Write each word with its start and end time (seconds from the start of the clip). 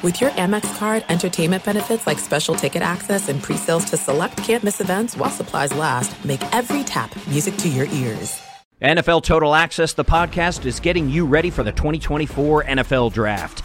With 0.00 0.20
your 0.20 0.30
Amex 0.30 0.78
card, 0.78 1.04
entertainment 1.08 1.64
benefits 1.64 2.06
like 2.06 2.20
special 2.20 2.54
ticket 2.54 2.82
access 2.82 3.28
and 3.28 3.42
pre-sales 3.42 3.84
to 3.86 3.96
select 3.96 4.36
campus 4.36 4.80
events 4.80 5.16
while 5.16 5.28
supplies 5.28 5.74
last, 5.74 6.24
make 6.24 6.40
every 6.54 6.84
tap 6.84 7.10
music 7.26 7.56
to 7.56 7.68
your 7.68 7.86
ears. 7.86 8.40
NFL 8.80 9.24
Total 9.24 9.56
Access, 9.56 9.94
the 9.94 10.04
podcast, 10.04 10.64
is 10.66 10.78
getting 10.78 11.10
you 11.10 11.26
ready 11.26 11.50
for 11.50 11.64
the 11.64 11.72
2024 11.72 12.62
NFL 12.62 13.12
Draft. 13.12 13.64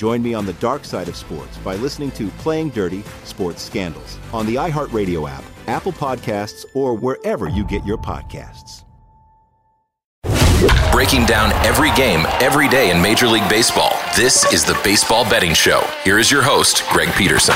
Join 0.00 0.22
me 0.22 0.32
on 0.32 0.46
the 0.46 0.54
dark 0.54 0.86
side 0.86 1.08
of 1.08 1.14
sports 1.14 1.58
by 1.58 1.76
listening 1.76 2.10
to 2.12 2.28
Playing 2.38 2.70
Dirty 2.70 3.02
Sports 3.24 3.60
Scandals 3.60 4.16
on 4.32 4.46
the 4.46 4.54
iHeartRadio 4.54 5.28
app, 5.28 5.44
Apple 5.66 5.92
Podcasts, 5.92 6.64
or 6.74 6.94
wherever 6.94 7.50
you 7.50 7.66
get 7.66 7.84
your 7.84 7.98
podcasts. 7.98 8.84
Breaking 10.90 11.26
down 11.26 11.52
every 11.66 11.92
game, 11.96 12.24
every 12.40 12.66
day 12.66 12.90
in 12.90 13.02
Major 13.02 13.26
League 13.26 13.46
Baseball. 13.50 13.92
This 14.16 14.50
is 14.54 14.64
the 14.64 14.80
Baseball 14.82 15.28
Betting 15.28 15.52
Show. 15.52 15.82
Here 16.02 16.18
is 16.18 16.30
your 16.30 16.40
host, 16.40 16.82
Greg 16.88 17.10
Peterson. 17.10 17.54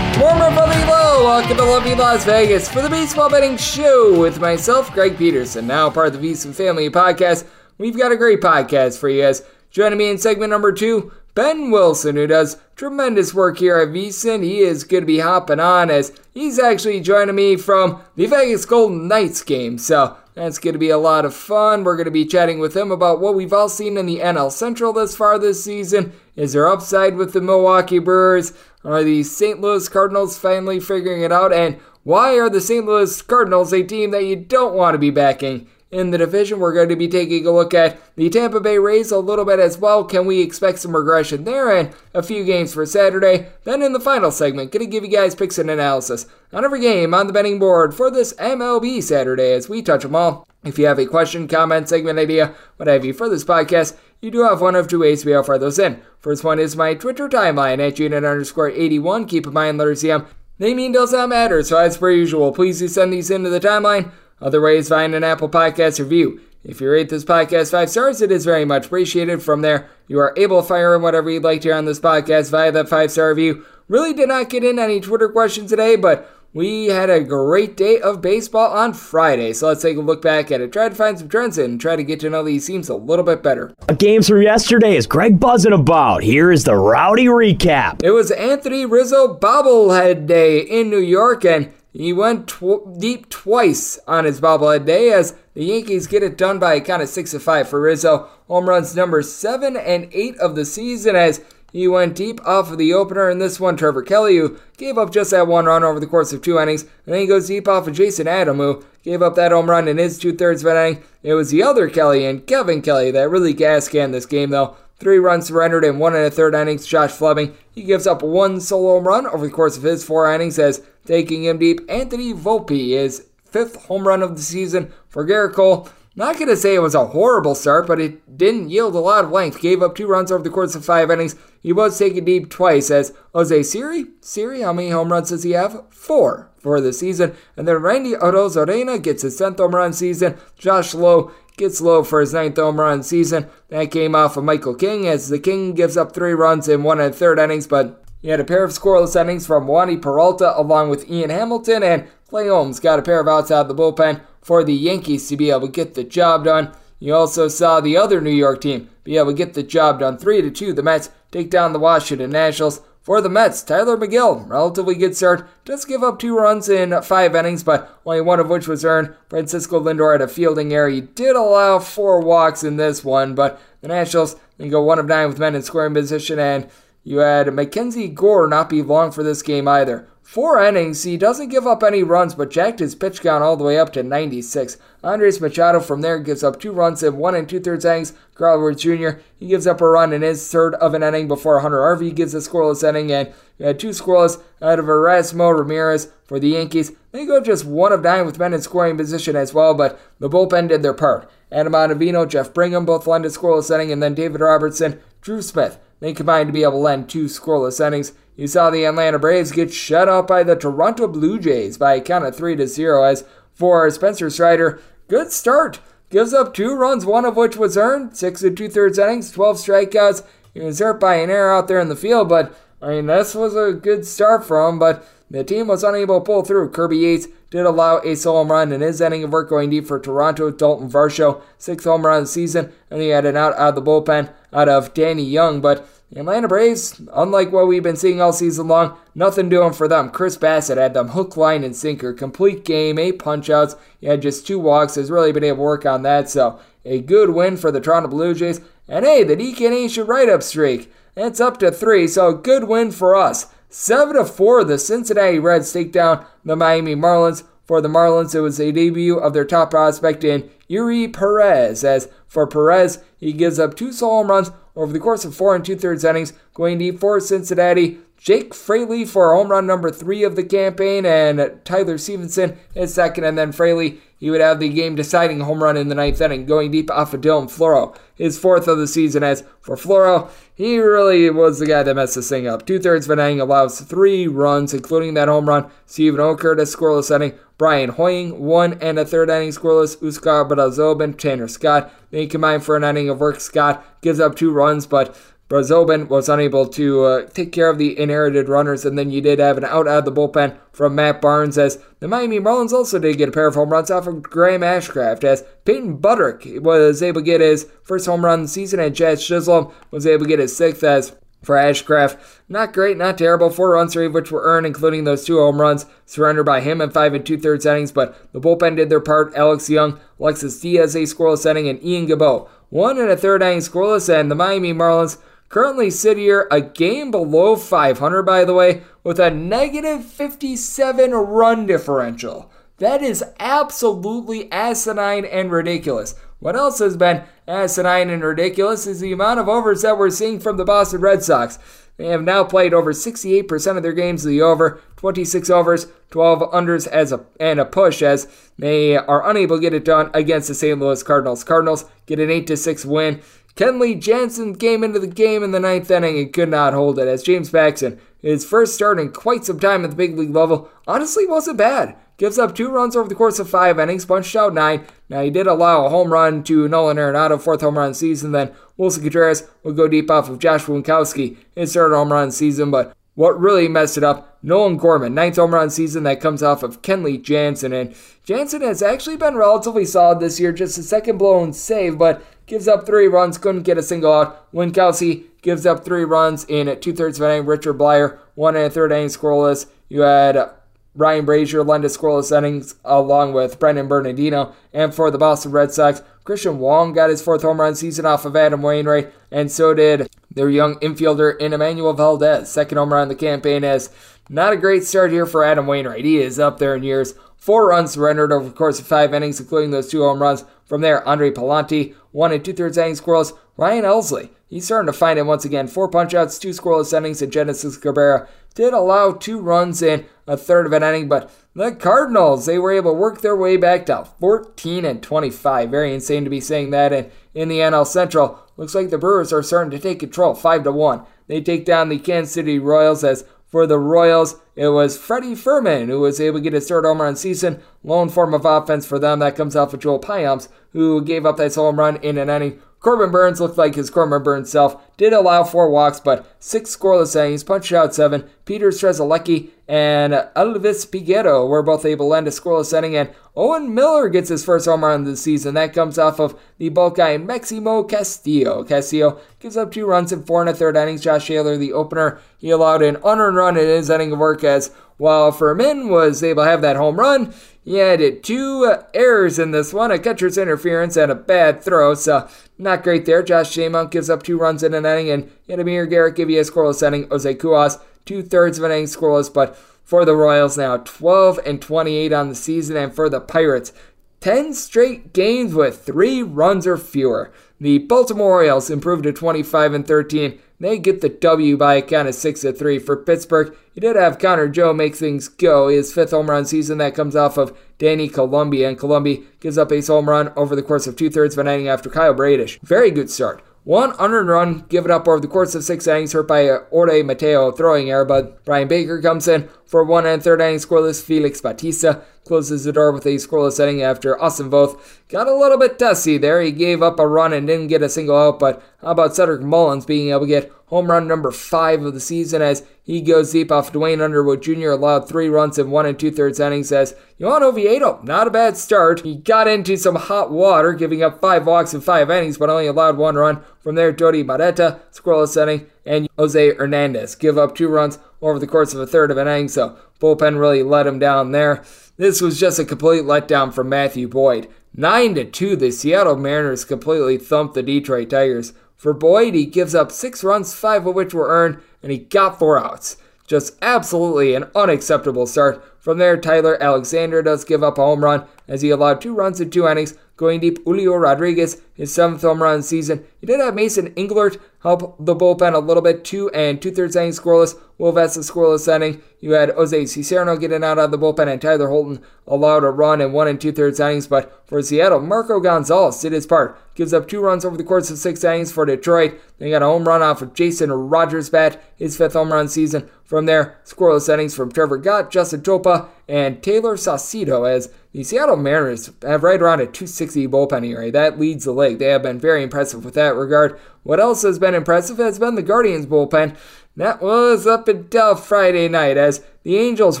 Warmer 0.20 0.54
from 0.54 0.70
below, 0.70 1.24
welcome 1.24 1.56
to 1.56 1.64
lovely 1.64 1.96
Las 1.96 2.24
Vegas 2.24 2.68
for 2.68 2.82
the 2.82 2.88
Baseball 2.88 3.28
Betting 3.28 3.56
Show 3.56 4.16
with 4.20 4.38
myself, 4.38 4.92
Greg 4.92 5.18
Peterson, 5.18 5.66
now 5.66 5.90
part 5.90 6.14
of 6.14 6.22
the 6.22 6.30
VSiN 6.30 6.54
Family 6.54 6.88
Podcast. 6.88 7.46
We've 7.78 7.98
got 7.98 8.12
a 8.12 8.16
great 8.16 8.40
podcast 8.40 8.98
for 8.98 9.08
you 9.08 9.22
guys. 9.22 9.42
Joining 9.74 9.98
me 9.98 10.08
in 10.08 10.18
segment 10.18 10.50
number 10.50 10.70
two, 10.70 11.12
Ben 11.34 11.72
Wilson, 11.72 12.14
who 12.14 12.28
does 12.28 12.58
tremendous 12.76 13.34
work 13.34 13.58
here 13.58 13.76
at 13.78 13.88
VSiN. 13.88 14.44
He 14.44 14.60
is 14.60 14.84
going 14.84 15.02
to 15.02 15.06
be 15.06 15.18
hopping 15.18 15.58
on 15.58 15.90
as 15.90 16.16
he's 16.32 16.60
actually 16.60 17.00
joining 17.00 17.34
me 17.34 17.56
from 17.56 18.00
the 18.14 18.26
Vegas 18.26 18.66
Golden 18.66 19.08
Knights 19.08 19.42
game. 19.42 19.78
So 19.78 20.16
that's 20.34 20.60
going 20.60 20.74
to 20.74 20.78
be 20.78 20.90
a 20.90 20.96
lot 20.96 21.24
of 21.24 21.34
fun. 21.34 21.82
We're 21.82 21.96
going 21.96 22.04
to 22.04 22.12
be 22.12 22.24
chatting 22.24 22.60
with 22.60 22.76
him 22.76 22.92
about 22.92 23.20
what 23.20 23.34
we've 23.34 23.52
all 23.52 23.68
seen 23.68 23.96
in 23.96 24.06
the 24.06 24.20
NL 24.20 24.52
Central 24.52 24.92
this 24.92 25.16
far 25.16 25.40
this 25.40 25.64
season. 25.64 26.12
Is 26.36 26.52
there 26.52 26.68
upside 26.68 27.16
with 27.16 27.32
the 27.32 27.40
Milwaukee 27.40 27.98
Brewers? 27.98 28.52
Are 28.84 29.02
the 29.02 29.24
St. 29.24 29.60
Louis 29.60 29.88
Cardinals 29.88 30.38
finally 30.38 30.78
figuring 30.78 31.22
it 31.22 31.32
out? 31.32 31.52
And 31.52 31.80
why 32.04 32.38
are 32.38 32.48
the 32.48 32.60
St. 32.60 32.86
Louis 32.86 33.20
Cardinals 33.22 33.72
a 33.72 33.82
team 33.82 34.12
that 34.12 34.24
you 34.24 34.36
don't 34.36 34.76
want 34.76 34.94
to 34.94 34.98
be 34.98 35.10
backing? 35.10 35.68
In 35.94 36.10
the 36.10 36.18
division. 36.18 36.58
We're 36.58 36.74
going 36.74 36.88
to 36.88 36.96
be 36.96 37.08
taking 37.08 37.46
a 37.46 37.50
look 37.50 37.72
at 37.72 37.98
the 38.16 38.28
Tampa 38.28 38.60
Bay 38.60 38.78
Rays 38.78 39.10
a 39.10 39.18
little 39.18 39.44
bit 39.44 39.60
as 39.60 39.78
well. 39.78 40.04
Can 40.04 40.26
we 40.26 40.40
expect 40.40 40.80
some 40.80 40.94
regression 40.94 41.44
there? 41.44 41.74
And 41.74 41.94
a 42.12 42.22
few 42.22 42.44
games 42.44 42.74
for 42.74 42.84
Saturday. 42.84 43.48
Then 43.64 43.80
in 43.80 43.92
the 43.92 44.00
final 44.00 44.30
segment, 44.30 44.72
going 44.72 44.84
to 44.84 44.90
give 44.90 45.04
you 45.04 45.10
guys 45.10 45.34
picks 45.34 45.58
and 45.58 45.70
analysis 45.70 46.26
on 46.52 46.64
every 46.64 46.80
game 46.80 47.14
on 47.14 47.26
the 47.26 47.32
betting 47.32 47.58
board 47.58 47.94
for 47.94 48.10
this 48.10 48.34
MLB 48.34 49.02
Saturday 49.02 49.52
as 49.52 49.68
we 49.68 49.82
touch 49.82 50.02
them 50.02 50.16
all. 50.16 50.46
If 50.64 50.78
you 50.78 50.86
have 50.86 50.98
a 50.98 51.06
question, 51.06 51.46
comment, 51.46 51.88
segment 51.88 52.18
idea, 52.18 52.54
what 52.76 52.88
have 52.88 53.04
you 53.04 53.12
for 53.12 53.28
this 53.28 53.44
podcast, 53.44 53.96
you 54.20 54.30
do 54.30 54.42
have 54.42 54.60
one 54.60 54.74
of 54.74 54.88
two 54.88 55.00
ways 55.00 55.22
to 55.22 55.42
fire 55.42 55.58
those 55.58 55.78
in. 55.78 56.00
First 56.18 56.42
one 56.42 56.58
is 56.58 56.76
my 56.76 56.94
Twitter 56.94 57.28
timeline 57.28 57.86
at 57.86 57.98
unit 57.98 58.24
underscore 58.24 58.70
81. 58.70 59.26
Keep 59.26 59.46
in 59.46 59.52
mind, 59.52 59.78
letters 59.78 60.02
CM. 60.02 60.26
They 60.58 60.72
mean 60.72 60.92
does 60.92 61.12
not 61.12 61.28
matter, 61.28 61.62
so 61.62 61.76
as 61.76 61.98
per 61.98 62.10
usual, 62.10 62.52
please 62.52 62.78
do 62.78 62.88
send 62.88 63.12
these 63.12 63.30
into 63.30 63.50
the 63.50 63.60
timeline. 63.60 64.12
Other 64.40 64.60
ways, 64.60 64.88
find 64.88 65.14
an 65.14 65.24
Apple 65.24 65.48
Podcast 65.48 65.98
review. 65.98 66.40
If 66.64 66.80
you 66.80 66.90
rate 66.90 67.10
this 67.10 67.24
podcast 67.24 67.70
five 67.70 67.90
stars, 67.90 68.22
it 68.22 68.32
is 68.32 68.44
very 68.44 68.64
much 68.64 68.86
appreciated. 68.86 69.42
From 69.42 69.60
there, 69.60 69.90
you 70.08 70.18
are 70.18 70.32
able 70.36 70.62
to 70.62 70.66
fire 70.66 70.94
in 70.96 71.02
whatever 71.02 71.30
you'd 71.30 71.44
like 71.44 71.60
to 71.60 71.68
hear 71.68 71.76
on 71.76 71.84
this 71.84 72.00
podcast 72.00 72.50
via 72.50 72.72
that 72.72 72.88
five 72.88 73.10
star 73.10 73.28
review. 73.28 73.66
Really 73.86 74.14
did 74.14 74.28
not 74.28 74.48
get 74.48 74.64
in 74.64 74.78
any 74.78 75.00
Twitter 75.00 75.28
questions 75.28 75.68
today, 75.70 75.96
but 75.96 76.30
we 76.54 76.86
had 76.86 77.10
a 77.10 77.20
great 77.20 77.76
day 77.76 78.00
of 78.00 78.22
baseball 78.22 78.70
on 78.70 78.94
Friday. 78.94 79.52
So 79.52 79.66
let's 79.66 79.82
take 79.82 79.96
a 79.98 80.00
look 80.00 80.22
back 80.22 80.50
at 80.50 80.60
it. 80.60 80.72
Try 80.72 80.88
to 80.88 80.94
find 80.94 81.18
some 81.18 81.28
trends 81.28 81.58
and 81.58 81.80
try 81.80 81.96
to 81.96 82.04
get 82.04 82.20
to 82.20 82.30
know 82.30 82.42
these 82.42 82.66
teams 82.66 82.88
a 82.88 82.94
little 82.94 83.24
bit 83.24 83.42
better. 83.42 83.74
A 83.88 83.94
Games 83.94 84.28
from 84.28 84.40
yesterday 84.40 84.96
is 84.96 85.06
Greg 85.06 85.38
buzzing 85.38 85.72
about. 85.72 86.22
Here 86.22 86.50
is 86.50 86.64
the 86.64 86.76
rowdy 86.76 87.26
recap. 87.26 88.02
It 88.02 88.12
was 88.12 88.30
Anthony 88.30 88.86
Rizzo 88.86 89.36
bobblehead 89.36 90.26
day 90.26 90.60
in 90.60 90.88
New 90.88 90.96
York, 90.96 91.44
and 91.44 91.70
he 91.94 92.12
went 92.12 92.48
tw- 92.48 92.98
deep 92.98 93.28
twice 93.28 93.98
on 94.06 94.24
his 94.24 94.40
bobblehead 94.40 94.84
day 94.84 95.12
as 95.12 95.36
the 95.54 95.64
Yankees 95.64 96.08
get 96.08 96.24
it 96.24 96.36
done 96.36 96.58
by 96.58 96.74
a 96.74 96.80
count 96.80 97.02
of 97.02 97.08
6 97.08 97.30
to 97.30 97.40
5 97.40 97.68
for 97.68 97.80
Rizzo. 97.80 98.28
Home 98.48 98.68
runs 98.68 98.96
number 98.96 99.22
7 99.22 99.76
and 99.76 100.08
8 100.12 100.36
of 100.38 100.56
the 100.56 100.64
season 100.64 101.14
as 101.14 101.40
he 101.72 101.88
went 101.88 102.16
deep 102.16 102.40
off 102.46 102.70
of 102.70 102.78
the 102.78 102.92
opener 102.92 103.30
in 103.30 103.38
this 103.38 103.58
one. 103.58 103.76
Trevor 103.76 104.02
Kelly, 104.02 104.36
who 104.36 104.58
gave 104.76 104.98
up 104.98 105.12
just 105.12 105.30
that 105.30 105.46
one 105.46 105.66
run 105.66 105.84
over 105.84 105.98
the 105.98 106.06
course 106.06 106.32
of 106.32 106.42
two 106.42 106.58
innings, 106.58 106.82
and 106.82 107.14
then 107.14 107.20
he 107.20 107.26
goes 107.26 107.48
deep 107.48 107.66
off 107.66 107.86
of 107.86 107.94
Jason 107.94 108.28
Adam, 108.28 108.58
who 108.58 108.84
gave 109.02 109.22
up 109.22 109.34
that 109.36 109.52
home 109.52 109.68
run 109.70 109.88
in 109.88 109.98
his 109.98 110.18
two 110.18 110.32
thirds 110.32 110.64
of 110.64 110.70
an 110.70 110.76
inning. 110.76 111.04
It 111.22 111.34
was 111.34 111.50
the 111.50 111.62
other 111.62 111.88
Kelly 111.88 112.24
and 112.26 112.46
Kevin 112.46 112.80
Kelly 112.80 113.10
that 113.10 113.28
really 113.28 113.52
gas 113.52 113.88
canned 113.88 114.14
this 114.14 114.26
game, 114.26 114.50
though. 114.50 114.76
Three 115.00 115.18
runs 115.18 115.46
surrendered 115.46 115.84
in 115.84 115.98
one 115.98 116.14
and 116.14 116.24
a 116.24 116.30
third 116.30 116.54
innings. 116.54 116.86
Josh 116.86 117.10
Fleming, 117.10 117.56
he 117.72 117.82
gives 117.82 118.06
up 118.06 118.22
one 118.22 118.60
solo 118.60 118.94
home 118.94 119.08
run 119.08 119.26
over 119.26 119.44
the 119.44 119.52
course 119.52 119.76
of 119.76 119.82
his 119.82 120.04
four 120.04 120.32
innings 120.32 120.58
as 120.60 120.80
taking 121.04 121.44
him 121.44 121.58
deep. 121.58 121.80
Anthony 121.88 122.32
Volpe 122.32 122.90
is 122.90 123.26
fifth 123.44 123.86
home 123.86 124.06
run 124.06 124.22
of 124.22 124.36
the 124.36 124.42
season 124.42 124.92
for 125.08 125.26
Gerrit 125.26 125.54
Cole. 125.54 125.88
Not 126.16 126.36
going 126.36 126.48
to 126.48 126.56
say 126.56 126.76
it 126.76 126.80
was 126.80 126.94
a 126.94 127.06
horrible 127.06 127.56
start, 127.56 127.88
but 127.88 128.00
it 128.00 128.38
didn't 128.38 128.70
yield 128.70 128.94
a 128.94 129.00
lot 129.00 129.24
of 129.24 129.32
length. 129.32 129.60
Gave 129.60 129.82
up 129.82 129.96
two 129.96 130.06
runs 130.06 130.30
over 130.30 130.44
the 130.44 130.50
course 130.50 130.76
of 130.76 130.84
five 130.84 131.10
innings. 131.10 131.34
He 131.60 131.72
was 131.72 131.98
taken 131.98 132.24
deep 132.24 132.50
twice 132.50 132.88
as 132.90 133.12
Jose 133.34 133.64
Siri. 133.64 134.06
Siri, 134.20 134.60
how 134.60 134.72
many 134.72 134.90
home 134.90 135.10
runs 135.10 135.30
does 135.30 135.42
he 135.42 135.52
have? 135.52 135.82
Four 135.90 136.52
for 136.58 136.80
the 136.80 136.92
season. 136.92 137.34
And 137.56 137.66
then 137.66 137.76
Randy 137.76 138.12
Arozarena 138.12 139.02
gets 139.02 139.22
his 139.22 139.38
10th 139.40 139.58
home 139.58 139.74
run 139.74 139.92
season. 139.92 140.36
Josh 140.56 140.94
Lowe 140.94 141.32
gets 141.56 141.80
low 141.80 142.04
for 142.04 142.20
his 142.20 142.32
ninth 142.32 142.58
home 142.58 142.78
run 142.78 143.02
season. 143.02 143.48
That 143.68 143.90
came 143.90 144.14
off 144.14 144.36
of 144.36 144.44
Michael 144.44 144.74
King 144.74 145.08
as 145.08 145.28
the 145.28 145.40
King 145.40 145.74
gives 145.74 145.96
up 145.96 146.12
three 146.12 146.32
runs 146.32 146.68
in 146.68 146.84
one 146.84 147.00
and 147.00 147.14
third 147.14 147.40
innings, 147.40 147.66
but 147.66 148.03
he 148.24 148.30
had 148.30 148.40
a 148.40 148.44
pair 148.44 148.64
of 148.64 148.70
scoreless 148.70 149.20
innings 149.20 149.46
from 149.46 149.66
Wandy 149.66 150.00
Peralta 150.00 150.58
along 150.58 150.88
with 150.88 151.10
Ian 151.10 151.28
Hamilton, 151.28 151.82
and 151.82 152.08
Clay 152.26 152.48
Holmes 152.48 152.80
got 152.80 152.98
a 152.98 153.02
pair 153.02 153.20
of 153.20 153.28
outs 153.28 153.50
out 153.50 153.68
of 153.68 153.68
the 153.68 153.74
bullpen 153.74 154.22
for 154.40 154.64
the 154.64 154.72
Yankees 154.72 155.28
to 155.28 155.36
be 155.36 155.50
able 155.50 155.66
to 155.66 155.68
get 155.68 155.92
the 155.92 156.04
job 156.04 156.44
done. 156.44 156.72
You 156.98 157.14
also 157.14 157.48
saw 157.48 157.82
the 157.82 157.98
other 157.98 158.22
New 158.22 158.30
York 158.30 158.62
team 158.62 158.88
be 159.04 159.18
able 159.18 159.32
to 159.32 159.36
get 159.36 159.52
the 159.52 159.62
job 159.62 160.00
done 160.00 160.16
3 160.16 160.40
to 160.40 160.50
2. 160.50 160.72
The 160.72 160.82
Mets 160.82 161.10
take 161.32 161.50
down 161.50 161.74
the 161.74 161.78
Washington 161.78 162.30
Nationals. 162.30 162.80
For 163.02 163.20
the 163.20 163.28
Mets, 163.28 163.62
Tylor 163.62 163.98
Megill, 163.98 164.48
relatively 164.48 164.94
good 164.94 165.14
start, 165.14 165.46
does 165.66 165.84
give 165.84 166.02
up 166.02 166.18
two 166.18 166.34
runs 166.34 166.70
in 166.70 166.98
five 167.02 167.34
innings, 167.34 167.62
but 167.62 168.00
only 168.06 168.22
one 168.22 168.40
of 168.40 168.48
which 168.48 168.66
was 168.66 168.86
earned. 168.86 169.14
Francisco 169.28 169.78
Lindor 169.78 170.12
had 170.12 170.22
a 170.22 170.28
fielding 170.28 170.72
error. 170.72 170.88
He 170.88 171.02
did 171.02 171.36
allow 171.36 171.78
four 171.78 172.22
walks 172.22 172.64
in 172.64 172.78
this 172.78 173.04
one, 173.04 173.34
but 173.34 173.60
the 173.82 173.88
Nationals 173.88 174.36
then 174.56 174.70
go 174.70 174.82
one 174.82 174.98
of 174.98 175.04
nine 175.04 175.28
with 175.28 175.38
men 175.38 175.54
in 175.54 175.60
scoring 175.60 175.92
position, 175.92 176.38
and 176.38 176.70
you 177.04 177.18
had 177.18 177.52
Mackenzie 177.52 178.08
Gore 178.08 178.48
not 178.48 178.70
be 178.70 178.82
long 178.82 179.12
for 179.12 179.22
this 179.22 179.42
game 179.42 179.68
either. 179.68 180.08
Four 180.22 180.64
innings, 180.64 181.02
he 181.02 181.18
doesn't 181.18 181.50
give 181.50 181.66
up 181.66 181.82
any 181.82 182.02
runs, 182.02 182.34
but 182.34 182.50
jacked 182.50 182.78
his 182.78 182.94
pitch 182.94 183.20
count 183.20 183.44
all 183.44 183.58
the 183.58 183.64
way 183.64 183.78
up 183.78 183.92
to 183.92 184.02
96. 184.02 184.78
Andres 185.02 185.38
Machado 185.38 185.80
from 185.80 186.00
there 186.00 186.18
gives 186.18 186.42
up 186.42 186.58
two 186.58 186.72
runs 186.72 187.02
in 187.02 187.18
one 187.18 187.34
and 187.34 187.46
two 187.46 187.60
thirds 187.60 187.84
innings. 187.84 188.14
Carl 188.34 188.54
Edwards 188.54 188.82
Jr. 188.82 189.20
he 189.38 189.48
gives 189.48 189.66
up 189.66 189.82
a 189.82 189.86
run 189.86 190.14
in 190.14 190.22
his 190.22 190.50
third 190.50 190.74
of 190.76 190.94
an 190.94 191.02
inning 191.02 191.28
before 191.28 191.60
Hunter 191.60 191.82
Harvey 191.82 192.10
gives 192.10 192.32
a 192.32 192.38
scoreless 192.38 192.82
inning, 192.88 193.12
and 193.12 193.34
you 193.58 193.66
had 193.66 193.78
two 193.78 193.90
scoreless 193.90 194.42
out 194.62 194.78
of 194.78 194.86
Erasmo 194.86 195.56
Ramirez 195.56 196.10
for 196.24 196.40
the 196.40 196.48
Yankees. 196.48 196.92
They 197.12 197.26
go 197.26 197.42
just 197.42 197.66
one 197.66 197.92
of 197.92 198.02
nine 198.02 198.24
with 198.24 198.38
men 198.38 198.54
in 198.54 198.62
scoring 198.62 198.96
position 198.96 199.36
as 199.36 199.52
well, 199.52 199.74
but 199.74 200.00
the 200.20 200.30
bullpen 200.30 200.68
did 200.68 200.82
their 200.82 200.94
part. 200.94 201.30
Adam 201.52 201.74
Ottavino, 201.74 202.26
Jeff 202.26 202.54
Brigham 202.54 202.86
both 202.86 203.06
lended 203.06 203.32
scoreless 203.32 203.72
inning, 203.72 203.92
and 203.92 204.02
then 204.02 204.14
David 204.14 204.40
Robertson, 204.40 205.00
Drew 205.20 205.42
Smith. 205.42 205.78
They 206.00 206.12
combined 206.12 206.48
to 206.48 206.52
be 206.52 206.62
able 206.62 206.72
to 206.72 206.78
lend 206.78 207.08
two 207.08 207.24
scoreless 207.26 207.84
innings. 207.84 208.12
You 208.36 208.46
saw 208.46 208.70
the 208.70 208.84
Atlanta 208.84 209.18
Braves 209.18 209.52
get 209.52 209.72
shut 209.72 210.08
out 210.08 210.26
by 210.26 210.42
the 210.42 210.56
Toronto 210.56 211.06
Blue 211.06 211.38
Jays 211.38 211.78
by 211.78 211.94
a 211.94 212.00
count 212.00 212.24
of 212.24 212.36
3 212.36 212.56
to 212.56 212.66
0 212.66 213.04
as 213.04 213.24
for 213.52 213.88
Spencer 213.90 214.28
Strider, 214.30 214.80
good 215.08 215.30
start. 215.32 215.80
gives 216.10 216.34
up 216.34 216.52
two 216.52 216.74
runs, 216.74 217.06
one 217.06 217.24
of 217.24 217.36
which 217.36 217.56
was 217.56 217.76
earned, 217.76 218.16
six 218.16 218.42
and 218.42 218.56
two 218.56 218.68
thirds 218.68 218.98
innings, 218.98 219.30
12 219.30 219.56
strikeouts. 219.56 220.24
He 220.52 220.60
was 220.60 220.78
hurt 220.78 221.00
by 221.00 221.16
an 221.16 221.30
error 221.30 221.52
out 221.52 221.68
there 221.68 221.80
in 221.80 221.88
the 221.88 221.96
field, 221.96 222.28
but 222.28 222.56
I 222.82 222.88
mean, 222.90 223.06
this 223.06 223.34
was 223.34 223.56
a 223.56 223.72
good 223.72 224.04
start 224.04 224.44
for 224.44 224.68
him, 224.68 224.78
but 224.78 225.06
the 225.30 225.42
team 225.42 225.68
was 225.68 225.82
unable 225.82 226.20
to 226.20 226.24
pull 226.24 226.42
through. 226.42 226.70
Kirby 226.70 226.98
Yates 226.98 227.28
did 227.50 227.64
allow 227.64 227.98
a 228.00 228.14
solo 228.14 228.38
home 228.38 228.52
run 228.52 228.72
in 228.72 228.80
his 228.80 229.00
inning 229.00 229.24
of 229.24 229.32
work 229.32 229.48
going 229.48 229.70
deep 229.70 229.86
for 229.86 229.98
Toronto. 229.98 230.50
Dalton 230.50 230.90
Varsho, 230.90 231.42
sixth 231.56 231.86
home 231.86 232.04
run 232.04 232.18
of 232.18 232.24
the 232.24 232.28
season, 232.28 232.72
and 232.90 233.00
he 233.00 233.08
had 233.08 233.24
an 233.24 233.36
out 233.36 233.54
out 233.54 233.70
of 233.70 233.74
the 233.74 233.82
bullpen 233.82 234.32
out 234.54 234.68
of 234.68 234.94
Danny 234.94 235.24
Young. 235.24 235.60
But 235.60 235.86
the 236.10 236.20
Atlanta 236.20 236.48
Braves, 236.48 237.00
unlike 237.12 237.52
what 237.52 237.66
we've 237.66 237.82
been 237.82 237.96
seeing 237.96 238.20
all 238.20 238.32
season 238.32 238.68
long, 238.68 238.96
nothing 239.14 239.48
doing 239.48 239.72
for 239.72 239.88
them. 239.88 240.10
Chris 240.10 240.38
Bassitt 240.38 240.76
had 240.76 240.94
them 240.94 241.08
hook, 241.08 241.36
line, 241.36 241.64
and 241.64 241.74
sinker. 241.74 242.12
Complete 242.12 242.64
game, 242.64 242.98
eight 242.98 243.18
punchouts. 243.18 243.76
He 244.00 244.06
had 244.06 244.22
just 244.22 244.46
two 244.46 244.58
walks. 244.58 244.94
Has 244.94 245.10
really 245.10 245.32
been 245.32 245.44
able 245.44 245.56
to 245.56 245.62
work 245.62 245.84
on 245.84 246.02
that. 246.02 246.30
So 246.30 246.60
a 246.84 247.00
good 247.00 247.30
win 247.30 247.56
for 247.56 247.72
the 247.72 247.80
Toronto 247.80 248.08
Blue 248.08 248.34
Jays. 248.34 248.60
And 248.88 249.04
hey, 249.04 249.24
the 249.24 249.36
DK 249.36 249.70
Nation 249.70 250.06
write-up 250.06 250.42
streak. 250.42 250.92
It's 251.16 251.40
up 251.40 251.58
to 251.58 251.70
three, 251.70 252.08
so 252.08 252.34
good 252.34 252.64
win 252.64 252.90
for 252.90 253.14
us. 253.14 253.46
7 253.68 254.14
to 254.14 254.24
4, 254.24 254.62
the 254.64 254.78
Cincinnati 254.78 255.40
Reds 255.40 255.72
take 255.72 255.90
down 255.90 256.24
the 256.44 256.54
Miami 256.54 256.94
Marlins. 256.94 257.42
For 257.64 257.80
the 257.80 257.88
Marlins, 257.88 258.34
it 258.34 258.40
was 258.40 258.60
a 258.60 258.72
debut 258.72 259.16
of 259.16 259.32
their 259.32 259.44
top 259.44 259.70
prospect 259.70 260.22
in 260.22 260.50
Eury 260.68 261.12
Perez. 261.12 261.82
As 261.82 262.08
for 262.26 262.46
Perez, 262.46 263.02
he 263.16 263.32
gives 263.32 263.58
up 263.58 263.74
two 263.74 263.92
solo 263.92 264.18
home 264.18 264.30
runs 264.30 264.50
over 264.76 264.92
the 264.92 265.00
course 265.00 265.24
of 265.24 265.34
four 265.34 265.54
and 265.54 265.64
two 265.64 265.76
thirds 265.76 266.04
innings, 266.04 266.32
going 266.52 266.78
deep 266.78 267.00
for 267.00 267.20
Cincinnati. 267.20 267.98
Jake 268.16 268.54
Fraley 268.54 269.04
for 269.04 269.34
home 269.34 269.48
run 269.48 269.66
number 269.66 269.90
three 269.90 270.24
of 270.24 270.34
the 270.34 270.44
campaign, 270.44 271.04
and 271.04 271.60
Tyler 271.64 271.98
Stephenson 271.98 272.58
is 272.74 272.94
second, 272.94 273.24
and 273.24 273.36
then 273.36 273.52
Fraley 273.52 274.00
he 274.24 274.30
would 274.30 274.40
have 274.40 274.58
the 274.58 274.70
game 274.70 274.94
deciding 274.94 275.40
home 275.40 275.62
run 275.62 275.76
in 275.76 275.88
the 275.88 275.94
ninth 275.94 276.18
inning, 276.18 276.46
going 276.46 276.70
deep 276.70 276.90
off 276.90 277.12
of 277.12 277.20
Dylan 277.20 277.44
Floro. 277.44 277.94
His 278.14 278.38
fourth 278.38 278.66
of 278.66 278.78
the 278.78 278.86
season. 278.86 279.22
As 279.22 279.44
for 279.60 279.76
Floro, 279.76 280.30
he 280.54 280.78
really 280.78 281.28
was 281.28 281.58
the 281.58 281.66
guy 281.66 281.82
that 281.82 281.94
messed 281.94 282.14
this 282.14 282.30
thing 282.30 282.46
up. 282.46 282.64
Two 282.64 282.78
thirds 282.78 283.04
of 283.04 283.10
an 283.10 283.18
inning 283.18 283.42
allows 283.42 283.82
three 283.82 284.26
runs, 284.26 284.72
including 284.72 285.12
that 285.12 285.28
home 285.28 285.46
run. 285.46 285.70
Steven 285.84 286.20
Okert, 286.20 286.56
scoreless 286.60 287.14
inning. 287.14 287.38
Bryan 287.56 287.90
Hoeing, 287.90 288.40
one 288.40 288.78
and 288.80 288.98
a 288.98 289.04
third 289.04 289.30
inning 289.30 289.50
scoreless. 289.50 289.98
Huascar 289.98 290.48
Brazoban, 290.48 291.16
Tanner 291.16 291.48
Scott. 291.48 291.92
They 292.10 292.26
combine 292.26 292.60
for 292.60 292.76
an 292.76 292.84
inning 292.84 293.08
of 293.08 293.20
work. 293.20 293.40
Scott 293.40 293.84
gives 294.00 294.20
up 294.20 294.34
two 294.34 294.50
runs, 294.50 294.86
but 294.86 295.16
Brazoban 295.48 296.08
was 296.08 296.28
unable 296.28 296.66
to 296.68 297.04
uh, 297.04 297.26
take 297.28 297.52
care 297.52 297.68
of 297.68 297.76
the 297.76 297.98
inherited 297.98 298.48
runners, 298.48 298.84
and 298.84 298.98
then 298.98 299.10
you 299.10 299.20
did 299.20 299.38
have 299.38 299.58
an 299.58 299.64
out 299.64 299.86
out 299.86 299.98
of 299.98 300.04
the 300.04 300.12
bullpen 300.12 300.56
from 300.72 300.94
Matt 300.94 301.20
Barnes 301.20 301.58
as 301.58 301.78
the 302.00 302.08
Miami 302.08 302.40
Marlins 302.40 302.72
also 302.72 302.98
did 302.98 303.18
get 303.18 303.28
a 303.28 303.32
pair 303.32 303.46
of 303.46 303.54
home 303.54 303.68
runs 303.68 303.90
off 303.90 304.06
of 304.06 304.22
Graham 304.22 304.62
Ashcraft 304.62 305.22
as 305.22 305.44
Peyton 305.64 305.96
Burdick 305.98 306.62
was 306.62 307.02
able 307.02 307.20
to 307.20 307.24
get 307.24 307.42
his 307.42 307.70
first 307.82 308.06
home 308.06 308.24
run 308.24 308.40
of 308.40 308.46
the 308.46 308.48
season, 308.48 308.80
and 308.80 308.96
Chad 308.96 309.20
Chisholm 309.20 309.70
was 309.90 310.06
able 310.06 310.24
to 310.24 310.28
get 310.28 310.38
his 310.38 310.56
sixth 310.56 310.82
as 310.82 311.14
for 311.44 311.56
Ashcraft. 311.56 312.18
Not 312.48 312.72
great, 312.72 312.96
not 312.96 313.18
terrible. 313.18 313.50
Four 313.50 313.70
runs, 313.70 313.92
three 313.92 314.06
of 314.06 314.14
which 314.14 314.30
were 314.30 314.42
earned, 314.42 314.66
including 314.66 315.04
those 315.04 315.24
two 315.24 315.38
home 315.38 315.60
runs 315.60 315.86
surrendered 316.06 316.46
by 316.46 316.60
him 316.60 316.80
in 316.80 316.90
five 316.90 317.14
and 317.14 317.24
two 317.24 317.38
thirds 317.38 317.66
innings. 317.66 317.92
But 317.92 318.32
the 318.32 318.40
bullpen 318.40 318.76
did 318.76 318.90
their 318.90 319.00
part. 319.00 319.34
Alex 319.34 319.70
Young, 319.70 320.00
Alexis 320.18 320.60
Diaz, 320.60 320.94
a 320.94 321.02
scoreless 321.02 321.48
inning, 321.48 321.68
and 321.68 321.82
Ian 321.82 322.06
Gibaut, 322.06 322.48
one 322.70 322.98
and 322.98 323.10
a 323.10 323.16
third 323.16 323.42
inning 323.42 323.58
scoreless. 323.58 324.12
And 324.12 324.30
the 324.30 324.34
Miami 324.34 324.72
Marlins 324.72 325.18
currently 325.48 325.90
sit 325.90 326.16
here 326.16 326.48
a 326.50 326.60
game 326.60 327.10
below 327.10 327.56
500, 327.56 328.22
by 328.22 328.44
the 328.44 328.54
way, 328.54 328.82
with 329.02 329.20
a 329.20 329.30
negative 329.30 330.04
57 330.04 331.12
run 331.12 331.66
differential. 331.66 332.50
That 332.78 333.02
is 333.02 333.22
absolutely 333.38 334.50
asinine 334.50 335.24
and 335.24 335.52
ridiculous. 335.52 336.16
What 336.40 336.56
else 336.56 336.80
has 336.80 336.96
been 336.96 337.22
asinine 337.46 338.10
and 338.10 338.22
ridiculous 338.22 338.86
is 338.86 339.00
the 339.00 339.12
amount 339.12 339.40
of 339.40 339.48
overs 339.48 339.82
that 339.82 339.98
we're 339.98 340.10
seeing 340.10 340.40
from 340.40 340.56
the 340.56 340.64
Boston 340.64 341.00
Red 341.00 341.22
Sox. 341.22 341.58
They 341.96 342.06
have 342.06 342.22
now 342.22 342.42
played 342.42 342.74
over 342.74 342.92
68% 342.92 343.76
of 343.76 343.82
their 343.82 343.92
games 343.92 344.24
the 344.24 344.42
over, 344.42 344.80
26 344.96 345.48
overs, 345.48 345.86
12 346.10 346.50
unders 346.50 346.88
as 346.88 347.12
a 347.12 347.24
and 347.38 347.60
a 347.60 347.64
push 347.64 348.02
as 348.02 348.26
they 348.58 348.96
are 348.96 349.28
unable 349.28 349.58
to 349.58 349.60
get 349.60 349.74
it 349.74 349.84
done 349.84 350.10
against 350.12 350.48
the 350.48 350.54
St. 350.54 350.78
Louis 350.78 351.02
Cardinals. 351.02 351.44
Cardinals 351.44 351.84
get 352.06 352.18
an 352.18 352.30
8 352.30 352.56
6 352.58 352.84
win. 352.84 353.22
Kenley 353.54 354.00
Jansen 354.00 354.56
came 354.56 354.82
into 354.82 354.98
the 354.98 355.06
game 355.06 355.44
in 355.44 355.52
the 355.52 355.60
ninth 355.60 355.88
inning 355.88 356.18
and 356.18 356.32
could 356.32 356.48
not 356.48 356.74
hold 356.74 356.98
it 356.98 357.06
as 357.06 357.22
James 357.22 357.50
Paxton, 357.50 358.00
his 358.20 358.44
first 358.44 358.74
start 358.74 358.98
in 358.98 359.12
quite 359.12 359.44
some 359.44 359.60
time 359.60 359.84
at 359.84 359.90
the 359.90 359.96
big 359.96 360.18
league 360.18 360.34
level, 360.34 360.68
honestly 360.88 361.24
wasn't 361.26 361.58
bad. 361.58 361.94
Gives 362.16 362.38
up 362.38 362.54
two 362.54 362.70
runs 362.70 362.94
over 362.94 363.08
the 363.08 363.14
course 363.14 363.38
of 363.38 363.50
five 363.50 363.78
innings, 363.78 364.04
punched 364.04 364.36
out 364.36 364.54
nine. 364.54 364.86
Now 365.08 365.22
he 365.22 365.30
did 365.30 365.46
allow 365.46 365.84
a 365.84 365.90
home 365.90 366.12
run 366.12 366.44
to 366.44 366.68
Nolan 366.68 366.96
Arenado, 366.96 367.40
fourth 367.40 367.60
home 367.60 367.76
run 367.76 367.92
season. 367.94 368.32
Then 368.32 368.52
Willson 368.78 369.02
Contreras 369.02 369.48
would 369.64 369.76
go 369.76 369.88
deep 369.88 370.10
off 370.10 370.28
of 370.28 370.38
Josh 370.38 370.64
Winckowski, 370.64 371.36
his 371.56 371.74
third 371.74 371.92
home 371.92 372.12
run 372.12 372.30
season. 372.30 372.70
But 372.70 372.96
what 373.14 373.38
really 373.38 373.68
messed 373.68 373.96
it 373.96 374.04
up, 374.04 374.38
Nolan 374.42 374.76
Gorman, 374.76 375.14
ninth 375.14 375.36
home 375.36 375.54
run 375.54 375.70
season 375.70 376.02
that 376.04 376.20
comes 376.20 376.42
off 376.42 376.62
of 376.62 376.82
Kenley 376.82 377.20
Jansen. 377.20 377.72
And 377.72 377.94
Jansen 378.24 378.62
has 378.62 378.82
actually 378.82 379.16
been 379.16 379.36
relatively 379.36 379.84
solid 379.84 380.20
this 380.20 380.38
year, 380.38 380.52
just 380.52 380.78
a 380.78 380.82
second 380.82 381.18
blown 381.18 381.52
save, 381.52 381.98
but 381.98 382.24
gives 382.46 382.68
up 382.68 382.86
three 382.86 383.06
runs, 383.06 383.38
couldn't 383.38 383.62
get 383.62 383.78
a 383.78 383.82
single 383.82 384.12
out. 384.12 384.52
Winckowski 384.52 385.24
gives 385.42 385.66
up 385.66 385.84
three 385.84 386.04
runs 386.04 386.44
in 386.44 386.78
two 386.80 386.92
thirds 386.92 387.18
of 387.18 387.26
an 387.26 387.32
inning. 387.32 387.46
Richard 387.46 387.78
Bleier, 387.78 388.18
one 388.34 388.56
and 388.56 388.66
a 388.66 388.70
third 388.70 388.92
inning 388.92 389.08
scoreless. 389.08 389.66
You 389.88 390.00
had 390.00 390.50
Ryan 390.94 391.26
Brasier 391.26 391.64
to 391.64 391.88
scoreless 391.88 392.36
innings 392.36 392.76
along 392.84 393.32
with 393.32 393.58
Brennan 393.58 393.88
Bernardino. 393.88 394.54
And 394.72 394.94
for 394.94 395.10
the 395.10 395.18
Boston 395.18 395.52
Red 395.52 395.72
Sox, 395.72 396.02
Christian 396.24 396.58
Wong 396.58 396.92
got 396.92 397.10
his 397.10 397.22
fourth 397.22 397.42
home 397.42 397.60
run 397.60 397.74
season 397.74 398.06
off 398.06 398.24
of 398.24 398.36
Adam 398.36 398.62
Wainwright, 398.62 399.12
and 399.30 399.50
so 399.50 399.74
did 399.74 400.08
their 400.30 400.48
young 400.48 400.76
infielder 400.76 401.38
in 401.38 401.52
Enmanuel 401.52 401.96
Valdez. 401.96 402.50
Second 402.50 402.78
home 402.78 402.92
run 402.92 403.02
of 403.02 403.08
the 403.08 403.14
campaign 403.14 403.62
as 403.64 403.90
not 404.28 404.52
a 404.52 404.56
great 404.56 404.84
start 404.84 405.12
here 405.12 405.26
for 405.26 405.44
Adam 405.44 405.66
Wainwright. 405.66 406.04
He 406.04 406.18
is 406.18 406.38
up 406.38 406.58
there 406.58 406.74
in 406.74 406.82
years. 406.82 407.14
Four 407.36 407.68
runs 407.68 407.90
surrendered 407.92 408.32
over 408.32 408.48
the 408.48 408.54
course 408.54 408.80
of 408.80 408.86
five 408.86 409.12
innings, 409.12 409.38
including 409.38 409.70
those 409.70 409.90
two 409.90 410.02
home 410.02 410.22
runs. 410.22 410.44
From 410.64 410.80
there, 410.80 411.06
Andre 411.06 411.30
Pallante, 411.30 411.94
one 412.10 412.32
and 412.32 412.42
two 412.42 412.54
thirds 412.54 412.78
innings 412.78 413.02
scoreless. 413.02 413.36
Ryan 413.58 413.84
Helsley, 413.84 414.30
he's 414.48 414.64
starting 414.64 414.90
to 414.90 414.98
find 414.98 415.18
it 415.18 415.26
once 415.26 415.44
again. 415.44 415.68
Four 415.68 415.90
punchouts, 415.90 416.40
two 416.40 416.48
scoreless 416.50 416.96
innings, 416.96 417.20
and 417.20 417.30
Genesis 417.30 417.76
Cabrera 417.76 418.26
did 418.54 418.72
allow 418.72 419.12
two 419.12 419.40
runs 419.40 419.82
in 419.82 420.06
a 420.26 420.36
third 420.36 420.66
of 420.66 420.72
an 420.72 420.82
inning, 420.82 421.08
but 421.08 421.30
the 421.54 421.72
Cardinals, 421.72 422.46
they 422.46 422.58
were 422.58 422.72
able 422.72 422.92
to 422.92 422.98
work 422.98 423.20
their 423.20 423.36
way 423.36 423.56
back 423.56 423.86
to 423.86 424.06
14 424.18 424.84
and 424.84 425.02
25. 425.02 425.70
Very 425.70 425.94
insane 425.94 426.24
to 426.24 426.30
be 426.30 426.40
saying 426.40 426.70
that. 426.70 426.92
And 426.92 427.10
in 427.34 427.48
the 427.48 427.58
NL 427.58 427.86
Central, 427.86 428.40
looks 428.56 428.74
like 428.74 428.90
the 428.90 428.98
Brewers 428.98 429.32
are 429.32 429.42
starting 429.42 429.70
to 429.70 429.78
take 429.78 430.00
control, 430.00 430.34
5 430.34 430.64
to 430.64 430.72
1. 430.72 431.02
They 431.26 431.40
take 431.40 431.64
down 431.64 431.88
the 431.88 431.98
Kansas 431.98 432.34
City 432.34 432.58
Royals 432.58 433.04
as 433.04 433.24
for 433.54 433.68
the 433.68 433.78
Royals, 433.78 434.40
it 434.56 434.70
was 434.70 434.98
Freddy 434.98 435.36
Fermin 435.36 435.88
who 435.88 436.00
was 436.00 436.20
able 436.20 436.38
to 436.38 436.42
get 436.42 436.54
his 436.54 436.66
third 436.66 436.84
home 436.84 437.00
run 437.00 437.14
season. 437.14 437.62
Lone 437.84 438.08
form 438.08 438.34
of 438.34 438.44
offense 438.44 438.84
for 438.84 438.98
them 438.98 439.20
that 439.20 439.36
comes 439.36 439.54
off 439.54 439.72
of 439.72 439.78
Joel 439.78 440.00
Payamps, 440.00 440.48
who 440.72 441.04
gave 441.04 441.24
up 441.24 441.36
that 441.36 441.54
home 441.54 441.78
run 441.78 441.94
in 441.98 442.18
an 442.18 442.28
inning. 442.28 442.60
Corbin 442.84 443.10
Burnes 443.10 443.40
looked 443.40 443.56
like 443.56 443.76
his 443.76 443.88
Corbin 443.88 444.22
Burnes 444.22 444.50
self. 444.50 444.94
Did 444.98 445.14
allow 445.14 445.42
four 445.42 445.70
walks, 445.70 446.00
but 446.00 446.26
six 446.38 446.76
scoreless 446.76 447.16
innings, 447.16 447.42
punched 447.42 447.72
out 447.72 447.94
seven. 447.94 448.28
Peter 448.44 448.68
Strzelecki 448.68 449.48
and 449.66 450.12
Elvis 450.36 450.86
Peguero 450.86 451.48
were 451.48 451.62
both 451.62 451.86
able 451.86 452.10
to 452.10 452.14
end 452.14 452.28
a 452.28 452.30
scoreless 452.30 452.76
inning, 452.76 452.94
and 452.94 453.08
Owen 453.34 453.74
Miller 453.74 454.10
gets 454.10 454.28
his 454.28 454.44
first 454.44 454.66
home 454.66 454.84
run 454.84 455.00
of 455.00 455.06
the 455.06 455.16
season. 455.16 455.54
That 455.54 455.72
comes 455.72 455.98
off 455.98 456.20
of 456.20 456.38
the 456.58 456.68
bulk 456.68 456.96
guy 456.96 457.16
Maximo 457.16 457.84
Castillo. 457.84 458.62
Castillo 458.64 459.18
gives 459.40 459.56
up 459.56 459.72
two 459.72 459.86
runs 459.86 460.12
in 460.12 460.22
four 460.22 460.42
and 460.42 460.50
a 460.50 460.54
third 460.54 460.76
innings. 460.76 461.02
Josh 461.02 461.26
Taylor, 461.26 461.56
the 461.56 461.72
opener, 461.72 462.20
he 462.36 462.50
allowed 462.50 462.82
an 462.82 462.98
unearned 463.02 463.38
run 463.38 463.56
in 463.56 463.66
his 463.66 463.88
inning 463.88 464.12
of 464.12 464.18
work 464.18 464.44
as 464.44 464.70
while 464.96 465.32
Fermin 465.32 465.88
was 465.88 466.22
able 466.22 466.44
to 466.44 466.48
have 466.48 466.62
that 466.62 466.76
home 466.76 466.98
run, 466.98 467.34
he 467.64 467.76
had 467.76 468.22
two 468.22 468.76
errors 468.92 469.38
in 469.38 469.50
this 469.50 469.72
one, 469.72 469.90
a 469.90 469.98
catcher's 469.98 470.36
interference 470.36 470.96
and 470.96 471.10
a 471.10 471.14
bad 471.14 471.62
throw, 471.62 471.94
so 471.94 472.28
not 472.58 472.82
great 472.82 473.06
there. 473.06 473.22
Josh 473.22 473.56
Staumont 473.56 473.90
gives 473.90 474.10
up 474.10 474.22
two 474.22 474.38
runs 474.38 474.62
in 474.62 474.74
an 474.74 474.84
inning, 474.84 475.10
and 475.10 475.30
Yadimir 475.48 475.88
Garrett 475.88 476.16
give 476.16 476.28
you 476.28 476.40
a 476.40 476.44
scoreless 476.44 476.86
inning. 476.86 477.08
Jose 477.08 477.34
Cuas, 477.34 477.80
two 478.04 478.22
thirds 478.22 478.58
of 478.58 478.64
an 478.64 478.70
inning 478.70 478.84
scoreless, 478.84 479.32
but 479.32 479.56
for 479.82 480.04
the 480.04 480.14
Royals 480.14 480.58
now, 480.58 480.76
12 480.78 481.40
and 481.46 481.60
28 481.60 482.12
on 482.12 482.28
the 482.28 482.34
season, 482.34 482.76
and 482.76 482.94
for 482.94 483.08
the 483.08 483.20
Pirates, 483.20 483.72
10 484.20 484.54
straight 484.54 485.12
games 485.12 485.54
with 485.54 485.84
three 485.84 486.22
runs 486.22 486.66
or 486.66 486.78
fewer. 486.78 487.32
The 487.60 487.78
Baltimore 487.78 488.32
Orioles 488.32 488.70
improved 488.70 489.04
to 489.04 489.12
25 489.12 489.74
and 489.74 489.86
13. 489.86 490.38
They 490.60 490.78
get 490.78 491.02
the 491.02 491.08
W 491.08 491.56
by 491.56 491.74
a 491.74 491.82
count 491.82 492.08
of 492.08 492.14
6 492.14 492.40
to 492.40 492.52
3. 492.52 492.78
For 492.78 492.96
Pittsburgh, 492.96 493.54
you 493.74 493.80
did 493.80 493.96
have 493.96 494.18
Connor 494.18 494.48
Joe 494.48 494.72
make 494.72 494.94
things 494.94 495.28
go. 495.28 495.68
His 495.68 495.92
fifth 495.92 496.12
home 496.12 496.30
run 496.30 496.44
season 496.44 496.78
that 496.78 496.94
comes 496.94 497.16
off 497.16 497.36
of 497.36 497.56
Danny 497.78 498.08
Coulombe, 498.08 498.64
and 498.64 498.78
Coulombe 498.78 499.24
gives 499.40 499.58
up 499.58 499.72
a 499.72 499.80
home 499.80 500.08
run 500.08 500.32
over 500.36 500.54
the 500.54 500.62
course 500.62 500.86
of 500.86 500.96
two 500.96 501.10
thirds 501.10 501.34
of 501.34 501.44
an 501.44 501.52
inning 501.52 501.68
after 501.68 501.90
Kyle 501.90 502.14
Bradish. 502.14 502.60
Very 502.62 502.90
good 502.90 503.10
start. 503.10 503.42
One 503.64 503.94
unearned 503.98 504.28
run 504.28 504.64
given 504.68 504.90
up 504.90 505.08
over 505.08 505.20
the 505.20 505.26
course 505.26 505.54
of 505.54 505.64
six 505.64 505.86
innings, 505.86 506.12
hurt 506.12 506.28
by 506.28 506.46
Jorge 506.70 507.02
Mateo 507.02 507.50
throwing 507.50 507.90
error, 507.90 508.04
but 508.04 508.44
Bryan 508.44 508.68
Baker 508.68 509.00
comes 509.00 509.26
in. 509.26 509.48
For 509.66 509.84
one 509.84 510.06
and 510.06 510.22
third 510.22 510.40
inning 510.40 510.56
scoreless. 510.56 511.02
Felix 511.02 511.40
Bautista 511.40 512.02
closes 512.24 512.64
the 512.64 512.72
door 512.72 512.92
with 512.92 513.06
a 513.06 513.16
scoreless 513.16 513.60
inning 513.60 513.82
after 513.82 514.20
Austin 514.20 514.50
Voth 514.50 514.80
got 515.08 515.28
a 515.28 515.34
little 515.34 515.58
bit 515.58 515.78
dusty 515.78 516.18
there. 516.18 516.40
He 516.40 516.52
gave 516.52 516.82
up 516.82 516.98
a 516.98 517.06
run 517.06 517.32
and 517.32 517.46
didn't 517.46 517.68
get 517.68 517.82
a 517.82 517.88
single 517.88 518.16
out, 518.16 518.38
but 518.38 518.62
how 518.80 518.88
about 518.88 519.14
Cedric 519.14 519.42
Mullins 519.42 519.84
being 519.84 520.10
able 520.10 520.20
to 520.20 520.26
get 520.26 520.52
home 520.66 520.90
run 520.90 521.06
number 521.06 521.30
five 521.30 521.84
of 521.84 521.94
the 521.94 522.00
season 522.00 522.42
as 522.42 522.64
he 522.82 523.00
goes 523.00 523.32
deep 523.32 523.52
off 523.52 523.72
Duane 523.72 524.00
Underwood 524.00 524.42
Jr. 524.42 524.70
allowed 524.70 525.08
three 525.08 525.28
runs 525.28 525.58
in 525.58 525.70
one 525.70 525.86
and 525.86 525.98
two 525.98 526.10
thirds 526.10 526.40
innings 526.40 526.72
as 526.72 526.94
Johan 527.18 527.42
Oviedo, 527.42 528.00
not 528.02 528.26
a 528.26 528.30
bad 528.30 528.56
start. 528.56 529.00
He 529.00 529.14
got 529.14 529.46
into 529.46 529.76
some 529.76 529.94
hot 529.94 530.30
water, 530.30 530.72
giving 530.72 531.02
up 531.02 531.20
five 531.20 531.46
walks 531.46 531.74
in 531.74 531.80
five 531.80 532.10
innings, 532.10 532.38
but 532.38 532.50
only 532.50 532.66
allowed 532.66 532.96
one 532.96 533.14
run. 533.14 533.42
From 533.60 533.76
there, 533.76 533.92
Jody 533.92 534.24
Barreta, 534.24 534.80
scoreless 534.92 535.40
inning, 535.40 535.66
and 535.86 536.08
Jose 536.18 536.54
Hernandez 536.54 537.14
give 537.14 537.38
up 537.38 537.54
two 537.54 537.68
runs 537.68 537.98
over 538.22 538.38
the 538.38 538.46
course 538.46 538.74
of 538.74 538.80
a 538.80 538.86
third 538.86 539.10
of 539.10 539.18
an 539.18 539.28
inning, 539.28 539.48
so 539.48 539.76
bullpen 540.00 540.38
really 540.38 540.62
let 540.62 540.86
him 540.86 540.98
down 540.98 541.32
there. 541.32 541.62
This 541.96 542.20
was 542.20 542.40
just 542.40 542.58
a 542.58 542.64
complete 542.64 543.04
letdown 543.04 543.52
from 543.52 543.68
Matthew 543.68 544.08
Boyd. 544.08 544.48
9 544.74 545.14
to 545.14 545.24
2, 545.24 545.56
the 545.56 545.70
Seattle 545.70 546.16
Mariners 546.16 546.64
completely 546.64 547.16
thumped 547.16 547.54
the 547.54 547.62
Detroit 547.62 548.10
Tigers. 548.10 548.52
For 548.74 548.92
Boyd, 548.92 549.34
he 549.34 549.46
gives 549.46 549.74
up 549.74 549.92
six 549.92 550.24
runs, 550.24 550.52
five 550.52 550.86
of 550.86 550.94
which 550.94 551.14
were 551.14 551.28
earned, 551.28 551.58
and 551.82 551.92
he 551.92 551.98
got 551.98 552.38
four 552.38 552.58
outs. 552.58 552.96
Just 553.26 553.56
absolutely 553.62 554.34
an 554.34 554.50
unacceptable 554.54 555.26
start. 555.26 555.64
From 555.84 555.98
there, 555.98 556.16
Tyler 556.16 556.56
Alexander 556.62 557.20
does 557.20 557.44
give 557.44 557.62
up 557.62 557.76
a 557.76 557.82
home 557.82 558.02
run 558.02 558.24
as 558.48 558.62
he 558.62 558.70
allowed 558.70 559.02
two 559.02 559.14
runs 559.14 559.38
in 559.38 559.50
two 559.50 559.68
innings, 559.68 559.94
Going 560.16 560.38
deep, 560.38 560.64
Julio 560.64 560.94
Rodriguez, 560.94 561.60
his 561.74 561.92
seventh 561.92 562.22
home 562.22 562.40
run 562.40 562.62
season. 562.62 563.04
He 563.20 563.26
did 563.26 563.40
have 563.40 563.56
Mason 563.56 563.92
Englert 563.94 564.40
help 564.62 564.94
the 565.04 565.16
bullpen 565.16 565.54
a 565.54 565.58
little 565.58 565.82
bit, 565.82 566.04
two 566.04 566.30
and 566.30 566.62
two 566.62 566.70
thirds 566.70 566.94
innings 566.94 567.18
scoreless. 567.18 567.58
Will 567.78 567.90
Vest 567.90 568.16
scoreless 568.18 568.72
inning. 568.72 569.02
You 569.18 569.32
had 569.32 569.50
Jose 569.50 569.82
Cisnero 569.82 570.38
getting 570.38 570.62
out 570.62 570.78
of 570.78 570.92
the 570.92 570.98
bullpen, 570.98 571.26
and 571.26 571.42
Tyler 571.42 571.68
Holton 571.68 572.00
allowed 572.28 572.62
a 572.62 572.70
run 572.70 573.00
in 573.00 573.12
one 573.12 573.26
and 573.26 573.40
two 573.40 573.50
thirds 573.50 573.80
innings. 573.80 574.06
But 574.06 574.40
for 574.46 574.62
Seattle, 574.62 575.00
Marco 575.00 575.40
Gonzalez 575.40 576.00
did 576.00 576.12
his 576.12 576.28
part, 576.28 576.56
gives 576.76 576.94
up 576.94 577.08
two 577.08 577.20
runs 577.20 577.44
over 577.44 577.56
the 577.56 577.64
course 577.64 577.90
of 577.90 577.98
six 577.98 578.22
innings 578.22 578.52
for 578.52 578.64
Detroit. 578.64 579.20
They 579.38 579.50
got 579.50 579.62
a 579.62 579.66
home 579.66 579.88
run 579.88 580.02
off 580.02 580.22
of 580.22 580.34
Jason 580.34 580.70
Rogers' 580.70 581.28
bat, 581.28 581.60
his 581.74 581.96
fifth 581.96 582.12
home 582.12 582.32
run 582.32 582.46
season. 582.46 582.88
From 583.02 583.26
there, 583.26 583.58
scoreless 583.64 584.08
innings 584.08 584.36
from 584.36 584.52
Trevor 584.52 584.78
Gott, 584.78 585.10
Justin 585.10 585.40
Topa, 585.40 585.73
and 586.08 586.42
Tayler 586.42 586.76
Saucedo 586.76 587.48
as 587.48 587.72
the 587.92 588.04
Seattle 588.04 588.36
Mariners 588.36 588.90
have 589.02 589.22
right 589.22 589.40
around 589.40 589.60
a 589.60 589.66
260 589.66 590.26
bullpen 590.28 590.66
ERA. 590.66 590.90
That 590.90 591.18
leads 591.18 591.44
the 591.44 591.52
league. 591.52 591.78
They 591.78 591.86
have 591.86 592.02
been 592.02 592.18
very 592.18 592.42
impressive 592.42 592.84
with 592.84 592.94
that 592.94 593.14
regard. 593.14 593.58
What 593.82 594.00
else 594.00 594.22
has 594.22 594.38
been 594.38 594.54
impressive 594.54 594.98
has 594.98 595.18
been 595.18 595.34
the 595.34 595.42
Guardians 595.42 595.86
bullpen. 595.86 596.36
That 596.76 597.00
was 597.00 597.46
up 597.46 597.68
until 597.68 598.16
Friday 598.16 598.68
night 598.68 598.96
as 598.96 599.24
the 599.44 599.56
Angels 599.56 600.00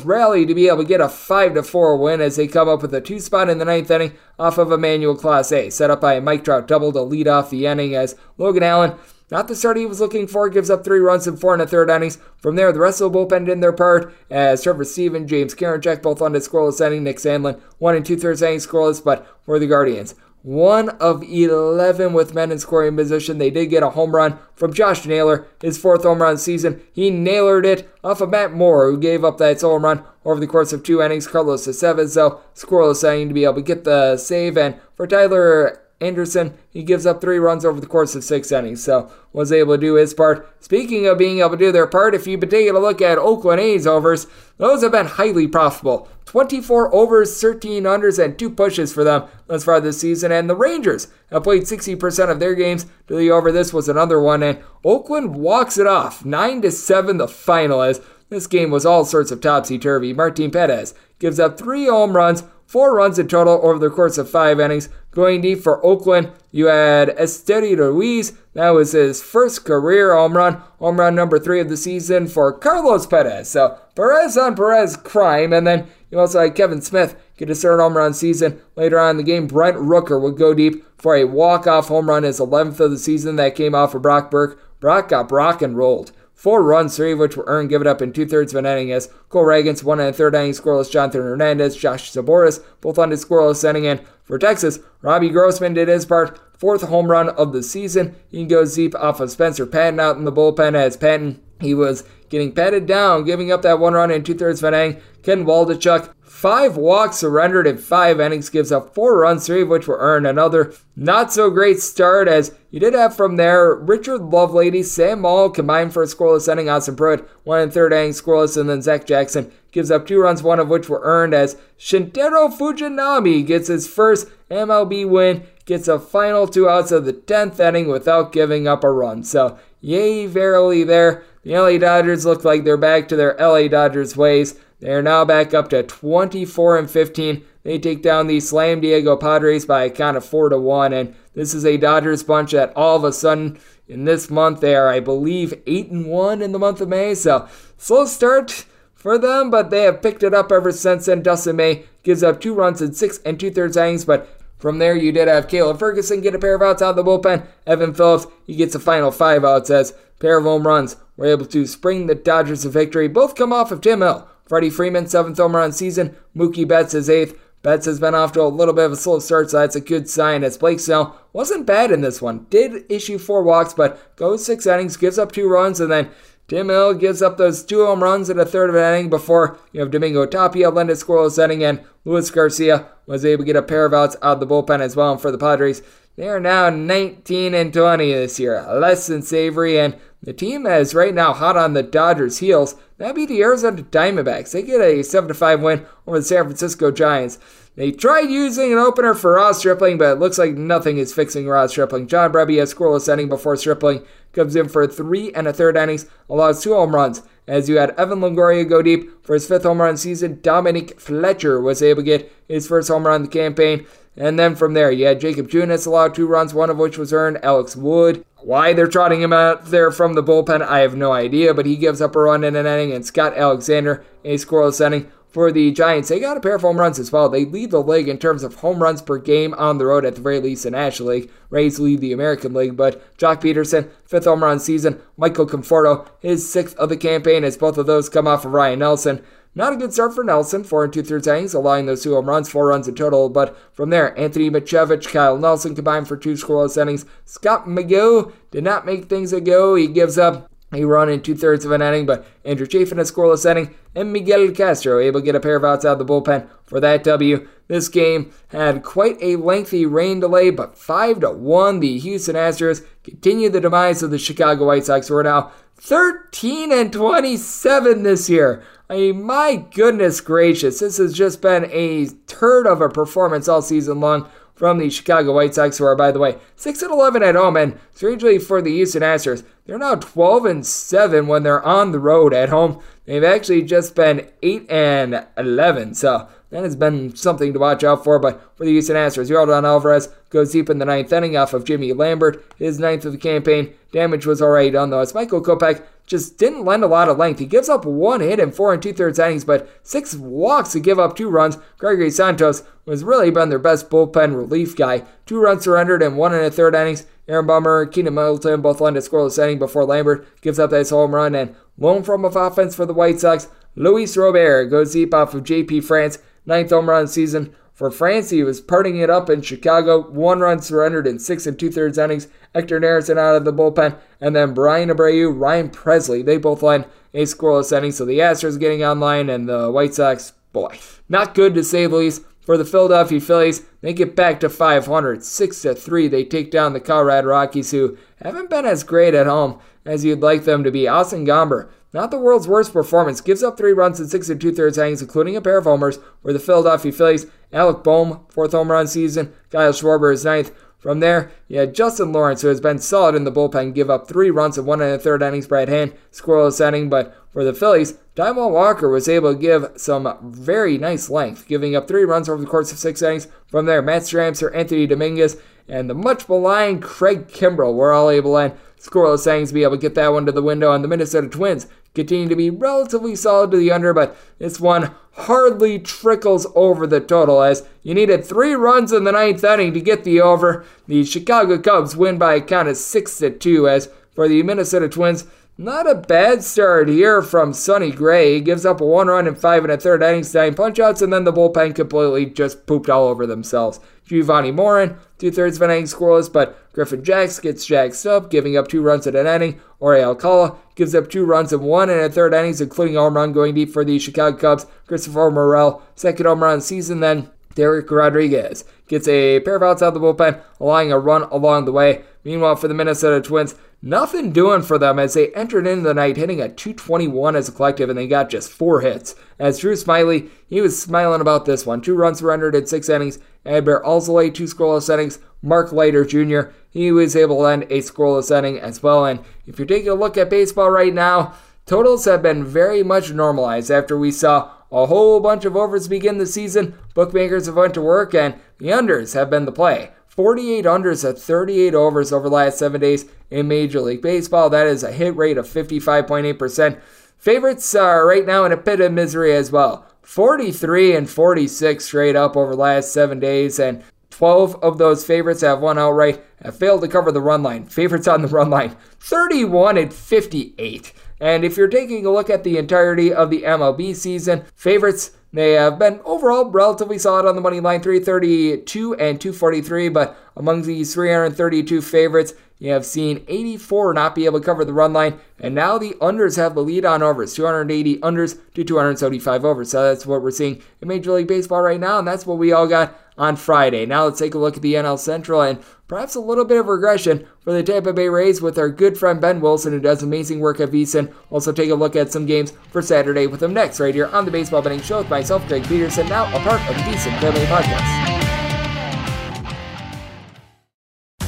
rally 0.00 0.44
to 0.44 0.54
be 0.54 0.66
able 0.66 0.78
to 0.78 0.84
get 0.84 1.00
a 1.00 1.08
5 1.08 1.68
4 1.68 1.96
win 1.96 2.20
as 2.20 2.34
they 2.34 2.48
come 2.48 2.68
up 2.68 2.82
with 2.82 2.92
a 2.94 3.00
two 3.00 3.20
spot 3.20 3.48
in 3.48 3.58
the 3.58 3.64
ninth 3.64 3.90
inning 3.90 4.14
off 4.38 4.58
of 4.58 4.72
Emmanuel 4.72 5.16
Clase, 5.16 5.72
set 5.72 5.90
up 5.90 6.00
by 6.00 6.14
a 6.14 6.20
Mike 6.20 6.44
Trout 6.44 6.66
double 6.66 6.92
to 6.92 7.02
lead 7.02 7.28
off 7.28 7.50
the 7.50 7.66
inning 7.66 7.94
as 7.94 8.16
Logan 8.38 8.64
Allen 8.64 8.94
not 9.30 9.48
the 9.48 9.56
start 9.56 9.76
he 9.76 9.86
was 9.86 10.00
looking 10.00 10.26
for, 10.26 10.48
gives 10.48 10.70
up 10.70 10.84
three 10.84 10.98
runs 10.98 11.26
in 11.26 11.36
four 11.36 11.54
and 11.54 11.62
a 11.62 11.66
third 11.66 11.90
innings. 11.90 12.18
From 12.36 12.56
there, 12.56 12.72
the 12.72 12.80
rest 12.80 13.00
of 13.00 13.12
the 13.12 13.18
bullpen 13.18 13.46
did 13.46 13.60
their 13.60 13.72
part 13.72 14.14
as 14.30 14.62
Trevor 14.62 14.84
Stephan, 14.84 15.26
James 15.26 15.54
Karinchak 15.54 16.02
both 16.02 16.20
on 16.20 16.32
the 16.32 16.38
scoreless 16.40 16.84
inning. 16.84 17.04
Nick 17.04 17.16
Sandlin, 17.16 17.60
one 17.78 17.96
and 17.96 18.04
two 18.04 18.16
thirds 18.16 18.42
innings 18.42 18.66
scoreless, 18.66 19.02
but 19.02 19.26
for 19.42 19.58
the 19.58 19.66
Guardians. 19.66 20.14
One 20.42 20.90
of 21.00 21.22
11 21.22 22.12
with 22.12 22.34
men 22.34 22.52
in 22.52 22.58
scoring 22.58 22.96
position. 22.96 23.38
They 23.38 23.48
did 23.48 23.70
get 23.70 23.82
a 23.82 23.88
home 23.88 24.14
run 24.14 24.38
from 24.54 24.74
Josh 24.74 25.06
Naylor, 25.06 25.46
his 25.62 25.78
fourth 25.78 26.02
home 26.02 26.20
run 26.20 26.36
season. 26.36 26.82
He 26.92 27.10
nailered 27.10 27.64
it 27.64 27.88
off 28.04 28.20
of 28.20 28.28
Matt 28.28 28.52
Moore, 28.52 28.90
who 28.90 28.98
gave 28.98 29.24
up 29.24 29.38
that 29.38 29.62
home 29.62 29.86
run 29.86 30.04
over 30.22 30.38
the 30.38 30.46
course 30.46 30.74
of 30.74 30.82
two 30.82 31.00
innings. 31.00 31.26
Carlos 31.26 31.66
Estevez, 31.66 32.14
though, 32.14 32.42
scoreless 32.54 33.02
inning 33.10 33.28
to 33.28 33.34
be 33.34 33.44
able 33.44 33.54
to 33.54 33.62
get 33.62 33.84
the 33.84 34.18
save. 34.18 34.58
And 34.58 34.76
for 34.94 35.06
Tyler 35.06 35.80
Anderson, 36.04 36.54
he 36.70 36.82
gives 36.82 37.06
up 37.06 37.20
three 37.20 37.38
runs 37.38 37.64
over 37.64 37.80
the 37.80 37.86
course 37.86 38.14
of 38.14 38.22
six 38.22 38.52
innings, 38.52 38.84
so 38.84 39.10
was 39.32 39.50
able 39.50 39.74
to 39.74 39.80
do 39.80 39.94
his 39.94 40.14
part. 40.14 40.48
Speaking 40.62 41.06
of 41.06 41.18
being 41.18 41.40
able 41.40 41.50
to 41.50 41.56
do 41.56 41.72
their 41.72 41.86
part, 41.86 42.14
if 42.14 42.26
you've 42.26 42.40
been 42.40 42.50
taking 42.50 42.76
a 42.76 42.78
look 42.78 43.00
at 43.00 43.18
Oakland 43.18 43.60
A's 43.60 43.86
overs, 43.86 44.26
those 44.58 44.82
have 44.82 44.92
been 44.92 45.06
highly 45.06 45.48
profitable. 45.48 46.08
24 46.26 46.94
overs, 46.94 47.40
13 47.40 47.84
unders, 47.84 48.22
and 48.22 48.38
two 48.38 48.50
pushes 48.50 48.92
for 48.92 49.04
them 49.04 49.24
thus 49.46 49.64
far 49.64 49.80
this 49.80 50.00
season. 50.00 50.32
And 50.32 50.50
the 50.50 50.56
Rangers 50.56 51.08
have 51.30 51.44
played 51.44 51.62
60% 51.62 52.30
of 52.30 52.40
their 52.40 52.54
games 52.54 52.86
to 53.06 53.16
the 53.16 53.30
over. 53.30 53.52
This 53.52 53.72
was 53.72 53.88
another 53.88 54.20
one, 54.20 54.42
and 54.42 54.58
Oakland 54.84 55.36
walks 55.36 55.78
it 55.78 55.86
off. 55.86 56.24
9 56.24 56.62
to 56.62 56.70
7, 56.70 57.18
the 57.18 57.28
final 57.28 57.82
as 57.82 58.00
this 58.30 58.46
game 58.46 58.70
was 58.70 58.84
all 58.84 59.04
sorts 59.04 59.30
of 59.30 59.40
topsy 59.40 59.78
turvy. 59.78 60.12
Martin 60.12 60.50
Perez 60.50 60.94
gives 61.18 61.38
up 61.38 61.56
three 61.56 61.86
home 61.86 62.16
runs, 62.16 62.42
four 62.66 62.94
runs 62.94 63.18
in 63.18 63.28
total 63.28 63.60
over 63.62 63.78
the 63.78 63.90
course 63.90 64.18
of 64.18 64.30
five 64.30 64.60
innings. 64.60 64.88
Going 65.10 65.42
deep 65.42 65.60
for 65.60 65.84
Oakland, 65.84 66.32
you 66.50 66.66
had 66.66 67.08
Esteury 67.16 67.76
Ruiz. 67.76 68.32
That 68.54 68.70
was 68.70 68.92
his 68.92 69.22
first 69.22 69.64
career 69.64 70.14
home 70.14 70.36
run, 70.36 70.62
home 70.78 70.98
run 70.98 71.14
number 71.14 71.38
three 71.38 71.60
of 71.60 71.68
the 71.68 71.76
season 71.76 72.26
for 72.26 72.52
Carlos 72.52 73.06
Perez. 73.06 73.48
So 73.48 73.78
Perez 73.94 74.36
on 74.36 74.56
Perez 74.56 74.96
crime. 74.96 75.52
And 75.52 75.66
then 75.66 75.86
you 76.10 76.18
also 76.18 76.40
had 76.40 76.54
Kevin 76.54 76.80
Smith 76.80 77.16
get 77.36 77.48
his 77.48 77.62
third 77.62 77.80
home 77.80 77.96
run 77.96 78.14
season. 78.14 78.60
Later 78.76 78.98
on 78.98 79.12
in 79.12 79.16
the 79.18 79.22
game, 79.22 79.46
Brent 79.46 79.76
Rooker 79.76 80.20
would 80.20 80.36
go 80.36 80.54
deep 80.54 80.84
for 80.98 81.14
a 81.14 81.24
walk-off 81.24 81.88
home 81.88 82.08
run, 82.08 82.22
his 82.22 82.40
11th 82.40 82.80
of 82.80 82.90
the 82.90 82.98
season. 82.98 83.36
That 83.36 83.54
came 83.54 83.74
off 83.74 83.94
of 83.94 84.02
Brock 84.02 84.30
Burke. 84.30 84.60
Brock 84.80 85.08
got 85.08 85.28
Brock 85.28 85.62
and 85.62 85.76
rolled. 85.76 86.12
Four 86.44 86.62
runs, 86.62 86.94
three 86.94 87.12
of 87.12 87.18
which 87.18 87.38
were 87.38 87.44
earned, 87.46 87.70
give 87.70 87.80
it 87.80 87.86
up 87.86 88.02
in 88.02 88.12
two 88.12 88.26
thirds 88.26 88.52
of 88.52 88.58
an 88.58 88.66
inning 88.66 88.92
as 88.92 89.08
Cole 89.30 89.46
Ragans, 89.46 89.82
one 89.82 89.98
and 89.98 90.14
third 90.14 90.34
inning 90.34 90.52
scoreless, 90.52 90.90
Jonathan 90.90 91.22
Hernandez, 91.22 91.74
Josh 91.74 92.12
Sborz, 92.12 92.62
both 92.82 92.98
on 92.98 93.12
his 93.12 93.24
scoreless 93.24 93.66
inning. 93.66 93.86
And 93.86 94.02
for 94.24 94.38
Texas, 94.38 94.78
Robbie 95.00 95.30
Grossman 95.30 95.72
did 95.72 95.88
his 95.88 96.04
part, 96.04 96.38
fourth 96.58 96.82
home 96.82 97.06
run 97.06 97.30
of 97.30 97.54
the 97.54 97.62
season. 97.62 98.16
He 98.28 98.44
goes 98.44 98.74
deep 98.74 98.94
off 98.94 99.20
of 99.20 99.30
Spencer 99.30 99.64
Patton 99.64 99.98
out 99.98 100.18
in 100.18 100.26
the 100.26 100.32
bullpen 100.32 100.74
as 100.74 100.98
Patton, 100.98 101.40
he 101.62 101.72
was 101.72 102.04
getting 102.34 102.52
patted 102.52 102.86
down, 102.86 103.24
giving 103.24 103.50
up 103.52 103.62
that 103.62 103.78
one 103.78 103.94
run 103.94 104.10
in 104.10 104.22
two 104.22 104.34
thirds 104.34 104.62
of 104.62 104.72
an 104.72 104.74
inning. 104.74 105.02
Ken 105.22 105.44
Waldichuk 105.44 106.12
Five 106.44 106.76
walks 106.76 107.18
surrendered 107.18 107.66
in 107.66 107.78
five 107.78 108.20
innings 108.20 108.50
gives 108.50 108.72
up 108.72 108.92
four 108.92 109.20
runs, 109.20 109.46
three 109.46 109.62
of 109.62 109.68
which 109.68 109.86
were 109.86 109.98
earned. 109.98 110.26
Another 110.26 110.74
not 110.96 111.32
so 111.32 111.48
great 111.48 111.80
start 111.80 112.28
as 112.28 112.52
you 112.70 112.80
did 112.80 112.92
have 112.92 113.16
from 113.16 113.36
there 113.36 113.74
Richard 113.74 114.20
Lovelady, 114.20 114.84
Sam 114.84 115.20
Moll 115.20 115.48
combined 115.48 115.94
for 115.94 116.02
a 116.02 116.06
scoreless 116.06 116.50
inning. 116.50 116.68
Austin 116.68 116.96
Pruitt, 116.96 117.26
one 117.44 117.60
and 117.60 117.72
third 117.72 117.92
inning 117.92 118.10
scoreless, 118.10 118.60
and 118.60 118.68
then 118.68 118.82
Zach 118.82 119.06
Jackson 119.06 119.52
gives 119.70 119.90
up 119.90 120.06
two 120.06 120.18
runs, 120.18 120.42
one 120.42 120.58
of 120.58 120.68
which 120.68 120.88
were 120.88 121.00
earned 121.04 121.34
as 121.34 121.56
Shintaro 121.78 122.52
Fujinami 122.52 123.46
gets 123.46 123.68
his 123.68 123.88
first 123.88 124.28
MLB 124.50 125.08
win, 125.08 125.46
gets 125.66 125.88
a 125.88 125.98
final 125.98 126.46
two 126.46 126.68
outs 126.68 126.90
of 126.90 127.04
the 127.04 127.12
10th 127.12 127.60
inning 127.60 127.88
without 127.88 128.32
giving 128.32 128.68
up 128.68 128.84
a 128.84 128.90
run. 128.90 129.22
So, 129.22 129.58
yay, 129.80 130.26
verily, 130.26 130.84
there. 130.84 131.22
The 131.44 131.58
LA 131.58 131.76
Dodgers 131.76 132.24
look 132.24 132.42
like 132.42 132.64
they're 132.64 132.78
back 132.78 133.06
to 133.08 133.16
their 133.16 133.36
LA 133.38 133.68
Dodgers 133.68 134.16
ways. 134.16 134.58
They 134.80 134.90
are 134.90 135.02
now 135.02 135.26
back 135.26 135.52
up 135.52 135.68
to 135.70 135.82
24 135.82 136.78
and 136.78 136.90
15. 136.90 137.44
They 137.62 137.78
take 137.78 138.02
down 138.02 138.26
the 138.26 138.40
Slam 138.40 138.80
Diego 138.80 139.16
Padres 139.16 139.66
by 139.66 139.84
a 139.84 139.90
count 139.90 140.16
of 140.16 140.24
4 140.24 140.50
to 140.50 140.58
1. 140.58 140.94
And 140.94 141.14
this 141.34 141.52
is 141.52 141.66
a 141.66 141.76
Dodgers 141.76 142.22
bunch 142.22 142.52
that 142.52 142.72
all 142.74 142.96
of 142.96 143.04
a 143.04 143.12
sudden 143.12 143.58
in 143.86 144.06
this 144.06 144.30
month 144.30 144.60
they 144.60 144.74
are, 144.74 144.88
I 144.88 145.00
believe, 145.00 145.52
8 145.66 145.90
and 145.90 146.06
1 146.06 146.40
in 146.40 146.52
the 146.52 146.58
month 146.58 146.80
of 146.80 146.88
May. 146.88 147.14
So 147.14 147.46
slow 147.76 148.06
start 148.06 148.64
for 148.94 149.18
them, 149.18 149.50
but 149.50 149.68
they 149.68 149.82
have 149.82 150.00
picked 150.00 150.22
it 150.22 150.32
up 150.32 150.50
ever 150.50 150.72
since 150.72 151.06
then. 151.06 151.22
Dustin 151.22 151.56
May 151.56 151.84
gives 152.02 152.22
up 152.22 152.40
two 152.40 152.54
runs 152.54 152.80
in 152.80 152.94
six 152.94 153.18
and 153.18 153.38
two 153.38 153.50
thirds 153.50 153.76
innings, 153.76 154.06
but 154.06 154.40
from 154.56 154.78
there, 154.78 154.96
you 154.96 155.12
did 155.12 155.28
have 155.28 155.48
Caleb 155.48 155.78
Ferguson 155.78 156.22
get 156.22 156.34
a 156.34 156.38
pair 156.38 156.54
of 156.54 156.62
outs 156.62 156.80
out 156.80 156.96
of 156.96 156.96
the 156.96 157.04
bullpen. 157.04 157.46
Evan 157.66 157.92
Phillips, 157.92 158.26
he 158.46 158.56
gets 158.56 158.74
a 158.74 158.80
final 158.80 159.10
five 159.10 159.44
outs 159.44 159.68
as 159.68 159.92
pair 160.20 160.38
of 160.38 160.44
home 160.44 160.66
runs 160.66 160.96
were 161.16 161.26
able 161.26 161.46
to 161.46 161.66
spring 161.66 162.06
the 162.06 162.14
Dodgers 162.14 162.64
a 162.64 162.70
victory. 162.70 163.08
Both 163.08 163.34
come 163.34 163.52
off 163.52 163.70
of 163.70 163.80
Tim 163.80 164.00
Hill, 164.00 164.28
Freddie 164.46 164.70
Freeman, 164.70 165.06
seventh 165.06 165.38
home 165.38 165.56
run 165.56 165.72
season. 165.72 166.16
Mookie 166.36 166.66
Betts, 166.66 166.92
his 166.92 167.10
eighth. 167.10 167.38
Betts 167.62 167.86
has 167.86 167.98
been 167.98 168.14
off 168.14 168.32
to 168.32 168.42
a 168.42 168.44
little 168.44 168.74
bit 168.74 168.84
of 168.84 168.92
a 168.92 168.96
slow 168.96 169.18
start, 169.20 169.50
so 169.50 169.58
that's 169.58 169.74
a 169.74 169.80
good 169.80 170.06
sign. 170.08 170.44
As 170.44 170.58
Blake 170.58 170.80
Snell 170.80 171.18
wasn't 171.32 171.64
bad 171.64 171.90
in 171.90 172.02
this 172.02 172.20
one, 172.20 172.46
did 172.50 172.84
issue 172.90 173.16
four 173.16 173.42
walks, 173.42 173.72
but 173.72 174.16
goes 174.16 174.44
six 174.44 174.66
innings, 174.66 174.98
gives 174.98 175.18
up 175.18 175.32
two 175.32 175.48
runs, 175.48 175.80
and 175.80 175.90
then 175.90 176.10
Tim 176.46 176.68
Hill 176.68 176.92
gives 176.92 177.22
up 177.22 177.38
those 177.38 177.64
two 177.64 177.86
home 177.86 178.02
runs 178.02 178.28
in 178.28 178.38
a 178.38 178.44
third 178.44 178.68
of 178.68 178.76
an 178.76 178.94
inning 178.94 179.08
before 179.08 179.58
you 179.72 179.80
have 179.80 179.90
Domingo 179.90 180.26
Tapia 180.26 180.68
lend 180.68 180.90
a 180.90 180.92
scoreless 180.92 181.42
inning, 181.42 181.64
and 181.64 181.82
Luis 182.04 182.30
Garcia 182.30 182.86
was 183.06 183.24
able 183.24 183.44
to 183.44 183.46
get 183.46 183.56
a 183.56 183.62
pair 183.62 183.86
of 183.86 183.94
outs 183.94 184.16
out 184.20 184.34
of 184.34 184.40
the 184.40 184.46
bullpen 184.46 184.80
as 184.80 184.94
well. 184.94 185.12
And 185.12 185.20
for 185.20 185.30
the 185.30 185.38
Padres, 185.38 185.80
they 186.16 186.28
are 186.28 186.40
now 186.40 186.68
19 186.68 187.54
and 187.54 187.72
20 187.72 188.12
this 188.12 188.38
year, 188.38 188.62
less 188.74 189.06
than 189.06 189.22
savory, 189.22 189.80
and 189.80 189.96
the 190.24 190.32
team 190.32 190.66
is 190.66 190.94
right 190.94 191.14
now 191.14 191.34
hot 191.34 191.56
on 191.56 191.74
the 191.74 191.82
Dodgers' 191.82 192.38
heels. 192.38 192.76
That'd 192.96 193.14
be 193.14 193.26
the 193.26 193.42
Arizona 193.42 193.82
Diamondbacks. 193.82 194.52
They 194.52 194.62
get 194.62 194.80
a 194.80 195.02
7 195.02 195.32
5 195.32 195.60
win 195.60 195.86
over 196.06 196.18
the 196.18 196.24
San 196.24 196.44
Francisco 196.44 196.90
Giants. 196.90 197.38
They 197.76 197.90
tried 197.90 198.30
using 198.30 198.72
an 198.72 198.78
opener 198.78 199.14
for 199.14 199.32
Ross 199.32 199.58
Stripling, 199.58 199.98
but 199.98 200.12
it 200.12 200.20
looks 200.20 200.38
like 200.38 200.54
nothing 200.54 200.98
is 200.98 201.12
fixing 201.12 201.46
Ross 201.46 201.72
Stripling. 201.72 202.06
John 202.06 202.30
a 202.30 202.36
scoreless 202.36 203.12
inning 203.12 203.28
before 203.28 203.56
Stripling 203.56 204.06
comes 204.32 204.56
in 204.56 204.68
for 204.68 204.86
three 204.86 205.32
and 205.34 205.46
a 205.46 205.52
third 205.52 205.76
innings, 205.76 206.06
allows 206.30 206.62
two 206.62 206.72
home 206.72 206.94
runs, 206.94 207.22
as 207.48 207.68
you 207.68 207.76
had 207.78 207.90
Evan 207.98 208.20
Longoria 208.20 208.66
go 208.66 208.80
deep 208.80 209.26
for 209.26 209.34
his 209.34 209.46
fifth 209.46 209.64
home 209.64 209.80
run 209.80 209.96
season. 209.96 210.38
Dominic 210.40 211.00
Fletcher 211.00 211.60
was 211.60 211.82
able 211.82 212.02
to 212.02 212.06
get 212.06 212.32
his 212.48 212.68
first 212.68 212.88
home 212.88 213.06
run 213.06 213.16
in 213.16 213.22
the 213.22 213.28
campaign. 213.28 213.86
And 214.16 214.38
then 214.38 214.54
from 214.54 214.74
there, 214.74 214.92
you 214.92 215.06
had 215.06 215.20
Jakob 215.20 215.48
Junis 215.48 215.86
allowed 215.86 216.14
two 216.14 216.28
runs, 216.28 216.54
one 216.54 216.70
of 216.70 216.78
which 216.78 216.96
was 216.96 217.12
earned. 217.12 217.44
Alex 217.44 217.74
Wood. 217.74 218.24
Why 218.44 218.74
they're 218.74 218.86
trotting 218.86 219.22
him 219.22 219.32
out 219.32 219.66
there 219.66 219.90
from 219.90 220.12
the 220.12 220.22
bullpen, 220.22 220.60
I 220.60 220.80
have 220.80 220.94
no 220.94 221.12
idea, 221.12 221.54
but 221.54 221.64
he 221.64 221.76
gives 221.76 222.02
up 222.02 222.14
a 222.14 222.20
run 222.20 222.44
in 222.44 222.54
an 222.56 222.66
inning. 222.66 222.92
And 222.92 223.04
Scott 223.04 223.34
Alexander, 223.34 224.04
a 224.22 224.34
scoreless 224.34 224.84
inning 224.84 225.10
for 225.28 225.50
the 225.50 225.72
Giants. 225.72 226.10
They 226.10 226.20
got 226.20 226.36
a 226.36 226.40
pair 226.40 226.54
of 226.54 226.60
home 226.60 226.78
runs 226.78 226.98
as 226.98 227.10
well. 227.10 227.30
They 227.30 227.46
lead 227.46 227.70
the 227.70 227.82
league 227.82 228.06
in 228.06 228.18
terms 228.18 228.42
of 228.42 228.56
home 228.56 228.82
runs 228.82 229.00
per 229.00 229.16
game 229.16 229.54
on 229.54 229.78
the 229.78 229.86
road, 229.86 230.04
at 230.04 230.16
the 230.16 230.20
very 230.20 230.40
least, 230.40 230.66
in 230.66 230.72
National 230.72 231.08
League. 231.08 231.30
Rays 231.48 231.80
lead 231.80 232.02
the 232.02 232.12
American 232.12 232.52
League, 232.52 232.76
but 232.76 233.02
Joc 233.16 233.40
Pederson, 233.40 233.90
fifth 234.04 234.26
home 234.26 234.44
run 234.44 234.60
season. 234.60 235.00
Michael 235.16 235.46
Conforto, 235.46 236.06
his 236.20 236.46
sixth 236.46 236.76
of 236.76 236.90
the 236.90 236.98
campaign, 236.98 237.44
as 237.44 237.56
both 237.56 237.78
of 237.78 237.86
those 237.86 238.10
come 238.10 238.26
off 238.26 238.44
of 238.44 238.52
Ryne 238.52 238.80
Nelson. 238.80 239.24
Not 239.56 239.72
a 239.72 239.76
good 239.76 239.92
start 239.92 240.14
for 240.14 240.24
Nelson, 240.24 240.64
four 240.64 240.82
and 240.82 240.92
two 240.92 241.02
thirds 241.02 241.28
innings, 241.28 241.54
allowing 241.54 241.86
those 241.86 242.02
two 242.02 242.14
home 242.14 242.28
runs, 242.28 242.48
four 242.48 242.66
runs 242.68 242.88
in 242.88 242.96
total. 242.96 243.28
But 243.28 243.56
from 243.72 243.90
there, 243.90 244.18
Anthony 244.18 244.50
Misiewicz, 244.50 245.12
Kyle 245.12 245.38
Nelson 245.38 245.76
combined 245.76 246.08
for 246.08 246.16
two 246.16 246.32
scoreless 246.32 246.80
innings. 246.80 247.06
Scott 247.24 247.66
McGough 247.66 248.32
did 248.50 248.64
not 248.64 248.84
make 248.84 249.04
things 249.04 249.32
a 249.32 249.40
go. 249.40 249.76
He 249.76 249.86
gives 249.86 250.18
up 250.18 250.50
a 250.72 250.84
run 250.84 251.08
in 251.08 251.22
two 251.22 251.36
thirds 251.36 251.64
of 251.64 251.70
an 251.70 251.82
inning, 251.82 252.04
but 252.04 252.26
Andrew 252.44 252.66
Chafin 252.66 252.98
a 252.98 253.02
scoreless 253.02 253.48
inning, 253.48 253.74
and 253.94 254.12
Miguel 254.12 254.50
Castro 254.50 254.98
able 254.98 255.20
to 255.20 255.24
get 255.24 255.36
a 255.36 255.40
pair 255.40 255.56
of 255.56 255.64
outs 255.64 255.84
out 255.84 256.00
of 256.00 256.04
the 256.04 256.04
bullpen 256.04 256.48
for 256.66 256.80
that 256.80 257.04
W. 257.04 257.46
This 257.68 257.88
game 257.88 258.32
had 258.48 258.82
quite 258.82 259.16
a 259.22 259.36
lengthy 259.36 259.86
rain 259.86 260.20
delay, 260.20 260.50
but 260.50 260.76
5 260.76 261.20
to 261.20 261.30
1, 261.30 261.80
the 261.80 261.98
Houston 261.98 262.34
Astros 262.34 262.84
continue 263.04 263.48
the 263.48 263.60
demise 263.60 264.02
of 264.02 264.10
the 264.10 264.18
Chicago 264.18 264.66
White 264.66 264.84
Sox, 264.84 265.08
We're 265.08 265.22
now 265.22 265.52
13 265.76 266.72
and 266.72 266.92
27 266.92 268.02
this 268.02 268.28
year. 268.28 268.62
I 268.94 268.96
mean, 268.96 269.24
my 269.24 269.56
goodness 269.56 270.20
gracious, 270.20 270.78
this 270.78 270.98
has 270.98 271.12
just 271.12 271.42
been 271.42 271.68
a 271.72 272.06
turd 272.28 272.64
of 272.64 272.80
a 272.80 272.88
performance 272.88 273.48
all 273.48 273.60
season 273.60 273.98
long 273.98 274.28
from 274.54 274.78
the 274.78 274.88
Chicago 274.88 275.34
White 275.34 275.52
Sox, 275.52 275.78
who 275.78 275.84
are, 275.84 275.96
by 275.96 276.12
the 276.12 276.20
way, 276.20 276.38
6 276.54 276.80
and 276.80 276.92
11 276.92 277.24
at 277.24 277.34
home, 277.34 277.56
and 277.56 277.76
strangely 277.92 278.38
for 278.38 278.62
the 278.62 278.70
Houston 278.70 279.02
Astros, 279.02 279.42
they're 279.66 279.78
now 279.78 279.96
12 279.96 280.44
and 280.44 280.64
7 280.64 281.26
when 281.26 281.42
they're 281.42 281.64
on 281.64 281.90
the 281.90 281.98
road 281.98 282.32
at 282.32 282.50
home. 282.50 282.80
They've 283.04 283.24
actually 283.24 283.62
just 283.62 283.96
been 283.96 284.30
8 284.44 284.70
and 284.70 285.26
11, 285.36 285.94
so 285.94 286.28
that 286.50 286.62
has 286.62 286.76
been 286.76 287.16
something 287.16 287.52
to 287.52 287.58
watch 287.58 287.82
out 287.82 288.04
for. 288.04 288.20
But 288.20 288.56
for 288.56 288.64
the 288.64 288.70
Houston 288.70 288.94
Astros, 288.94 289.28
Yordan 289.28 289.64
Alvarez 289.64 290.08
goes 290.30 290.52
deep 290.52 290.70
in 290.70 290.78
the 290.78 290.84
ninth 290.84 291.12
inning 291.12 291.36
off 291.36 291.52
of 291.52 291.64
Jimmy 291.64 291.92
Lambert, 291.92 292.44
his 292.58 292.78
ninth 292.78 293.04
of 293.04 293.10
the 293.10 293.18
campaign. 293.18 293.74
Damage 293.90 294.24
was 294.24 294.40
already 294.40 294.70
done 294.70 294.90
though, 294.90 295.00
as 295.00 295.14
Michael 295.14 295.42
Kopech 295.42 295.82
just 296.06 296.38
didn't 296.38 296.64
lend 296.64 296.84
a 296.84 296.88
lot 296.88 297.08
of 297.08 297.18
length. 297.18 297.38
He 297.38 297.46
gives 297.46 297.68
up 297.68 297.84
one 297.84 298.20
hit 298.20 298.38
in 298.38 298.52
four 298.52 298.72
and 298.72 298.82
two 298.82 298.92
thirds 298.92 299.18
innings, 299.18 299.44
but 299.44 299.68
six 299.82 300.14
walks 300.14 300.72
to 300.72 300.80
give 300.80 300.98
up 300.98 301.16
two 301.16 301.30
runs. 301.30 301.56
Gregory 301.78 302.10
Santos 302.10 302.62
was 302.84 303.04
really 303.04 303.30
been 303.30 303.48
their 303.48 303.58
best 303.58 303.88
bullpen 303.88 304.36
relief 304.36 304.76
guy. 304.76 305.04
Two 305.24 305.40
runs 305.40 305.64
surrendered 305.64 306.02
in 306.02 306.16
one 306.16 306.34
and 306.34 306.44
a 306.44 306.50
third 306.50 306.74
innings. 306.74 307.06
Aaron 307.26 307.46
Bummer, 307.46 307.86
Keynan 307.86 308.14
Middleton 308.14 308.60
both 308.60 308.80
lend 308.80 308.98
a 308.98 309.00
scoreless 309.00 309.42
inning 309.42 309.58
before 309.58 309.86
Lambert 309.86 310.26
gives 310.42 310.58
up 310.58 310.70
that 310.70 310.90
home 310.90 311.14
run. 311.14 311.34
And 311.34 311.54
lone 311.78 312.02
from 312.02 312.24
of 312.24 312.36
offense 312.36 312.74
for 312.74 312.84
the 312.84 312.92
White 312.92 313.20
Sox, 313.20 313.48
Luis 313.74 314.16
Robert 314.16 314.66
goes 314.66 314.92
deep 314.92 315.14
off 315.14 315.32
of 315.32 315.42
JP 315.42 315.84
France, 315.84 316.18
ninth 316.44 316.70
home 316.70 316.90
run 316.90 317.08
season. 317.08 317.54
For 317.74 317.90
France, 317.90 318.30
he 318.30 318.44
was 318.44 318.60
parting 318.60 318.98
it 318.98 319.10
up 319.10 319.28
in 319.28 319.42
Chicago. 319.42 320.08
One 320.08 320.38
run 320.38 320.62
surrendered 320.62 321.08
in 321.08 321.18
six 321.18 321.44
and 321.44 321.58
two 321.58 321.72
thirds 321.72 321.98
innings. 321.98 322.28
Hector 322.54 322.80
Neris 322.80 323.10
out 323.10 323.34
of 323.34 323.44
the 323.44 323.52
bullpen. 323.52 323.98
And 324.20 324.36
then 324.36 324.54
Bryan 324.54 324.90
Abreu, 324.90 325.32
Ryan 325.36 325.70
Pressly. 325.70 326.24
They 326.24 326.36
both 326.36 326.62
line 326.62 326.84
a 327.12 327.22
scoreless 327.22 327.76
inning. 327.76 327.90
So 327.90 328.04
the 328.04 328.20
Astros 328.20 328.60
getting 328.60 328.84
online 328.84 329.28
and 329.28 329.48
the 329.48 329.72
White 329.72 329.94
Sox, 329.94 330.34
boy, 330.52 330.78
not 331.08 331.34
good 331.34 331.54
to 331.54 331.64
say 331.64 331.86
the 331.86 331.96
least. 331.96 332.22
For 332.42 332.58
the 332.58 332.64
Philadelphia 332.64 333.20
Phillies, 333.20 333.64
they 333.80 333.94
get 333.94 334.14
back 334.14 334.38
to 334.40 334.50
500, 334.50 335.24
6 335.24 335.62
to 335.62 335.74
3. 335.74 336.08
They 336.08 336.24
take 336.24 336.50
down 336.50 336.74
the 336.74 336.80
Colorado 336.80 337.28
Rockies, 337.28 337.70
who 337.70 337.96
haven't 338.22 338.50
been 338.50 338.66
as 338.66 338.84
great 338.84 339.14
at 339.14 339.26
home 339.26 339.58
as 339.86 340.04
you'd 340.04 340.20
like 340.20 340.44
them 340.44 340.62
to 340.62 340.70
be. 340.70 340.86
Austin 340.86 341.24
Gomber, 341.24 341.70
not 341.94 342.10
the 342.10 342.18
world's 342.18 342.48
worst 342.48 342.72
performance, 342.72 343.20
gives 343.20 343.42
up 343.42 343.56
three 343.56 343.72
runs 343.72 344.00
in 344.00 344.08
six 344.08 344.28
and 344.28 344.40
two 344.40 344.52
thirds 344.52 344.76
innings, 344.76 345.00
including 345.00 345.36
a 345.36 345.40
pair 345.40 345.58
of 345.58 345.64
homers. 345.64 345.98
For 346.22 346.32
the 346.32 346.40
Philadelphia 346.40 346.90
Phillies, 346.90 347.26
Alec 347.52 347.84
Bohm, 347.84 348.26
fourth 348.28 348.52
home 348.52 348.70
run 348.70 348.88
season. 348.88 349.32
Kyle 349.50 349.72
Schwarber 349.72 350.12
is 350.12 350.24
ninth. 350.24 350.52
From 350.84 351.00
there, 351.00 351.30
you 351.48 351.60
had 351.60 351.74
Justin 351.74 352.12
Lawrence, 352.12 352.42
who 352.42 352.48
has 352.48 352.60
been 352.60 352.78
solid 352.78 353.14
in 353.14 353.24
the 353.24 353.32
bullpen, 353.32 353.74
give 353.74 353.88
up 353.88 354.06
three 354.06 354.30
runs 354.30 354.58
in 354.58 354.66
one 354.66 354.82
and 354.82 354.92
a 354.92 354.98
third 354.98 355.22
innings. 355.22 355.46
Brad 355.46 355.70
Hand, 355.70 355.94
scoreless 356.12 356.60
inning, 356.60 356.90
but 356.90 357.16
for 357.30 357.42
the 357.42 357.54
Phillies, 357.54 357.94
Taijuan 358.16 358.50
Walker 358.50 358.90
was 358.90 359.08
able 359.08 359.32
to 359.32 359.40
give 359.40 359.70
some 359.76 360.18
very 360.22 360.76
nice 360.76 361.08
length, 361.08 361.48
giving 361.48 361.74
up 361.74 361.88
three 361.88 362.04
runs 362.04 362.28
over 362.28 362.42
the 362.42 362.46
course 362.46 362.70
of 362.70 362.78
six 362.78 363.00
innings. 363.00 363.28
From 363.46 363.64
there, 363.64 363.80
Matt 363.80 364.02
Strahm, 364.02 364.32
Seranthony 364.32 364.86
Dominguez, 364.86 365.40
and 365.68 365.88
the 365.88 365.94
much 365.94 366.28
maligned 366.28 366.82
Craig 366.82 367.28
Kimbrel 367.28 367.74
were 367.74 367.92
all 367.92 368.10
able 368.10 368.34
to 368.34 368.54
scoreless 368.78 369.26
innings 369.26 369.52
be 369.52 369.62
able 369.62 369.76
to 369.76 369.80
get 369.80 369.94
that 369.94 370.12
one 370.12 370.26
to 370.26 370.32
the 370.32 370.42
window. 370.42 370.72
And 370.72 370.84
the 370.84 370.88
Minnesota 370.88 371.28
Twins 371.28 371.66
continue 371.94 372.28
to 372.28 372.36
be 372.36 372.50
relatively 372.50 373.16
solid 373.16 373.50
to 373.52 373.56
the 373.56 373.70
under, 373.70 373.94
but 373.94 374.16
this 374.38 374.60
one 374.60 374.94
hardly 375.12 375.78
trickles 375.78 376.46
over 376.54 376.86
the 376.86 377.00
total 377.00 377.42
as 377.42 377.66
you 377.82 377.94
needed 377.94 378.24
three 378.24 378.54
runs 378.54 378.92
in 378.92 379.04
the 379.04 379.12
ninth 379.12 379.44
inning 379.44 379.72
to 379.72 379.80
get 379.80 380.04
the 380.04 380.20
over. 380.20 380.64
The 380.88 381.04
Chicago 381.04 381.58
Cubs 381.58 381.96
win 381.96 382.18
by 382.18 382.34
a 382.34 382.40
count 382.40 382.68
of 382.68 382.76
six 382.76 383.18
to 383.18 383.30
two 383.30 383.68
as 383.68 383.88
for 384.14 384.28
the 384.28 384.42
Minnesota 384.42 384.88
Twins. 384.88 385.26
Not 385.56 385.88
a 385.88 385.94
bad 385.94 386.42
start 386.42 386.88
here 386.88 387.22
from 387.22 387.52
Sonny 387.52 387.92
Gray. 387.92 388.34
He 388.34 388.40
gives 388.40 388.66
up 388.66 388.80
a 388.80 388.84
one 388.84 389.06
run 389.06 389.28
in 389.28 389.36
five 389.36 389.62
and 389.62 389.72
a 389.72 389.76
third 389.76 390.02
innings, 390.02 390.34
nine 390.34 390.56
punchouts, 390.56 391.00
and 391.00 391.12
then 391.12 391.22
the 391.22 391.32
bullpen 391.32 391.76
completely 391.76 392.26
just 392.26 392.66
pooped 392.66 392.90
all 392.90 393.06
over 393.06 393.24
themselves. 393.24 393.78
Jovani 394.08 394.52
Moran, 394.52 394.98
two 395.24 395.30
thirds 395.30 395.56
of 395.56 395.62
an 395.62 395.70
inning 395.70 395.84
scoreless, 395.84 396.30
but 396.30 396.70
Griffin 396.74 397.02
Jax 397.02 397.40
gets 397.40 397.64
jacked 397.64 398.04
up, 398.04 398.30
giving 398.30 398.58
up 398.58 398.68
two 398.68 398.82
runs 398.82 399.06
in 399.06 399.16
an 399.16 399.26
inning. 399.26 399.58
Jorge 399.78 400.02
Alcala 400.02 400.58
gives 400.74 400.94
up 400.94 401.08
two 401.08 401.24
runs 401.24 401.50
in 401.50 401.62
one 401.62 401.88
and 401.88 401.98
a 401.98 402.10
third 402.10 402.34
innings, 402.34 402.60
including 402.60 402.96
home 402.96 403.16
run 403.16 403.32
going 403.32 403.54
deep 403.54 403.70
for 403.70 403.86
the 403.86 403.98
Chicago 403.98 404.36
Cubs. 404.36 404.66
Christopher 404.86 405.30
Morel, 405.30 405.80
second 405.94 406.26
home 406.26 406.42
run 406.42 406.60
season 406.60 407.00
then. 407.00 407.30
Dereck 407.54 407.90
Rodriguez 407.90 408.64
gets 408.86 409.08
a 409.08 409.40
pair 409.40 409.56
of 409.56 409.62
outs 409.62 409.80
out 409.80 409.88
of 409.88 409.94
the 409.94 410.00
bullpen, 410.00 410.42
allowing 410.60 410.92
a 410.92 410.98
run 410.98 411.22
along 411.30 411.64
the 411.64 411.72
way. 411.72 412.04
Meanwhile, 412.22 412.56
for 412.56 412.68
the 412.68 412.74
Minnesota 412.74 413.26
Twins, 413.26 413.54
nothing 413.84 414.32
doing 414.32 414.62
for 414.62 414.78
them 414.78 414.98
as 414.98 415.12
they 415.12 415.28
entered 415.34 415.66
into 415.66 415.82
the 415.82 415.92
night 415.92 416.16
hitting 416.16 416.40
at 416.40 416.56
221 416.56 417.36
as 417.36 417.50
a 417.50 417.52
collective 417.52 417.90
and 417.90 417.98
they 417.98 418.06
got 418.08 418.30
just 418.30 418.50
four 418.50 418.80
hits. 418.80 419.14
As 419.38 419.58
Drew 419.58 419.74
Smyly, 419.74 420.30
he 420.46 420.62
was 420.62 420.80
smiling 420.80 421.20
about 421.20 421.44
this 421.44 421.66
one. 421.66 421.82
Two 421.82 421.94
runs 421.94 422.20
surrendered 422.20 422.54
in 422.54 422.66
six 422.66 422.88
innings. 422.88 423.18
Adbert 423.44 423.84
Alzolay, 423.84 424.32
two 424.32 424.44
scoreless 424.44 424.92
innings. 424.92 425.18
Mark 425.42 425.70
Leiter 425.70 426.06
Jr., 426.06 426.50
he 426.70 426.90
was 426.90 427.14
able 427.14 427.40
to 427.40 427.44
end 427.44 427.64
a 427.64 427.80
scoreless 427.80 428.36
inning 428.36 428.58
as 428.58 428.82
well. 428.82 429.04
And 429.04 429.20
if 429.46 429.58
you're 429.58 429.66
taking 429.68 429.90
a 429.90 429.94
look 429.94 430.16
at 430.16 430.30
baseball 430.30 430.70
right 430.70 430.94
now, 430.94 431.34
totals 431.66 432.06
have 432.06 432.22
been 432.22 432.42
very 432.42 432.82
much 432.82 433.12
normalized 433.12 433.70
after 433.70 433.98
we 433.98 434.10
saw 434.10 434.50
a 434.72 434.86
whole 434.86 435.20
bunch 435.20 435.44
of 435.44 435.56
overs 435.56 435.88
begin 435.88 436.16
the 436.16 436.26
season. 436.26 436.74
Bookmakers 436.94 437.46
have 437.46 437.56
went 437.56 437.74
to 437.74 437.82
work 437.82 438.14
and 438.14 438.34
the 438.56 438.68
unders 438.68 439.12
have 439.12 439.28
been 439.28 439.44
the 439.44 439.52
play. 439.52 439.90
48 440.14 440.64
unders 440.64 441.08
at 441.08 441.18
38 441.18 441.74
overs 441.74 442.12
over 442.12 442.28
the 442.28 442.34
last 442.36 442.56
seven 442.56 442.80
days 442.80 443.04
in 443.30 443.48
Major 443.48 443.80
League 443.80 444.00
Baseball. 444.00 444.48
That 444.48 444.68
is 444.68 444.84
a 444.84 444.92
hit 444.92 445.16
rate 445.16 445.36
of 445.36 445.46
55.8%. 445.46 446.80
Favorites 447.18 447.74
are 447.74 448.06
right 448.06 448.24
now 448.24 448.44
in 448.44 448.52
a 448.52 448.56
pit 448.56 448.80
of 448.80 448.92
misery 448.92 449.34
as 449.34 449.50
well. 449.50 449.88
43 450.02 450.94
and 450.94 451.10
46 451.10 451.84
straight 451.84 452.14
up 452.14 452.36
over 452.36 452.54
the 452.54 452.60
last 452.60 452.92
seven 452.92 453.18
days, 453.18 453.58
and 453.58 453.82
12 454.10 454.54
of 454.62 454.78
those 454.78 455.04
favorites 455.04 455.40
have 455.40 455.58
won 455.58 455.78
outright, 455.78 456.22
have 456.44 456.56
failed 456.56 456.82
to 456.82 456.88
cover 456.88 457.10
the 457.10 457.20
run 457.20 457.42
line. 457.42 457.64
Favorites 457.64 458.06
on 458.06 458.22
the 458.22 458.28
run 458.28 458.50
line, 458.50 458.76
31 459.00 459.78
and 459.78 459.92
58. 459.92 460.92
And 461.20 461.44
if 461.44 461.56
you're 461.56 461.66
taking 461.66 462.06
a 462.06 462.12
look 462.12 462.30
at 462.30 462.44
the 462.44 462.56
entirety 462.56 463.12
of 463.12 463.30
the 463.30 463.42
MLB 463.42 463.96
season, 463.96 464.44
favorites 464.54 465.10
they 465.34 465.54
have 465.54 465.80
been 465.80 466.00
overall 466.04 466.48
relatively 466.48 466.96
solid 466.96 467.26
on 467.26 467.34
the 467.34 467.40
money 467.40 467.58
line, 467.58 467.80
332 467.80 468.94
and 468.94 469.20
243, 469.20 469.88
but 469.88 470.16
among 470.36 470.62
these 470.62 470.94
332 470.94 471.82
favorites, 471.82 472.34
you 472.60 472.70
have 472.70 472.86
seen 472.86 473.24
84 473.26 473.94
not 473.94 474.14
be 474.14 474.26
able 474.26 474.38
to 474.38 474.44
cover 474.44 474.64
the 474.64 474.72
run 474.72 474.92
line, 474.92 475.18
and 475.40 475.52
now 475.52 475.76
the 475.76 475.94
unders 476.00 476.36
have 476.36 476.54
the 476.54 476.62
lead 476.62 476.84
on 476.84 477.02
overs 477.02 477.34
280 477.34 477.98
unders 477.98 478.38
to 478.54 478.62
275 478.62 479.44
overs. 479.44 479.70
So 479.70 479.82
that's 479.82 480.06
what 480.06 480.22
we're 480.22 480.30
seeing 480.30 480.62
in 480.80 480.86
Major 480.86 481.12
League 481.12 481.26
Baseball 481.26 481.62
right 481.62 481.80
now, 481.80 481.98
and 481.98 482.06
that's 482.06 482.26
what 482.26 482.38
we 482.38 482.52
all 482.52 482.68
got 482.68 482.96
on 483.18 483.34
Friday. 483.34 483.86
Now 483.86 484.04
let's 484.04 484.20
take 484.20 484.34
a 484.34 484.38
look 484.38 484.54
at 484.54 484.62
the 484.62 484.74
NL 484.74 484.98
Central 485.00 485.42
and 485.42 485.58
perhaps 485.86 486.14
a 486.14 486.20
little 486.20 486.44
bit 486.44 486.58
of 486.58 486.66
regression 486.66 487.26
for 487.40 487.52
the 487.52 487.62
Tampa 487.62 487.92
Bay 487.92 488.08
Rays 488.08 488.40
with 488.40 488.58
our 488.58 488.68
good 488.68 488.96
friend 488.96 489.20
Ben 489.20 489.40
Wilson, 489.40 489.72
who 489.72 489.80
does 489.80 490.02
amazing 490.02 490.40
work 490.40 490.60
at 490.60 490.70
VSiN. 490.70 491.12
Also, 491.30 491.52
take 491.52 491.70
a 491.70 491.74
look 491.74 491.96
at 491.96 492.12
some 492.12 492.26
games 492.26 492.52
for 492.70 492.82
Saturday 492.82 493.26
with 493.26 493.42
him 493.42 493.52
next, 493.52 493.80
right 493.80 493.94
here 493.94 494.06
on 494.06 494.24
the 494.24 494.30
Baseball 494.30 494.62
Betting 494.62 494.80
Show 494.80 494.98
with 494.98 495.10
myself, 495.10 495.46
Greg 495.48 495.64
Peterson, 495.66 496.08
now 496.08 496.24
a 496.34 496.40
part 496.40 496.60
of 496.68 496.76
the 496.76 496.82
VSiN 496.82 497.18
Family 497.20 497.44
Podcast. 497.46 498.14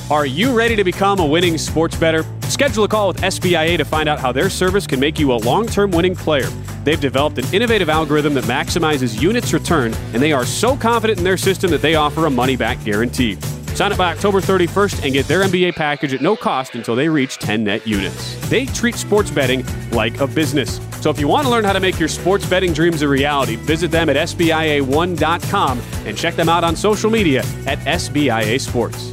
Are 0.08 0.24
you 0.24 0.56
ready 0.56 0.76
to 0.76 0.84
become 0.84 1.18
a 1.18 1.26
winning 1.26 1.58
sports 1.58 1.96
better? 1.96 2.24
Schedule 2.42 2.84
a 2.84 2.88
call 2.88 3.08
with 3.08 3.16
SBIA 3.22 3.76
to 3.76 3.84
find 3.84 4.08
out 4.08 4.20
how 4.20 4.30
their 4.30 4.48
service 4.48 4.86
can 4.86 5.00
make 5.00 5.18
you 5.18 5.32
a 5.32 5.34
long 5.34 5.66
term 5.66 5.90
winning 5.90 6.14
player. 6.14 6.48
They've 6.84 7.00
developed 7.00 7.38
an 7.38 7.52
innovative 7.52 7.88
algorithm 7.88 8.34
that 8.34 8.44
maximizes 8.44 9.20
units 9.20 9.52
returned, 9.52 9.98
and 10.14 10.22
they 10.22 10.32
are 10.32 10.46
so 10.46 10.76
confident 10.76 11.18
in 11.18 11.24
their 11.24 11.36
system 11.36 11.72
that 11.72 11.82
they 11.82 11.96
offer 11.96 12.26
a 12.26 12.30
money 12.30 12.54
back 12.54 12.82
guarantee. 12.84 13.36
Sign 13.76 13.92
up 13.92 13.98
by 13.98 14.10
October 14.10 14.40
31st 14.40 15.04
and 15.04 15.12
get 15.12 15.28
their 15.28 15.42
NBA 15.42 15.74
package 15.74 16.14
at 16.14 16.22
no 16.22 16.34
cost 16.34 16.74
until 16.74 16.96
they 16.96 17.10
reach 17.10 17.36
10 17.36 17.62
net 17.62 17.86
units. 17.86 18.34
They 18.48 18.64
treat 18.64 18.94
sports 18.94 19.30
betting 19.30 19.66
like 19.90 20.18
a 20.18 20.26
business. 20.26 20.80
So 21.02 21.10
if 21.10 21.20
you 21.20 21.28
want 21.28 21.44
to 21.44 21.50
learn 21.50 21.62
how 21.62 21.74
to 21.74 21.80
make 21.80 21.98
your 21.98 22.08
sports 22.08 22.48
betting 22.48 22.72
dreams 22.72 23.02
a 23.02 23.08
reality, 23.08 23.56
visit 23.56 23.90
them 23.90 24.08
at 24.08 24.16
SBIA1.com 24.16 25.82
and 26.06 26.16
check 26.16 26.36
them 26.36 26.48
out 26.48 26.64
on 26.64 26.74
social 26.74 27.10
media 27.10 27.40
at 27.66 27.78
SBIA 27.80 28.58
Sports. 28.58 29.12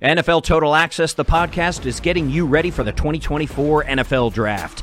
NFL 0.00 0.44
Total 0.44 0.74
Access, 0.74 1.12
the 1.12 1.24
podcast, 1.24 1.84
is 1.84 2.00
getting 2.00 2.30
you 2.30 2.46
ready 2.46 2.70
for 2.70 2.84
the 2.84 2.92
2024 2.92 3.84
NFL 3.84 4.32
Draft. 4.32 4.82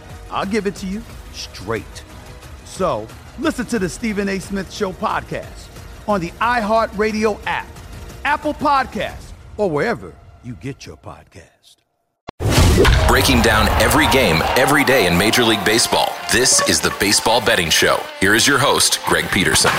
I'll 0.31 0.45
give 0.45 0.65
it 0.65 0.75
to 0.77 0.87
you 0.87 1.01
straight. 1.33 2.03
So 2.65 3.07
listen 3.37 3.65
to 3.67 3.79
the 3.79 3.89
Stephen 3.89 4.29
A. 4.29 4.39
Smith 4.39 4.71
Show 4.71 4.93
podcast 4.93 5.67
on 6.07 6.21
the 6.21 6.31
iHeartRadio 6.31 7.39
app, 7.45 7.67
Apple 8.25 8.53
Podcasts, 8.53 9.31
or 9.57 9.69
wherever 9.69 10.13
you 10.43 10.53
get 10.55 10.85
your 10.85 10.97
podcast. 10.97 11.47
Breaking 13.07 13.41
down 13.41 13.67
every 13.81 14.07
game, 14.07 14.41
every 14.55 14.85
day 14.85 15.05
in 15.05 15.17
Major 15.17 15.43
League 15.43 15.63
Baseball. 15.65 16.13
This 16.31 16.67
is 16.69 16.79
the 16.79 16.95
Baseball 16.99 17.45
Betting 17.45 17.69
Show. 17.69 18.01
Here 18.21 18.33
is 18.33 18.47
your 18.47 18.57
host, 18.57 19.03
Greg 19.05 19.29
Peterson. 19.31 19.71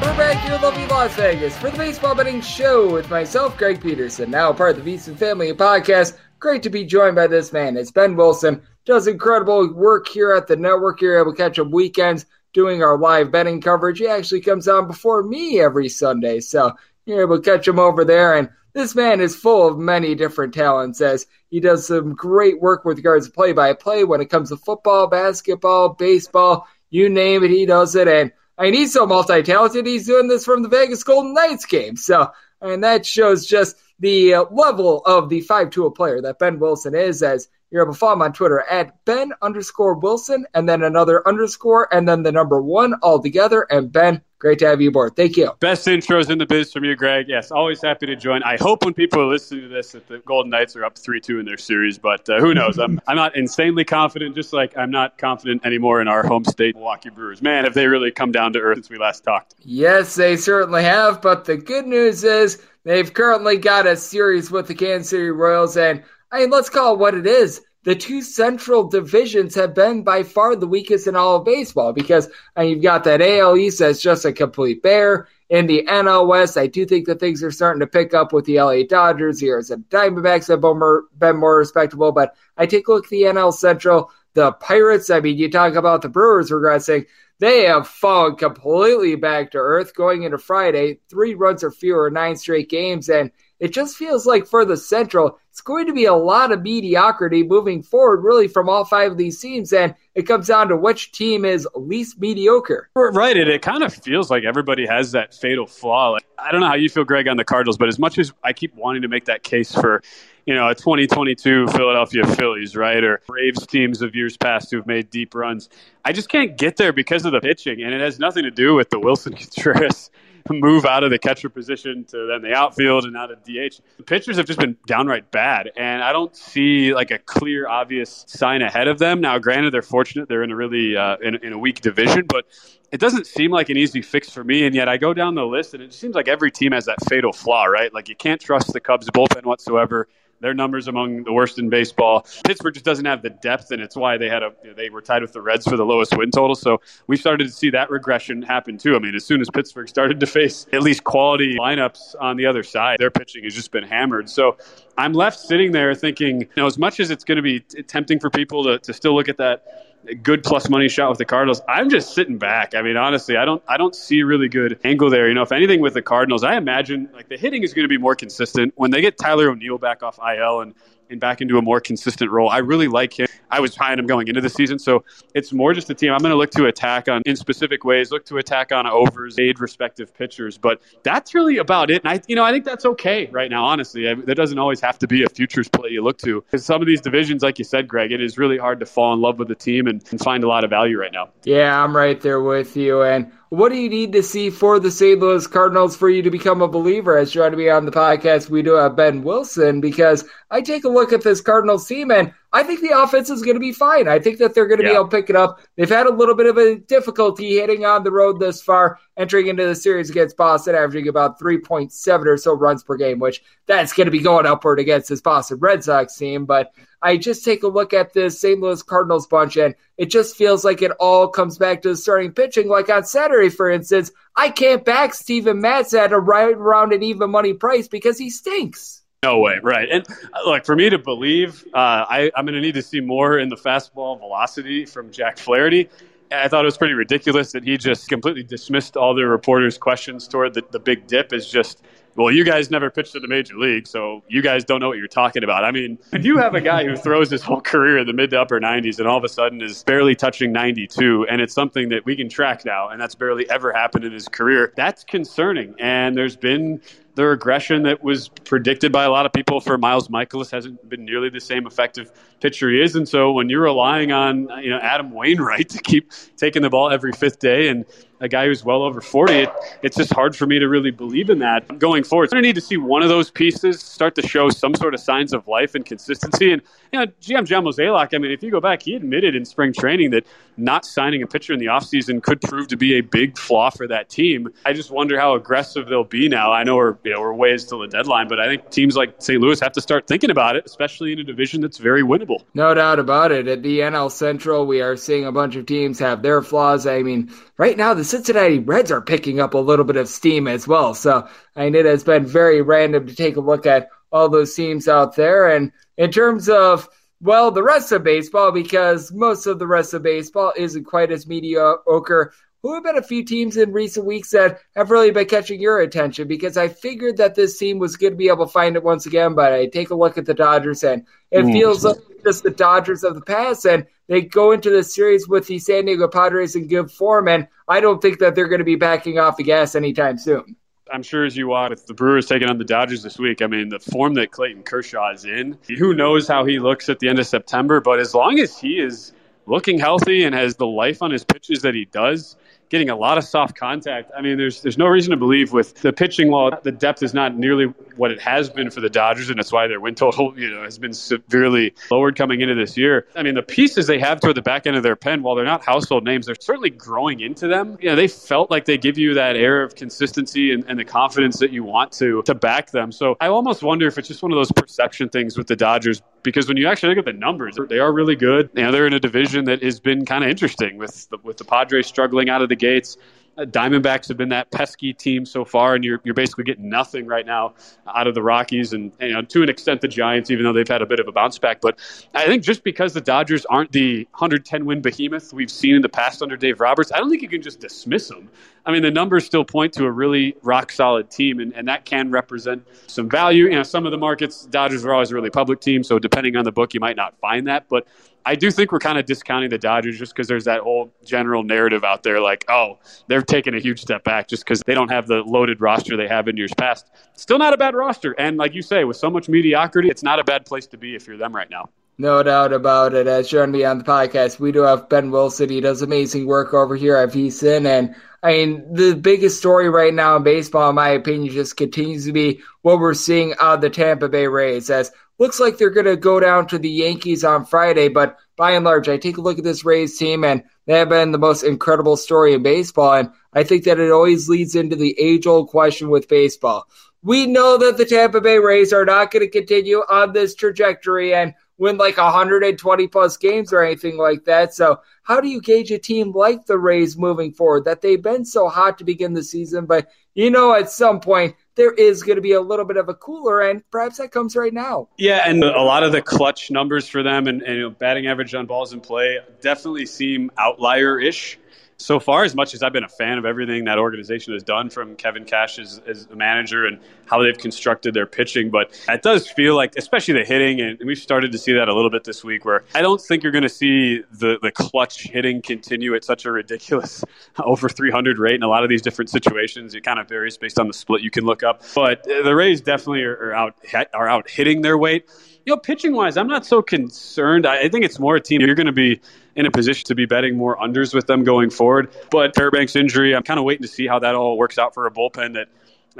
We're 0.00 0.16
back 0.16 0.42
here 0.42 0.54
in 0.54 0.62
lovely 0.62 0.86
Las 0.86 1.14
Vegas 1.14 1.56
for 1.58 1.68
the 1.68 1.76
Baseball 1.76 2.14
Betting 2.14 2.40
Show 2.40 2.90
with 2.90 3.10
myself, 3.10 3.58
Greg 3.58 3.82
Peterson, 3.82 4.30
now 4.30 4.50
part 4.50 4.78
of 4.78 4.84
the 4.84 4.94
VSiN 4.94 5.14
family 5.14 5.50
of 5.50 5.58
podcasts, 5.58 6.16
great 6.40 6.62
to 6.62 6.70
be 6.70 6.84
joined 6.84 7.14
by 7.14 7.26
this 7.26 7.52
man. 7.52 7.76
It's 7.76 7.90
Ben 7.90 8.16
Wilson, 8.16 8.62
does 8.86 9.06
incredible 9.06 9.72
work 9.72 10.08
here 10.08 10.32
at 10.32 10.46
the 10.46 10.56
network. 10.56 11.00
You're 11.00 11.20
able 11.20 11.32
to 11.32 11.36
catch 11.36 11.58
him 11.58 11.70
weekends 11.70 12.24
doing 12.54 12.82
our 12.82 12.98
live 12.98 13.30
betting 13.30 13.60
coverage. 13.60 13.98
He 13.98 14.08
actually 14.08 14.40
comes 14.40 14.66
on 14.66 14.86
before 14.86 15.22
me 15.22 15.60
every 15.60 15.90
Sunday, 15.90 16.40
so 16.40 16.72
you're 17.04 17.20
able 17.20 17.40
to 17.40 17.50
catch 17.50 17.68
him 17.68 17.78
over 17.78 18.04
there. 18.04 18.36
And 18.36 18.48
this 18.72 18.94
man 18.94 19.20
is 19.20 19.36
full 19.36 19.68
of 19.68 19.78
many 19.78 20.14
different 20.14 20.54
talents 20.54 21.02
as 21.02 21.26
he 21.50 21.60
does 21.60 21.86
some 21.86 22.14
great 22.14 22.60
work 22.60 22.84
with 22.86 22.96
regards 22.96 23.26
to 23.26 23.32
play 23.32 23.52
by 23.52 23.74
play 23.74 24.04
when 24.04 24.22
it 24.22 24.30
comes 24.30 24.48
to 24.48 24.56
football, 24.56 25.08
basketball, 25.08 25.90
baseball, 25.90 26.66
you 26.88 27.10
name 27.10 27.44
it, 27.44 27.50
he 27.50 27.66
does 27.66 27.94
it. 27.94 28.08
And 28.08 28.32
I 28.56 28.64
mean, 28.64 28.74
he's 28.74 28.94
so 28.94 29.06
multi 29.06 29.42
talented, 29.42 29.86
he's 29.86 30.06
doing 30.06 30.28
this 30.28 30.46
from 30.46 30.62
the 30.62 30.68
Vegas 30.68 31.04
Golden 31.04 31.34
Knights 31.34 31.66
game. 31.66 31.96
So, 31.96 32.30
and 32.62 32.82
that 32.82 33.04
shows 33.04 33.46
just 33.46 33.76
the 34.00 34.34
uh, 34.34 34.44
level 34.50 35.02
of 35.06 35.28
the 35.28 35.40
5 35.42 35.70
tool 35.70 35.90
player 35.90 36.20
that 36.22 36.38
Ben 36.38 36.58
Wilson 36.58 36.94
is 36.94 37.22
as 37.22 37.48
you're 37.70 37.82
able 37.82 37.92
to 37.92 37.98
follow 37.98 38.14
him 38.14 38.22
on 38.22 38.32
Twitter 38.32 38.62
at 38.62 39.04
Ben 39.04 39.32
underscore 39.42 39.94
Wilson 39.94 40.44
and 40.54 40.68
then 40.68 40.82
another 40.82 41.26
underscore 41.26 41.88
and 41.94 42.08
then 42.08 42.22
the 42.22 42.32
number 42.32 42.60
one 42.60 42.94
all 42.94 43.22
together. 43.22 43.66
And 43.70 43.92
Ben, 43.92 44.22
great 44.40 44.58
to 44.58 44.66
have 44.66 44.80
you 44.80 44.88
aboard. 44.88 45.14
Thank 45.14 45.36
you. 45.36 45.52
Best 45.60 45.86
intros 45.86 46.30
in 46.30 46.38
the 46.38 46.46
biz 46.46 46.72
from 46.72 46.84
you, 46.84 46.96
Greg. 46.96 47.26
Yes, 47.28 47.52
always 47.52 47.80
happy 47.80 48.06
to 48.06 48.16
join. 48.16 48.42
I 48.42 48.56
hope 48.56 48.84
when 48.84 48.94
people 48.94 49.20
are 49.20 49.26
listening 49.26 49.62
to 49.62 49.68
this 49.68 49.92
that 49.92 50.08
the 50.08 50.18
Golden 50.18 50.50
Knights 50.50 50.74
are 50.74 50.84
up 50.84 50.98
3 50.98 51.20
2 51.20 51.38
in 51.38 51.46
their 51.46 51.56
series, 51.56 51.96
but 51.96 52.28
uh, 52.28 52.40
who 52.40 52.54
knows? 52.54 52.78
I'm, 52.78 53.00
I'm 53.06 53.16
not 53.16 53.36
insanely 53.36 53.84
confident, 53.84 54.34
just 54.34 54.52
like 54.52 54.76
I'm 54.76 54.90
not 54.90 55.16
confident 55.16 55.64
anymore 55.64 56.00
in 56.00 56.08
our 56.08 56.26
home 56.26 56.44
state, 56.44 56.74
Milwaukee 56.74 57.10
Brewers. 57.10 57.40
Man, 57.40 57.64
have 57.64 57.74
they 57.74 57.86
really 57.86 58.10
come 58.10 58.32
down 58.32 58.52
to 58.54 58.58
earth 58.58 58.78
since 58.78 58.90
we 58.90 58.98
last 58.98 59.22
talked? 59.22 59.54
Yes, 59.60 60.16
they 60.16 60.36
certainly 60.36 60.82
have. 60.82 61.22
But 61.22 61.44
the 61.44 61.56
good 61.56 61.86
news 61.86 62.24
is 62.24 62.60
they've 62.84 63.12
currently 63.12 63.56
got 63.56 63.86
a 63.86 63.96
series 63.96 64.50
with 64.50 64.66
the 64.66 64.74
Kansas 64.74 65.10
City 65.10 65.30
Royals. 65.30 65.76
And 65.76 66.02
I 66.30 66.40
mean, 66.40 66.50
let's 66.50 66.70
call 66.70 66.94
it 66.94 66.98
what 66.98 67.14
it 67.14 67.26
is 67.26 67.60
the 67.84 67.94
two 67.94 68.20
central 68.20 68.88
divisions 68.88 69.54
have 69.54 69.74
been 69.74 70.02
by 70.02 70.22
far 70.22 70.54
the 70.54 70.66
weakest 70.66 71.06
in 71.06 71.16
all 71.16 71.36
of 71.36 71.44
baseball 71.44 71.92
because 71.92 72.28
you've 72.58 72.82
got 72.82 73.04
that 73.04 73.22
AL 73.22 73.56
East 73.56 73.78
that's 73.78 74.02
just 74.02 74.24
a 74.24 74.32
complete 74.32 74.82
bear. 74.82 75.28
In 75.48 75.66
the 75.66 75.84
NL 75.88 76.28
West, 76.28 76.56
I 76.56 76.68
do 76.68 76.86
think 76.86 77.06
that 77.06 77.18
things 77.18 77.42
are 77.42 77.50
starting 77.50 77.80
to 77.80 77.86
pick 77.86 78.14
up 78.14 78.32
with 78.32 78.44
the 78.44 78.60
LA 78.60 78.82
Dodgers. 78.88 79.40
Here, 79.40 79.60
the 79.60 79.78
Diamondbacks 79.90 80.46
have 80.46 80.60
been 80.60 80.78
more, 80.78 81.04
been 81.18 81.38
more 81.38 81.58
respectable, 81.58 82.12
but 82.12 82.36
I 82.56 82.66
take 82.66 82.86
a 82.86 82.92
look 82.92 83.06
at 83.06 83.10
the 83.10 83.22
NL 83.22 83.52
Central. 83.52 84.12
The 84.34 84.52
Pirates, 84.52 85.10
I 85.10 85.18
mean, 85.18 85.36
you 85.36 85.50
talk 85.50 85.74
about 85.74 86.02
the 86.02 86.08
Brewers 86.08 86.52
regressing. 86.52 87.06
They 87.40 87.64
have 87.64 87.88
fallen 87.88 88.36
completely 88.36 89.16
back 89.16 89.52
to 89.52 89.58
earth 89.58 89.94
going 89.94 90.24
into 90.24 90.36
Friday. 90.36 91.00
Three 91.08 91.34
runs 91.34 91.64
or 91.64 91.70
fewer, 91.70 92.10
nine 92.10 92.36
straight 92.36 92.68
games. 92.68 93.08
And 93.08 93.30
it 93.58 93.72
just 93.72 93.96
feels 93.96 94.26
like 94.26 94.46
for 94.46 94.66
the 94.66 94.76
Central, 94.76 95.38
it's 95.50 95.62
going 95.62 95.86
to 95.86 95.94
be 95.94 96.04
a 96.04 96.14
lot 96.14 96.52
of 96.52 96.62
mediocrity 96.62 97.42
moving 97.42 97.82
forward, 97.82 98.22
really, 98.24 98.46
from 98.46 98.68
all 98.68 98.84
five 98.84 99.12
of 99.12 99.16
these 99.16 99.40
teams. 99.40 99.72
And 99.72 99.94
it 100.20 100.26
comes 100.26 100.46
down 100.46 100.68
to 100.68 100.76
which 100.76 101.12
team 101.12 101.44
is 101.44 101.66
least 101.74 102.20
mediocre. 102.20 102.88
Right. 102.94 103.36
It, 103.36 103.48
it 103.48 103.62
kind 103.62 103.82
of 103.82 103.92
feels 103.92 104.30
like 104.30 104.44
everybody 104.44 104.86
has 104.86 105.12
that 105.12 105.34
fatal 105.34 105.66
flaw. 105.66 106.10
Like, 106.10 106.24
I 106.38 106.52
don't 106.52 106.60
know 106.60 106.68
how 106.68 106.74
you 106.74 106.88
feel, 106.88 107.04
Greg, 107.04 107.26
on 107.26 107.36
the 107.36 107.44
Cardinals, 107.44 107.78
but 107.78 107.88
as 107.88 107.98
much 107.98 108.18
as 108.18 108.32
I 108.44 108.52
keep 108.52 108.74
wanting 108.74 109.02
to 109.02 109.08
make 109.08 109.24
that 109.24 109.42
case 109.42 109.74
for 109.74 110.02
you 110.46 110.54
know, 110.54 110.68
a 110.68 110.74
2022 110.74 111.68
Philadelphia 111.68 112.26
Phillies, 112.26 112.74
right? 112.74 113.04
Or 113.04 113.20
Braves 113.26 113.66
teams 113.66 114.02
of 114.02 114.14
years 114.14 114.36
past 114.36 114.70
who've 114.70 114.86
made 114.86 115.10
deep 115.10 115.34
runs. 115.34 115.68
I 116.04 116.12
just 116.12 116.28
can't 116.28 116.56
get 116.56 116.76
there 116.76 116.92
because 116.92 117.24
of 117.24 117.32
the 117.32 117.40
pitching, 117.40 117.82
and 117.82 117.94
it 117.94 118.00
has 118.00 118.18
nothing 118.18 118.44
to 118.44 118.50
do 118.50 118.74
with 118.74 118.90
the 118.90 118.98
Willson 118.98 119.34
Contreras 119.38 120.10
move 120.48 120.84
out 120.84 121.04
of 121.04 121.10
the 121.10 121.18
catcher 121.18 121.48
position 121.48 122.04
to 122.04 122.26
then 122.26 122.42
the 122.42 122.54
outfield 122.54 123.04
and 123.04 123.16
out 123.16 123.30
of 123.30 123.42
DH. 123.42 123.80
The 123.96 124.02
pitchers 124.04 124.36
have 124.36 124.46
just 124.46 124.58
been 124.58 124.76
downright 124.86 125.30
bad, 125.30 125.70
and 125.76 126.02
I 126.02 126.12
don't 126.12 126.34
see 126.34 126.94
like 126.94 127.10
a 127.10 127.18
clear, 127.18 127.68
obvious 127.68 128.24
sign 128.28 128.62
ahead 128.62 128.88
of 128.88 128.98
them. 128.98 129.20
Now, 129.20 129.38
granted, 129.38 129.72
they're 129.72 129.82
fortunate; 129.82 130.28
they're 130.28 130.42
in 130.42 130.50
a 130.50 130.56
really 130.56 130.96
uh, 130.96 131.16
in, 131.22 131.36
in 131.36 131.52
a 131.52 131.58
weak 131.58 131.80
division, 131.80 132.26
but 132.26 132.46
it 132.92 133.00
doesn't 133.00 133.26
seem 133.26 133.50
like 133.50 133.68
an 133.68 133.76
easy 133.76 134.02
fix 134.02 134.30
for 134.30 134.42
me. 134.42 134.66
And 134.66 134.74
yet, 134.74 134.88
I 134.88 134.96
go 134.96 135.14
down 135.14 135.34
the 135.34 135.46
list, 135.46 135.74
and 135.74 135.82
it 135.82 135.92
seems 135.92 136.14
like 136.14 136.28
every 136.28 136.50
team 136.50 136.72
has 136.72 136.86
that 136.86 136.98
fatal 137.08 137.32
flaw, 137.32 137.64
right? 137.64 137.92
Like 137.92 138.08
you 138.08 138.16
can't 138.16 138.40
trust 138.40 138.72
the 138.72 138.80
Cubs 138.80 139.08
bullpen 139.10 139.44
whatsoever. 139.44 140.08
Their 140.40 140.54
numbers 140.54 140.88
among 140.88 141.24
the 141.24 141.32
worst 141.32 141.58
in 141.58 141.68
baseball. 141.68 142.26
Pittsburgh 142.44 142.74
just 142.74 142.86
doesn't 142.86 143.04
have 143.04 143.22
the 143.22 143.30
depth, 143.30 143.70
and 143.70 143.82
it's 143.82 143.96
why 143.96 144.16
they 144.16 144.28
had 144.28 144.42
a 144.42 144.52
they 144.76 144.90
were 144.90 145.02
tied 145.02 145.22
with 145.22 145.32
the 145.32 145.40
Reds 145.40 145.66
for 145.66 145.76
the 145.76 145.84
lowest 145.84 146.16
win 146.16 146.30
total. 146.30 146.54
So 146.54 146.80
we 147.06 147.16
started 147.16 147.44
to 147.44 147.52
see 147.52 147.70
that 147.70 147.90
regression 147.90 148.42
happen 148.42 148.78
too. 148.78 148.96
I 148.96 148.98
mean, 148.98 149.14
as 149.14 149.24
soon 149.24 149.40
as 149.40 149.48
Pittsburgh 149.50 149.88
started 149.88 150.20
to 150.20 150.26
face 150.26 150.66
at 150.72 150.82
least 150.82 151.04
quality 151.04 151.56
lineups 151.56 152.14
on 152.20 152.36
the 152.36 152.46
other 152.46 152.62
side, 152.62 152.98
their 152.98 153.10
pitching 153.10 153.44
has 153.44 153.54
just 153.54 153.70
been 153.70 153.84
hammered. 153.84 154.30
So 154.30 154.56
I'm 154.96 155.12
left 155.12 155.38
sitting 155.38 155.72
there 155.72 155.94
thinking, 155.94 156.42
you 156.42 156.48
know, 156.56 156.66
as 156.66 156.78
much 156.78 157.00
as 157.00 157.10
it's 157.10 157.24
going 157.24 157.36
to 157.36 157.42
be 157.42 157.60
tempting 157.60 158.20
for 158.20 158.30
people 158.30 158.64
to, 158.64 158.78
to 158.78 158.92
still 158.92 159.14
look 159.14 159.28
at 159.28 159.36
that 159.38 159.89
good 160.22 160.42
plus 160.42 160.68
money 160.68 160.88
shot 160.88 161.08
with 161.08 161.18
the 161.18 161.24
Cardinals. 161.24 161.60
I'm 161.68 161.90
just 161.90 162.14
sitting 162.14 162.38
back. 162.38 162.74
I 162.74 162.82
mean, 162.82 162.96
honestly, 162.96 163.36
I 163.36 163.44
don't 163.44 163.62
I 163.68 163.76
don't 163.76 163.94
see 163.94 164.20
a 164.20 164.26
really 164.26 164.48
good 164.48 164.78
angle 164.84 165.10
there. 165.10 165.28
You 165.28 165.34
know, 165.34 165.42
if 165.42 165.52
anything 165.52 165.80
with 165.80 165.94
the 165.94 166.02
Cardinals, 166.02 166.44
I 166.44 166.56
imagine 166.56 167.08
like 167.12 167.28
the 167.28 167.36
hitting 167.36 167.62
is 167.62 167.74
going 167.74 167.84
to 167.84 167.88
be 167.88 167.98
more 167.98 168.14
consistent 168.14 168.72
when 168.76 168.90
they 168.90 169.00
get 169.00 169.18
Tyler 169.18 169.50
O'Neill 169.50 169.78
back 169.78 170.02
off 170.02 170.18
IL 170.18 170.60
and 170.60 170.74
and 171.10 171.20
back 171.20 171.40
into 171.40 171.58
a 171.58 171.62
more 171.62 171.80
consistent 171.80 172.30
role. 172.30 172.48
I 172.48 172.58
really 172.58 172.88
like 172.88 173.18
him. 173.18 173.26
I 173.50 173.60
was 173.60 173.76
high 173.76 173.92
on 173.92 173.98
him 173.98 174.06
going 174.06 174.28
into 174.28 174.40
the 174.40 174.48
season, 174.48 174.78
so 174.78 175.04
it's 175.34 175.52
more 175.52 175.74
just 175.74 175.90
a 175.90 175.94
team. 175.94 176.12
I'm 176.12 176.20
going 176.20 176.30
to 176.30 176.36
look 176.36 176.50
to 176.52 176.66
attack 176.66 177.08
on 177.08 177.22
in 177.26 177.36
specific 177.36 177.84
ways, 177.84 178.10
look 178.10 178.24
to 178.26 178.38
attack 178.38 178.72
on 178.72 178.86
overs, 178.86 179.38
aid 179.38 179.60
respective 179.60 180.14
pitchers, 180.14 180.58
but 180.58 180.80
that's 181.02 181.34
really 181.34 181.58
about 181.58 181.90
it. 181.90 182.02
And 182.04 182.12
I, 182.12 182.22
you 182.26 182.36
know, 182.36 182.44
I 182.44 182.52
think 182.52 182.64
that's 182.64 182.84
okay 182.84 183.26
right 183.32 183.50
now. 183.50 183.64
Honestly, 183.64 184.08
I, 184.08 184.14
that 184.14 184.34
doesn't 184.34 184.58
always 184.58 184.80
have 184.80 184.98
to 185.00 185.06
be 185.06 185.24
a 185.24 185.28
futures 185.28 185.68
play 185.68 185.90
you 185.90 186.02
look 186.02 186.18
to 186.18 186.40
because 186.42 186.64
some 186.64 186.80
of 186.80 186.86
these 186.86 187.00
divisions, 187.00 187.42
like 187.42 187.58
you 187.58 187.64
said, 187.64 187.88
Greg, 187.88 188.12
it 188.12 188.20
is 188.20 188.38
really 188.38 188.58
hard 188.58 188.80
to 188.80 188.86
fall 188.86 189.12
in 189.12 189.20
love 189.20 189.38
with 189.38 189.48
the 189.48 189.54
team 189.54 189.86
and, 189.86 190.02
and 190.10 190.20
find 190.20 190.44
a 190.44 190.48
lot 190.48 190.64
of 190.64 190.70
value 190.70 190.98
right 190.98 191.12
now. 191.12 191.30
Yeah, 191.44 191.82
I'm 191.82 191.96
right 191.96 192.20
there 192.20 192.42
with 192.42 192.76
you, 192.76 193.02
and 193.02 193.30
what 193.50 193.70
do 193.70 193.76
you 193.76 193.88
need 193.88 194.12
to 194.12 194.22
see 194.22 194.48
for 194.48 194.78
the 194.78 194.92
St. 194.92 195.18
Louis 195.18 195.44
Cardinals 195.46 195.96
for 195.96 196.08
you 196.08 196.22
to 196.22 196.30
become 196.30 196.62
a 196.62 196.68
believer? 196.68 197.18
As 197.18 197.34
you're 197.34 197.42
going 197.42 197.50
to 197.50 197.56
be 197.56 197.68
on 197.68 197.84
the 197.84 197.90
podcast, 197.90 198.48
we 198.48 198.62
do 198.62 198.74
have 198.74 198.94
Ben 198.94 199.24
Wilson 199.24 199.80
because 199.80 200.24
I 200.52 200.60
take 200.60 200.84
a 200.84 200.88
look 200.88 201.12
at 201.12 201.22
this 201.22 201.40
Cardinals 201.40 201.86
team 201.86 202.12
and 202.12 202.32
I 202.52 202.64
think 202.64 202.80
the 202.80 202.98
offense 202.98 203.30
is 203.30 203.42
going 203.42 203.54
to 203.54 203.60
be 203.60 203.72
fine. 203.72 204.08
I 204.08 204.18
think 204.18 204.38
that 204.38 204.54
they're 204.54 204.66
going 204.66 204.80
to 204.80 204.84
yeah. 204.84 204.92
be 204.92 204.96
able 204.96 205.08
to 205.08 205.16
pick 205.16 205.30
it 205.30 205.36
up. 205.36 205.60
They've 205.76 205.88
had 205.88 206.06
a 206.06 206.12
little 206.12 206.34
bit 206.34 206.46
of 206.46 206.56
a 206.56 206.76
difficulty 206.76 207.60
hitting 207.60 207.84
on 207.84 208.02
the 208.02 208.10
road 208.10 208.40
this 208.40 208.60
far, 208.60 208.98
entering 209.16 209.46
into 209.46 209.64
the 209.64 209.74
series 209.76 210.10
against 210.10 210.36
Boston, 210.36 210.74
averaging 210.74 211.06
about 211.06 211.38
3.7 211.38 212.26
or 212.26 212.36
so 212.36 212.52
runs 212.52 212.82
per 212.82 212.96
game, 212.96 213.20
which 213.20 213.42
that's 213.66 213.92
going 213.92 214.06
to 214.06 214.10
be 214.10 214.20
going 214.20 214.46
upward 214.46 214.80
against 214.80 215.10
this 215.10 215.20
Boston 215.20 215.58
Red 215.60 215.84
Sox 215.84 216.16
team. 216.16 216.44
But 216.44 216.72
I 217.02 217.16
just 217.16 217.44
take 217.44 217.62
a 217.62 217.68
look 217.68 217.94
at 217.94 218.12
this 218.12 218.40
St. 218.40 218.60
Louis 218.60 218.82
Cardinals 218.82 219.28
bunch, 219.28 219.56
and 219.56 219.74
it 219.96 220.06
just 220.06 220.36
feels 220.36 220.64
like 220.64 220.82
it 220.82 220.92
all 220.98 221.28
comes 221.28 221.56
back 221.56 221.82
to 221.82 221.90
the 221.90 221.96
starting 221.96 222.32
pitching. 222.32 222.68
Like 222.68 222.90
on 222.90 223.04
Saturday, 223.04 223.48
for 223.48 223.70
instance, 223.70 224.10
I 224.34 224.50
can't 224.50 224.84
back 224.84 225.14
Steven 225.14 225.60
Matz 225.60 225.94
at 225.94 226.12
a 226.12 226.18
right 226.18 226.54
around 226.54 226.92
an 226.92 227.04
even 227.04 227.30
money 227.30 227.54
price 227.54 227.86
because 227.86 228.18
he 228.18 228.28
stinks. 228.28 228.99
No 229.22 229.38
way, 229.38 229.58
right? 229.62 229.86
And 229.90 230.06
uh, 230.08 230.38
look, 230.46 230.64
for 230.64 230.74
me 230.74 230.88
to 230.88 230.98
believe, 230.98 231.62
uh, 231.74 232.06
I, 232.08 232.30
I'm 232.34 232.46
going 232.46 232.54
to 232.54 232.60
need 232.60 232.72
to 232.72 232.80
see 232.80 233.00
more 233.00 233.38
in 233.38 233.50
the 233.50 233.56
fastball 233.56 234.18
velocity 234.18 234.86
from 234.86 235.12
Jack 235.12 235.36
Flaherty. 235.36 235.90
I 236.32 236.48
thought 236.48 236.64
it 236.64 236.66
was 236.66 236.78
pretty 236.78 236.94
ridiculous 236.94 237.52
that 237.52 237.62
he 237.62 237.76
just 237.76 238.08
completely 238.08 238.44
dismissed 238.44 238.96
all 238.96 239.14
the 239.14 239.26
reporters' 239.26 239.76
questions 239.76 240.26
toward 240.26 240.54
the, 240.54 240.64
the 240.70 240.78
big 240.78 241.06
dip 241.06 241.34
Is 241.34 241.50
just 241.50 241.82
well, 242.16 242.30
you 242.30 242.44
guys 242.44 242.70
never 242.70 242.90
pitched 242.90 243.14
in 243.14 243.22
the 243.22 243.28
major 243.28 243.56
league, 243.56 243.86
so 243.86 244.22
you 244.28 244.42
guys 244.42 244.64
don't 244.64 244.80
know 244.80 244.88
what 244.88 244.98
you're 244.98 245.06
talking 245.06 245.44
about. 245.44 245.64
I 245.64 245.70
mean, 245.70 245.98
if 246.12 246.24
you 246.24 246.38
have 246.38 246.54
a 246.54 246.60
guy 246.60 246.84
who 246.84 246.96
throws 246.96 247.30
his 247.30 247.42
whole 247.42 247.60
career 247.60 247.98
in 247.98 248.06
the 248.06 248.12
mid 248.12 248.30
to 248.30 248.40
upper 248.40 248.58
90s 248.58 248.98
and 248.98 249.06
all 249.06 249.16
of 249.16 249.24
a 249.24 249.28
sudden 249.28 249.62
is 249.62 249.84
barely 249.84 250.14
touching 250.14 250.50
92, 250.50 251.26
and 251.30 251.40
it's 251.40 251.54
something 251.54 251.88
that 251.90 252.04
we 252.04 252.16
can 252.16 252.28
track 252.28 252.64
now, 252.64 252.88
and 252.88 253.00
that's 253.00 253.14
barely 253.14 253.48
ever 253.50 253.72
happened 253.72 254.04
in 254.04 254.12
his 254.12 254.28
career, 254.28 254.72
that's 254.76 255.04
concerning. 255.04 255.74
And 255.78 256.16
there's 256.16 256.36
been 256.36 256.80
the 257.14 257.24
regression 257.24 257.82
that 257.82 258.02
was 258.02 258.28
predicted 258.28 258.92
by 258.92 259.04
a 259.04 259.10
lot 259.10 259.26
of 259.26 259.32
people 259.32 259.60
for 259.60 259.76
Miles 259.76 260.08
Mikolas 260.08 260.50
hasn't 260.50 260.88
been 260.88 261.04
nearly 261.04 261.28
the 261.28 261.40
same 261.40 261.66
effective 261.66 262.10
pitcher 262.40 262.70
he 262.70 262.80
is. 262.80 262.94
And 262.94 263.08
so 263.08 263.32
when 263.32 263.48
you're 263.48 263.62
relying 263.62 264.12
on 264.12 264.48
you 264.62 264.70
know 264.70 264.78
Adam 264.78 265.10
Wainwright 265.10 265.68
to 265.70 265.78
keep 265.78 266.12
taking 266.36 266.62
the 266.62 266.70
ball 266.70 266.90
every 266.90 267.12
fifth 267.12 267.38
day 267.38 267.68
and 267.68 267.84
a 268.20 268.28
guy 268.28 268.46
who's 268.46 268.64
well 268.64 268.82
over 268.82 269.00
40, 269.00 269.32
it, 269.32 269.48
it's 269.82 269.96
just 269.96 270.12
hard 270.12 270.36
for 270.36 270.46
me 270.46 270.58
to 270.58 270.68
really 270.68 270.90
believe 270.90 271.30
in 271.30 271.38
that 271.40 271.78
going 271.78 272.04
forward. 272.04 272.30
So 272.30 272.36
I 272.36 272.40
need 272.40 272.54
to 272.54 272.60
see 272.60 272.76
one 272.76 273.02
of 273.02 273.08
those 273.08 273.30
pieces 273.30 273.80
start 273.80 274.14
to 274.16 274.26
show 274.26 274.50
some 274.50 274.74
sort 274.74 274.94
of 274.94 275.00
signs 275.00 275.32
of 275.32 275.48
life 275.48 275.74
and 275.74 275.84
consistency. 275.84 276.52
And 276.52 276.62
you 276.92 276.98
know, 276.98 277.06
GM 277.20 277.46
John 277.46 277.64
Mozeliak, 277.64 278.14
I 278.14 278.18
mean, 278.18 278.30
if 278.30 278.42
you 278.42 278.50
go 278.50 278.60
back, 278.60 278.82
he 278.82 278.94
admitted 278.94 279.34
in 279.34 279.44
spring 279.44 279.72
training 279.72 280.10
that 280.10 280.26
not 280.56 280.84
signing 280.84 281.22
a 281.22 281.26
pitcher 281.26 281.52
in 281.52 281.58
the 281.58 281.66
offseason 281.66 282.22
could 282.22 282.40
prove 282.40 282.68
to 282.68 282.76
be 282.76 282.98
a 282.98 283.00
big 283.00 283.38
flaw 283.38 283.70
for 283.70 283.86
that 283.86 284.08
team. 284.08 284.52
I 284.64 284.72
just 284.72 284.90
wonder 284.90 285.18
how 285.18 285.34
aggressive 285.34 285.88
they'll 285.88 286.04
be 286.04 286.28
now. 286.28 286.52
I 286.52 286.64
know 286.64 286.76
we're, 286.76 286.96
you 287.04 287.12
know, 287.12 287.20
we're 287.20 287.32
ways 287.32 287.64
till 287.64 287.78
the 287.78 287.88
deadline, 287.88 288.28
but 288.28 288.40
I 288.40 288.46
think 288.46 288.70
teams 288.70 288.96
like 288.96 289.14
St. 289.18 289.40
Louis 289.40 289.58
have 289.60 289.72
to 289.72 289.80
start 289.80 290.06
thinking 290.06 290.30
about 290.30 290.56
it, 290.56 290.64
especially 290.66 291.12
in 291.12 291.18
a 291.18 291.24
division 291.24 291.60
that's 291.60 291.78
very 291.78 292.02
winnable. 292.02 292.42
No 292.54 292.74
doubt 292.74 292.98
about 292.98 293.32
it. 293.32 293.48
At 293.48 293.62
the 293.62 293.80
NL 293.80 294.10
Central, 294.10 294.66
we 294.66 294.80
are 294.80 294.96
seeing 294.96 295.24
a 295.24 295.32
bunch 295.32 295.56
of 295.56 295.66
teams 295.66 295.98
have 296.00 296.22
their 296.22 296.42
flaws. 296.42 296.86
I 296.86 297.02
mean, 297.02 297.32
right 297.56 297.76
now 297.76 297.94
the 297.94 298.04
Cincinnati 298.10 298.58
Reds 298.58 298.90
are 298.90 299.00
picking 299.00 299.40
up 299.40 299.54
a 299.54 299.58
little 299.58 299.84
bit 299.84 299.96
of 299.96 300.08
steam 300.08 300.48
as 300.48 300.66
well. 300.66 300.94
So 300.94 301.28
I 301.56 301.64
mean, 301.64 301.74
it 301.74 301.86
has 301.86 302.04
been 302.04 302.26
very 302.26 302.62
random 302.62 303.06
to 303.06 303.14
take 303.14 303.36
a 303.36 303.40
look 303.40 303.66
at 303.66 303.88
all 304.12 304.28
those 304.28 304.54
teams 304.54 304.88
out 304.88 305.16
there. 305.16 305.48
And 305.48 305.72
in 305.96 306.10
terms 306.10 306.48
of 306.48 306.88
well, 307.22 307.50
the 307.50 307.62
rest 307.62 307.92
of 307.92 308.02
baseball, 308.02 308.50
because 308.50 309.12
most 309.12 309.46
of 309.46 309.58
the 309.58 309.66
rest 309.66 309.92
of 309.92 310.02
baseball 310.02 310.54
isn't 310.56 310.84
quite 310.84 311.12
as 311.12 311.26
mediocre. 311.26 312.32
Who 312.62 312.74
have 312.74 312.84
been 312.84 312.98
a 312.98 313.02
few 313.02 313.24
teams 313.24 313.56
in 313.56 313.72
recent 313.72 314.04
weeks 314.04 314.30
that 314.30 314.60
have 314.76 314.90
really 314.90 315.10
been 315.10 315.26
catching 315.26 315.60
your 315.60 315.80
attention? 315.80 316.28
Because 316.28 316.58
I 316.58 316.68
figured 316.68 317.16
that 317.16 317.34
this 317.34 317.56
team 317.56 317.78
was 317.78 317.96
going 317.96 318.12
to 318.12 318.16
be 318.16 318.28
able 318.28 318.46
to 318.46 318.52
find 318.52 318.76
it 318.76 318.82
once 318.82 319.06
again, 319.06 319.34
but 319.34 319.52
I 319.52 319.66
take 319.66 319.88
a 319.88 319.94
look 319.94 320.18
at 320.18 320.26
the 320.26 320.34
Dodgers 320.34 320.84
and 320.84 321.06
it 321.30 321.44
mm. 321.44 321.52
feels 321.52 321.84
like 321.84 321.96
just 322.22 322.42
the 322.42 322.50
Dodgers 322.50 323.02
of 323.02 323.14
the 323.14 323.22
past, 323.22 323.64
and 323.64 323.86
they 324.08 324.20
go 324.20 324.52
into 324.52 324.68
the 324.68 324.84
series 324.84 325.26
with 325.26 325.46
the 325.46 325.58
San 325.58 325.86
Diego 325.86 326.06
Padres 326.06 326.54
in 326.54 326.68
good 326.68 326.90
form, 326.90 327.28
and 327.28 327.48
I 327.66 327.80
don't 327.80 328.02
think 328.02 328.18
that 328.18 328.34
they're 328.34 328.48
going 328.48 328.58
to 328.58 328.64
be 328.64 328.76
backing 328.76 329.18
off 329.18 329.38
the 329.38 329.44
gas 329.44 329.74
anytime 329.74 330.18
soon. 330.18 330.56
I'm 330.92 331.02
sure 331.02 331.24
as 331.24 331.36
you 331.36 331.46
watch 331.46 331.72
if 331.72 331.86
the 331.86 331.94
Brewers 331.94 332.26
taking 332.26 332.50
on 332.50 332.58
the 332.58 332.64
Dodgers 332.64 333.02
this 333.02 333.18
week, 333.18 333.40
I 333.40 333.46
mean, 333.46 333.68
the 333.68 333.78
form 333.78 334.12
that 334.14 334.32
Clayton 334.32 334.64
Kershaw 334.64 335.12
is 335.12 335.24
in, 335.24 335.56
who 335.78 335.94
knows 335.94 336.26
how 336.28 336.44
he 336.44 336.58
looks 336.58 336.88
at 336.88 336.98
the 336.98 337.08
end 337.08 337.20
of 337.20 337.26
September, 337.26 337.80
but 337.80 338.00
as 338.00 338.14
long 338.14 338.38
as 338.38 338.58
he 338.58 338.80
is 338.80 339.12
looking 339.46 339.78
healthy 339.78 340.24
and 340.24 340.34
has 340.34 340.56
the 340.56 340.66
life 340.66 341.02
on 341.02 341.10
his 341.10 341.24
pitches 341.24 341.62
that 341.62 341.74
he 341.74 341.84
does, 341.86 342.36
getting 342.70 342.88
a 342.88 342.96
lot 342.96 343.18
of 343.18 343.24
soft 343.24 343.56
contact. 343.56 344.10
I 344.16 344.22
mean, 344.22 344.38
there's 344.38 344.62
there's 344.62 344.78
no 344.78 344.86
reason 344.86 345.10
to 345.10 345.16
believe 345.16 345.52
with 345.52 345.74
the 345.74 345.92
pitching 345.92 346.30
law, 346.30 346.50
the 346.62 346.72
depth 346.72 347.02
is 347.02 347.12
not 347.12 347.36
nearly 347.36 347.66
what 347.96 348.10
it 348.10 348.20
has 348.20 348.48
been 348.48 348.70
for 348.70 348.80
the 348.80 348.88
Dodgers, 348.88 349.28
and 349.28 349.38
that's 349.38 349.52
why 349.52 349.66
their 349.66 349.80
win 349.80 349.94
total, 349.94 350.38
you 350.38 350.50
know, 350.50 350.62
has 350.62 350.78
been 350.78 350.94
severely 350.94 351.74
lowered 351.90 352.16
coming 352.16 352.40
into 352.40 352.54
this 352.54 352.76
year. 352.76 353.06
I 353.14 353.22
mean, 353.22 353.34
the 353.34 353.42
pieces 353.42 353.86
they 353.86 353.98
have 353.98 354.20
toward 354.20 354.36
the 354.36 354.42
back 354.42 354.66
end 354.66 354.76
of 354.76 354.82
their 354.82 354.96
pen, 354.96 355.22
while 355.22 355.34
they're 355.34 355.44
not 355.44 355.64
household 355.64 356.04
names, 356.04 356.26
they're 356.26 356.36
certainly 356.40 356.70
growing 356.70 357.20
into 357.20 357.48
them. 357.48 357.76
You 357.80 357.90
know, 357.90 357.96
they 357.96 358.08
felt 358.08 358.50
like 358.50 358.64
they 358.64 358.78
give 358.78 358.96
you 358.96 359.14
that 359.14 359.36
air 359.36 359.62
of 359.62 359.74
consistency 359.74 360.52
and, 360.52 360.64
and 360.68 360.78
the 360.78 360.84
confidence 360.84 361.38
that 361.40 361.50
you 361.50 361.64
want 361.64 361.92
to 361.92 362.22
to 362.22 362.34
back 362.34 362.70
them. 362.70 362.92
So 362.92 363.16
I 363.20 363.26
almost 363.26 363.62
wonder 363.62 363.86
if 363.86 363.98
it's 363.98 364.08
just 364.08 364.22
one 364.22 364.32
of 364.32 364.36
those 364.36 364.52
perception 364.52 365.08
things 365.08 365.36
with 365.36 365.48
the 365.48 365.56
Dodgers 365.56 366.02
because 366.22 366.48
when 366.48 366.56
you 366.56 366.68
actually 366.68 366.90
look 366.90 366.98
at 366.98 367.12
the 367.12 367.18
numbers, 367.18 367.58
they 367.68 367.78
are 367.78 367.92
really 367.92 368.16
good. 368.16 368.50
You 368.54 368.62
know, 368.62 368.72
they're 368.72 368.86
in 368.86 368.92
a 368.92 369.00
division 369.00 369.44
that 369.46 369.62
has 369.62 369.80
been 369.80 370.04
kind 370.04 370.24
of 370.24 370.30
interesting 370.30 370.76
with 370.76 371.08
the, 371.10 371.18
with 371.22 371.36
the 371.36 371.44
Padres 371.44 371.86
struggling 371.86 372.28
out 372.28 372.42
of 372.42 372.48
the 372.48 372.56
gates. 372.56 372.96
Uh, 373.36 373.44
Diamondbacks 373.44 374.08
have 374.08 374.16
been 374.16 374.28
that 374.30 374.50
pesky 374.50 374.92
team 374.92 375.24
so 375.24 375.44
far, 375.44 375.74
and 375.74 375.84
you're, 375.84 376.00
you're 376.04 376.14
basically 376.14 376.44
getting 376.44 376.68
nothing 376.68 377.06
right 377.06 377.24
now 377.24 377.54
out 377.86 378.06
of 378.06 378.14
the 378.14 378.22
Rockies 378.22 378.72
and, 378.72 378.92
you 379.00 379.12
know, 379.12 379.22
to 379.22 379.42
an 379.42 379.48
extent 379.48 379.80
the 379.80 379.88
Giants, 379.88 380.30
even 380.30 380.44
though 380.44 380.52
they've 380.52 380.68
had 380.68 380.82
a 380.82 380.86
bit 380.86 381.00
of 381.00 381.08
a 381.08 381.12
bounce 381.12 381.38
back. 381.38 381.60
But 381.60 381.78
I 382.14 382.26
think 382.26 382.42
just 382.42 382.64
because 382.64 382.92
the 382.92 383.00
Dodgers 383.00 383.46
aren't 383.46 383.72
the 383.72 384.04
110 384.12 384.64
win 384.64 384.80
behemoth 384.82 385.32
we've 385.32 385.50
seen 385.50 385.76
in 385.76 385.82
the 385.82 385.88
past 385.88 386.22
under 386.22 386.36
Dave 386.36 386.60
Roberts, 386.60 386.92
I 386.92 386.98
don't 386.98 387.08
think 387.08 387.22
you 387.22 387.28
can 387.28 387.42
just 387.42 387.60
dismiss 387.60 388.08
them. 388.08 388.30
I 388.66 388.72
mean, 388.72 388.82
the 388.82 388.90
numbers 388.90 389.24
still 389.24 389.44
point 389.44 389.72
to 389.74 389.84
a 389.84 389.90
really 389.90 390.36
rock 390.42 390.70
solid 390.70 391.10
team, 391.10 391.40
and, 391.40 391.54
and 391.54 391.66
that 391.68 391.84
can 391.84 392.10
represent 392.10 392.66
some 392.88 393.08
value. 393.08 393.44
You 393.44 393.56
know, 393.56 393.62
some 393.62 393.86
of 393.86 393.92
the 393.92 393.98
markets, 393.98 394.46
Dodgers 394.46 394.84
are 394.84 394.92
always 394.92 395.10
a 395.10 395.14
really 395.14 395.30
public 395.30 395.60
team, 395.60 395.82
so 395.82 395.98
depending 395.98 396.36
on 396.36 396.44
the 396.44 396.52
book, 396.52 396.74
you 396.74 396.80
might 396.80 396.96
not 396.96 397.18
find 397.20 397.46
that. 397.46 397.66
But 397.68 397.86
I 398.24 398.34
do 398.34 398.50
think 398.50 398.72
we're 398.72 398.78
kind 398.78 398.98
of 398.98 399.06
discounting 399.06 399.50
the 399.50 399.58
Dodgers 399.58 399.98
just 399.98 400.14
because 400.14 400.28
there's 400.28 400.44
that 400.44 400.60
whole 400.60 400.92
general 401.04 401.42
narrative 401.42 401.84
out 401.84 402.02
there 402.02 402.20
like, 402.20 402.44
oh, 402.48 402.78
they're 403.08 403.22
taking 403.22 403.54
a 403.54 403.58
huge 403.58 403.80
step 403.80 404.04
back 404.04 404.28
just 404.28 404.44
because 404.44 404.62
they 404.66 404.74
don't 404.74 404.90
have 404.90 405.06
the 405.06 405.22
loaded 405.26 405.60
roster 405.60 405.96
they 405.96 406.08
have 406.08 406.28
in 406.28 406.36
years 406.36 406.52
past. 406.54 406.90
Still 407.14 407.38
not 407.38 407.54
a 407.54 407.56
bad 407.56 407.74
roster. 407.74 408.12
And 408.12 408.36
like 408.36 408.54
you 408.54 408.62
say, 408.62 408.84
with 408.84 408.96
so 408.96 409.10
much 409.10 409.28
mediocrity, 409.28 409.88
it's 409.88 410.02
not 410.02 410.18
a 410.18 410.24
bad 410.24 410.46
place 410.46 410.66
to 410.68 410.76
be 410.76 410.94
if 410.94 411.06
you're 411.06 411.16
them 411.16 411.34
right 411.34 411.50
now. 411.50 411.70
No 412.00 412.22
doubt 412.22 412.54
about 412.54 412.94
it. 412.94 413.06
As 413.06 413.28
joining 413.28 413.52
me 413.52 413.64
on 413.64 413.76
the 413.76 413.84
podcast, 413.84 414.40
we 414.40 414.52
do 414.52 414.60
have 414.60 414.88
Ben 414.88 415.10
Wilson. 415.10 415.50
He 415.50 415.60
does 415.60 415.82
amazing 415.82 416.26
work 416.26 416.54
over 416.54 416.74
here 416.74 416.96
at 416.96 417.10
VSIN. 417.10 417.66
And 417.66 417.94
I 418.22 418.32
mean, 418.32 418.74
the 418.74 418.94
biggest 418.94 419.36
story 419.36 419.68
right 419.68 419.92
now 419.92 420.16
in 420.16 420.22
baseball, 420.22 420.70
in 420.70 420.76
my 420.76 420.88
opinion, 420.88 421.30
just 421.30 421.58
continues 421.58 422.06
to 422.06 422.12
be 422.12 422.40
what 422.62 422.78
we're 422.78 422.94
seeing 422.94 423.34
out 423.38 423.56
of 423.56 423.60
the 423.60 423.68
Tampa 423.68 424.08
Bay 424.08 424.28
Rays. 424.28 424.70
As 424.70 424.90
looks 425.20 425.38
like 425.38 425.58
they're 425.58 425.70
going 425.70 425.86
to 425.86 425.96
go 425.96 426.18
down 426.18 426.46
to 426.48 426.58
the 426.58 426.68
Yankees 426.68 427.24
on 427.24 427.44
Friday, 427.44 427.88
but 427.88 428.18
by 428.36 428.52
and 428.52 428.64
large, 428.64 428.88
I 428.88 428.96
take 428.96 429.18
a 429.18 429.20
look 429.20 429.38
at 429.38 429.44
this 429.44 429.66
Rays 429.66 429.96
team 429.98 430.24
and 430.24 430.42
they 430.64 430.78
have 430.78 430.88
been 430.88 431.12
the 431.12 431.18
most 431.18 431.42
incredible 431.42 431.98
story 431.98 432.32
in 432.32 432.42
baseball. 432.42 432.94
And 432.94 433.10
I 433.34 433.44
think 433.44 433.64
that 433.64 433.78
it 433.78 433.90
always 433.90 434.30
leads 434.30 434.54
into 434.54 434.76
the 434.76 434.98
age 434.98 435.26
old 435.26 435.50
question 435.50 435.90
with 435.90 436.08
baseball. 436.08 436.66
We 437.02 437.26
know 437.26 437.58
that 437.58 437.76
the 437.76 437.84
Tampa 437.84 438.22
Bay 438.22 438.38
Rays 438.38 438.72
are 438.72 438.86
not 438.86 439.10
going 439.10 439.24
to 439.24 439.30
continue 439.30 439.82
on 439.90 440.12
this 440.12 440.34
trajectory 440.34 441.14
and 441.14 441.34
win 441.58 441.76
like 441.76 441.98
120 441.98 442.88
plus 442.88 443.16
games 443.18 443.52
or 443.52 443.62
anything 443.62 443.98
like 443.98 444.24
that. 444.24 444.54
So, 444.54 444.80
how 445.02 445.20
do 445.20 445.28
you 445.28 445.40
gauge 445.40 445.70
a 445.70 445.78
team 445.78 446.12
like 446.12 446.46
the 446.46 446.58
Rays 446.58 446.96
moving 446.96 447.32
forward 447.32 447.66
that 447.66 447.82
they've 447.82 448.02
been 448.02 448.24
so 448.24 448.48
hot 448.48 448.78
to 448.78 448.84
begin 448.84 449.12
the 449.12 449.22
season, 449.22 449.66
but 449.66 449.88
you 450.14 450.30
know, 450.30 450.54
at 450.54 450.70
some 450.70 451.00
point 451.00 451.36
there 451.54 451.72
is 451.72 452.02
going 452.02 452.16
to 452.16 452.22
be 452.22 452.32
a 452.32 452.40
little 452.40 452.64
bit 452.64 452.76
of 452.76 452.88
a 452.88 452.94
cooler, 452.94 453.40
and 453.42 453.62
perhaps 453.70 453.98
that 453.98 454.12
comes 454.12 454.36
right 454.36 454.52
now. 454.52 454.88
Yeah, 454.96 455.22
and 455.26 455.42
a 455.42 455.62
lot 455.62 455.82
of 455.82 455.92
the 455.92 456.02
clutch 456.02 456.50
numbers 456.50 456.88
for 456.88 457.02
them 457.02 457.26
and, 457.26 457.42
and 457.42 457.56
you 457.56 457.62
know, 457.62 457.70
batting 457.70 458.06
average 458.06 458.34
on 458.34 458.46
balls 458.46 458.72
in 458.72 458.80
play 458.80 459.18
definitely 459.40 459.86
seem 459.86 460.30
outlier 460.38 460.98
ish 460.98 461.38
so 461.80 461.98
far, 461.98 462.24
as 462.24 462.34
much 462.34 462.54
as 462.54 462.62
I've 462.62 462.72
been 462.72 462.84
a 462.84 462.88
fan 462.88 463.16
of 463.16 463.24
everything 463.24 463.64
that 463.64 463.78
organization 463.78 464.34
has 464.34 464.42
done 464.42 464.68
from 464.68 464.96
Kevin 464.96 465.24
Cash 465.24 465.58
as, 465.58 465.80
as 465.86 466.06
a 466.10 466.16
manager 466.16 466.66
and 466.66 466.78
how 467.06 467.22
they've 467.22 467.36
constructed 467.36 467.94
their 467.94 468.06
pitching, 468.06 468.50
but 468.50 468.78
it 468.88 469.02
does 469.02 469.28
feel 469.28 469.56
like, 469.56 469.74
especially 469.76 470.14
the 470.14 470.24
hitting, 470.24 470.60
and 470.60 470.78
we've 470.84 470.98
started 470.98 471.32
to 471.32 471.38
see 471.38 471.52
that 471.54 471.68
a 471.68 471.74
little 471.74 471.90
bit 471.90 472.04
this 472.04 472.22
week, 472.22 472.44
where 472.44 472.64
I 472.74 472.82
don't 472.82 473.00
think 473.00 473.22
you're 473.22 473.32
going 473.32 473.42
to 473.42 473.48
see 473.48 474.02
the, 474.12 474.38
the 474.42 474.52
clutch 474.52 475.04
hitting 475.04 475.40
continue 475.40 475.94
at 475.94 476.04
such 476.04 476.26
a 476.26 476.30
ridiculous 476.30 477.02
over 477.38 477.68
300 477.68 478.18
rate 478.18 478.34
in 478.34 478.42
a 478.42 478.48
lot 478.48 478.62
of 478.62 478.68
these 478.68 478.82
different 478.82 479.10
situations. 479.10 479.74
It 479.74 479.82
kind 479.82 479.98
of 479.98 480.08
varies 480.08 480.36
based 480.36 480.58
on 480.58 480.68
the 480.68 480.74
split 480.74 481.00
you 481.00 481.10
can 481.10 481.24
look 481.24 481.42
up, 481.42 481.62
but 481.74 482.04
the 482.04 482.34
Rays 482.34 482.60
definitely 482.60 483.02
are, 483.04 483.16
are 483.16 483.34
out 483.34 483.56
are 483.94 484.08
out 484.08 484.28
hitting 484.28 484.60
their 484.60 484.76
weight 484.76 485.08
you 485.46 485.54
know, 485.54 485.56
pitching 485.56 485.94
wise, 485.94 486.16
I'm 486.16 486.26
not 486.26 486.44
so 486.44 486.60
concerned. 486.62 487.46
I, 487.46 487.68
think 487.68 487.84
it's 487.84 487.98
more 487.98 488.16
a 488.16 488.20
team 488.20 488.40
you're 488.40 488.54
going 488.54 488.66
to 488.66 488.72
be 488.72 489.00
in 489.36 489.46
a 489.46 489.50
position 489.50 489.84
to 489.86 489.94
be 489.94 490.06
betting 490.06 490.36
more 490.36 490.56
unders 490.56 490.94
with 490.94 491.06
them 491.06 491.24
going 491.24 491.50
forward. 491.50 491.92
But 492.10 492.34
Fairbanks' 492.34 492.76
injury, 492.76 493.14
I'm 493.14 493.22
kind 493.22 493.38
of 493.38 493.44
waiting 493.44 493.62
to 493.62 493.68
see 493.68 493.86
how 493.86 493.98
that 494.00 494.14
all 494.14 494.36
works 494.36 494.58
out 494.58 494.74
for 494.74 494.86
a 494.86 494.90
bullpen 494.90 495.34
that 495.34 495.48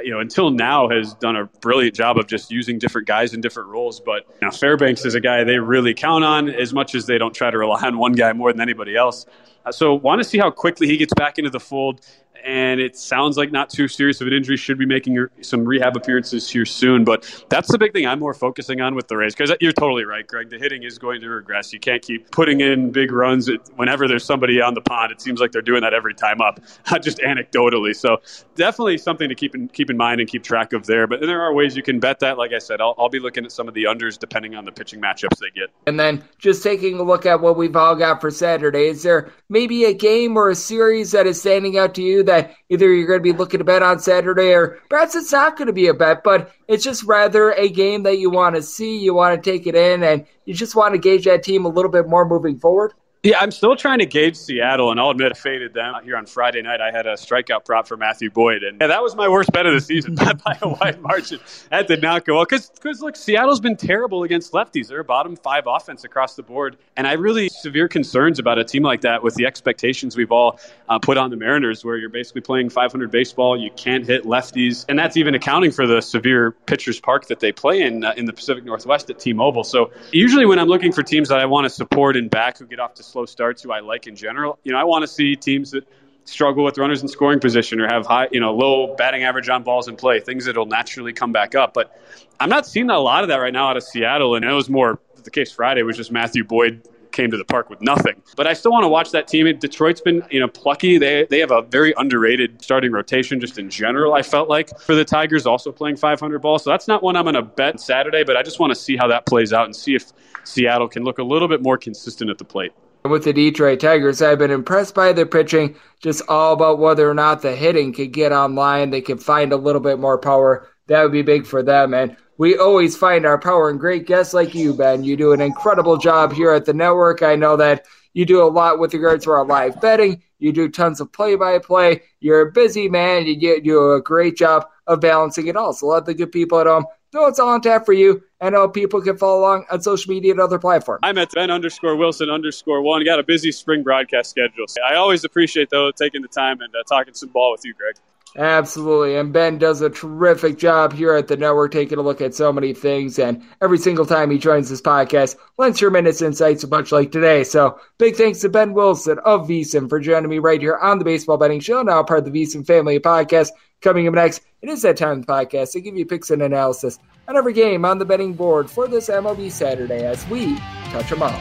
you 0.02 0.10
know, 0.10 0.20
until 0.20 0.50
now 0.50 0.88
has 0.88 1.14
done 1.14 1.36
a 1.36 1.46
brilliant 1.60 1.94
job 1.94 2.16
of 2.18 2.26
just 2.26 2.50
using 2.50 2.78
different 2.78 3.08
guys 3.08 3.34
in 3.34 3.40
different 3.40 3.68
roles. 3.70 4.00
But 4.00 4.26
you 4.40 4.46
know, 4.46 4.50
Fairbanks 4.50 5.04
is 5.04 5.14
a 5.14 5.20
guy 5.20 5.44
they 5.44 5.58
really 5.58 5.94
count 5.94 6.24
on 6.24 6.48
as 6.48 6.72
much 6.72 6.94
as 6.94 7.06
they 7.06 7.18
don't 7.18 7.34
try 7.34 7.50
to 7.50 7.58
rely 7.58 7.82
on 7.82 7.98
one 7.98 8.12
guy 8.12 8.32
more 8.32 8.52
than 8.52 8.60
anybody 8.60 8.96
else. 8.96 9.26
So, 9.72 9.94
want 9.94 10.22
to 10.22 10.28
see 10.28 10.38
how 10.38 10.50
quickly 10.50 10.86
he 10.86 10.96
gets 10.96 11.12
back 11.14 11.38
into 11.38 11.50
the 11.50 11.60
fold 11.60 12.00
and 12.44 12.80
it 12.80 12.96
sounds 12.96 13.36
like 13.36 13.52
not 13.52 13.70
too 13.70 13.88
serious 13.88 14.20
of 14.20 14.26
an 14.26 14.32
injury. 14.32 14.56
Should 14.56 14.78
be 14.78 14.86
making 14.86 15.26
some 15.42 15.64
rehab 15.64 15.96
appearances 15.96 16.48
here 16.48 16.66
soon. 16.66 17.04
But 17.04 17.44
that's 17.48 17.70
the 17.70 17.78
big 17.78 17.92
thing 17.92 18.06
I'm 18.06 18.18
more 18.18 18.34
focusing 18.34 18.80
on 18.80 18.94
with 18.94 19.08
the 19.08 19.16
Rays 19.16 19.34
because 19.34 19.54
you're 19.60 19.72
totally 19.72 20.04
right, 20.04 20.26
Greg. 20.26 20.50
The 20.50 20.58
hitting 20.58 20.82
is 20.82 20.98
going 20.98 21.20
to 21.20 21.28
regress. 21.28 21.72
You 21.72 21.80
can't 21.80 22.02
keep 22.02 22.30
putting 22.30 22.60
in 22.60 22.90
big 22.90 23.12
runs 23.12 23.50
whenever 23.76 24.08
there's 24.08 24.24
somebody 24.24 24.60
on 24.60 24.74
the 24.74 24.80
pond. 24.80 25.12
It 25.12 25.20
seems 25.20 25.40
like 25.40 25.52
they're 25.52 25.62
doing 25.62 25.82
that 25.82 25.94
every 25.94 26.14
time 26.14 26.40
up, 26.40 26.60
just 27.02 27.18
anecdotally. 27.18 27.94
So 27.94 28.18
definitely 28.54 28.98
something 28.98 29.28
to 29.28 29.34
keep 29.34 29.54
in 29.54 29.68
keep 29.68 29.90
in 29.90 29.96
mind 29.96 30.20
and 30.20 30.28
keep 30.28 30.42
track 30.42 30.72
of 30.72 30.86
there. 30.86 31.06
But 31.06 31.20
there 31.20 31.40
are 31.40 31.52
ways 31.52 31.76
you 31.76 31.82
can 31.82 32.00
bet 32.00 32.20
that. 32.20 32.38
Like 32.38 32.52
I 32.52 32.58
said, 32.58 32.80
I'll, 32.80 32.94
I'll 32.98 33.08
be 33.08 33.20
looking 33.20 33.44
at 33.44 33.52
some 33.52 33.68
of 33.68 33.74
the 33.74 33.84
unders 33.84 34.18
depending 34.18 34.54
on 34.54 34.64
the 34.64 34.72
pitching 34.72 35.00
matchups 35.00 35.38
they 35.38 35.50
get. 35.50 35.70
And 35.86 35.98
then 35.98 36.22
just 36.38 36.62
taking 36.62 36.98
a 36.98 37.02
look 37.02 37.26
at 37.26 37.40
what 37.40 37.56
we've 37.56 37.76
all 37.76 37.94
got 37.94 38.20
for 38.20 38.30
Saturday. 38.30 38.86
Is 38.86 39.02
there 39.02 39.30
maybe 39.48 39.84
a 39.84 39.94
game 39.94 40.36
or 40.36 40.50
a 40.50 40.54
series 40.54 41.12
that 41.12 41.26
is 41.26 41.40
standing 41.40 41.78
out 41.78 41.94
to 41.94 42.02
you 42.02 42.22
that 42.30 42.54
either 42.68 42.92
you're 42.92 43.06
going 43.06 43.18
to 43.18 43.32
be 43.32 43.36
looking 43.36 43.58
to 43.58 43.64
bet 43.64 43.82
on 43.82 43.98
Saturday 43.98 44.54
or 44.54 44.78
perhaps 44.88 45.14
it's 45.14 45.32
not 45.32 45.56
going 45.56 45.66
to 45.66 45.72
be 45.72 45.88
a 45.88 45.94
bet, 45.94 46.22
but 46.22 46.52
it's 46.68 46.84
just 46.84 47.02
rather 47.02 47.50
a 47.52 47.68
game 47.68 48.04
that 48.04 48.18
you 48.18 48.30
want 48.30 48.54
to 48.54 48.62
see, 48.62 48.98
you 48.98 49.12
want 49.12 49.42
to 49.42 49.50
take 49.50 49.66
it 49.66 49.74
in, 49.74 50.02
and 50.02 50.26
you 50.44 50.54
just 50.54 50.76
want 50.76 50.94
to 50.94 50.98
gauge 50.98 51.24
that 51.24 51.42
team 51.42 51.64
a 51.64 51.68
little 51.68 51.90
bit 51.90 52.08
more 52.08 52.26
moving 52.26 52.58
forward? 52.58 52.94
Yeah, 53.22 53.38
I'm 53.38 53.50
still 53.50 53.76
trying 53.76 53.98
to 53.98 54.06
gauge 54.06 54.34
Seattle, 54.34 54.90
and 54.90 54.98
I'll 54.98 55.10
admit 55.10 55.30
I 55.30 55.38
faded 55.38 55.74
them 55.74 55.94
here 56.04 56.16
on 56.16 56.24
Friday 56.24 56.62
night. 56.62 56.80
I 56.80 56.90
had 56.90 57.06
a 57.06 57.16
strikeout 57.16 57.66
prop 57.66 57.86
for 57.86 57.98
Matthew 57.98 58.30
Boyd, 58.30 58.62
and 58.62 58.80
yeah, 58.80 58.86
that 58.86 59.02
was 59.02 59.14
my 59.14 59.28
worst 59.28 59.52
bet 59.52 59.66
of 59.66 59.74
the 59.74 59.80
season 59.82 60.14
by, 60.16 60.32
by 60.32 60.56
a 60.62 60.68
wide 60.68 61.02
margin. 61.02 61.38
That 61.70 61.86
did 61.86 62.00
not 62.00 62.24
go 62.24 62.36
well 62.36 62.46
because, 62.46 63.02
look, 63.02 63.16
Seattle's 63.16 63.60
been 63.60 63.76
terrible 63.76 64.22
against 64.22 64.52
lefties. 64.52 64.88
They're 64.88 65.00
a 65.00 65.04
bottom 65.04 65.36
five 65.36 65.64
offense 65.66 66.02
across 66.02 66.34
the 66.34 66.42
board, 66.42 66.78
and 66.96 67.06
I 67.06 67.12
really 67.12 67.50
severe 67.50 67.88
concerns 67.88 68.38
about 68.38 68.58
a 68.58 68.64
team 68.64 68.84
like 68.84 69.02
that 69.02 69.22
with 69.22 69.34
the 69.34 69.44
expectations 69.44 70.16
we've 70.16 70.32
all 70.32 70.58
uh, 70.88 70.98
put 70.98 71.18
on 71.18 71.28
the 71.28 71.36
Mariners, 71.36 71.84
where 71.84 71.98
you're 71.98 72.08
basically 72.08 72.40
playing 72.40 72.70
500 72.70 73.10
baseball, 73.10 73.54
you 73.54 73.70
can't 73.72 74.06
hit 74.06 74.24
lefties, 74.24 74.86
and 74.88 74.98
that's 74.98 75.18
even 75.18 75.34
accounting 75.34 75.72
for 75.72 75.86
the 75.86 76.00
severe 76.00 76.52
pitchers 76.52 76.98
park 76.98 77.26
that 77.26 77.40
they 77.40 77.52
play 77.52 77.82
in 77.82 78.02
uh, 78.02 78.14
in 78.16 78.24
the 78.24 78.32
Pacific 78.32 78.64
Northwest 78.64 79.10
at 79.10 79.18
T-Mobile. 79.18 79.64
So 79.64 79.90
usually 80.10 80.46
when 80.46 80.58
I'm 80.58 80.68
looking 80.68 80.90
for 80.90 81.02
teams 81.02 81.28
that 81.28 81.38
I 81.38 81.44
want 81.44 81.66
to 81.66 81.70
support 81.70 82.16
and 82.16 82.30
back 82.30 82.56
who 82.56 82.64
get 82.64 82.80
off 82.80 82.94
to 82.94 83.09
slow 83.10 83.26
starts 83.26 83.62
who 83.62 83.72
I 83.72 83.80
like 83.80 84.06
in 84.06 84.16
general. 84.16 84.58
You 84.64 84.72
know, 84.72 84.78
I 84.78 84.84
want 84.84 85.02
to 85.02 85.08
see 85.08 85.36
teams 85.36 85.70
that 85.72 85.86
struggle 86.24 86.64
with 86.64 86.78
runners 86.78 87.02
in 87.02 87.08
scoring 87.08 87.40
position 87.40 87.80
or 87.80 87.88
have 87.88 88.06
high, 88.06 88.28
you 88.30 88.40
know, 88.40 88.54
low 88.54 88.94
batting 88.96 89.24
average 89.24 89.48
on 89.48 89.62
balls 89.62 89.88
in 89.88 89.96
play, 89.96 90.20
things 90.20 90.44
that'll 90.44 90.66
naturally 90.66 91.12
come 91.12 91.32
back 91.32 91.54
up. 91.54 91.74
But 91.74 91.98
I'm 92.38 92.48
not 92.48 92.66
seeing 92.66 92.90
a 92.90 92.98
lot 92.98 93.24
of 93.24 93.28
that 93.28 93.36
right 93.36 93.52
now 93.52 93.68
out 93.68 93.76
of 93.76 93.82
Seattle, 93.82 94.34
and 94.34 94.44
it 94.44 94.52
was 94.52 94.70
more 94.70 95.00
the 95.24 95.30
case 95.30 95.52
Friday 95.52 95.82
was 95.82 95.96
just 95.96 96.10
Matthew 96.10 96.44
Boyd 96.44 96.86
came 97.12 97.30
to 97.30 97.36
the 97.36 97.44
park 97.44 97.68
with 97.68 97.80
nothing. 97.80 98.22
But 98.36 98.46
I 98.46 98.52
still 98.52 98.70
want 98.70 98.84
to 98.84 98.88
watch 98.88 99.10
that 99.10 99.26
team. 99.28 99.46
Detroit's 99.58 100.00
been, 100.00 100.22
you 100.30 100.40
know, 100.40 100.48
plucky. 100.48 100.98
They 100.98 101.26
they 101.28 101.40
have 101.40 101.50
a 101.50 101.62
very 101.62 101.92
underrated 101.96 102.62
starting 102.62 102.92
rotation 102.92 103.40
just 103.40 103.58
in 103.58 103.68
general. 103.68 104.14
I 104.14 104.22
felt 104.22 104.48
like 104.48 104.78
for 104.80 104.94
the 104.94 105.04
Tigers, 105.04 105.46
also 105.46 105.72
playing 105.72 105.96
500 105.96 106.38
ball. 106.40 106.58
So 106.58 106.70
that's 106.70 106.88
not 106.88 107.02
one 107.02 107.16
I'm 107.16 107.24
going 107.24 107.34
to 107.34 107.42
bet 107.42 107.80
Saturday. 107.80 108.24
But 108.24 108.36
I 108.36 108.42
just 108.42 108.60
want 108.60 108.70
to 108.70 108.78
see 108.78 108.96
how 108.96 109.08
that 109.08 109.26
plays 109.26 109.52
out 109.52 109.64
and 109.64 109.74
see 109.74 109.94
if 109.94 110.12
Seattle 110.44 110.88
can 110.88 111.04
look 111.04 111.18
a 111.18 111.24
little 111.24 111.48
bit 111.48 111.62
more 111.62 111.76
consistent 111.76 112.30
at 112.30 112.38
the 112.38 112.44
plate. 112.44 112.72
With 113.02 113.24
the 113.24 113.32
Detroit 113.32 113.80
Tigers, 113.80 114.20
I've 114.20 114.38
been 114.38 114.50
impressed 114.50 114.94
by 114.94 115.14
their 115.14 115.24
pitching, 115.24 115.74
just 116.00 116.22
all 116.28 116.52
about 116.52 116.78
whether 116.78 117.08
or 117.08 117.14
not 117.14 117.40
the 117.40 117.56
hitting 117.56 117.94
could 117.94 118.12
get 118.12 118.30
online. 118.30 118.90
They 118.90 119.00
could 119.00 119.22
find 119.22 119.52
a 119.52 119.56
little 119.56 119.80
bit 119.80 119.98
more 119.98 120.18
power. 120.18 120.68
That 120.86 121.02
would 121.02 121.12
be 121.12 121.22
big 121.22 121.46
for 121.46 121.62
them. 121.62 121.94
And 121.94 122.14
we 122.36 122.58
always 122.58 122.96
find 122.96 123.24
our 123.24 123.38
power 123.38 123.70
in 123.70 123.78
great 123.78 124.06
guests 124.06 124.34
like 124.34 124.54
you, 124.54 124.74
Ben. 124.74 125.02
You 125.02 125.16
do 125.16 125.32
an 125.32 125.40
incredible 125.40 125.96
job 125.96 126.32
here 126.32 126.52
at 126.52 126.66
the 126.66 126.74
network. 126.74 127.22
I 127.22 127.36
know 127.36 127.56
that 127.56 127.86
you 128.12 128.26
do 128.26 128.42
a 128.42 128.48
lot 128.48 128.78
with 128.78 128.92
regards 128.92 129.24
to 129.24 129.30
our 129.30 129.46
live 129.46 129.80
betting. 129.80 130.22
You 130.38 130.52
do 130.52 130.68
tons 130.68 131.00
of 131.00 131.10
play 131.10 131.36
by 131.36 131.58
play. 131.58 132.02
You're 132.20 132.48
a 132.48 132.52
busy 132.52 132.88
man. 132.88 133.24
You 133.24 133.62
do 133.62 133.92
a 133.92 134.02
great 134.02 134.36
job 134.36 134.66
of 134.86 135.00
balancing 135.00 135.46
it 135.46 135.56
all. 135.56 135.72
So 135.72 135.86
let 135.86 136.04
the 136.04 136.12
good 136.12 136.32
people 136.32 136.60
at 136.60 136.66
home 136.66 136.84
know 137.12 137.26
it's 137.26 137.38
all 137.38 137.48
on 137.48 137.60
tap 137.60 137.86
for 137.86 137.92
you. 137.92 138.22
I 138.40 138.50
know 138.50 138.68
people 138.68 139.02
can 139.02 139.16
follow 139.16 139.40
along 139.40 139.66
on 139.70 139.82
social 139.82 140.12
media 140.12 140.32
and 140.32 140.40
other 140.40 140.58
platforms. 140.58 141.00
I'm 141.02 141.18
at 141.18 141.30
Ben 141.32 141.50
underscore 141.50 141.96
Wilson 141.96 142.30
underscore 142.30 142.82
one. 142.82 143.04
Got 143.04 143.18
a 143.18 143.22
busy 143.22 143.52
spring 143.52 143.82
broadcast 143.82 144.30
schedule. 144.30 144.66
I 144.88 144.94
always 144.94 145.24
appreciate, 145.24 145.70
though, 145.70 145.90
taking 145.90 146.22
the 146.22 146.28
time 146.28 146.60
and 146.60 146.74
uh, 146.74 146.82
talking 146.88 147.14
some 147.14 147.28
ball 147.30 147.52
with 147.52 147.64
you, 147.64 147.74
Greg. 147.74 147.96
Absolutely. 148.36 149.16
And 149.16 149.32
Ben 149.32 149.58
does 149.58 149.80
a 149.80 149.90
terrific 149.90 150.56
job 150.56 150.92
here 150.92 151.14
at 151.14 151.26
the 151.26 151.36
network, 151.36 151.72
taking 151.72 151.98
a 151.98 152.02
look 152.02 152.20
at 152.20 152.34
so 152.34 152.52
many 152.52 152.72
things. 152.72 153.18
And 153.18 153.42
every 153.60 153.78
single 153.78 154.06
time 154.06 154.30
he 154.30 154.38
joins 154.38 154.70
this 154.70 154.80
podcast, 154.80 155.36
lends 155.58 155.78
tremendous 155.80 156.22
insights, 156.22 156.66
much 156.68 156.92
like 156.92 157.10
today. 157.10 157.42
So 157.42 157.80
big 157.98 158.14
thanks 158.14 158.38
to 158.40 158.48
Ben 158.48 158.72
Wilson 158.72 159.18
of 159.24 159.48
VSiN 159.48 159.88
for 159.88 159.98
joining 159.98 160.30
me 160.30 160.38
right 160.38 160.60
here 160.60 160.76
on 160.76 160.98
the 160.98 161.04
Baseball 161.04 161.38
Betting 161.38 161.60
Show, 161.60 161.82
now 161.82 162.02
part 162.04 162.20
of 162.26 162.32
the 162.32 162.42
VSiN 162.42 162.64
family 162.64 163.00
podcast. 163.00 163.50
Coming 163.80 164.06
up 164.06 164.14
next, 164.14 164.42
it 164.60 164.68
is 164.68 164.82
that 164.82 164.98
time 164.98 165.20
of 165.20 165.26
the 165.26 165.32
podcast 165.32 165.72
to 165.72 165.80
give 165.80 165.96
you 165.96 166.04
picks 166.04 166.30
and 166.30 166.42
analysis 166.42 166.98
on 167.26 167.36
every 167.36 167.54
game 167.54 167.86
on 167.86 167.96
the 167.96 168.04
betting 168.04 168.34
board 168.34 168.70
for 168.70 168.86
this 168.86 169.08
MLB 169.08 169.50
Saturday 169.50 170.04
as 170.04 170.26
we 170.28 170.58
touch 170.90 171.08
them 171.08 171.22
all. 171.22 171.40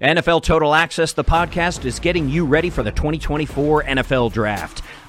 NFL 0.00 0.42
Total 0.42 0.74
Access, 0.74 1.12
the 1.12 1.22
podcast, 1.22 1.84
is 1.84 2.00
getting 2.00 2.28
you 2.28 2.44
ready 2.44 2.68
for 2.68 2.82
the 2.82 2.90
2024 2.90 3.84
NFL 3.84 4.32
Draft. 4.32 4.82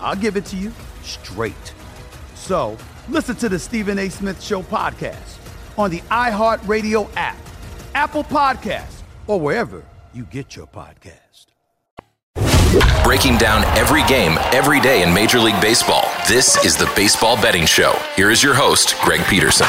I'll 0.00 0.16
give 0.16 0.36
it 0.36 0.44
to 0.46 0.56
you 0.56 0.72
straight. 1.02 1.74
So 2.34 2.76
listen 3.08 3.36
to 3.36 3.48
the 3.48 3.58
Stephen 3.58 3.98
A. 3.98 4.08
Smith 4.08 4.42
Show 4.42 4.62
podcast 4.62 5.38
on 5.76 5.90
the 5.90 6.00
iHeartRadio 6.10 7.08
app, 7.16 7.38
Apple 7.94 8.24
Podcasts, 8.24 9.02
or 9.26 9.40
wherever 9.40 9.84
you 10.12 10.24
get 10.24 10.56
your 10.56 10.66
podcast. 10.66 11.14
Breaking 13.02 13.38
down 13.38 13.64
every 13.78 14.02
game, 14.04 14.36
every 14.52 14.80
day 14.80 15.02
in 15.02 15.12
Major 15.14 15.38
League 15.38 15.60
Baseball. 15.60 16.04
This 16.28 16.62
is 16.64 16.76
the 16.76 16.90
Baseball 16.94 17.40
Betting 17.40 17.64
Show. 17.64 17.98
Here 18.16 18.30
is 18.30 18.42
your 18.42 18.54
host, 18.54 18.94
Greg 19.00 19.24
Peterson. 19.26 19.66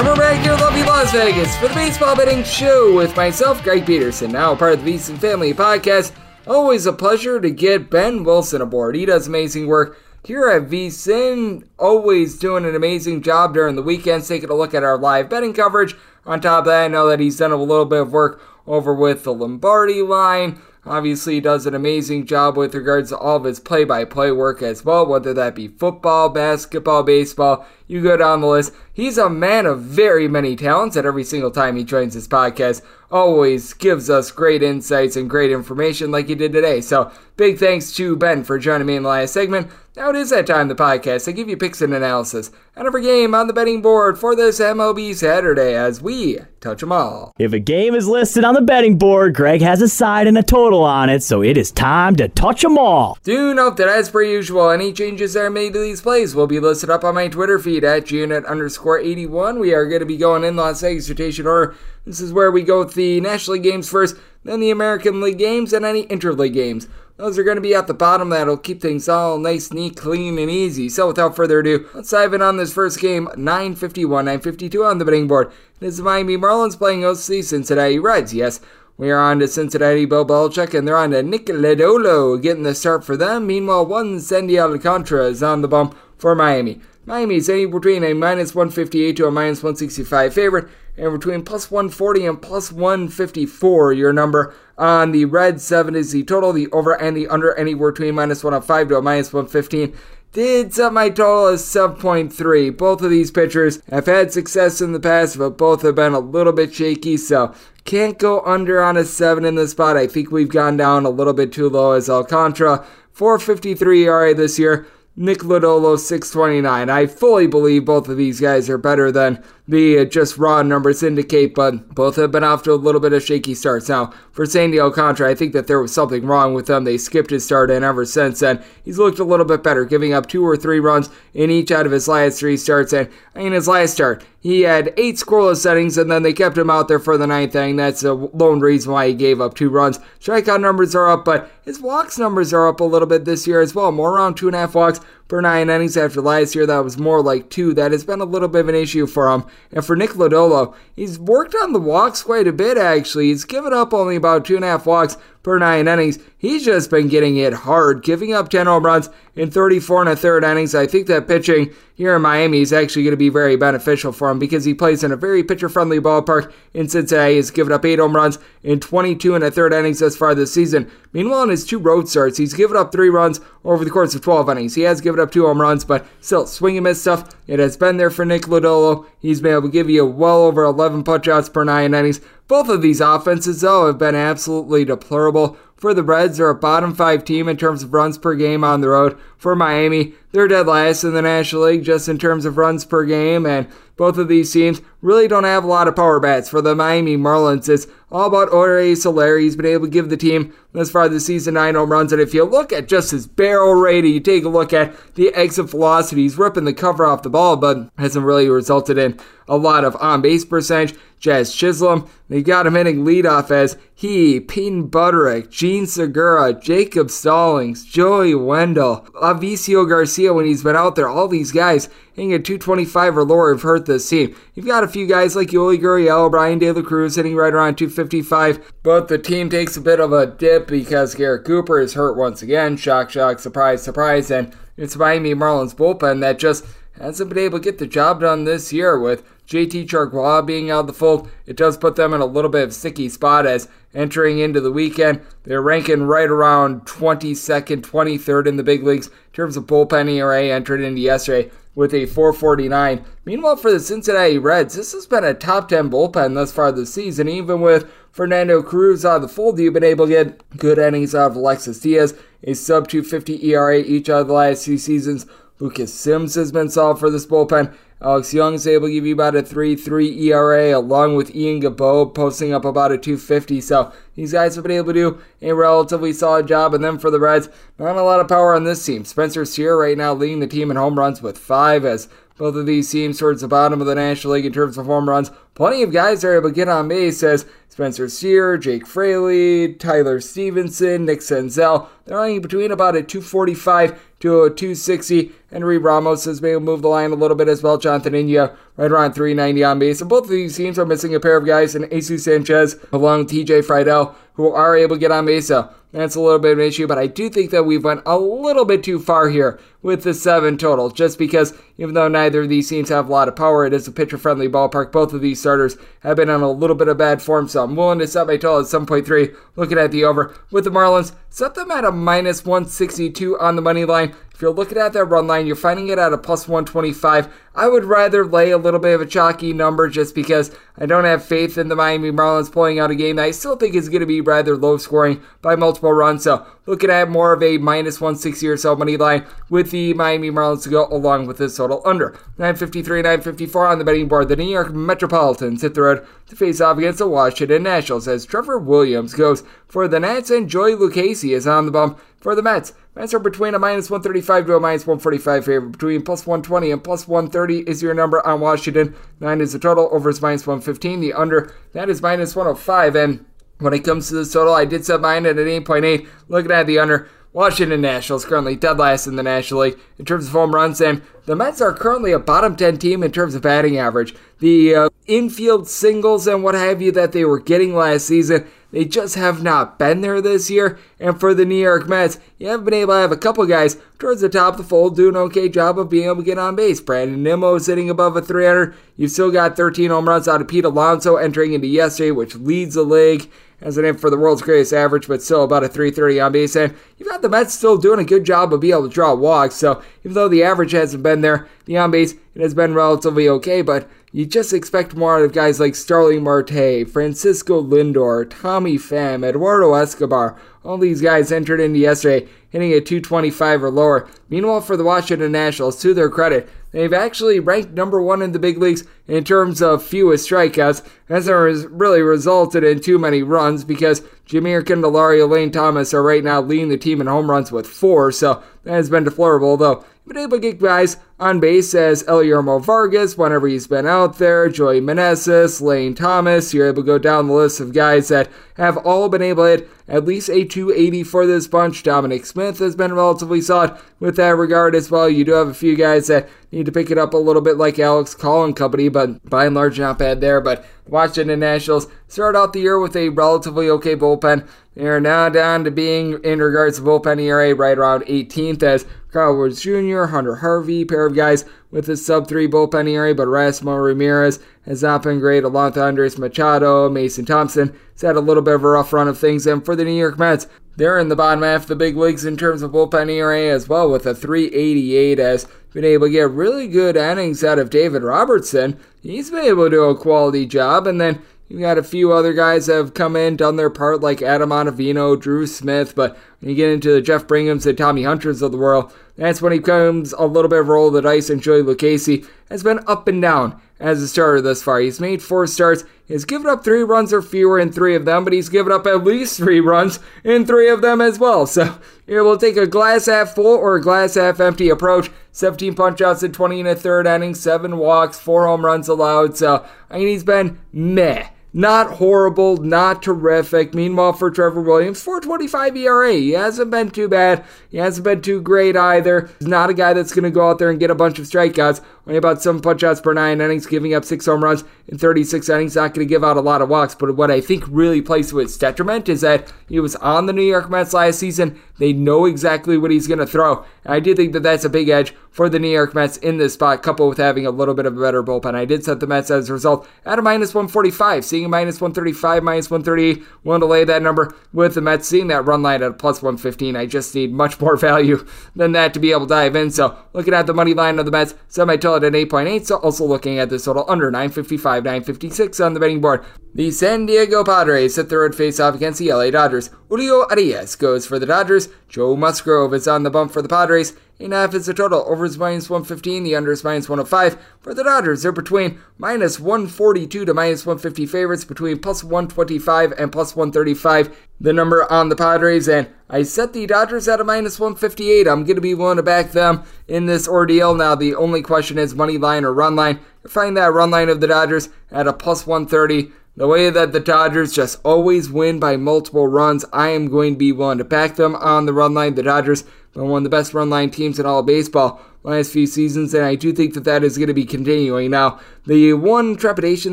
We're 0.00 0.16
back 0.16 0.42
here 0.42 0.52
in 0.54 0.60
lovely 0.60 0.82
Las 0.82 1.12
Vegas 1.12 1.54
for 1.56 1.68
the 1.68 1.74
Baseball 1.74 2.16
Betting 2.16 2.44
Show 2.44 2.94
with 2.94 3.14
myself, 3.16 3.62
Greg 3.62 3.84
Peterson, 3.84 4.30
now 4.32 4.54
part 4.54 4.74
of 4.74 4.84
the 4.84 4.94
VSiN 4.94 5.18
Family 5.18 5.52
Podcast. 5.52 6.12
Always 6.46 6.86
a 6.86 6.92
pleasure 6.92 7.40
to 7.40 7.50
get 7.50 7.90
Ben 7.90 8.22
Wilson 8.22 8.62
aboard. 8.62 8.94
He 8.94 9.04
does 9.04 9.26
amazing 9.26 9.66
work 9.66 10.00
here 10.22 10.48
at 10.48 10.68
VSIN. 10.68 11.66
Always 11.76 12.38
doing 12.38 12.64
an 12.64 12.76
amazing 12.76 13.22
job 13.22 13.52
during 13.52 13.74
the 13.74 13.82
weekends, 13.82 14.28
taking 14.28 14.50
a 14.50 14.54
look 14.54 14.72
at 14.72 14.84
our 14.84 14.96
live 14.96 15.28
betting 15.28 15.52
coverage. 15.52 15.96
On 16.24 16.40
top 16.40 16.60
of 16.60 16.64
that, 16.66 16.84
I 16.84 16.88
know 16.88 17.08
that 17.08 17.18
he's 17.18 17.38
done 17.38 17.50
a 17.50 17.56
little 17.56 17.84
bit 17.84 18.02
of 18.02 18.12
work 18.12 18.40
over 18.64 18.94
with 18.94 19.24
the 19.24 19.34
Lombardi 19.34 20.02
line. 20.02 20.62
Obviously, 20.84 21.34
he 21.34 21.40
does 21.40 21.66
an 21.66 21.74
amazing 21.74 22.26
job 22.26 22.56
with 22.56 22.76
regards 22.76 23.10
to 23.10 23.18
all 23.18 23.38
of 23.38 23.44
his 23.44 23.58
play 23.58 23.82
by 23.82 24.04
play 24.04 24.30
work 24.30 24.62
as 24.62 24.84
well, 24.84 25.04
whether 25.04 25.34
that 25.34 25.56
be 25.56 25.66
football, 25.66 26.28
basketball, 26.28 27.02
baseball. 27.02 27.66
You 27.86 28.02
go 28.02 28.16
down 28.16 28.40
the 28.40 28.46
list. 28.48 28.72
He's 28.92 29.18
a 29.18 29.28
man 29.30 29.66
of 29.66 29.82
very 29.82 30.26
many 30.26 30.56
talents, 30.56 30.96
and 30.96 31.06
every 31.06 31.24
single 31.24 31.50
time 31.50 31.76
he 31.76 31.84
joins 31.84 32.14
this 32.14 32.26
podcast, 32.26 32.82
always 33.10 33.72
gives 33.74 34.10
us 34.10 34.30
great 34.30 34.62
insights 34.62 35.16
and 35.16 35.30
great 35.30 35.52
information 35.52 36.10
like 36.10 36.28
he 36.28 36.34
did 36.34 36.52
today. 36.52 36.80
So, 36.80 37.12
big 37.36 37.58
thanks 37.58 37.92
to 37.94 38.16
Ben 38.16 38.42
for 38.42 38.58
joining 38.58 38.86
me 38.86 38.96
in 38.96 39.02
the 39.04 39.08
last 39.08 39.32
segment. 39.32 39.70
Now 39.96 40.10
it 40.10 40.16
is 40.16 40.28
that 40.30 40.46
time 40.46 40.62
in 40.62 40.68
the 40.68 40.74
podcast. 40.74 41.26
I 41.26 41.32
give 41.32 41.48
you 41.48 41.56
picks 41.56 41.80
and 41.80 41.94
analysis 41.94 42.50
and 42.76 42.86
every 42.86 43.02
game 43.02 43.34
on 43.34 43.46
the 43.46 43.54
betting 43.54 43.80
board 43.80 44.18
for 44.18 44.36
this 44.36 44.60
MLB 44.60 45.14
Saturday 45.14 45.74
as 45.74 46.02
we 46.02 46.38
touch 46.60 46.80
them 46.80 46.92
all. 46.92 47.32
If 47.38 47.54
a 47.54 47.58
game 47.58 47.94
is 47.94 48.06
listed 48.06 48.44
on 48.44 48.52
the 48.52 48.60
betting 48.60 48.98
board, 48.98 49.34
Greg 49.34 49.62
has 49.62 49.80
a 49.80 49.88
side 49.88 50.26
and 50.26 50.36
a 50.36 50.42
total 50.42 50.82
on 50.82 51.08
it, 51.08 51.22
so 51.22 51.42
it 51.42 51.56
is 51.56 51.70
time 51.70 52.14
to 52.16 52.28
touch 52.28 52.60
them 52.60 52.76
all. 52.76 53.16
Do 53.22 53.54
note 53.54 53.78
that 53.78 53.88
as 53.88 54.10
per 54.10 54.22
usual, 54.22 54.68
any 54.68 54.92
changes 54.92 55.32
that 55.32 55.44
are 55.44 55.50
made 55.50 55.72
to 55.72 55.78
these 55.78 56.02
plays 56.02 56.34
will 56.34 56.46
be 56.46 56.60
listed 56.60 56.90
up 56.90 57.02
on 57.02 57.14
my 57.14 57.28
Twitter 57.28 57.58
feed 57.58 57.75
at 57.84 58.04
GUnit 58.04 58.46
underscore 58.46 58.98
81. 58.98 59.58
We 59.58 59.74
are 59.74 59.86
going 59.86 60.00
to 60.00 60.06
be 60.06 60.16
going 60.16 60.44
in 60.44 60.56
Las 60.56 60.80
Vegas 60.80 61.08
rotation 61.08 61.46
order. 61.46 61.74
This 62.04 62.20
is 62.20 62.32
where 62.32 62.50
we 62.50 62.62
go 62.62 62.80
with 62.80 62.94
the 62.94 63.20
National 63.20 63.54
League 63.54 63.64
games 63.64 63.88
first, 63.88 64.16
then 64.44 64.60
the 64.60 64.70
American 64.70 65.20
League 65.20 65.38
games, 65.38 65.72
and 65.72 65.84
any 65.84 66.06
interleague 66.06 66.54
games. 66.54 66.88
Those 67.16 67.38
are 67.38 67.44
going 67.44 67.56
to 67.56 67.62
be 67.62 67.74
at 67.74 67.86
the 67.86 67.94
bottom. 67.94 68.28
That'll 68.28 68.58
keep 68.58 68.82
things 68.82 69.08
all 69.08 69.38
nice, 69.38 69.72
neat, 69.72 69.96
clean, 69.96 70.38
and 70.38 70.50
easy. 70.50 70.90
So 70.90 71.08
without 71.08 71.34
further 71.34 71.60
ado, 71.60 71.88
let's 71.94 72.10
dive 72.10 72.34
in 72.34 72.42
on 72.42 72.58
this 72.58 72.74
first 72.74 73.00
game. 73.00 73.24
951, 73.36 74.24
952 74.26 74.84
on 74.84 74.98
the 74.98 75.04
betting 75.04 75.26
board. 75.26 75.50
It 75.80 75.86
is 75.86 75.96
the 75.96 76.02
Miami 76.02 76.36
Marlins 76.36 76.76
playing 76.76 77.02
host 77.02 77.26
the 77.26 77.40
Cincinnati 77.40 77.98
Reds. 77.98 78.34
Yes, 78.34 78.60
we 78.98 79.10
are 79.10 79.18
on 79.18 79.38
to 79.38 79.48
Cincinnati, 79.48 80.04
Bill 80.04 80.26
Belichick, 80.26 80.72
and 80.72 80.86
they're 80.86 80.96
on 80.96 81.10
to 81.10 81.22
Nick 81.22 81.46
Lodolo 81.46 82.40
getting 82.40 82.62
the 82.64 82.74
start 82.74 83.04
for 83.04 83.16
them. 83.16 83.46
Meanwhile, 83.46 83.86
one 83.86 84.20
Sandy 84.20 84.58
Alcantara 84.58 85.26
is 85.26 85.42
on 85.42 85.62
the 85.62 85.68
bump 85.68 85.96
for 86.18 86.34
Miami. 86.34 86.80
Miami 87.08 87.36
is 87.36 87.48
anywhere 87.48 87.78
between 87.78 88.02
a 88.02 88.14
minus 88.14 88.52
158 88.52 89.16
to 89.16 89.26
a 89.26 89.30
minus 89.30 89.62
165 89.62 90.34
favorite, 90.34 90.68
and 90.96 91.12
between 91.12 91.44
plus 91.44 91.70
140 91.70 92.26
and 92.26 92.42
plus 92.42 92.72
154, 92.72 93.92
your 93.92 94.12
number 94.12 94.52
on 94.76 95.12
the 95.12 95.24
red 95.24 95.60
7 95.60 95.94
is 95.94 96.10
the 96.10 96.24
total, 96.24 96.52
the 96.52 96.66
over 96.72 97.00
and 97.00 97.16
the 97.16 97.28
under 97.28 97.54
anywhere 97.54 97.92
between 97.92 98.16
minus 98.16 98.42
105 98.42 98.88
to 98.88 98.96
a 98.96 99.02
minus 99.02 99.32
115. 99.32 99.96
Did 100.32 100.74
set 100.74 100.92
my 100.92 101.08
total 101.08 101.46
as 101.46 101.62
7.3. 101.62 102.76
Both 102.76 103.00
of 103.00 103.10
these 103.10 103.30
pitchers 103.30 103.80
have 103.88 104.06
had 104.06 104.32
success 104.32 104.80
in 104.80 104.92
the 104.92 104.98
past, 104.98 105.38
but 105.38 105.56
both 105.56 105.82
have 105.82 105.94
been 105.94 106.12
a 106.12 106.18
little 106.18 106.52
bit 106.52 106.74
shaky, 106.74 107.16
so 107.16 107.54
can't 107.84 108.18
go 108.18 108.40
under 108.40 108.82
on 108.82 108.96
a 108.96 109.04
7 109.04 109.44
in 109.44 109.54
this 109.54 109.70
spot. 109.70 109.96
I 109.96 110.08
think 110.08 110.32
we've 110.32 110.48
gone 110.48 110.76
down 110.76 111.06
a 111.06 111.10
little 111.10 111.34
bit 111.34 111.52
too 111.52 111.68
low 111.68 111.92
as 111.92 112.10
Alcantara. 112.10 112.84
453 113.12 114.06
ERA 114.06 114.34
this 114.34 114.58
year. 114.58 114.88
Nick 115.16 115.38
Lodolo 115.38 115.98
629. 115.98 116.90
I 116.90 117.06
fully 117.06 117.46
believe 117.46 117.86
both 117.86 118.08
of 118.08 118.18
these 118.18 118.38
guys 118.40 118.68
are 118.68 118.78
better 118.78 119.10
than 119.10 119.42
the 119.68 120.04
just 120.06 120.38
raw 120.38 120.62
numbers 120.62 121.02
indicate, 121.02 121.54
but 121.54 121.94
both 121.94 122.16
have 122.16 122.30
been 122.30 122.44
off 122.44 122.62
to 122.62 122.72
a 122.72 122.74
little 122.74 123.00
bit 123.00 123.12
of 123.12 123.22
shaky 123.22 123.54
starts. 123.54 123.88
Now, 123.88 124.12
for 124.30 124.46
Sandy 124.46 124.78
Alcantara, 124.78 125.30
I 125.30 125.34
think 125.34 125.52
that 125.54 125.66
there 125.66 125.80
was 125.80 125.92
something 125.92 126.24
wrong 126.24 126.54
with 126.54 126.66
them. 126.66 126.84
They 126.84 126.98
skipped 126.98 127.30
his 127.30 127.44
start, 127.44 127.70
and 127.70 127.84
ever 127.84 128.04
since 128.04 128.40
then, 128.40 128.62
he's 128.84 128.98
looked 128.98 129.18
a 129.18 129.24
little 129.24 129.46
bit 129.46 129.62
better, 129.62 129.84
giving 129.84 130.12
up 130.12 130.26
two 130.26 130.46
or 130.46 130.56
three 130.56 130.78
runs 130.78 131.10
in 131.34 131.50
each 131.50 131.72
out 131.72 131.86
of 131.86 131.92
his 131.92 132.06
last 132.06 132.38
three 132.38 132.56
starts. 132.56 132.92
And 132.92 133.08
in 133.34 133.52
his 133.52 133.66
last 133.66 133.94
start, 133.94 134.24
he 134.38 134.60
had 134.62 134.94
eight 134.96 135.16
scoreless 135.16 135.56
settings, 135.56 135.98
and 135.98 136.10
then 136.10 136.22
they 136.22 136.32
kept 136.32 136.56
him 136.56 136.70
out 136.70 136.86
there 136.86 137.00
for 137.00 137.18
the 137.18 137.26
ninth 137.26 137.56
inning. 137.56 137.76
That's 137.76 138.02
the 138.02 138.14
lone 138.14 138.60
reason 138.60 138.92
why 138.92 139.08
he 139.08 139.14
gave 139.14 139.40
up 139.40 139.54
two 139.54 139.68
runs. 139.68 139.98
Strikeout 140.20 140.60
numbers 140.60 140.94
are 140.94 141.10
up, 141.10 141.24
but 141.24 141.50
his 141.64 141.80
walks 141.80 142.18
numbers 142.18 142.52
are 142.52 142.68
up 142.68 142.78
a 142.78 142.84
little 142.84 143.08
bit 143.08 143.24
this 143.24 143.48
year 143.48 143.60
as 143.60 143.74
well. 143.74 143.90
More 143.90 144.14
around 144.14 144.36
two 144.36 144.46
and 144.46 144.54
a 144.54 144.60
half 144.60 144.76
walks 144.76 145.00
per 145.28 145.40
nine 145.40 145.70
innings 145.70 145.96
after 145.96 146.20
last 146.20 146.54
year. 146.54 146.66
That 146.66 146.84
was 146.84 146.98
more 146.98 147.22
like 147.22 147.50
two. 147.50 147.74
That 147.74 147.92
has 147.92 148.04
been 148.04 148.20
a 148.20 148.24
little 148.24 148.48
bit 148.48 148.60
of 148.60 148.68
an 148.68 148.74
issue 148.74 149.06
for 149.06 149.30
him. 149.30 149.44
And 149.72 149.84
for 149.84 149.96
Nick 149.96 150.10
Lodolo, 150.10 150.74
he's 150.94 151.18
worked 151.18 151.54
on 151.54 151.72
the 151.72 151.80
walks 151.80 152.22
quite 152.22 152.46
a 152.46 152.52
bit, 152.52 152.78
actually. 152.78 153.28
He's 153.28 153.44
given 153.44 153.72
up 153.72 153.92
only 153.92 154.16
about 154.16 154.44
two 154.44 154.56
and 154.56 154.64
a 154.64 154.68
half 154.68 154.86
walks 154.86 155.16
per 155.46 155.60
nine 155.60 155.86
innings. 155.86 156.18
He's 156.36 156.64
just 156.64 156.90
been 156.90 157.06
getting 157.06 157.36
hit 157.36 157.52
hard, 157.52 158.02
giving 158.02 158.34
up 158.34 158.48
10 158.48 158.66
home 158.66 158.84
runs 158.84 159.08
in 159.36 159.48
34 159.48 160.00
and 160.00 160.10
a 160.10 160.16
third 160.16 160.42
innings. 160.42 160.74
I 160.74 160.88
think 160.88 161.06
that 161.06 161.28
pitching 161.28 161.72
here 161.94 162.16
in 162.16 162.22
Miami 162.22 162.62
is 162.62 162.72
actually 162.72 163.04
going 163.04 163.12
to 163.12 163.16
be 163.16 163.28
very 163.28 163.54
beneficial 163.54 164.10
for 164.10 164.28
him 164.28 164.40
because 164.40 164.64
he 164.64 164.74
plays 164.74 165.04
in 165.04 165.12
a 165.12 165.16
very 165.16 165.44
pitcher 165.44 165.68
friendly 165.68 166.00
ballpark 166.00 166.52
in 166.74 166.88
Cincinnati. 166.88 167.36
He's 167.36 167.52
given 167.52 167.72
up 167.72 167.84
eight 167.84 168.00
home 168.00 168.16
runs 168.16 168.40
in 168.64 168.80
22 168.80 169.36
and 169.36 169.44
a 169.44 169.52
third 169.52 169.72
innings 169.72 170.00
thus 170.00 170.16
far 170.16 170.34
this 170.34 170.52
season. 170.52 170.90
Meanwhile, 171.12 171.44
in 171.44 171.50
his 171.50 171.64
two 171.64 171.78
road 171.78 172.08
starts, 172.08 172.38
he's 172.38 172.52
given 172.52 172.76
up 172.76 172.90
three 172.90 173.08
runs 173.08 173.40
over 173.64 173.84
the 173.84 173.90
course 173.92 174.16
of 174.16 174.22
12 174.22 174.50
innings. 174.50 174.74
He 174.74 174.82
has 174.82 175.00
given 175.00 175.20
up 175.20 175.30
two 175.30 175.46
home 175.46 175.60
runs, 175.60 175.84
but 175.84 176.04
still, 176.20 176.48
swing 176.48 176.76
and 176.76 176.82
miss 176.82 177.00
stuff. 177.00 177.35
It 177.46 177.58
has 177.58 177.76
been 177.76 177.96
there 177.96 178.10
for 178.10 178.24
Nick 178.24 178.42
Lodolo. 178.42 179.06
He's 179.20 179.40
been 179.40 179.52
able 179.52 179.62
to 179.62 179.68
give 179.68 179.88
you 179.88 180.04
well 180.04 180.42
over 180.42 180.64
11 180.64 181.04
punchouts 181.04 181.52
per 181.52 181.64
nine 181.64 181.94
innings. 181.94 182.20
Both 182.48 182.68
of 182.68 182.82
these 182.82 183.00
offenses, 183.00 183.60
though, 183.60 183.86
have 183.86 183.98
been 183.98 184.14
absolutely 184.14 184.84
deplorable. 184.84 185.56
For 185.76 185.92
the 185.92 186.02
Reds, 186.02 186.38
they're 186.38 186.48
a 186.48 186.54
bottom 186.54 186.94
five 186.94 187.24
team 187.24 187.48
in 187.48 187.58
terms 187.58 187.82
of 187.82 187.92
runs 187.92 188.16
per 188.16 188.34
game 188.34 188.64
on 188.64 188.80
the 188.80 188.88
road. 188.88 189.18
For 189.36 189.54
Miami, 189.54 190.14
they're 190.32 190.48
dead 190.48 190.66
last 190.66 191.04
in 191.04 191.12
the 191.12 191.20
National 191.20 191.64
League 191.64 191.84
just 191.84 192.08
in 192.08 192.18
terms 192.18 192.46
of 192.46 192.56
runs 192.56 192.86
per 192.86 193.04
game, 193.04 193.44
and 193.44 193.68
both 193.96 194.16
of 194.16 194.28
these 194.28 194.50
teams 194.50 194.80
really 195.02 195.28
don't 195.28 195.44
have 195.44 195.64
a 195.64 195.68
lot 195.68 195.86
of 195.86 195.94
power 195.94 196.18
bats. 196.18 196.48
For 196.48 196.62
the 196.62 196.74
Miami 196.74 197.16
Marlins, 197.18 197.68
it's 197.68 197.86
all 198.10 198.26
about 198.26 198.48
Jorge 198.48 198.94
Soler. 198.94 199.38
He's 199.38 199.54
been 199.54 199.66
able 199.66 199.86
to 199.86 199.90
give 199.90 200.08
the 200.08 200.16
team 200.16 200.54
as 200.76 200.90
far 200.90 201.08
this 201.08 201.26
season 201.26 201.54
nine 201.54 201.74
home 201.74 201.90
runs. 201.90 202.12
And 202.12 202.20
if 202.20 202.34
you 202.34 202.44
look 202.44 202.72
at 202.72 202.88
just 202.88 203.10
his 203.10 203.26
barrel 203.26 203.74
rate, 203.74 204.04
you 204.04 204.20
take 204.20 204.44
a 204.44 204.48
look 204.48 204.72
at 204.72 204.94
the 205.14 205.34
exit 205.34 205.70
velocity, 205.70 206.22
he's 206.22 206.38
ripping 206.38 206.64
the 206.64 206.74
cover 206.74 207.04
off 207.04 207.22
the 207.22 207.30
ball, 207.30 207.56
but 207.56 207.90
hasn't 207.98 208.24
really 208.24 208.48
resulted 208.48 208.98
in 208.98 209.18
a 209.48 209.56
lot 209.56 209.84
of 209.84 209.96
on 209.96 210.22
base 210.22 210.44
percentage. 210.44 210.94
Jazz 211.18 211.54
Chisholm, 211.54 212.08
they 212.28 212.42
got 212.42 212.66
him 212.66 212.74
hitting 212.74 213.04
leadoff 213.04 213.50
as 213.50 213.78
he, 213.94 214.38
Peyton 214.38 214.88
Burdick, 214.88 215.50
Jean 215.50 215.86
Segura, 215.86 216.52
Jacob 216.52 217.10
Stallings, 217.10 217.86
Joey 217.86 218.34
Wendle, 218.34 219.00
Avisail 219.14 219.88
Garcia 219.88 220.34
when 220.34 220.44
he's 220.44 220.62
been 220.62 220.76
out 220.76 220.94
there. 220.94 221.08
All 221.08 221.26
these 221.26 221.52
guys 221.52 221.88
hitting 222.12 222.34
at 222.34 222.44
225 222.44 223.16
or 223.16 223.24
lower 223.24 223.54
have 223.54 223.62
hurt 223.62 223.86
this 223.86 224.08
team. 224.08 224.36
You've 224.54 224.66
got 224.66 224.84
a 224.84 224.88
few 224.88 225.06
guys 225.06 225.34
like 225.34 225.48
Yuli 225.48 225.80
Gurriel, 225.80 226.30
Bryan 226.30 226.58
De 226.58 226.70
La 226.70 226.82
Cruz 226.82 227.16
hitting 227.16 227.34
right 227.34 227.52
around 227.52 227.78
255, 227.78 228.74
but 228.82 229.08
the 229.08 229.18
team 229.18 229.48
takes 229.48 229.76
a 229.76 229.80
bit 229.80 230.00
of 230.00 230.12
a 230.12 230.26
dip 230.26 230.65
because 230.66 231.14
Garrett 231.14 231.44
Cooper 231.44 231.78
is 231.78 231.94
hurt 231.94 232.16
once 232.16 232.42
again. 232.42 232.76
Shock, 232.76 233.10
shock, 233.10 233.38
surprise, 233.38 233.82
surprise, 233.82 234.30
and 234.30 234.54
it's 234.76 234.96
Miami 234.96 235.34
Marlins 235.34 235.74
bullpen 235.74 236.20
that 236.20 236.38
just 236.38 236.64
hasn't 236.98 237.28
been 237.28 237.38
able 237.44 237.58
to 237.58 237.64
get 237.64 237.78
the 237.78 237.86
job 237.86 238.20
done 238.20 238.44
this 238.44 238.72
year 238.72 238.98
with 238.98 239.22
JT 239.46 239.86
Chargois 239.86 240.44
being 240.44 240.70
out 240.70 240.80
of 240.80 240.86
the 240.88 240.92
fold, 240.92 241.28
it 241.46 241.56
does 241.56 241.76
put 241.76 241.94
them 241.94 242.12
in 242.12 242.20
a 242.20 242.26
little 242.26 242.50
bit 242.50 242.64
of 242.64 242.74
sticky 242.74 243.08
spot 243.08 243.46
as 243.46 243.68
entering 243.94 244.40
into 244.40 244.60
the 244.60 244.72
weekend, 244.72 245.20
they're 245.44 245.62
ranking 245.62 246.02
right 246.02 246.28
around 246.28 246.82
22nd, 246.82 247.82
23rd 247.82 248.46
in 248.46 248.56
the 248.56 248.62
big 248.62 248.82
leagues 248.82 249.06
in 249.06 249.12
terms 249.32 249.56
of 249.56 249.66
bullpen 249.66 250.10
ERA 250.10 250.46
entered 250.46 250.80
into 250.80 251.00
yesterday 251.00 251.50
with 251.76 251.94
a 251.94 252.06
449. 252.06 253.04
Meanwhile, 253.24 253.56
for 253.56 253.70
the 253.70 253.78
Cincinnati 253.78 254.38
Reds, 254.38 254.74
this 254.74 254.92
has 254.92 255.06
been 255.06 255.22
a 255.22 255.34
top 255.34 255.68
10 255.68 255.90
bullpen 255.90 256.34
thus 256.34 256.50
far 256.50 256.72
this 256.72 256.92
season. 256.92 257.28
Even 257.28 257.60
with 257.60 257.88
Fernando 258.10 258.62
Cruz 258.62 259.04
out 259.04 259.16
of 259.16 259.22
the 259.22 259.28
fold, 259.28 259.60
you've 259.60 259.74
been 259.74 259.84
able 259.84 260.06
to 260.06 260.12
get 260.12 260.56
good 260.56 260.78
innings 260.78 261.14
out 261.14 261.32
of 261.32 261.36
Alexis 261.36 261.78
Diaz, 261.78 262.18
a 262.42 262.54
sub 262.54 262.88
250 262.88 263.46
ERA 263.52 263.78
each 263.78 264.08
of 264.08 264.26
the 264.26 264.32
last 264.32 264.64
two 264.64 264.78
seasons. 264.78 265.26
Lucas 265.58 265.94
Sims 265.94 266.34
has 266.34 266.52
been 266.52 266.68
solid 266.68 266.98
for 266.98 267.10
this 267.10 267.26
bullpen. 267.26 267.74
Alex 268.02 268.34
Young 268.34 268.54
is 268.54 268.66
able 268.66 268.88
to 268.88 268.92
give 268.92 269.06
you 269.06 269.14
about 269.14 269.34
a 269.34 269.42
3-3 269.42 270.20
ERA, 270.20 270.78
along 270.78 271.16
with 271.16 271.34
Ian 271.34 271.62
Gibaut 271.62 272.14
posting 272.14 272.52
up 272.52 272.66
about 272.66 272.92
a 272.92 272.98
250. 272.98 273.62
So 273.62 273.90
these 274.14 274.32
guys 274.32 274.54
have 274.54 274.64
been 274.64 274.76
able 274.76 274.88
to 274.88 274.92
do 274.92 275.20
a 275.40 275.54
relatively 275.54 276.12
solid 276.12 276.46
job. 276.46 276.74
And 276.74 276.84
then 276.84 276.98
for 276.98 277.10
the 277.10 277.18
Reds, 277.18 277.48
not 277.78 277.96
a 277.96 278.02
lot 278.02 278.20
of 278.20 278.28
power 278.28 278.54
on 278.54 278.64
this 278.64 278.84
team. 278.84 279.06
Spencer 279.06 279.46
Steer 279.46 279.80
right 279.80 279.96
now 279.96 280.12
leading 280.12 280.40
the 280.40 280.46
team 280.46 280.70
in 280.70 280.76
home 280.76 280.98
runs 280.98 281.22
with 281.22 281.38
five 281.38 281.86
as 281.86 282.06
both 282.36 282.54
of 282.54 282.66
these 282.66 282.90
teams 282.90 283.18
towards 283.18 283.40
the 283.40 283.48
bottom 283.48 283.80
of 283.80 283.86
the 283.86 283.94
National 283.94 284.34
League 284.34 284.44
in 284.44 284.52
terms 284.52 284.76
of 284.76 284.84
home 284.84 285.08
runs. 285.08 285.30
Plenty 285.54 285.82
of 285.82 285.90
guys 285.90 286.22
are 286.22 286.36
able 286.36 286.50
to 286.50 286.54
get 286.54 286.68
on 286.68 286.88
base 286.88 287.22
as 287.22 287.46
Spencer 287.70 288.10
Steer, 288.10 288.58
Jake 288.58 288.86
Fraley, 288.86 289.72
Tyler 289.74 290.20
Stephenson, 290.20 291.06
Nick 291.06 291.20
Senzel. 291.20 291.88
They're 292.04 292.18
running 292.18 292.42
between 292.42 292.70
about 292.70 292.94
a 292.94 293.02
245 293.02 294.05
to 294.20 294.44
a 294.44 294.50
260. 294.50 295.32
Henry 295.50 295.78
Ramos 295.78 296.24
has 296.24 296.40
been 296.40 296.52
able 296.52 296.60
to 296.60 296.64
move 296.66 296.82
the 296.82 296.88
line 296.88 297.12
a 297.12 297.16
little 297.16 297.36
bit 297.36 297.48
as 297.48 297.62
well. 297.62 297.78
Jonathan 297.78 298.14
India 298.14 298.56
right 298.76 298.90
around 298.90 299.12
390 299.12 299.64
on 299.64 299.78
base. 299.78 300.00
And 300.00 300.10
both 300.10 300.24
of 300.24 300.30
these 300.30 300.56
teams 300.56 300.78
are 300.78 300.86
missing 300.86 301.14
a 301.14 301.20
pair 301.20 301.36
of 301.36 301.46
guys 301.46 301.74
in 301.74 301.88
Jesus 301.90 302.24
Sanchez 302.24 302.76
along 302.92 303.20
with 303.20 303.30
TJ 303.30 303.64
Friedl 303.64 304.14
who 304.34 304.50
are 304.52 304.76
able 304.76 304.96
to 304.96 305.00
get 305.00 305.12
on 305.12 305.26
base. 305.26 305.48
So 305.48 305.70
that's 306.00 306.14
a 306.14 306.20
little 306.20 306.38
bit 306.38 306.52
of 306.52 306.58
an 306.58 306.64
issue, 306.64 306.86
but 306.86 306.98
I 306.98 307.06
do 307.06 307.30
think 307.30 307.50
that 307.50 307.64
we've 307.64 307.84
went 307.84 308.02
a 308.04 308.18
little 308.18 308.64
bit 308.64 308.82
too 308.82 308.98
far 308.98 309.28
here 309.28 309.58
with 309.82 310.02
the 310.02 310.14
seven 310.14 310.58
total, 310.58 310.90
just 310.90 311.18
because 311.18 311.54
even 311.78 311.94
though 311.94 312.08
neither 312.08 312.42
of 312.42 312.48
these 312.48 312.68
teams 312.68 312.88
have 312.88 313.08
a 313.08 313.12
lot 313.12 313.28
of 313.28 313.36
power, 313.36 313.64
it 313.64 313.72
is 313.72 313.86
a 313.88 313.92
pitcher 313.92 314.18
friendly 314.18 314.48
ballpark. 314.48 314.92
Both 314.92 315.12
of 315.12 315.20
these 315.20 315.40
starters 315.40 315.76
have 316.00 316.16
been 316.16 316.28
on 316.28 316.42
a 316.42 316.50
little 316.50 316.76
bit 316.76 316.88
of 316.88 316.98
bad 316.98 317.22
form, 317.22 317.48
so 317.48 317.62
I'm 317.64 317.76
willing 317.76 318.00
to 318.00 318.06
set 318.06 318.26
my 318.26 318.36
total 318.36 318.60
at 318.60 318.66
7.3. 318.66 319.34
Looking 319.54 319.78
at 319.78 319.90
the 319.90 320.04
over 320.04 320.34
with 320.50 320.64
the 320.64 320.70
Marlins, 320.70 321.14
set 321.30 321.54
them 321.54 321.70
at 321.70 321.84
a 321.84 321.92
minus 321.92 322.44
162 322.44 323.38
on 323.38 323.56
the 323.56 323.62
money 323.62 323.84
line. 323.84 324.14
If 324.36 324.42
you're 324.42 324.52
looking 324.52 324.76
at 324.76 324.92
that 324.92 325.06
run 325.06 325.26
line, 325.26 325.46
you're 325.46 325.56
finding 325.56 325.88
it 325.88 325.98
at 325.98 326.12
a 326.12 326.18
plus 326.18 326.46
125. 326.46 327.32
I 327.54 327.68
would 327.68 327.84
rather 327.84 328.22
lay 328.22 328.50
a 328.50 328.58
little 328.58 328.78
bit 328.78 328.94
of 328.94 329.00
a 329.00 329.06
chalky 329.06 329.54
number 329.54 329.88
just 329.88 330.14
because 330.14 330.54
I 330.76 330.84
don't 330.84 331.06
have 331.06 331.24
faith 331.24 331.56
in 331.56 331.68
the 331.68 331.74
Miami 331.74 332.10
Marlins 332.10 332.52
pulling 332.52 332.78
out 332.78 332.90
a 332.90 332.94
game 332.94 333.16
that 333.16 333.24
I 333.24 333.30
still 333.30 333.56
think 333.56 333.74
is 333.74 333.88
going 333.88 334.00
to 334.00 334.06
be 334.06 334.20
rather 334.20 334.54
low 334.54 334.76
scoring 334.76 335.22
by 335.40 335.56
multiple 335.56 335.90
runs. 335.90 336.24
So 336.24 336.46
looking 336.66 336.90
at 336.90 337.08
more 337.08 337.32
of 337.32 337.42
a 337.42 337.56
minus 337.56 337.98
160 337.98 338.46
or 338.46 338.58
so 338.58 338.76
money 338.76 338.98
line 338.98 339.24
with 339.48 339.70
the 339.70 339.94
Miami 339.94 340.30
Marlins 340.30 340.64
to 340.64 340.68
go 340.68 340.86
along 340.88 341.26
with 341.26 341.38
this 341.38 341.56
total 341.56 341.80
under 341.86 342.10
953, 342.36 342.98
954 342.98 343.66
on 343.66 343.78
the 343.78 343.86
betting 343.86 344.06
board. 344.06 344.28
The 344.28 344.36
New 344.36 344.44
York 344.44 344.70
Metropolitans 344.74 345.62
hit 345.62 345.72
the 345.72 345.80
road 345.80 346.06
to 346.28 346.36
face 346.36 346.60
off 346.60 346.76
against 346.76 346.98
the 346.98 347.08
Washington 347.08 347.62
Nationals 347.62 348.06
as 348.06 348.26
Trevor 348.26 348.58
Williams 348.58 349.14
goes 349.14 349.44
for 349.66 349.88
the 349.88 349.98
Nats 349.98 350.28
and 350.28 350.46
Joey 350.46 350.74
Lucchesi 350.74 351.34
is 351.34 351.46
on 351.46 351.64
the 351.64 351.72
bump 351.72 351.98
for 352.26 352.34
the 352.34 352.42
Mets. 352.42 352.72
Mets 352.96 353.14
are 353.14 353.20
between 353.20 353.54
a 353.54 353.58
minus 353.60 353.88
135 353.88 354.46
to 354.46 354.56
a 354.56 354.58
minus 354.58 354.84
145 354.84 355.44
favorite. 355.44 355.70
Between 355.70 356.02
plus 356.02 356.26
120 356.26 356.72
and 356.72 356.82
plus 356.82 357.06
130 357.06 357.70
is 357.70 357.80
your 357.80 357.94
number 357.94 358.26
on 358.26 358.40
Washington. 358.40 358.96
9 359.20 359.40
is 359.40 359.52
the 359.52 359.60
total. 359.60 359.88
Over 359.92 360.10
is 360.10 360.20
minus 360.20 360.44
115. 360.44 360.98
The 360.98 361.12
under, 361.12 361.54
that 361.72 361.88
is 361.88 362.02
minus 362.02 362.34
105. 362.34 362.96
And 362.96 363.24
when 363.60 363.72
it 363.74 363.84
comes 363.84 364.08
to 364.08 364.14
this 364.14 364.32
total, 364.32 364.54
I 364.54 364.64
did 364.64 364.84
set 364.84 365.00
mine 365.00 365.24
at 365.24 365.38
an 365.38 365.46
8.8. 365.46 366.08
Looking 366.26 366.50
at 366.50 366.66
the 366.66 366.80
under, 366.80 367.08
Washington 367.32 367.82
Nationals 367.82 368.24
currently 368.24 368.56
dead 368.56 368.78
last 368.78 369.06
in 369.06 369.14
the 369.14 369.22
National 369.22 369.60
League 369.60 369.78
in 369.96 370.04
terms 370.04 370.26
of 370.26 370.32
home 370.32 370.54
runs, 370.54 370.80
and 370.80 371.02
the 371.26 371.36
Mets 371.36 371.60
are 371.60 371.74
currently 371.74 372.10
a 372.10 372.18
bottom 372.18 372.56
10 372.56 372.78
team 372.78 373.02
in 373.02 373.12
terms 373.12 373.34
of 373.34 373.42
batting 373.42 373.76
average. 373.76 374.16
The 374.38 374.74
uh, 374.74 374.88
infield 375.06 375.68
singles 375.68 376.26
and 376.26 376.42
what 376.42 376.54
have 376.54 376.80
you 376.80 376.90
that 376.92 377.12
they 377.12 377.26
were 377.26 377.38
getting 377.38 377.74
last 377.74 378.06
season, 378.06 378.48
they 378.76 378.84
just 378.84 379.14
have 379.14 379.42
not 379.42 379.78
been 379.78 380.02
there 380.02 380.20
this 380.20 380.50
year. 380.50 380.78
And 381.00 381.18
for 381.18 381.32
the 381.32 381.46
New 381.46 381.56
York 381.56 381.88
Mets, 381.88 382.18
you 382.36 382.48
have 382.48 382.62
been 382.62 382.74
able 382.74 382.92
to 382.92 383.00
have 383.00 383.10
a 383.10 383.16
couple 383.16 383.46
guys 383.46 383.78
towards 383.98 384.20
the 384.20 384.28
top 384.28 384.52
of 384.52 384.58
the 384.58 384.64
fold 384.64 384.96
do 384.96 385.08
an 385.08 385.16
okay 385.16 385.48
job 385.48 385.78
of 385.78 385.88
being 385.88 386.04
able 386.04 386.16
to 386.16 386.22
get 386.22 386.36
on 386.36 386.56
base. 386.56 386.78
Brandon 386.82 387.22
Nimmo 387.22 387.56
sitting 387.56 387.88
above 387.88 388.18
a 388.18 388.20
300. 388.20 388.74
You've 388.98 389.12
still 389.12 389.30
got 389.30 389.56
13 389.56 389.88
home 389.88 390.06
runs 390.06 390.28
out 390.28 390.42
of 390.42 390.48
Pete 390.48 390.66
Alonso 390.66 391.16
entering 391.16 391.54
into 391.54 391.66
yesterday, 391.66 392.10
which 392.10 392.34
leads 392.34 392.74
the 392.74 392.82
league 392.82 393.30
as 393.62 393.78
an 393.78 393.86
in 393.86 393.96
for 393.96 394.10
the 394.10 394.18
world's 394.18 394.42
greatest 394.42 394.74
average, 394.74 395.08
but 395.08 395.22
still 395.22 395.44
about 395.44 395.64
a 395.64 395.68
330 395.68 396.20
on 396.20 396.32
base. 396.32 396.54
And 396.54 396.76
you've 396.98 397.08
got 397.08 397.22
the 397.22 397.30
Mets 397.30 397.54
still 397.54 397.78
doing 397.78 397.98
a 397.98 398.04
good 398.04 398.24
job 398.24 398.52
of 398.52 398.60
being 398.60 398.74
able 398.74 398.90
to 398.90 398.94
draw 398.94 399.14
walks. 399.14 399.54
So 399.54 399.82
even 400.00 400.12
though 400.12 400.28
the 400.28 400.42
average 400.42 400.72
hasn't 400.72 401.02
been 401.02 401.22
there, 401.22 401.48
the 401.64 401.78
on 401.78 401.92
base 401.92 402.12
it 402.34 402.42
has 402.42 402.52
been 402.52 402.74
relatively 402.74 403.26
okay. 403.26 403.62
But 403.62 403.88
you 404.16 404.24
just 404.24 404.54
expect 404.54 404.96
more 404.96 405.18
out 405.18 405.24
of 405.24 405.34
guys 405.34 405.60
like 405.60 405.74
Starling 405.74 406.22
Marte, 406.22 406.88
Francisco 406.88 407.62
Lindor, 407.62 408.26
Tommy 408.30 408.78
Pham, 408.78 409.22
Eduardo 409.22 409.74
Escobar. 409.74 410.40
All 410.64 410.78
these 410.78 411.02
guys 411.02 411.30
entered 411.30 411.60
into 411.60 411.80
yesterday 411.80 412.26
hitting 412.48 412.72
at 412.72 412.86
225 412.86 413.64
or 413.64 413.70
lower. 413.70 414.08
Meanwhile, 414.30 414.62
for 414.62 414.74
the 414.74 414.84
Washington 414.84 415.32
Nationals, 415.32 415.78
to 415.82 415.92
their 415.92 416.08
credit, 416.08 416.48
they've 416.76 416.92
actually 416.92 417.40
ranked 417.40 417.72
number 417.72 418.00
one 418.00 418.22
in 418.22 418.32
the 418.32 418.38
big 418.38 418.58
leagues 418.58 418.84
in 419.08 419.24
terms 419.24 419.62
of 419.62 419.82
fewest 419.82 420.28
strikeouts. 420.28 420.86
Hasn't 421.08 421.70
really 421.70 422.02
resulted 422.02 422.62
in 422.64 422.80
too 422.80 422.98
many 422.98 423.22
runs 423.22 423.64
because 423.64 424.02
Jeimer 424.26 424.62
Candelario, 424.62 425.28
Lane 425.28 425.50
Thomas 425.50 425.94
are 425.94 426.02
right 426.02 426.22
now 426.22 426.40
leading 426.40 426.68
the 426.68 426.76
team 426.76 427.00
in 427.00 427.06
home 427.06 427.30
runs 427.30 427.50
with 427.50 427.66
four, 427.66 428.12
so 428.12 428.42
that 428.64 428.72
has 428.72 428.90
been 428.90 429.04
deplorable, 429.04 429.56
though 429.56 429.84
been 430.06 430.18
able 430.18 430.36
to 430.36 430.40
get 430.40 430.60
guys 430.60 430.98
on 431.18 431.40
base 431.40 431.74
as 431.74 432.04
Elehuris 432.04 432.64
Vargas 432.64 433.18
whenever 433.18 433.48
he's 433.48 433.66
been 433.66 433.86
out 433.86 434.18
there, 434.18 434.48
Joey 434.48 434.80
Meneses, 434.80 435.60
Lane 435.60 435.94
Thomas. 435.94 436.54
You're 436.54 436.68
able 436.68 436.82
to 436.82 436.86
go 436.86 436.98
down 436.98 437.26
the 437.26 437.32
list 437.32 437.58
of 437.58 437.72
guys 437.72 438.08
that 438.08 438.28
have 438.56 438.76
all 438.78 439.08
been 439.08 439.22
able 439.22 439.44
to 439.44 439.50
hit 439.50 439.70
at 439.88 440.04
least 440.04 440.28
a 440.28 440.44
280 440.44 441.02
for 441.04 441.26
this 441.26 441.46
bunch. 441.46 441.82
Dominic 441.82 442.26
Smith 442.26 442.58
has 442.58 442.76
been 442.76 442.94
relatively 442.94 443.40
solid 443.40 443.76
with 444.00 444.16
that 444.16 444.36
regard 444.36 444.74
as 444.74 444.90
well. 444.90 445.08
You 445.08 445.24
do 445.24 445.32
have 445.32 445.48
a 445.48 445.54
few 445.54 445.76
guys 445.76 446.06
that 446.08 446.28
need 446.50 446.66
to 446.66 446.72
pick 446.72 446.90
it 446.90 446.98
up 446.98 447.14
a 447.14 447.18
little 447.18 447.42
bit 447.42 447.56
like 447.56 447.78
Alex 447.78 448.14
Call 448.14 448.52
Company, 448.52 448.88
but 448.88 449.28
by 449.28 449.46
and 449.46 449.54
large 449.54 449.78
not 449.78 449.98
bad 449.98 450.20
there. 450.20 450.40
But 450.40 450.64
Washington 450.88 451.40
Nationals 451.40 451.88
start 452.08 452.36
out 452.36 452.52
the 452.52 452.60
year 452.60 452.78
with 452.78 452.96
a 452.96 453.08
relatively 453.08 453.68
okay 453.70 453.96
bullpen. 453.96 454.48
They 454.74 454.86
are 454.86 455.00
now 455.00 455.28
down 455.28 455.64
to 455.64 455.70
being, 455.70 456.22
in 456.22 456.40
regards 456.40 456.76
to 456.76 456.84
bullpen 456.84 457.20
ERA, 457.20 457.54
right 457.54 457.78
around 457.78 458.04
18th 458.04 458.62
as 458.62 458.86
Carl 459.10 459.32
Edwards 459.32 459.62
Jr., 459.62 460.04
Hunter 460.04 460.36
Harvey, 460.36 460.84
pair 460.84 461.06
of 461.06 461.16
guys 461.16 461.44
with 461.70 461.88
a 461.88 461.96
sub 461.96 462.28
3 462.28 462.46
bullpen 462.46 462.88
ERA, 462.88 463.14
but 463.14 463.26
Erasmo 463.26 463.82
Ramirez 463.82 464.38
has 464.64 464.82
not 464.82 465.02
been 465.02 465.18
great, 465.18 465.44
along 465.44 465.70
with 465.70 465.78
Andres 465.78 466.18
Machado, 466.18 466.88
Mason 466.90 467.24
Thompson. 467.24 467.74
has 467.92 468.02
had 468.02 468.16
a 468.16 468.20
little 468.20 468.42
bit 468.42 468.54
of 468.54 468.64
a 468.64 468.68
rough 468.68 468.92
run 468.92 469.08
of 469.08 469.18
things, 469.18 469.46
and 469.46 469.64
for 469.64 469.74
the 469.74 469.84
New 469.84 469.92
York 469.92 470.18
Mets, 470.18 470.46
they're 470.76 470.98
in 470.98 471.08
the 471.08 471.16
bottom 471.16 471.42
half 471.42 471.62
of 471.62 471.68
the 471.68 471.76
big 471.76 471.96
leagues 471.96 472.24
in 472.24 472.36
terms 472.36 472.62
of 472.62 472.72
bullpen 472.72 473.10
ERA 473.10 473.48
as 473.52 473.68
well, 473.68 473.90
with 473.90 474.06
a 474.06 474.14
388 474.14 475.18
as 475.18 475.46
been 475.72 475.84
able 475.84 476.06
to 476.06 476.12
get 476.12 476.30
really 476.30 476.66
good 476.66 476.96
innings 476.96 477.44
out 477.44 477.58
of 477.58 477.68
David 477.68 478.02
Robertson. 478.02 478.80
He's 479.02 479.30
been 479.30 479.44
able 479.44 479.64
to 479.64 479.70
do 479.70 479.84
a 479.84 479.94
quality 479.94 480.46
job, 480.46 480.86
and 480.86 480.98
then 480.98 481.20
you've 481.48 481.60
got 481.60 481.76
a 481.76 481.82
few 481.82 482.12
other 482.12 482.32
guys 482.32 482.64
that 482.66 482.76
have 482.76 482.94
come 482.94 483.14
in, 483.14 483.36
done 483.36 483.56
their 483.56 483.68
part, 483.68 484.00
like 484.00 484.22
Adam 484.22 484.50
Ottavino, 484.50 485.20
Drew 485.20 485.46
Smith, 485.46 485.94
but 485.94 486.16
when 486.40 486.48
you 486.48 486.56
get 486.56 486.70
into 486.70 486.92
the 486.92 487.02
Jeff 487.02 487.26
Brighams 487.26 487.66
and 487.66 487.76
Tommy 487.76 488.04
Hunters 488.04 488.40
of 488.40 488.52
the 488.52 488.58
world, 488.58 488.90
that's 489.16 489.42
when 489.42 489.52
he 489.52 489.58
comes 489.58 490.14
a 490.14 490.24
little 490.24 490.48
bit 490.48 490.60
of 490.60 490.68
roll 490.68 490.88
of 490.88 490.94
the 490.94 491.02
dice, 491.02 491.28
and 491.28 491.42
Joey 491.42 491.62
Lucchesi 491.62 492.26
has 492.48 492.62
been 492.62 492.80
up 492.86 493.06
and 493.06 493.20
down 493.20 493.60
as 493.78 494.02
a 494.02 494.08
starter 494.08 494.40
thus 494.40 494.62
far. 494.62 494.80
He's 494.80 495.00
made 495.00 495.22
four 495.22 495.46
starts, 495.46 495.84
he's 496.06 496.24
given 496.24 496.48
up 496.48 496.64
three 496.64 496.82
runs 496.82 497.12
or 497.12 497.22
fewer 497.22 497.58
in 497.58 497.72
three 497.72 497.94
of 497.94 498.04
them, 498.04 498.24
but 498.24 498.32
he's 498.32 498.48
given 498.48 498.72
up 498.72 498.86
at 498.86 499.04
least 499.04 499.36
three 499.36 499.60
runs 499.60 499.98
in 500.24 500.46
three 500.46 500.68
of 500.68 500.82
them 500.82 501.00
as 501.00 501.18
well. 501.18 501.46
So 501.46 501.78
able 502.08 502.36
to 502.36 502.46
take 502.46 502.56
a 502.56 502.66
glass 502.66 503.06
half 503.06 503.34
full 503.34 503.46
or 503.46 503.76
a 503.76 503.82
glass 503.82 504.14
half 504.14 504.40
empty 504.40 504.68
approach. 504.68 505.10
17 505.32 505.74
punchouts 505.74 506.22
in 506.22 506.32
20 506.32 506.60
and 506.60 506.68
a 506.68 506.74
third 506.74 507.06
inning, 507.06 507.34
seven 507.34 507.76
walks, 507.76 508.18
four 508.18 508.46
home 508.46 508.64
runs 508.64 508.88
allowed. 508.88 509.36
So 509.36 509.66
I 509.90 509.98
mean, 509.98 510.08
he's 510.08 510.24
been 510.24 510.58
meh 510.72 511.28
not 511.56 511.92
horrible, 511.92 512.58
not 512.58 513.02
terrific. 513.02 513.72
Meanwhile, 513.72 514.12
for 514.12 514.30
Trevor 514.30 514.60
Williams, 514.60 515.00
425 515.00 515.74
ERA. 515.74 516.12
He 516.12 516.32
hasn't 516.32 516.70
been 516.70 516.90
too 516.90 517.08
bad. 517.08 517.46
He 517.70 517.78
hasn't 517.78 518.04
been 518.04 518.20
too 518.20 518.42
great 518.42 518.76
either. 518.76 519.30
He's 519.38 519.48
not 519.48 519.70
a 519.70 519.74
guy 519.74 519.94
that's 519.94 520.12
going 520.12 520.24
to 520.24 520.30
go 520.30 520.50
out 520.50 520.58
there 520.58 520.68
and 520.68 520.78
get 520.78 520.90
a 520.90 520.94
bunch 520.94 521.18
of 521.18 521.24
strikeouts. 521.24 521.82
Only 522.06 522.18
about 522.18 522.40
seven 522.40 522.60
punchouts 522.60 523.02
per 523.02 523.12
nine 523.12 523.40
innings, 523.40 523.66
giving 523.66 523.92
up 523.92 524.04
six 524.04 524.26
home 524.26 524.44
runs 524.44 524.62
in 524.86 524.96
36 524.96 525.48
innings. 525.48 525.74
Not 525.74 525.92
going 525.92 526.06
to 526.06 526.08
give 526.08 526.22
out 526.22 526.36
a 526.36 526.40
lot 526.40 526.62
of 526.62 526.68
walks, 526.68 526.94
but 526.94 527.16
what 527.16 527.32
I 527.32 527.40
think 527.40 527.64
really 527.66 528.00
plays 528.00 528.30
to 528.30 528.36
his 528.36 528.56
detriment 528.56 529.08
is 529.08 529.22
that 529.22 529.52
he 529.68 529.80
was 529.80 529.96
on 529.96 530.26
the 530.26 530.32
New 530.32 530.42
York 530.42 530.70
Mets 530.70 530.92
last 530.92 531.18
season. 531.18 531.60
They 531.78 531.92
know 531.92 532.24
exactly 532.24 532.78
what 532.78 532.92
he's 532.92 533.08
going 533.08 533.18
to 533.18 533.26
throw. 533.26 533.64
And 533.84 533.92
I 533.92 533.98
do 533.98 534.14
think 534.14 534.34
that 534.34 534.44
that's 534.44 534.64
a 534.64 534.70
big 534.70 534.88
edge 534.88 535.14
for 535.30 535.48
the 535.48 535.58
New 535.58 535.68
York 535.68 535.94
Mets 535.94 536.16
in 536.18 536.38
this 536.38 536.54
spot, 536.54 536.82
coupled 536.82 537.08
with 537.08 537.18
having 537.18 537.44
a 537.44 537.50
little 537.50 537.74
bit 537.74 537.86
of 537.86 537.96
a 537.96 538.00
better 538.00 538.22
bullpen. 538.22 538.54
I 538.54 538.64
did 538.64 538.84
set 538.84 539.00
the 539.00 539.06
Mets 539.08 539.30
as 539.30 539.50
a 539.50 539.52
result 539.52 539.86
at 540.04 540.18
a 540.18 540.22
minus 540.22 540.54
145, 540.54 541.24
seeing 541.24 541.44
a 541.44 541.48
minus 541.48 541.80
135, 541.80 542.42
minus 542.44 542.70
138. 542.70 543.26
Willing 543.42 543.60
to 543.60 543.66
lay 543.66 543.84
that 543.84 544.02
number 544.02 544.32
with 544.52 544.74
the 544.74 544.80
Mets, 544.80 545.08
seeing 545.08 545.26
that 545.26 545.44
run 545.44 545.62
line 545.62 545.82
at 545.82 545.90
a 545.90 545.92
plus 545.92 546.22
115. 546.22 546.76
I 546.76 546.86
just 546.86 547.14
need 547.16 547.32
much 547.32 547.60
more 547.60 547.76
value 547.76 548.24
than 548.54 548.72
that 548.72 548.94
to 548.94 549.00
be 549.00 549.10
able 549.10 549.26
to 549.26 549.34
dive 549.34 549.56
in. 549.56 549.72
So 549.72 549.98
looking 550.12 550.34
at 550.34 550.46
the 550.46 550.54
money 550.54 550.72
line 550.72 551.00
of 551.00 551.04
the 551.04 551.10
Mets, 551.10 551.34
semi 551.48 551.76
total 551.76 551.95
at 552.04 552.12
8.8. 552.12 552.66
So 552.66 552.76
also 552.76 553.04
looking 553.04 553.38
at 553.38 553.50
this 553.50 553.64
total 553.64 553.84
under 553.88 554.10
955, 554.10 554.84
956 554.84 555.60
on 555.60 555.74
the 555.74 555.80
betting 555.80 556.00
board. 556.00 556.24
The 556.54 556.70
San 556.70 557.06
Diego 557.06 557.44
Padres 557.44 557.96
hit 557.96 558.08
the 558.08 558.18
road 558.18 558.34
face 558.34 558.58
off 558.58 558.74
against 558.74 558.98
the 558.98 559.12
LA 559.12 559.30
Dodgers. 559.30 559.70
Julio 559.88 560.26
Urias 560.30 560.74
goes 560.74 561.06
for 561.06 561.20
the 561.20 561.26
Dodgers. 561.26 561.68
Joe 561.88 562.16
Musgrove 562.16 562.74
is 562.74 562.88
on 562.88 563.04
the 563.04 563.10
bump 563.10 563.30
for 563.30 563.40
the 563.40 563.48
Padres. 563.48 563.92
8.5 564.18 564.54
is 564.54 564.66
the 564.66 564.74
total. 564.74 565.04
Over 565.06 565.26
is 565.26 565.38
minus 565.38 565.70
115. 565.70 566.24
The 566.24 566.34
under 566.34 566.50
is 566.50 566.64
minus 566.64 566.88
105. 566.88 567.36
For 567.60 567.72
the 567.72 567.84
Dodgers, 567.84 568.22
they're 568.22 568.32
between 568.32 568.80
minus 568.98 569.38
142 569.38 570.24
to 570.24 570.34
minus 570.34 570.66
150 570.66 571.06
favorites, 571.06 571.44
between 571.44 571.78
plus 571.78 572.02
125 572.02 572.94
and 572.98 573.12
plus 573.12 573.36
135. 573.36 574.16
The 574.40 574.52
number 574.52 574.90
on 574.90 575.08
the 575.08 575.16
Padres, 575.16 575.68
and 575.68 575.88
I 576.10 576.24
set 576.24 576.52
the 576.52 576.66
Dodgers 576.66 577.06
at 577.06 577.20
a 577.20 577.24
minus 577.24 577.60
158. 577.60 578.26
I'm 578.26 578.42
going 578.42 578.56
to 578.56 578.60
be 578.60 578.74
willing 578.74 578.96
to 578.96 579.04
back 579.04 579.30
them 579.30 579.62
in 579.86 580.06
this 580.06 580.26
ordeal. 580.26 580.74
Now, 580.74 580.96
the 580.96 581.14
only 581.14 581.42
question 581.42 581.78
is 581.78 581.94
money 581.94 582.18
line 582.18 582.44
or 582.44 582.52
run 582.52 582.74
line. 582.74 582.98
find 583.28 583.56
that 583.56 583.72
run 583.72 583.92
line 583.92 584.08
of 584.08 584.20
the 584.20 584.26
Dodgers 584.26 584.68
at 584.90 585.06
a 585.06 585.12
plus 585.12 585.46
130. 585.46 586.10
The 586.38 586.46
way 586.46 586.68
that 586.68 586.92
the 586.92 587.00
Dodgers 587.00 587.52
just 587.54 587.80
always 587.82 588.28
win 588.28 588.60
by 588.60 588.76
multiple 588.76 589.26
runs, 589.26 589.64
I 589.72 589.88
am 589.88 590.10
going 590.10 590.34
to 590.34 590.38
be 590.38 590.52
willing 590.52 590.76
to 590.76 590.84
back 590.84 591.16
them 591.16 591.34
on 591.34 591.64
the 591.64 591.72
run 591.72 591.94
line. 591.94 592.14
The 592.14 592.24
Dodgers 592.24 592.64
one 593.04 593.18
of 593.18 593.24
the 593.24 593.30
best 593.30 593.54
run 593.54 593.70
line 593.70 593.90
teams 593.90 594.18
in 594.18 594.26
all 594.26 594.40
of 594.40 594.46
baseball 594.46 595.00
last 595.26 595.52
few 595.52 595.66
seasons, 595.66 596.14
and 596.14 596.24
I 596.24 596.36
do 596.36 596.52
think 596.52 596.74
that 596.74 596.84
that 596.84 597.02
is 597.02 597.18
going 597.18 597.26
to 597.26 597.34
be 597.34 597.44
continuing. 597.44 598.10
Now, 598.12 598.38
the 598.64 598.92
one 598.92 599.36
trepidation 599.36 599.92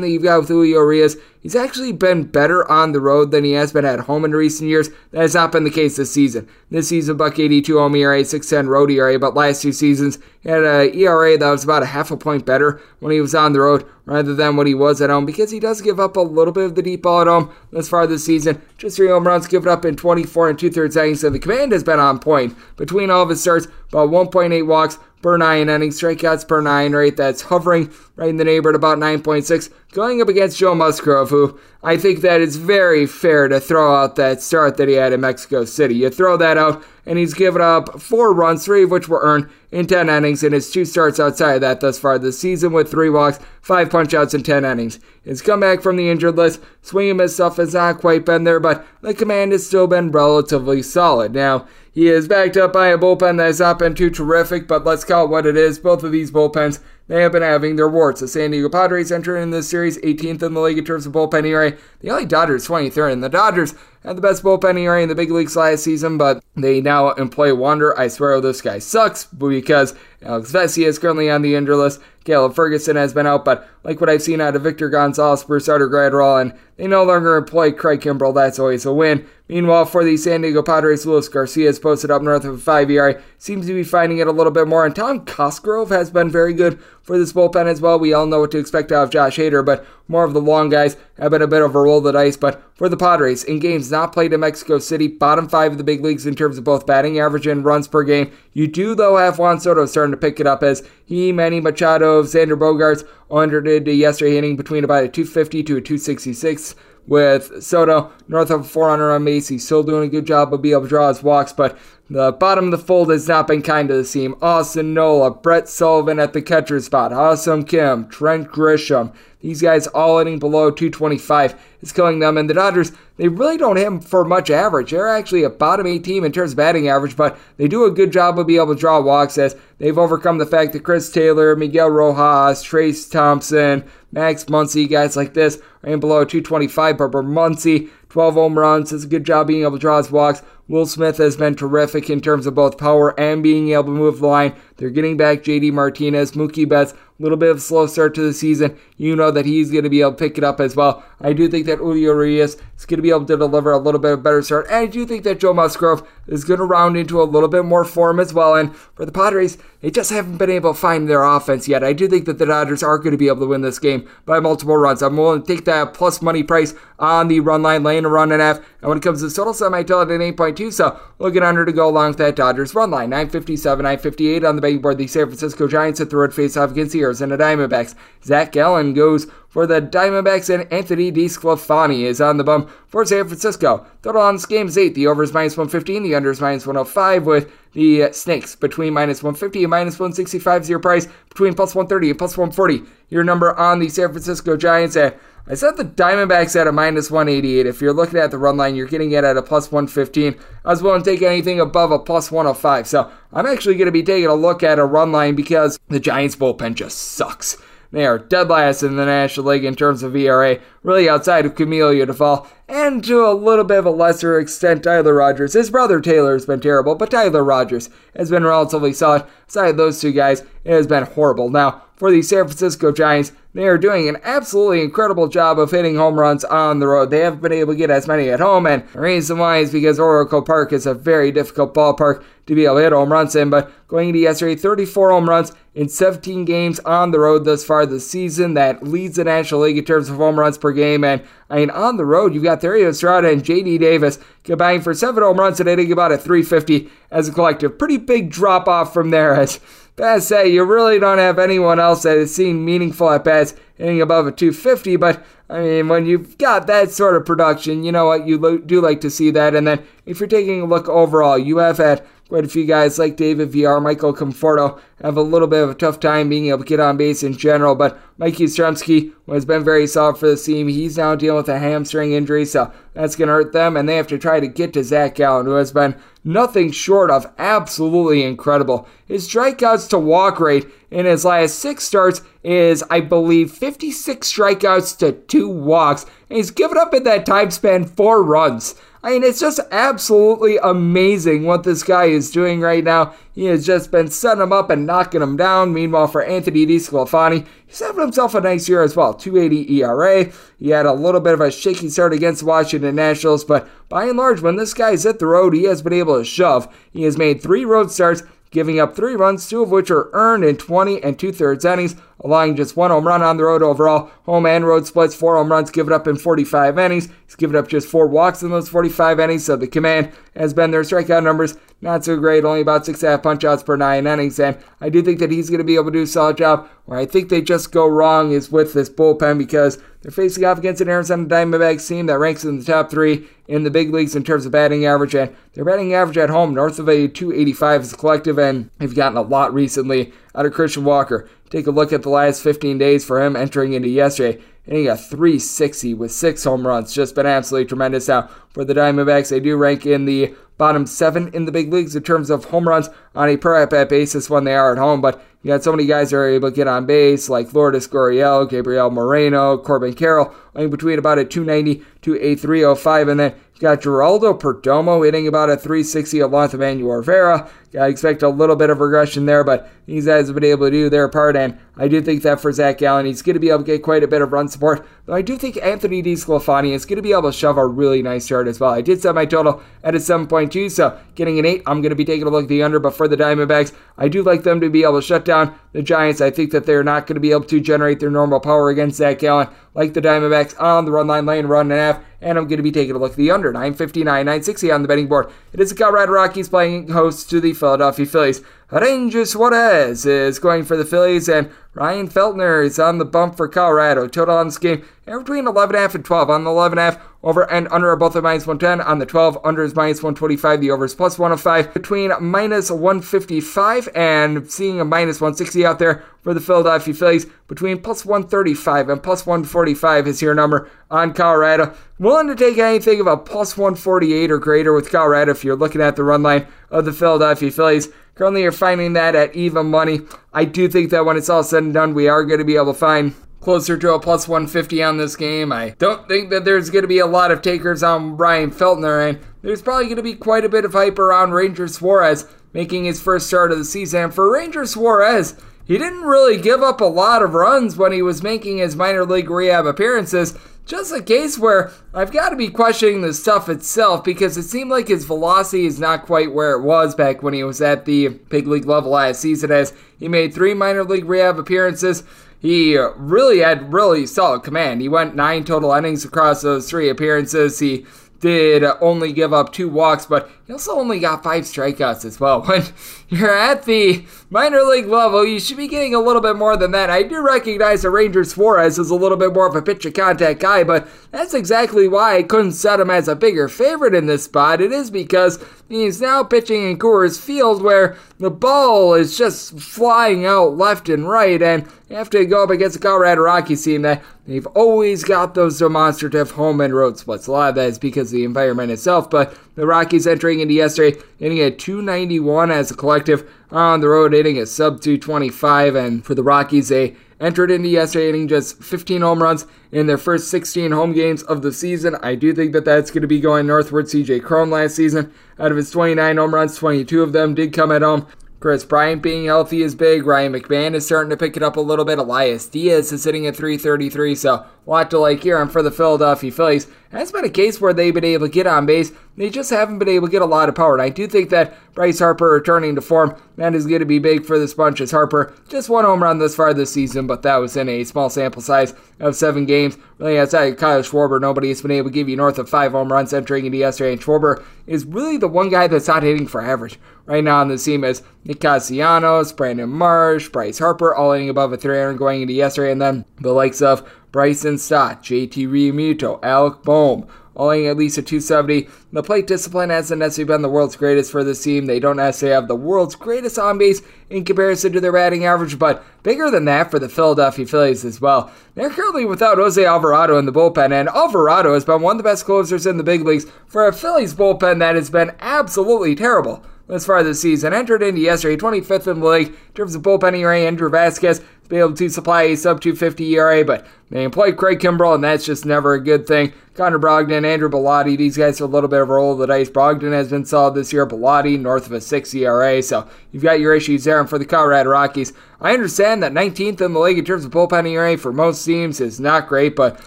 that 0.00 0.10
you've 0.10 0.22
got 0.22 0.40
with 0.40 0.48
Julio 0.48 0.80
Urias, 0.80 1.16
he's 1.40 1.56
actually 1.56 1.92
been 1.92 2.24
better 2.24 2.70
on 2.70 2.92
the 2.92 3.00
road 3.00 3.32
than 3.32 3.44
he 3.44 3.52
has 3.52 3.72
been 3.72 3.84
at 3.84 4.00
home 4.00 4.24
in 4.24 4.32
recent 4.32 4.70
years. 4.70 4.90
That 5.10 5.22
has 5.22 5.34
not 5.34 5.50
been 5.50 5.64
the 5.64 5.70
case 5.70 5.96
this 5.96 6.12
season. 6.12 6.48
This 6.70 6.88
season, 6.88 7.16
Buck 7.16 7.38
82 7.38 7.78
home 7.78 7.96
ERA, 7.96 8.24
610 8.24 8.70
road 8.70 8.90
ERA, 8.90 9.18
but 9.18 9.34
last 9.34 9.62
two 9.62 9.72
seasons, 9.72 10.18
he 10.40 10.48
had 10.48 10.62
an 10.62 10.94
ERA 10.94 11.36
that 11.36 11.50
was 11.50 11.64
about 11.64 11.82
a 11.82 11.86
half 11.86 12.10
a 12.10 12.16
point 12.16 12.46
better 12.46 12.80
when 13.00 13.12
he 13.12 13.20
was 13.20 13.34
on 13.34 13.52
the 13.52 13.60
road 13.60 13.84
rather 14.06 14.34
than 14.34 14.56
what 14.56 14.66
he 14.66 14.74
was 14.74 15.00
at 15.00 15.10
home 15.10 15.24
because 15.24 15.50
he 15.50 15.58
does 15.58 15.80
give 15.80 15.98
up 15.98 16.16
a 16.16 16.20
little 16.20 16.52
bit 16.52 16.64
of 16.64 16.74
the 16.74 16.82
deep 16.82 17.02
ball 17.02 17.22
at 17.22 17.26
home 17.26 17.50
thus 17.72 17.88
far 17.88 18.06
this 18.06 18.24
season. 18.24 18.60
Just 18.76 18.96
three 18.96 19.08
home 19.08 19.26
runs 19.26 19.46
given 19.46 19.68
up 19.68 19.84
in 19.84 19.96
24 19.96 20.50
and 20.50 20.58
two 20.58 20.70
thirds 20.70 20.96
innings, 20.96 21.24
and 21.24 21.34
the 21.34 21.38
command 21.38 21.72
has 21.72 21.82
been 21.82 21.98
on 21.98 22.18
point 22.18 22.54
between 22.94 23.10
all 23.10 23.24
of 23.24 23.28
his 23.28 23.40
starts, 23.40 23.66
about 23.88 24.10
1.8 24.10 24.64
walks 24.66 25.00
per 25.20 25.36
nine 25.36 25.68
innings, 25.68 25.98
strikeouts 26.00 26.46
per 26.46 26.60
nine 26.60 26.92
rate 26.92 27.16
that's 27.16 27.42
hovering 27.42 27.90
right 28.14 28.28
in 28.28 28.36
the 28.36 28.44
neighborhood 28.44 28.76
about 28.76 28.98
9.6, 28.98 29.72
going 29.92 30.22
up 30.22 30.28
against 30.28 30.58
Joe 30.58 30.74
Musgrove, 30.74 31.30
who 31.30 31.58
I 31.82 31.96
think 31.96 32.20
that 32.20 32.40
it's 32.40 32.56
very 32.56 33.06
fair 33.06 33.48
to 33.48 33.58
throw 33.58 33.96
out 33.96 34.16
that 34.16 34.42
start 34.42 34.76
that 34.76 34.86
he 34.86 34.94
had 34.94 35.12
in 35.12 35.22
Mexico 35.22 35.64
City. 35.64 35.96
You 35.96 36.10
throw 36.10 36.36
that 36.36 36.56
out, 36.56 36.84
and 37.06 37.18
he's 37.18 37.34
given 37.34 37.62
up 37.62 38.00
four 38.00 38.32
runs, 38.32 38.64
three 38.64 38.84
of 38.84 38.90
which 38.90 39.08
were 39.08 39.22
earned 39.22 39.48
in 39.72 39.86
10 39.86 40.08
innings, 40.08 40.44
and 40.44 40.54
his 40.54 40.70
two 40.70 40.84
starts 40.84 41.18
outside 41.18 41.54
of 41.54 41.60
that 41.62 41.80
thus 41.80 41.98
far 41.98 42.18
this 42.18 42.38
season 42.38 42.72
with 42.72 42.90
three 42.90 43.10
walks, 43.10 43.40
five 43.62 43.88
punchouts, 43.88 44.34
and 44.34 44.44
10 44.44 44.64
innings. 44.64 45.00
His 45.24 45.42
comeback 45.42 45.80
from 45.80 45.96
the 45.96 46.10
injured 46.10 46.36
list, 46.36 46.60
swinging 46.82 47.18
his 47.18 47.34
stuff 47.34 47.56
has 47.56 47.72
not 47.72 47.98
quite 47.98 48.26
been 48.26 48.44
there, 48.44 48.60
but 48.60 48.86
the 49.00 49.14
command 49.14 49.52
has 49.52 49.66
still 49.66 49.86
been 49.86 50.12
relatively 50.12 50.82
solid. 50.82 51.32
Now, 51.32 51.66
he 51.94 52.08
is 52.08 52.26
backed 52.26 52.56
up 52.56 52.72
by 52.72 52.88
a 52.88 52.98
bullpen 52.98 53.38
that 53.38 53.44
has 53.44 53.60
not 53.60 53.78
been 53.78 53.94
too 53.94 54.10
terrific, 54.10 54.66
but 54.66 54.84
let's 54.84 55.04
call 55.04 55.26
it 55.26 55.30
what 55.30 55.46
it 55.46 55.56
is. 55.56 55.78
Both 55.78 56.02
of 56.02 56.10
these 56.10 56.32
bullpens 56.32 56.80
they 57.06 57.22
have 57.22 57.32
been 57.32 57.42
having 57.42 57.76
their 57.76 57.88
warts. 57.88 58.20
The 58.20 58.28
San 58.28 58.50
Diego 58.50 58.68
Padres 58.68 59.12
entering 59.12 59.44
in 59.44 59.50
this 59.50 59.68
series 59.68 59.98
18th 59.98 60.42
in 60.42 60.54
the 60.54 60.60
league 60.60 60.78
in 60.78 60.84
terms 60.84 61.06
of 61.06 61.12
bullpen 61.12 61.46
ERA. 61.46 61.76
The 62.00 62.10
LA 62.10 62.24
Dodgers 62.24 62.66
23rd, 62.66 63.12
and 63.12 63.22
the 63.22 63.28
Dodgers 63.28 63.74
had 64.04 64.16
the 64.16 64.22
best 64.22 64.42
bullpen 64.42 64.78
ERA 64.78 65.02
in 65.02 65.08
the 65.08 65.14
big 65.14 65.30
leagues 65.30 65.56
last 65.56 65.84
season, 65.84 66.18
but 66.18 66.44
they 66.54 66.80
now 66.80 67.12
employ 67.12 67.54
Wander. 67.54 67.98
I 67.98 68.08
swear 68.08 68.40
this 68.40 68.60
guy 68.60 68.78
sucks 68.78 69.24
because 69.24 69.94
Alex 70.22 70.52
Vesia 70.52 70.86
is 70.86 70.98
currently 70.98 71.30
on 71.30 71.42
the 71.42 71.54
injured 71.54 71.76
list. 71.76 72.00
Caleb 72.24 72.54
Ferguson 72.54 72.96
has 72.96 73.12
been 73.12 73.26
out, 73.26 73.44
but 73.44 73.68
like 73.82 74.00
what 74.00 74.08
I've 74.08 74.22
seen 74.22 74.40
out 74.40 74.56
of 74.56 74.62
Victor 74.62 74.88
Gonzalez, 74.88 75.44
Brusdar, 75.44 75.78
Graterol, 75.90 76.40
and 76.40 76.54
they 76.76 76.86
no 76.86 77.04
longer 77.04 77.36
employ 77.36 77.70
Craig 77.70 78.00
Kimbrel. 78.00 78.34
That's 78.34 78.58
always 78.58 78.86
a 78.86 78.92
win. 78.94 79.26
Meanwhile, 79.48 79.84
for 79.86 80.04
the 80.04 80.16
San 80.16 80.40
Diego 80.40 80.62
Padres, 80.62 81.04
Luis 81.04 81.28
Garcia 81.28 81.66
has 81.66 81.78
posted 81.78 82.10
up 82.10 82.22
north 82.22 82.46
of 82.46 82.54
a 82.54 82.58
5 82.58 82.90
ERA. 82.90 83.22
Seems 83.36 83.66
to 83.66 83.74
be 83.74 83.84
finding 83.84 84.18
it 84.18 84.26
a 84.26 84.32
little 84.32 84.52
bit 84.52 84.66
more. 84.66 84.86
And 84.86 84.96
Tom 84.96 85.26
Cosgrove 85.26 85.90
has 85.90 86.10
been 86.10 86.30
very 86.30 86.54
good 86.54 86.82
for 87.04 87.18
this 87.18 87.32
bullpen 87.32 87.66
as 87.66 87.80
well. 87.80 87.98
We 87.98 88.12
all 88.12 88.26
know 88.26 88.40
what 88.40 88.50
to 88.52 88.58
expect 88.58 88.90
out 88.90 89.04
of 89.04 89.10
Josh 89.10 89.36
Hader, 89.36 89.64
but 89.64 89.86
more 90.08 90.24
of 90.24 90.32
the 90.32 90.40
long 90.40 90.70
guys 90.70 90.96
have 91.18 91.30
been 91.30 91.42
a 91.42 91.46
bit 91.46 91.62
of 91.62 91.74
a 91.74 91.80
roll 91.80 91.98
of 91.98 92.04
the 92.04 92.12
dice. 92.12 92.36
But 92.36 92.62
for 92.74 92.88
the 92.88 92.96
Padres 92.96 93.44
in 93.44 93.58
games 93.58 93.90
not 93.90 94.12
played 94.12 94.32
in 94.32 94.40
Mexico 94.40 94.78
City, 94.78 95.06
bottom 95.06 95.48
five 95.48 95.72
of 95.72 95.78
the 95.78 95.84
big 95.84 96.02
leagues 96.02 96.26
in 96.26 96.34
terms 96.34 96.58
of 96.58 96.64
both 96.64 96.86
batting 96.86 97.18
average 97.20 97.46
and 97.46 97.64
runs 97.64 97.86
per 97.86 98.02
game. 98.02 98.32
You 98.54 98.66
do, 98.66 98.94
though, 98.94 99.18
have 99.18 99.38
Juan 99.38 99.60
Soto 99.60 99.86
starting 99.86 100.12
to 100.12 100.16
pick 100.16 100.40
it 100.40 100.46
up 100.46 100.62
as 100.62 100.88
he, 101.04 101.30
Manny 101.30 101.60
Machado, 101.60 102.22
Xander 102.22 102.58
Bogaerts 102.58 103.06
underdid 103.30 103.86
yesterday, 103.86 104.34
hitting 104.34 104.56
between 104.56 104.82
about 104.82 105.04
a 105.04 105.08
250 105.08 105.62
to 105.62 105.76
a 105.76 105.80
266 105.80 106.74
with 107.06 107.62
Soto 107.62 108.12
north 108.28 108.50
of 108.50 108.70
400 108.70 109.12
on 109.12 109.24
base. 109.24 109.48
He's 109.48 109.64
still 109.64 109.82
doing 109.82 110.08
a 110.08 110.10
good 110.10 110.26
job 110.26 110.54
of 110.54 110.62
being 110.62 110.72
able 110.72 110.82
to 110.82 110.88
draw 110.88 111.08
his 111.08 111.22
walks, 111.22 111.52
but 111.52 111.78
the 112.10 112.32
bottom 112.32 112.66
of 112.66 112.70
the 112.70 112.78
fold 112.78 113.10
has 113.10 113.26
not 113.26 113.46
been 113.46 113.62
kind 113.62 113.88
to 113.88 113.96
the 113.96 114.04
team. 114.04 114.34
Austin 114.42 114.92
Nola, 114.92 115.30
Brett 115.30 115.68
Sullivan 115.68 116.18
at 116.18 116.34
the 116.34 116.42
catcher 116.42 116.80
spot, 116.80 117.12
Ha-Seong 117.12 117.66
Kim, 117.66 118.08
Trent 118.08 118.48
Grisham. 118.48 119.14
These 119.40 119.60
guys 119.60 119.86
all 119.88 120.18
hitting 120.18 120.38
below 120.38 120.70
225 120.70 121.54
is 121.82 121.92
killing 121.92 122.18
them. 122.18 122.38
And 122.38 122.48
the 122.48 122.54
Dodgers, 122.54 122.92
they 123.16 123.28
really 123.28 123.58
don't 123.58 123.76
hit 123.76 124.02
for 124.02 124.24
much 124.24 124.48
average. 124.48 124.90
They're 124.90 125.08
actually 125.08 125.42
a 125.42 125.50
bottom 125.50 125.86
eight 125.86 126.02
team 126.02 126.24
in 126.24 126.32
terms 126.32 126.52
of 126.52 126.56
batting 126.56 126.88
average, 126.88 127.14
but 127.14 127.38
they 127.58 127.68
do 127.68 127.84
a 127.84 127.90
good 127.90 128.10
job 128.10 128.38
of 128.38 128.46
being 128.46 128.60
able 128.60 128.74
to 128.74 128.80
draw 128.80 129.00
walks 129.00 129.36
as 129.36 129.54
they've 129.78 129.98
overcome 129.98 130.38
the 130.38 130.46
fact 130.46 130.72
that 130.72 130.82
Chris 130.82 131.10
Taylor, 131.10 131.54
Miguel 131.56 131.90
Rojas, 131.90 132.64
Trayce 132.64 133.10
Thompson, 133.10 133.84
Max 134.12 134.44
Muncy, 134.44 134.88
guys 134.88 135.14
like 135.14 135.34
this 135.34 135.60
are 135.82 135.90
in 135.90 136.00
below 136.00 136.24
225. 136.24 136.96
But 136.96 137.10
Muncy, 137.10 137.90
12 138.14 138.34
home 138.34 138.56
runs, 138.56 138.90
does 138.90 139.02
a 139.02 139.08
good 139.08 139.26
job 139.26 139.48
being 139.48 139.62
able 139.62 139.72
to 139.72 139.78
draw 139.80 139.96
his 139.98 140.08
walks. 140.08 140.40
Will 140.68 140.86
Smith 140.86 141.16
has 141.18 141.36
been 141.36 141.56
terrific 141.56 142.08
in 142.08 142.20
terms 142.20 142.46
of 142.46 142.54
both 142.54 142.78
power 142.78 143.18
and 143.18 143.42
being 143.42 143.72
able 143.72 143.86
to 143.86 143.90
move 143.90 144.20
the 144.20 144.26
line. 144.28 144.54
They're 144.76 144.90
getting 144.90 145.16
back 145.16 145.42
JD 145.42 145.72
Martinez, 145.72 146.30
Mookie 146.30 146.68
Betts, 146.68 146.92
a 146.92 146.96
little 147.18 147.36
bit 147.36 147.50
of 147.50 147.56
a 147.56 147.60
slow 147.60 147.88
start 147.88 148.14
to 148.14 148.20
the 148.20 148.32
season. 148.32 148.78
You 148.96 149.16
know 149.16 149.32
that 149.32 149.46
he's 149.46 149.72
going 149.72 149.82
to 149.82 149.90
be 149.90 150.00
able 150.00 150.12
to 150.12 150.16
pick 150.16 150.38
it 150.38 150.44
up 150.44 150.60
as 150.60 150.76
well. 150.76 151.02
I 151.20 151.32
do 151.32 151.48
think 151.48 151.66
that 151.66 151.78
Julio 151.78 152.12
Urias 152.12 152.56
is 152.78 152.86
going 152.86 152.98
to 152.98 153.02
be 153.02 153.10
able 153.10 153.24
to 153.24 153.36
deliver 153.36 153.72
a 153.72 153.78
little 153.78 154.00
bit 154.00 154.12
of 154.12 154.22
better 154.22 154.42
start. 154.42 154.66
And 154.66 154.76
I 154.76 154.86
do 154.86 155.04
think 155.04 155.24
that 155.24 155.40
Joe 155.40 155.52
Musgrove 155.52 156.08
is 156.26 156.44
going 156.44 156.58
to 156.58 156.64
round 156.64 156.96
into 156.96 157.20
a 157.20 157.24
little 157.24 157.48
bit 157.48 157.64
more 157.64 157.84
form 157.84 158.20
as 158.20 158.32
well. 158.32 158.54
And 158.54 158.74
for 158.74 159.04
the 159.04 159.12
Padres, 159.12 159.58
they 159.80 159.90
just 159.90 160.10
haven't 160.10 160.38
been 160.38 160.50
able 160.50 160.72
to 160.72 160.80
find 160.80 161.08
their 161.08 161.22
offense 161.22 161.68
yet. 161.68 161.84
I 161.84 161.92
do 161.92 162.08
think 162.08 162.24
that 162.24 162.38
the 162.38 162.46
Dodgers 162.46 162.82
are 162.82 162.98
going 162.98 163.12
to 163.12 163.18
be 163.18 163.28
able 163.28 163.40
to 163.40 163.46
win 163.46 163.60
this 163.60 163.78
game 163.78 164.08
by 164.24 164.40
multiple 164.40 164.76
runs. 164.76 165.02
I'm 165.02 165.16
willing 165.16 165.42
to 165.42 165.46
take 165.46 165.64
that 165.66 165.94
plus 165.94 166.22
money 166.22 166.42
price 166.42 166.74
on 166.98 167.28
the 167.28 167.40
run 167.40 167.62
line, 167.62 167.82
laying 167.82 168.04
a 168.04 168.08
run 168.08 168.32
and 168.32 168.40
a 168.40 168.44
half. 168.44 168.58
And 168.80 168.88
when 168.88 168.98
it 168.98 169.02
comes 169.02 169.20
to 169.20 169.34
total, 169.34 169.52
so 169.52 169.72
I 169.72 169.82
tell 169.82 170.00
it 170.00 170.10
at 170.10 170.20
8.2. 170.20 170.72
So 170.72 170.98
looking 171.18 171.42
under 171.42 171.64
to 171.64 171.72
go 171.72 171.88
along 171.88 172.10
with 172.10 172.18
that 172.18 172.36
Dodgers 172.36 172.74
run 172.74 172.90
line. 172.90 173.10
957, 173.10 173.82
958 173.82 174.44
on 174.44 174.56
the 174.56 174.62
betting 174.62 174.80
board. 174.80 174.98
The 174.98 175.06
San 175.06 175.26
Francisco 175.26 175.68
Giants 175.68 176.00
at 176.00 176.10
the 176.10 176.16
road 176.16 176.32
face 176.32 176.56
off 176.56 176.70
against 176.70 176.92
the 176.92 177.02
Arizona 177.02 177.36
Diamondbacks. 177.36 177.94
Zach 178.24 178.52
Gallen 178.52 178.94
goes 178.94 179.26
for 179.54 179.68
the 179.68 179.80
Diamondbacks, 179.80 180.52
and 180.52 180.70
Anthony 180.72 181.12
DeSclafani 181.12 182.00
is 182.00 182.20
on 182.20 182.38
the 182.38 182.44
bum 182.44 182.66
for 182.88 183.04
San 183.06 183.28
Francisco. 183.28 183.86
Total 184.02 184.20
on 184.20 184.34
this 184.34 184.46
game 184.46 184.66
is 184.66 184.76
8. 184.76 184.96
The 184.96 185.06
over 185.06 185.22
is 185.22 185.32
minus 185.32 185.56
115, 185.56 186.02
the 186.02 186.16
under 186.16 186.32
is 186.32 186.40
minus 186.40 186.66
105, 186.66 187.24
with 187.24 187.52
the 187.72 188.02
uh, 188.02 188.12
Snakes 188.12 188.56
between 188.56 188.92
minus 188.92 189.22
150 189.22 189.62
and 189.62 189.70
minus 189.70 189.94
165 189.94 190.62
is 190.62 190.68
your 190.68 190.80
price, 190.80 191.06
between 191.28 191.54
plus 191.54 191.72
130 191.72 192.10
and 192.10 192.18
plus 192.18 192.36
140. 192.36 192.82
Your 193.10 193.22
number 193.22 193.56
on 193.56 193.78
the 193.78 193.88
San 193.88 194.08
Francisco 194.08 194.56
Giants 194.56 194.96
at 194.96 195.20
I 195.46 195.54
set 195.54 195.76
the 195.76 195.84
Diamondbacks 195.84 196.58
at 196.58 196.66
a 196.66 196.72
minus 196.72 197.08
188. 197.08 197.64
If 197.66 197.80
you're 197.80 197.92
looking 197.92 198.18
at 198.18 198.32
the 198.32 198.38
run 198.38 198.56
line, 198.56 198.74
you're 198.74 198.88
getting 198.88 199.12
it 199.12 199.22
at 199.22 199.36
a 199.36 199.42
plus 199.42 199.70
115. 199.70 200.36
I 200.64 200.70
was 200.70 200.82
willing 200.82 201.04
to 201.04 201.08
take 201.08 201.22
anything 201.22 201.60
above 201.60 201.92
a 201.92 201.98
plus 202.00 202.32
105. 202.32 202.88
So 202.88 203.08
I'm 203.32 203.46
actually 203.46 203.76
going 203.76 203.86
to 203.86 203.92
be 203.92 204.02
taking 204.02 204.26
a 204.26 204.34
look 204.34 204.64
at 204.64 204.80
a 204.80 204.84
run 204.84 205.12
line 205.12 205.36
because 205.36 205.78
the 205.90 206.00
Giants 206.00 206.34
bullpen 206.34 206.74
just 206.74 206.98
sucks. 206.98 207.56
They 207.94 208.06
are 208.06 208.18
dead 208.18 208.48
last 208.48 208.82
in 208.82 208.96
the 208.96 209.06
National 209.06 209.46
League 209.46 209.64
in 209.64 209.76
terms 209.76 210.02
of 210.02 210.16
ERA, 210.16 210.58
really 210.84 211.08
outside 211.08 211.44
of 211.44 211.54
Camilo 211.54 212.06
Doval, 212.06 212.46
and 212.68 213.02
to 213.04 213.26
a 213.26 213.32
little 213.32 213.64
bit 213.64 213.78
of 213.78 213.86
a 213.86 213.90
lesser 213.90 214.38
extent, 214.38 214.84
Tyler 214.84 215.14
Rogers. 215.14 215.54
His 215.54 215.70
brother 215.70 216.00
Taylor 216.00 216.34
has 216.34 216.46
been 216.46 216.60
terrible, 216.60 216.94
but 216.94 217.10
Tyler 217.10 217.42
Rogers 217.42 217.90
has 218.14 218.30
been 218.30 218.44
relatively 218.44 218.92
solid. 218.92 219.24
Aside 219.48 219.76
those 219.76 220.00
two 220.00 220.12
guys, 220.12 220.42
it 220.62 220.72
has 220.72 220.86
been 220.86 221.04
horrible. 221.04 221.50
Now, 221.50 221.82
for 221.96 222.10
the 222.10 222.22
San 222.22 222.44
Francisco 222.44 222.92
Giants, 222.92 223.32
they 223.54 223.66
are 223.66 223.78
doing 223.78 224.08
an 224.08 224.18
absolutely 224.24 224.82
incredible 224.82 225.28
job 225.28 225.60
of 225.60 225.70
hitting 225.70 225.94
home 225.94 226.18
runs 226.18 226.44
on 226.44 226.80
the 226.80 226.88
road. 226.88 227.10
They 227.10 227.20
haven't 227.20 227.40
been 227.40 227.52
able 227.52 227.72
to 227.72 227.78
get 227.78 227.90
as 227.90 228.08
many 228.08 228.28
at 228.28 228.40
home, 228.40 228.66
and 228.66 228.86
the 228.88 229.00
reason 229.00 229.38
why 229.38 229.58
is 229.58 229.70
because 229.70 230.00
Oracle 230.00 230.42
Park 230.42 230.72
is 230.72 230.86
a 230.86 230.94
very 230.94 231.30
difficult 231.30 231.72
ballpark 231.72 232.24
to 232.46 232.54
be 232.54 232.64
able 232.64 232.76
to 232.76 232.82
hit 232.82 232.92
home 232.92 233.12
runs 233.12 233.36
in. 233.36 233.50
But 233.50 233.70
going 233.86 234.08
into 234.08 234.20
yesterday, 234.20 234.56
34 234.56 235.12
home 235.12 235.28
runs 235.28 235.52
in 235.74 235.88
17 235.88 236.44
games 236.44 236.80
on 236.80 237.12
the 237.12 237.20
road 237.20 237.44
thus 237.44 237.64
far 237.64 237.86
this 237.86 238.10
season. 238.10 238.54
That 238.54 238.82
leads 238.82 239.16
the 239.16 239.24
National 239.24 239.60
League 239.60 239.78
in 239.78 239.84
terms 239.84 240.08
of 240.08 240.16
home 240.16 240.38
runs 240.38 240.58
per 240.58 240.72
game. 240.74 241.04
And 241.04 241.22
I 241.48 241.56
mean, 241.56 241.70
on 241.70 241.96
the 241.96 242.04
road, 242.04 242.34
you've 242.34 242.44
got 242.44 242.60
Thairo 242.60 242.88
Estrada 242.88 243.30
and 243.30 243.42
JD 243.42 243.78
Davis 243.80 244.18
combining 244.42 244.82
for 244.82 244.94
seven 244.94 245.22
home 245.22 245.38
runs 245.38 245.60
and 245.60 245.68
hitting 245.68 245.92
about 245.92 246.12
a 246.12 246.18
350 246.18 246.90
as 247.10 247.28
a 247.28 247.32
collective. 247.32 247.78
Pretty 247.78 247.96
big 247.96 248.30
drop 248.30 248.68
off 248.68 248.92
from 248.92 249.10
there 249.10 249.34
as 249.34 249.60
I 250.02 250.18
say, 250.18 250.48
you 250.48 250.64
really 250.64 250.98
don't 250.98 251.18
have 251.18 251.38
anyone 251.38 251.78
else 251.78 252.02
that 252.02 252.16
has 252.16 252.34
seen 252.34 252.64
meaningful 252.64 253.10
at 253.10 253.22
bats 253.22 253.54
hitting 253.76 254.02
above 254.02 254.26
a 254.26 254.32
250. 254.32 254.96
But 254.96 255.24
I 255.48 255.60
mean, 255.60 255.88
when 255.88 256.06
you've 256.06 256.36
got 256.36 256.66
that 256.66 256.90
sort 256.90 257.14
of 257.14 257.24
production, 257.24 257.84
you 257.84 257.92
know 257.92 258.06
what? 258.06 258.26
You 258.26 258.38
lo- 258.38 258.58
do 258.58 258.80
like 258.80 259.00
to 259.02 259.10
see 259.10 259.30
that. 259.30 259.54
And 259.54 259.68
then 259.68 259.84
if 260.04 260.18
you're 260.18 260.28
taking 260.28 260.62
a 260.62 260.64
look 260.64 260.88
overall, 260.88 261.38
you 261.38 261.58
have 261.58 261.78
had 261.78 262.04
quite 262.28 262.44
a 262.44 262.48
few 262.48 262.64
guys 262.64 262.98
like 262.98 263.16
David 263.16 263.50
Villar, 263.50 263.80
Michael 263.80 264.14
Conforto 264.14 264.80
have 265.02 265.16
a 265.16 265.22
little 265.22 265.46
bit 265.46 265.62
of 265.62 265.70
a 265.70 265.74
tough 265.74 266.00
time 266.00 266.28
being 266.28 266.46
able 266.46 266.58
to 266.58 266.64
get 266.64 266.80
on 266.80 266.96
base 266.96 267.22
in 267.22 267.36
general. 267.36 267.74
But 267.74 267.98
Mike 268.16 268.34
Yastrzemski 268.34 269.12
has 269.28 269.44
been 269.44 269.62
very 269.62 269.86
solid 269.86 270.16
for 270.16 270.28
the 270.28 270.36
team. 270.36 270.68
He's 270.68 270.96
now 270.96 271.14
dealing 271.14 271.36
with 271.36 271.48
a 271.48 271.58
hamstring 271.58 272.12
injury, 272.12 272.46
so 272.46 272.72
that's 272.94 273.14
going 273.14 273.28
to 273.28 273.34
hurt 273.34 273.52
them. 273.52 273.76
And 273.76 273.88
they 273.88 273.96
have 273.96 274.06
to 274.08 274.18
try 274.18 274.40
to 274.40 274.46
get 274.46 274.72
to 274.72 274.84
Zach 274.84 275.16
Gallen, 275.16 275.46
who 275.46 275.52
has 275.52 275.72
been 275.72 275.96
nothing 276.24 276.70
short 276.70 277.10
of 277.10 277.30
absolutely 277.38 278.22
incredible. 278.22 278.88
His 279.06 279.28
strikeouts 279.28 279.88
to 279.90 279.98
walk 279.98 280.40
rate 280.40 280.66
in 280.90 281.04
his 281.04 281.24
last 281.24 281.58
six 281.58 281.84
starts 281.84 282.22
is, 282.42 282.82
I 282.88 283.00
believe, 283.00 283.50
56 283.50 284.32
strikeouts 284.32 284.96
to 284.98 285.12
two 285.12 285.48
walks. 285.48 286.06
And 286.30 286.38
he's 286.38 286.50
given 286.50 286.78
up 286.78 286.94
in 286.94 287.02
that 287.04 287.26
time 287.26 287.50
span 287.50 287.84
four 287.84 288.22
runs. 288.22 288.74
I 289.04 289.10
mean, 289.10 289.22
it's 289.22 289.38
just 289.38 289.60
absolutely 289.70 290.56
amazing 290.56 291.44
what 291.44 291.62
this 291.62 291.82
guy 291.82 292.06
is 292.06 292.30
doing 292.30 292.62
right 292.62 292.82
now. 292.82 293.14
He 293.34 293.44
has 293.44 293.66
just 293.66 293.90
been 293.90 294.08
setting 294.08 294.42
him 294.42 294.50
up 294.50 294.70
and 294.70 294.86
knocking 294.86 295.20
him 295.20 295.36
down. 295.36 295.74
Meanwhile, 295.74 296.06
for 296.06 296.24
Anthony 296.24 296.64
DeSclafani, 296.64 297.46
he's 297.66 297.80
having 297.80 298.00
himself 298.00 298.34
a 298.34 298.40
nice 298.40 298.66
year 298.66 298.82
as 298.82 298.96
well. 298.96 299.12
280 299.12 299.76
ERA. 299.82 300.32
He 300.58 300.70
had 300.70 300.86
a 300.86 300.94
little 300.94 301.20
bit 301.20 301.34
of 301.34 301.42
a 301.42 301.50
shaky 301.50 301.90
start 301.90 302.14
against 302.14 302.42
Washington 302.44 302.94
Nationals, 302.94 303.44
but 303.44 303.68
by 303.90 304.06
and 304.06 304.16
large, 304.16 304.40
when 304.40 304.56
this 304.56 304.72
guy's 304.72 305.04
hit 305.04 305.18
the 305.18 305.26
road, 305.26 305.52
he 305.52 305.64
has 305.64 305.82
been 305.82 305.92
able 305.92 306.16
to 306.16 306.24
shove. 306.24 306.74
He 306.90 307.02
has 307.02 307.18
made 307.18 307.42
three 307.42 307.66
road 307.66 307.90
starts 307.90 308.22
giving 308.54 308.78
up 308.78 308.94
three 308.94 309.16
runs, 309.16 309.46
two 309.48 309.62
of 309.62 309.70
which 309.70 309.90
are 309.90 310.08
earned 310.12 310.44
in 310.44 310.56
20 310.56 311.02
and 311.02 311.18
two 311.18 311.32
thirds 311.32 311.64
innings, 311.64 311.96
allowing 312.20 312.54
just 312.54 312.76
one 312.76 312.92
home 312.92 313.06
run 313.06 313.20
on 313.20 313.36
the 313.36 313.44
road 313.44 313.62
overall. 313.62 314.10
Home 314.24 314.46
and 314.46 314.64
road 314.64 314.86
splits, 314.86 315.14
four 315.14 315.36
home 315.36 315.50
runs 315.50 315.70
given 315.70 315.92
up 315.92 316.06
in 316.06 316.16
45 316.16 316.78
innings. 316.78 317.08
He's 317.26 317.34
given 317.34 317.56
up 317.56 317.68
just 317.68 317.88
four 317.88 318.06
walks 318.06 318.42
in 318.42 318.50
those 318.50 318.68
45 318.68 319.18
innings, 319.18 319.44
so 319.44 319.56
the 319.56 319.66
command 319.66 320.12
has 320.36 320.54
been 320.54 320.70
their 320.70 320.82
strikeout 320.82 321.24
numbers 321.24 321.56
not 321.84 322.04
so 322.04 322.16
great, 322.16 322.44
only 322.44 322.62
about 322.62 322.86
six 322.86 323.02
and 323.02 323.08
a 323.08 323.10
half 323.12 323.22
punch 323.22 323.44
outs 323.44 323.62
per 323.62 323.76
nine 323.76 324.06
innings. 324.06 324.40
And 324.40 324.58
I 324.80 324.88
do 324.88 325.02
think 325.02 325.18
that 325.20 325.30
he's 325.30 325.50
going 325.50 325.58
to 325.58 325.64
be 325.64 325.74
able 325.74 325.86
to 325.86 325.90
do 325.92 326.02
a 326.02 326.06
solid 326.06 326.38
job. 326.38 326.68
Where 326.86 326.98
I 326.98 327.04
think 327.04 327.28
they 327.28 327.42
just 327.42 327.72
go 327.72 327.86
wrong 327.86 328.32
is 328.32 328.50
with 328.50 328.72
this 328.72 328.88
bullpen 328.88 329.38
because 329.38 329.78
they're 330.00 330.10
facing 330.10 330.44
off 330.44 330.58
against 330.58 330.80
an 330.80 330.88
Arizona 330.88 331.26
Diamondbacks 331.26 331.86
team 331.86 332.06
that 332.06 332.18
ranks 332.18 332.44
in 332.44 332.58
the 332.58 332.64
top 332.64 332.90
three 332.90 333.26
in 333.48 333.64
the 333.64 333.70
big 333.70 333.92
leagues 333.92 334.16
in 334.16 334.24
terms 334.24 334.46
of 334.46 334.52
batting 334.52 334.86
average. 334.86 335.14
And 335.14 335.34
their 335.52 335.64
batting 335.64 335.94
average 335.94 336.18
at 336.18 336.30
home 336.30 336.54
north 336.54 336.78
of 336.78 336.88
a 336.88 337.06
285 337.06 337.82
as 337.82 337.92
a 337.92 337.96
collective, 337.96 338.38
and 338.38 338.70
they've 338.78 338.94
gotten 338.94 339.18
a 339.18 339.22
lot 339.22 339.52
recently 339.52 340.12
out 340.34 340.46
of 340.46 340.54
Christian 340.54 340.84
Walker. 340.84 341.28
Take 341.50 341.66
a 341.66 341.70
look 341.70 341.92
at 341.92 342.02
the 342.02 342.08
last 342.08 342.42
15 342.42 342.78
days 342.78 343.04
for 343.04 343.22
him 343.22 343.36
entering 343.36 343.74
into 343.74 343.88
yesterday 343.88 344.42
hitting 344.64 344.88
a 344.88 344.96
360 344.96 345.94
with 345.94 346.10
six 346.10 346.44
home 346.44 346.66
runs. 346.66 346.92
Just 346.92 347.14
been 347.14 347.26
absolutely 347.26 347.66
tremendous. 347.66 348.08
Now, 348.08 348.28
for 348.50 348.64
the 348.64 348.74
Diamondbacks, 348.74 349.30
they 349.30 349.40
do 349.40 349.56
rank 349.56 349.86
in 349.86 350.06
the 350.06 350.34
bottom 350.56 350.86
seven 350.86 351.28
in 351.34 351.44
the 351.44 351.52
big 351.52 351.72
leagues 351.72 351.96
in 351.96 352.02
terms 352.02 352.30
of 352.30 352.46
home 352.46 352.68
runs 352.68 352.88
on 353.14 353.28
a 353.28 353.36
per 353.36 353.60
at 353.60 353.70
bat 353.70 353.88
basis 353.88 354.30
when 354.30 354.44
they 354.44 354.54
are 354.54 354.72
at 354.72 354.78
home. 354.78 355.00
But 355.00 355.24
you 355.42 355.48
got 355.48 355.62
so 355.62 355.72
many 355.72 355.86
guys 355.86 356.10
that 356.10 356.16
are 356.16 356.28
able 356.28 356.50
to 356.50 356.56
get 356.56 356.68
on 356.68 356.86
base, 356.86 357.28
like 357.28 357.52
Lourdes 357.52 357.86
Gurriel, 357.86 358.48
Gabriel 358.48 358.90
Moreno, 358.90 359.58
Corbin 359.58 359.94
Carroll, 359.94 360.34
in 360.54 360.70
between 360.70 360.98
about 360.98 361.18
a 361.18 361.24
290 361.24 361.84
to 362.02 362.18
a 362.20 362.34
305. 362.34 363.08
And 363.08 363.20
then 363.20 363.34
you 363.54 363.60
got 363.60 363.82
Geraldo 363.82 364.40
Perdomo 364.40 365.04
hitting 365.04 365.28
about 365.28 365.50
a 365.50 365.56
360 365.56 366.20
along 366.20 366.42
with 366.44 366.54
Emmanuel 366.54 366.96
Rivera. 366.96 367.50
I 367.78 367.88
expect 367.88 368.22
a 368.22 368.28
little 368.28 368.56
bit 368.56 368.70
of 368.70 368.80
regression 368.80 369.26
there, 369.26 369.44
but 369.44 369.68
these 369.86 370.06
guys 370.06 370.26
have 370.28 370.34
been 370.34 370.44
able 370.44 370.66
to 370.66 370.70
do 370.70 370.88
their 370.88 371.08
part, 371.08 371.36
and 371.36 371.58
I 371.76 371.88
do 371.88 372.00
think 372.00 372.22
that 372.22 372.40
for 372.40 372.52
Zach 372.52 372.78
Gallen, 372.78 373.06
he's 373.06 373.22
going 373.22 373.34
to 373.34 373.40
be 373.40 373.48
able 373.48 373.58
to 373.58 373.64
get 373.64 373.82
quite 373.82 374.02
a 374.02 374.08
bit 374.08 374.22
of 374.22 374.32
run 374.32 374.48
support. 374.48 374.86
But 375.06 375.14
I 375.14 375.22
do 375.22 375.36
think 375.36 375.58
Anthony 375.62 376.02
DeSclafani 376.02 376.72
is 376.72 376.86
going 376.86 376.96
to 376.96 377.02
be 377.02 377.12
able 377.12 377.30
to 377.30 377.32
shove 377.32 377.58
a 377.58 377.66
really 377.66 378.00
nice 378.00 378.30
yard 378.30 378.48
as 378.48 378.60
well. 378.60 378.70
I 378.70 378.80
did 378.80 379.02
set 379.02 379.14
my 379.14 379.26
total 379.26 379.62
at 379.82 379.94
a 379.94 379.98
7.2, 379.98 380.70
so 380.70 380.98
getting 381.14 381.38
an 381.38 381.46
8, 381.46 381.62
I'm 381.66 381.82
going 381.82 381.90
to 381.90 381.96
be 381.96 382.04
taking 382.04 382.26
a 382.26 382.30
look 382.30 382.44
at 382.44 382.48
the 382.48 382.62
under. 382.62 382.78
But 382.78 382.94
for 382.94 383.08
the 383.08 383.16
Diamondbacks, 383.16 383.74
I 383.98 384.08
do 384.08 384.22
like 384.22 384.44
them 384.44 384.60
to 384.60 384.70
be 384.70 384.82
able 384.82 385.00
to 385.00 385.06
shut 385.06 385.24
down 385.24 385.58
the 385.72 385.82
Giants. 385.82 386.20
I 386.20 386.30
think 386.30 386.52
that 386.52 386.66
they're 386.66 386.84
not 386.84 387.06
going 387.06 387.14
to 387.14 387.20
be 387.20 387.32
able 387.32 387.44
to 387.44 387.60
generate 387.60 388.00
their 388.00 388.10
normal 388.10 388.40
power 388.40 388.70
against 388.70 388.98
Zach 388.98 389.18
Gallen 389.18 389.48
like 389.74 389.92
the 389.92 390.00
Diamondbacks 390.00 390.58
on 390.60 390.84
the 390.84 390.92
run 390.92 391.08
line, 391.08 391.26
laying 391.26 391.48
run 391.48 391.70
and 391.70 391.80
a 391.80 391.82
half. 391.82 392.04
And 392.20 392.38
I'm 392.38 392.46
going 392.46 392.56
to 392.56 392.62
be 392.62 392.72
taking 392.72 392.94
a 392.94 392.98
look 392.98 393.12
at 393.12 393.16
the 393.18 393.30
under 393.30 393.52
959, 393.52 394.04
960 394.04 394.70
on 394.70 394.82
the 394.82 394.88
betting 394.88 395.08
board. 395.08 395.30
It 395.52 395.60
is 395.60 395.70
the 395.70 395.76
Colorado 395.76 396.12
Rockies 396.12 396.48
playing 396.48 396.88
host 396.88 397.28
to 397.30 397.40
the 397.40 397.52
Philadelphia 397.64 398.04
Phillies. 398.04 398.42
Ranger 398.80 399.24
Suarez 399.24 400.04
is 400.04 400.40
going 400.40 400.64
for 400.64 400.76
the 400.76 400.84
Phillies, 400.84 401.28
and 401.28 401.48
Ryan 401.74 402.08
Feltner 402.08 402.64
is 402.64 402.80
on 402.80 402.98
the 402.98 403.04
bump 403.04 403.36
for 403.36 403.46
Colorado. 403.46 404.08
Total 404.08 404.36
on 404.36 404.48
this 404.48 404.58
game, 404.58 404.84
between 405.04 405.44
11.5 405.44 405.94
and 405.94 406.04
12. 406.04 406.30
On 406.30 406.42
the 406.42 406.50
11.5, 406.50 407.00
over 407.22 407.48
and 407.50 407.68
under 407.68 407.90
are 407.90 407.96
both 407.96 408.16
at 408.16 408.24
minus 408.24 408.48
110. 408.48 408.84
On 408.84 408.98
the 408.98 409.06
12, 409.06 409.38
under 409.44 409.62
is 409.62 409.76
minus 409.76 410.02
125. 410.02 410.60
The 410.60 410.72
over 410.72 410.84
is 410.84 410.94
plus 410.94 411.18
105. 411.20 411.72
Between 411.72 412.12
minus 412.20 412.68
155 412.68 413.88
and 413.94 414.50
seeing 414.50 414.80
a 414.80 414.84
minus 414.84 415.20
160 415.20 415.64
out 415.64 415.78
there 415.78 416.02
for 416.22 416.34
the 416.34 416.40
Philadelphia 416.40 416.94
Phillies. 416.94 417.26
Between 417.46 417.80
plus 417.80 418.04
135 418.04 418.88
and 418.88 419.02
plus 419.02 419.24
145 419.24 420.08
is 420.08 420.20
your 420.20 420.34
number 420.34 420.68
on 420.90 421.14
Colorado. 421.14 421.74
Willing 422.00 422.26
to 422.26 422.34
take 422.34 422.58
anything 422.58 423.00
of 423.00 423.06
a 423.06 423.16
plus 423.16 423.56
148 423.56 424.32
or 424.32 424.38
greater 424.38 424.72
with 424.72 424.90
Colorado 424.90 425.30
if 425.30 425.44
you're 425.44 425.54
looking 425.54 425.80
at 425.80 425.94
the 425.94 426.02
run 426.02 426.24
line 426.24 426.46
of 426.70 426.84
the 426.84 426.92
Philadelphia 426.92 427.52
Phillies. 427.52 427.88
Currently, 428.14 428.42
you're 428.42 428.52
finding 428.52 428.92
that 428.92 429.14
at 429.14 429.34
even 429.34 429.70
money. 429.70 430.00
I 430.32 430.44
do 430.44 430.68
think 430.68 430.90
that 430.90 431.04
when 431.04 431.16
it's 431.16 431.28
all 431.28 431.42
said 431.42 431.64
and 431.64 431.74
done, 431.74 431.94
we 431.94 432.08
are 432.08 432.24
going 432.24 432.38
to 432.38 432.44
be 432.44 432.56
able 432.56 432.72
to 432.72 432.78
find 432.78 433.14
closer 433.40 433.76
to 433.76 433.92
a 433.92 434.00
plus 434.00 434.26
150 434.26 434.82
on 434.82 434.96
this 434.96 435.16
game. 435.16 435.52
I 435.52 435.70
don't 435.78 436.08
think 436.08 436.30
that 436.30 436.44
there's 436.44 436.70
going 436.70 436.82
to 436.82 436.88
be 436.88 436.98
a 436.98 437.06
lot 437.06 437.30
of 437.30 437.42
takers 437.42 437.82
on 437.82 438.16
Brian 438.16 438.50
Feltner, 438.50 439.08
and 439.08 439.20
there's 439.42 439.62
probably 439.62 439.84
going 439.84 439.96
to 439.96 440.02
be 440.02 440.14
quite 440.14 440.44
a 440.44 440.48
bit 440.48 440.64
of 440.64 440.72
hype 440.72 440.98
around 440.98 441.32
Ranger 441.32 441.68
Suarez 441.68 442.26
making 442.54 442.84
his 442.84 443.02
first 443.02 443.26
start 443.26 443.52
of 443.52 443.58
the 443.58 443.64
season. 443.64 444.10
For 444.10 444.32
Ranger 444.32 444.64
Suarez, 444.64 445.34
he 445.66 445.78
didn't 445.78 446.02
really 446.02 446.36
give 446.40 446.62
up 446.62 446.80
a 446.80 446.84
lot 446.84 447.22
of 447.22 447.34
runs 447.34 447.76
when 447.76 447.92
he 447.92 448.02
was 448.02 448.22
making 448.22 448.58
his 448.58 448.76
minor 448.76 449.04
league 449.04 449.30
rehab 449.30 449.66
appearances. 449.66 450.36
Just 450.66 450.94
a 450.94 451.02
case 451.02 451.38
where 451.38 451.72
I've 451.92 452.12
got 452.12 452.30
to 452.30 452.36
be 452.36 452.48
questioning 452.48 453.02
the 453.02 453.12
stuff 453.12 453.50
itself 453.50 454.02
because 454.02 454.36
it 454.38 454.44
seemed 454.44 454.70
like 454.70 454.88
his 454.88 455.04
velocity 455.04 455.66
is 455.66 455.78
not 455.78 456.06
quite 456.06 456.32
where 456.32 456.52
it 456.52 456.62
was 456.62 456.94
back 456.94 457.22
when 457.22 457.34
he 457.34 457.44
was 457.44 457.60
at 457.60 457.84
the 457.84 458.08
big 458.08 458.46
league 458.46 458.64
level 458.64 458.92
last 458.92 459.20
season, 459.20 459.50
as 459.50 459.74
he 459.98 460.08
made 460.08 460.32
three 460.32 460.54
minor 460.54 460.84
league 460.84 461.04
rehab 461.04 461.38
appearances. 461.38 462.02
He 462.40 462.78
really 462.96 463.40
had 463.40 463.72
really 463.72 464.06
solid 464.06 464.42
command. 464.42 464.80
He 464.80 464.88
went 464.88 465.14
nine 465.14 465.44
total 465.44 465.72
innings 465.72 466.04
across 466.04 466.42
those 466.42 466.68
three 466.68 466.88
appearances. 466.88 467.58
He 467.58 467.86
did 468.20 468.64
only 468.80 469.12
give 469.12 469.34
up 469.34 469.52
two 469.52 469.68
walks, 469.68 470.06
but 470.06 470.30
he 470.46 470.52
also 470.52 470.72
only 470.72 470.98
got 470.98 471.22
five 471.22 471.44
strikeouts 471.44 472.04
as 472.04 472.20
well. 472.20 472.42
When 472.54 472.62
you're 473.08 473.34
at 473.34 473.64
the 473.64 474.04
minor 474.30 474.62
league 474.62 474.86
level, 474.86 475.24
you 475.24 475.38
should 475.38 475.56
be 475.56 475.68
getting 475.68 475.94
a 475.94 476.00
little 476.00 476.20
bit 476.20 476.36
more 476.36 476.56
than 476.56 476.72
that. 476.72 476.90
I 476.90 477.02
do 477.02 477.20
recognize 477.20 477.82
that 477.82 477.90
Ranger 477.90 478.24
Suarez 478.24 478.78
is 478.78 478.90
a 478.90 478.94
little 478.94 479.16
bit 479.16 479.32
more 479.32 479.46
of 479.46 479.54
a 479.54 479.62
pitcher 479.62 479.90
contact 479.90 480.40
guy, 480.40 480.64
but 480.64 480.88
that's 481.12 481.34
exactly 481.34 481.86
why 481.86 482.16
I 482.16 482.22
couldn't 482.22 482.52
set 482.52 482.80
him 482.80 482.90
as 482.90 483.06
a 483.06 483.14
bigger 483.14 483.48
favorite 483.48 483.94
in 483.94 484.06
this 484.06 484.24
spot. 484.24 484.60
It 484.60 484.72
is 484.72 484.90
because 484.90 485.38
he's 485.68 486.00
now 486.00 486.24
pitching 486.24 486.68
in 486.68 486.78
Coors 486.78 487.20
Field 487.20 487.62
where 487.62 487.96
the 488.18 488.30
ball 488.30 488.94
is 488.94 489.16
just 489.16 489.58
flying 489.58 490.24
out 490.26 490.56
left 490.56 490.88
and 490.88 491.08
right, 491.08 491.40
and 491.40 491.68
you 491.88 491.96
have 491.96 492.10
to 492.10 492.24
go 492.24 492.42
up 492.42 492.50
against 492.50 492.74
the 492.74 492.82
Colorado 492.82 493.22
Rockies 493.22 493.64
team 493.64 493.82
that 493.82 494.02
they've 494.26 494.46
always 494.48 495.04
got 495.04 495.34
those 495.34 495.58
demonstrative 495.58 496.32
home 496.32 496.60
and 496.60 496.74
road 496.74 496.98
splits. 496.98 497.26
A 497.26 497.32
lot 497.32 497.50
of 497.50 497.54
that 497.56 497.68
is 497.68 497.78
because 497.78 498.08
of 498.08 498.16
the 498.16 498.24
environment 498.24 498.72
itself, 498.72 499.10
but 499.10 499.36
the 499.54 499.66
Rockies 499.66 500.06
entering 500.06 500.33
into 500.40 500.54
yesterday, 500.54 500.98
hitting 501.18 501.40
at 501.40 501.58
291 501.58 502.50
as 502.50 502.70
a 502.70 502.74
collective 502.74 503.30
on 503.50 503.80
the 503.80 503.88
road, 503.88 504.12
hitting 504.12 504.38
a 504.38 504.46
sub 504.46 504.80
225. 504.80 505.74
And 505.74 506.04
for 506.04 506.14
the 506.14 506.22
Rockies, 506.22 506.68
they 506.68 506.96
entered 507.20 507.50
into 507.50 507.68
yesterday 507.68 508.06
hitting 508.06 508.28
just 508.28 508.62
15 508.62 509.02
home 509.02 509.22
runs 509.22 509.46
in 509.72 509.86
their 509.86 509.98
first 509.98 510.28
16 510.28 510.72
home 510.72 510.92
games 510.92 511.22
of 511.24 511.42
the 511.42 511.52
season. 511.52 511.96
I 512.02 512.14
do 512.14 512.32
think 512.32 512.52
that 512.52 512.64
that's 512.64 512.90
going 512.90 513.02
to 513.02 513.08
be 513.08 513.20
going 513.20 513.46
northward. 513.46 513.86
CJ 513.86 514.22
Cron 514.22 514.50
last 514.50 514.76
season, 514.76 515.12
out 515.38 515.50
of 515.50 515.56
his 515.56 515.70
29 515.70 516.16
home 516.16 516.34
runs, 516.34 516.56
22 516.56 517.02
of 517.02 517.12
them 517.12 517.34
did 517.34 517.52
come 517.52 517.72
at 517.72 517.82
home. 517.82 518.06
Kris 518.44 518.62
Bryant 518.62 519.00
being 519.00 519.24
healthy 519.24 519.62
is 519.62 519.74
big. 519.74 520.04
Ryan 520.04 520.34
McMahon 520.34 520.74
is 520.74 520.84
starting 520.84 521.08
to 521.08 521.16
pick 521.16 521.34
it 521.34 521.42
up 521.42 521.56
a 521.56 521.62
little 521.62 521.86
bit. 521.86 521.98
Elias 521.98 522.46
Diaz 522.46 522.92
is 522.92 523.02
sitting 523.02 523.26
at 523.26 523.34
333, 523.34 524.14
so 524.14 524.34
a 524.34 524.46
lot 524.66 524.90
to 524.90 524.98
like 524.98 525.22
here. 525.22 525.40
And 525.40 525.50
for 525.50 525.62
the 525.62 525.70
Philadelphia 525.70 526.30
Phillies, 526.30 526.66
that's 526.90 527.10
been 527.10 527.24
a 527.24 527.30
case 527.30 527.58
where 527.58 527.72
they've 527.72 527.94
been 527.94 528.04
able 528.04 528.26
to 528.26 528.32
get 528.32 528.46
on 528.46 528.66
base. 528.66 528.92
They 529.16 529.30
just 529.30 529.48
haven't 529.48 529.78
been 529.78 529.88
able 529.88 530.08
to 530.08 530.12
get 530.12 530.20
a 530.20 530.26
lot 530.26 530.50
of 530.50 530.54
power. 530.54 530.74
And 530.74 530.82
I 530.82 530.90
do 530.90 531.06
think 531.06 531.30
that 531.30 531.54
Bryce 531.72 532.00
Harper 532.00 532.28
returning 532.28 532.74
to 532.74 532.82
form, 532.82 533.16
that 533.36 533.54
is 533.54 533.66
going 533.66 533.80
to 533.80 533.86
be 533.86 533.98
big 533.98 534.26
for 534.26 534.38
this 534.38 534.52
bunch 534.52 534.82
as 534.82 534.90
Harper 534.90 535.32
just 535.48 535.70
one 535.70 535.86
home 535.86 536.02
run 536.02 536.18
this 536.18 536.36
far 536.36 536.52
this 536.52 536.72
season, 536.72 537.06
but 537.06 537.22
that 537.22 537.36
was 537.36 537.56
in 537.56 537.68
a 537.70 537.84
small 537.84 538.10
sample 538.10 538.42
size 538.42 538.74
of 539.00 539.16
seven 539.16 539.46
games. 539.46 539.78
Really 539.98 540.18
outside 540.18 540.52
of 540.52 540.58
Kyle 540.58 540.82
Schwarber, 540.82 541.20
nobody 541.20 541.48
has 541.48 541.62
been 541.62 541.70
able 541.70 541.88
to 541.88 541.94
give 541.94 542.08
you 542.10 542.16
north 542.16 542.38
of 542.38 542.50
five 542.50 542.72
home 542.72 542.92
runs 542.92 543.14
entering 543.14 543.46
into 543.46 543.56
yesterday. 543.56 543.92
And 543.92 544.02
Schwarber 544.02 544.44
is 544.66 544.84
really 544.84 545.16
the 545.16 545.28
one 545.28 545.48
guy 545.48 545.66
that's 545.66 545.88
not 545.88 546.02
hitting 546.02 546.26
for 546.26 546.42
average 546.42 546.78
right 547.06 547.24
now 547.24 547.40
on 547.40 547.48
the 547.48 547.58
team 547.58 547.84
is 547.84 548.02
Nick 548.24 548.40
Castellanos, 548.40 549.32
Brandon 549.32 549.68
Marsh, 549.68 550.28
Bryce 550.28 550.58
Harper, 550.58 550.94
all 550.94 551.12
hitting 551.12 551.28
above 551.28 551.52
a 551.52 551.56
300 551.56 551.98
going 551.98 552.22
into 552.22 552.34
yesterday, 552.34 552.72
and 552.72 552.80
then 552.80 553.04
the 553.20 553.32
likes 553.32 553.60
of 553.60 553.88
Bryson 554.12 554.58
Stott, 554.58 555.02
JT 555.02 555.48
Realmuto, 555.48 556.20
Alec 556.22 556.62
Bohm, 556.62 557.06
all 557.34 557.50
hitting 557.50 557.66
at 557.66 557.76
least 557.76 557.98
a 557.98 558.02
270. 558.02 558.68
The 558.92 559.02
plate 559.02 559.26
discipline 559.26 559.70
hasn't 559.70 559.98
necessarily 559.98 560.32
been 560.32 560.42
the 560.42 560.48
world's 560.48 560.76
greatest 560.76 561.10
for 561.10 561.24
this 561.24 561.42
team. 561.42 561.66
They 561.66 561.80
don't 561.80 561.96
necessarily 561.96 562.34
have 562.34 562.48
the 562.48 562.54
world's 562.54 562.94
greatest 562.94 563.38
on 563.38 563.58
base 563.58 563.82
in 564.08 564.24
comparison 564.24 564.72
to 564.72 564.80
their 564.80 564.92
batting 564.92 565.24
average, 565.24 565.58
but 565.58 565.84
bigger 566.04 566.30
than 566.30 566.44
that 566.44 566.70
for 566.70 566.78
the 566.78 566.88
Philadelphia 566.88 567.44
Phillies 567.44 567.84
as 567.84 568.00
well. 568.00 568.30
They're 568.54 568.70
currently 568.70 569.04
without 569.04 569.38
Jose 569.38 569.62
Alvarado 569.62 570.16
in 570.16 570.26
the 570.26 570.32
bullpen, 570.32 570.72
and 570.72 570.88
Alvarado 570.88 571.54
has 571.54 571.64
been 571.64 571.82
one 571.82 571.96
of 571.96 571.98
the 571.98 572.08
best 572.08 572.24
closers 572.24 572.66
in 572.66 572.76
the 572.76 572.84
big 572.84 573.04
leagues 573.04 573.26
for 573.46 573.66
a 573.66 573.72
Phillies 573.72 574.14
bullpen 574.14 574.60
that 574.60 574.76
has 574.76 574.90
been 574.90 575.12
absolutely 575.18 575.94
terrible 575.96 576.44
as 576.68 576.86
far 576.86 577.02
the 577.02 577.14
season. 577.14 577.52
Entered 577.52 577.82
into 577.82 578.00
yesterday, 578.00 578.36
25th 578.36 578.86
in 578.86 579.00
the 579.00 579.06
league 579.06 579.28
in 579.28 579.54
terms 579.54 579.74
of 579.74 579.82
bullpen 579.82 580.16
ERA. 580.16 580.40
Andrew 580.40 580.70
Vasquez 580.70 581.20
be 581.48 581.56
able 581.56 581.74
to 581.74 581.88
supply 581.88 582.22
a 582.22 582.36
sub 582.36 582.60
250 582.60 583.16
ERA, 583.16 583.44
but 583.44 583.66
they 583.90 584.02
employed 584.02 584.36
Craig 584.36 584.60
Kimbrel, 584.60 584.94
and 584.94 585.04
that's 585.04 585.24
just 585.24 585.44
never 585.44 585.74
a 585.74 585.80
good 585.80 586.06
thing. 586.06 586.32
Connor 586.54 586.78
Brogdon, 586.78 587.26
Andrew 587.26 587.50
Bellatti, 587.50 587.98
these 587.98 588.16
guys 588.16 588.40
are 588.40 588.44
a 588.44 588.48
little 588.48 588.68
bit 588.68 588.80
of 588.80 588.88
a 588.88 588.92
roll 588.92 589.12
of 589.12 589.18
the 589.18 589.26
dice. 589.26 589.50
Brogdon 589.50 589.92
has 589.92 590.10
been 590.10 590.24
solid 590.24 590.54
this 590.54 590.72
year. 590.72 590.86
Bellatti, 590.86 591.38
north 591.38 591.66
of 591.66 591.72
a 591.72 591.80
6 591.80 592.14
ERA, 592.14 592.62
so 592.62 592.88
you've 593.10 593.24
got 593.24 593.40
your 593.40 593.54
issues 593.54 593.84
there. 593.84 594.00
And 594.00 594.08
for 594.08 594.18
the 594.18 594.24
Colorado 594.24 594.70
Rockies, 594.70 595.12
I 595.40 595.52
understand 595.52 596.02
that 596.02 596.12
19th 596.12 596.60
in 596.60 596.72
the 596.72 596.80
league 596.80 596.98
in 596.98 597.04
terms 597.04 597.24
of 597.24 597.32
bullpen 597.32 597.68
ERA 597.68 597.98
for 597.98 598.12
most 598.12 598.44
teams 598.44 598.80
is 598.80 599.00
not 599.00 599.28
great, 599.28 599.56
but 599.56 599.80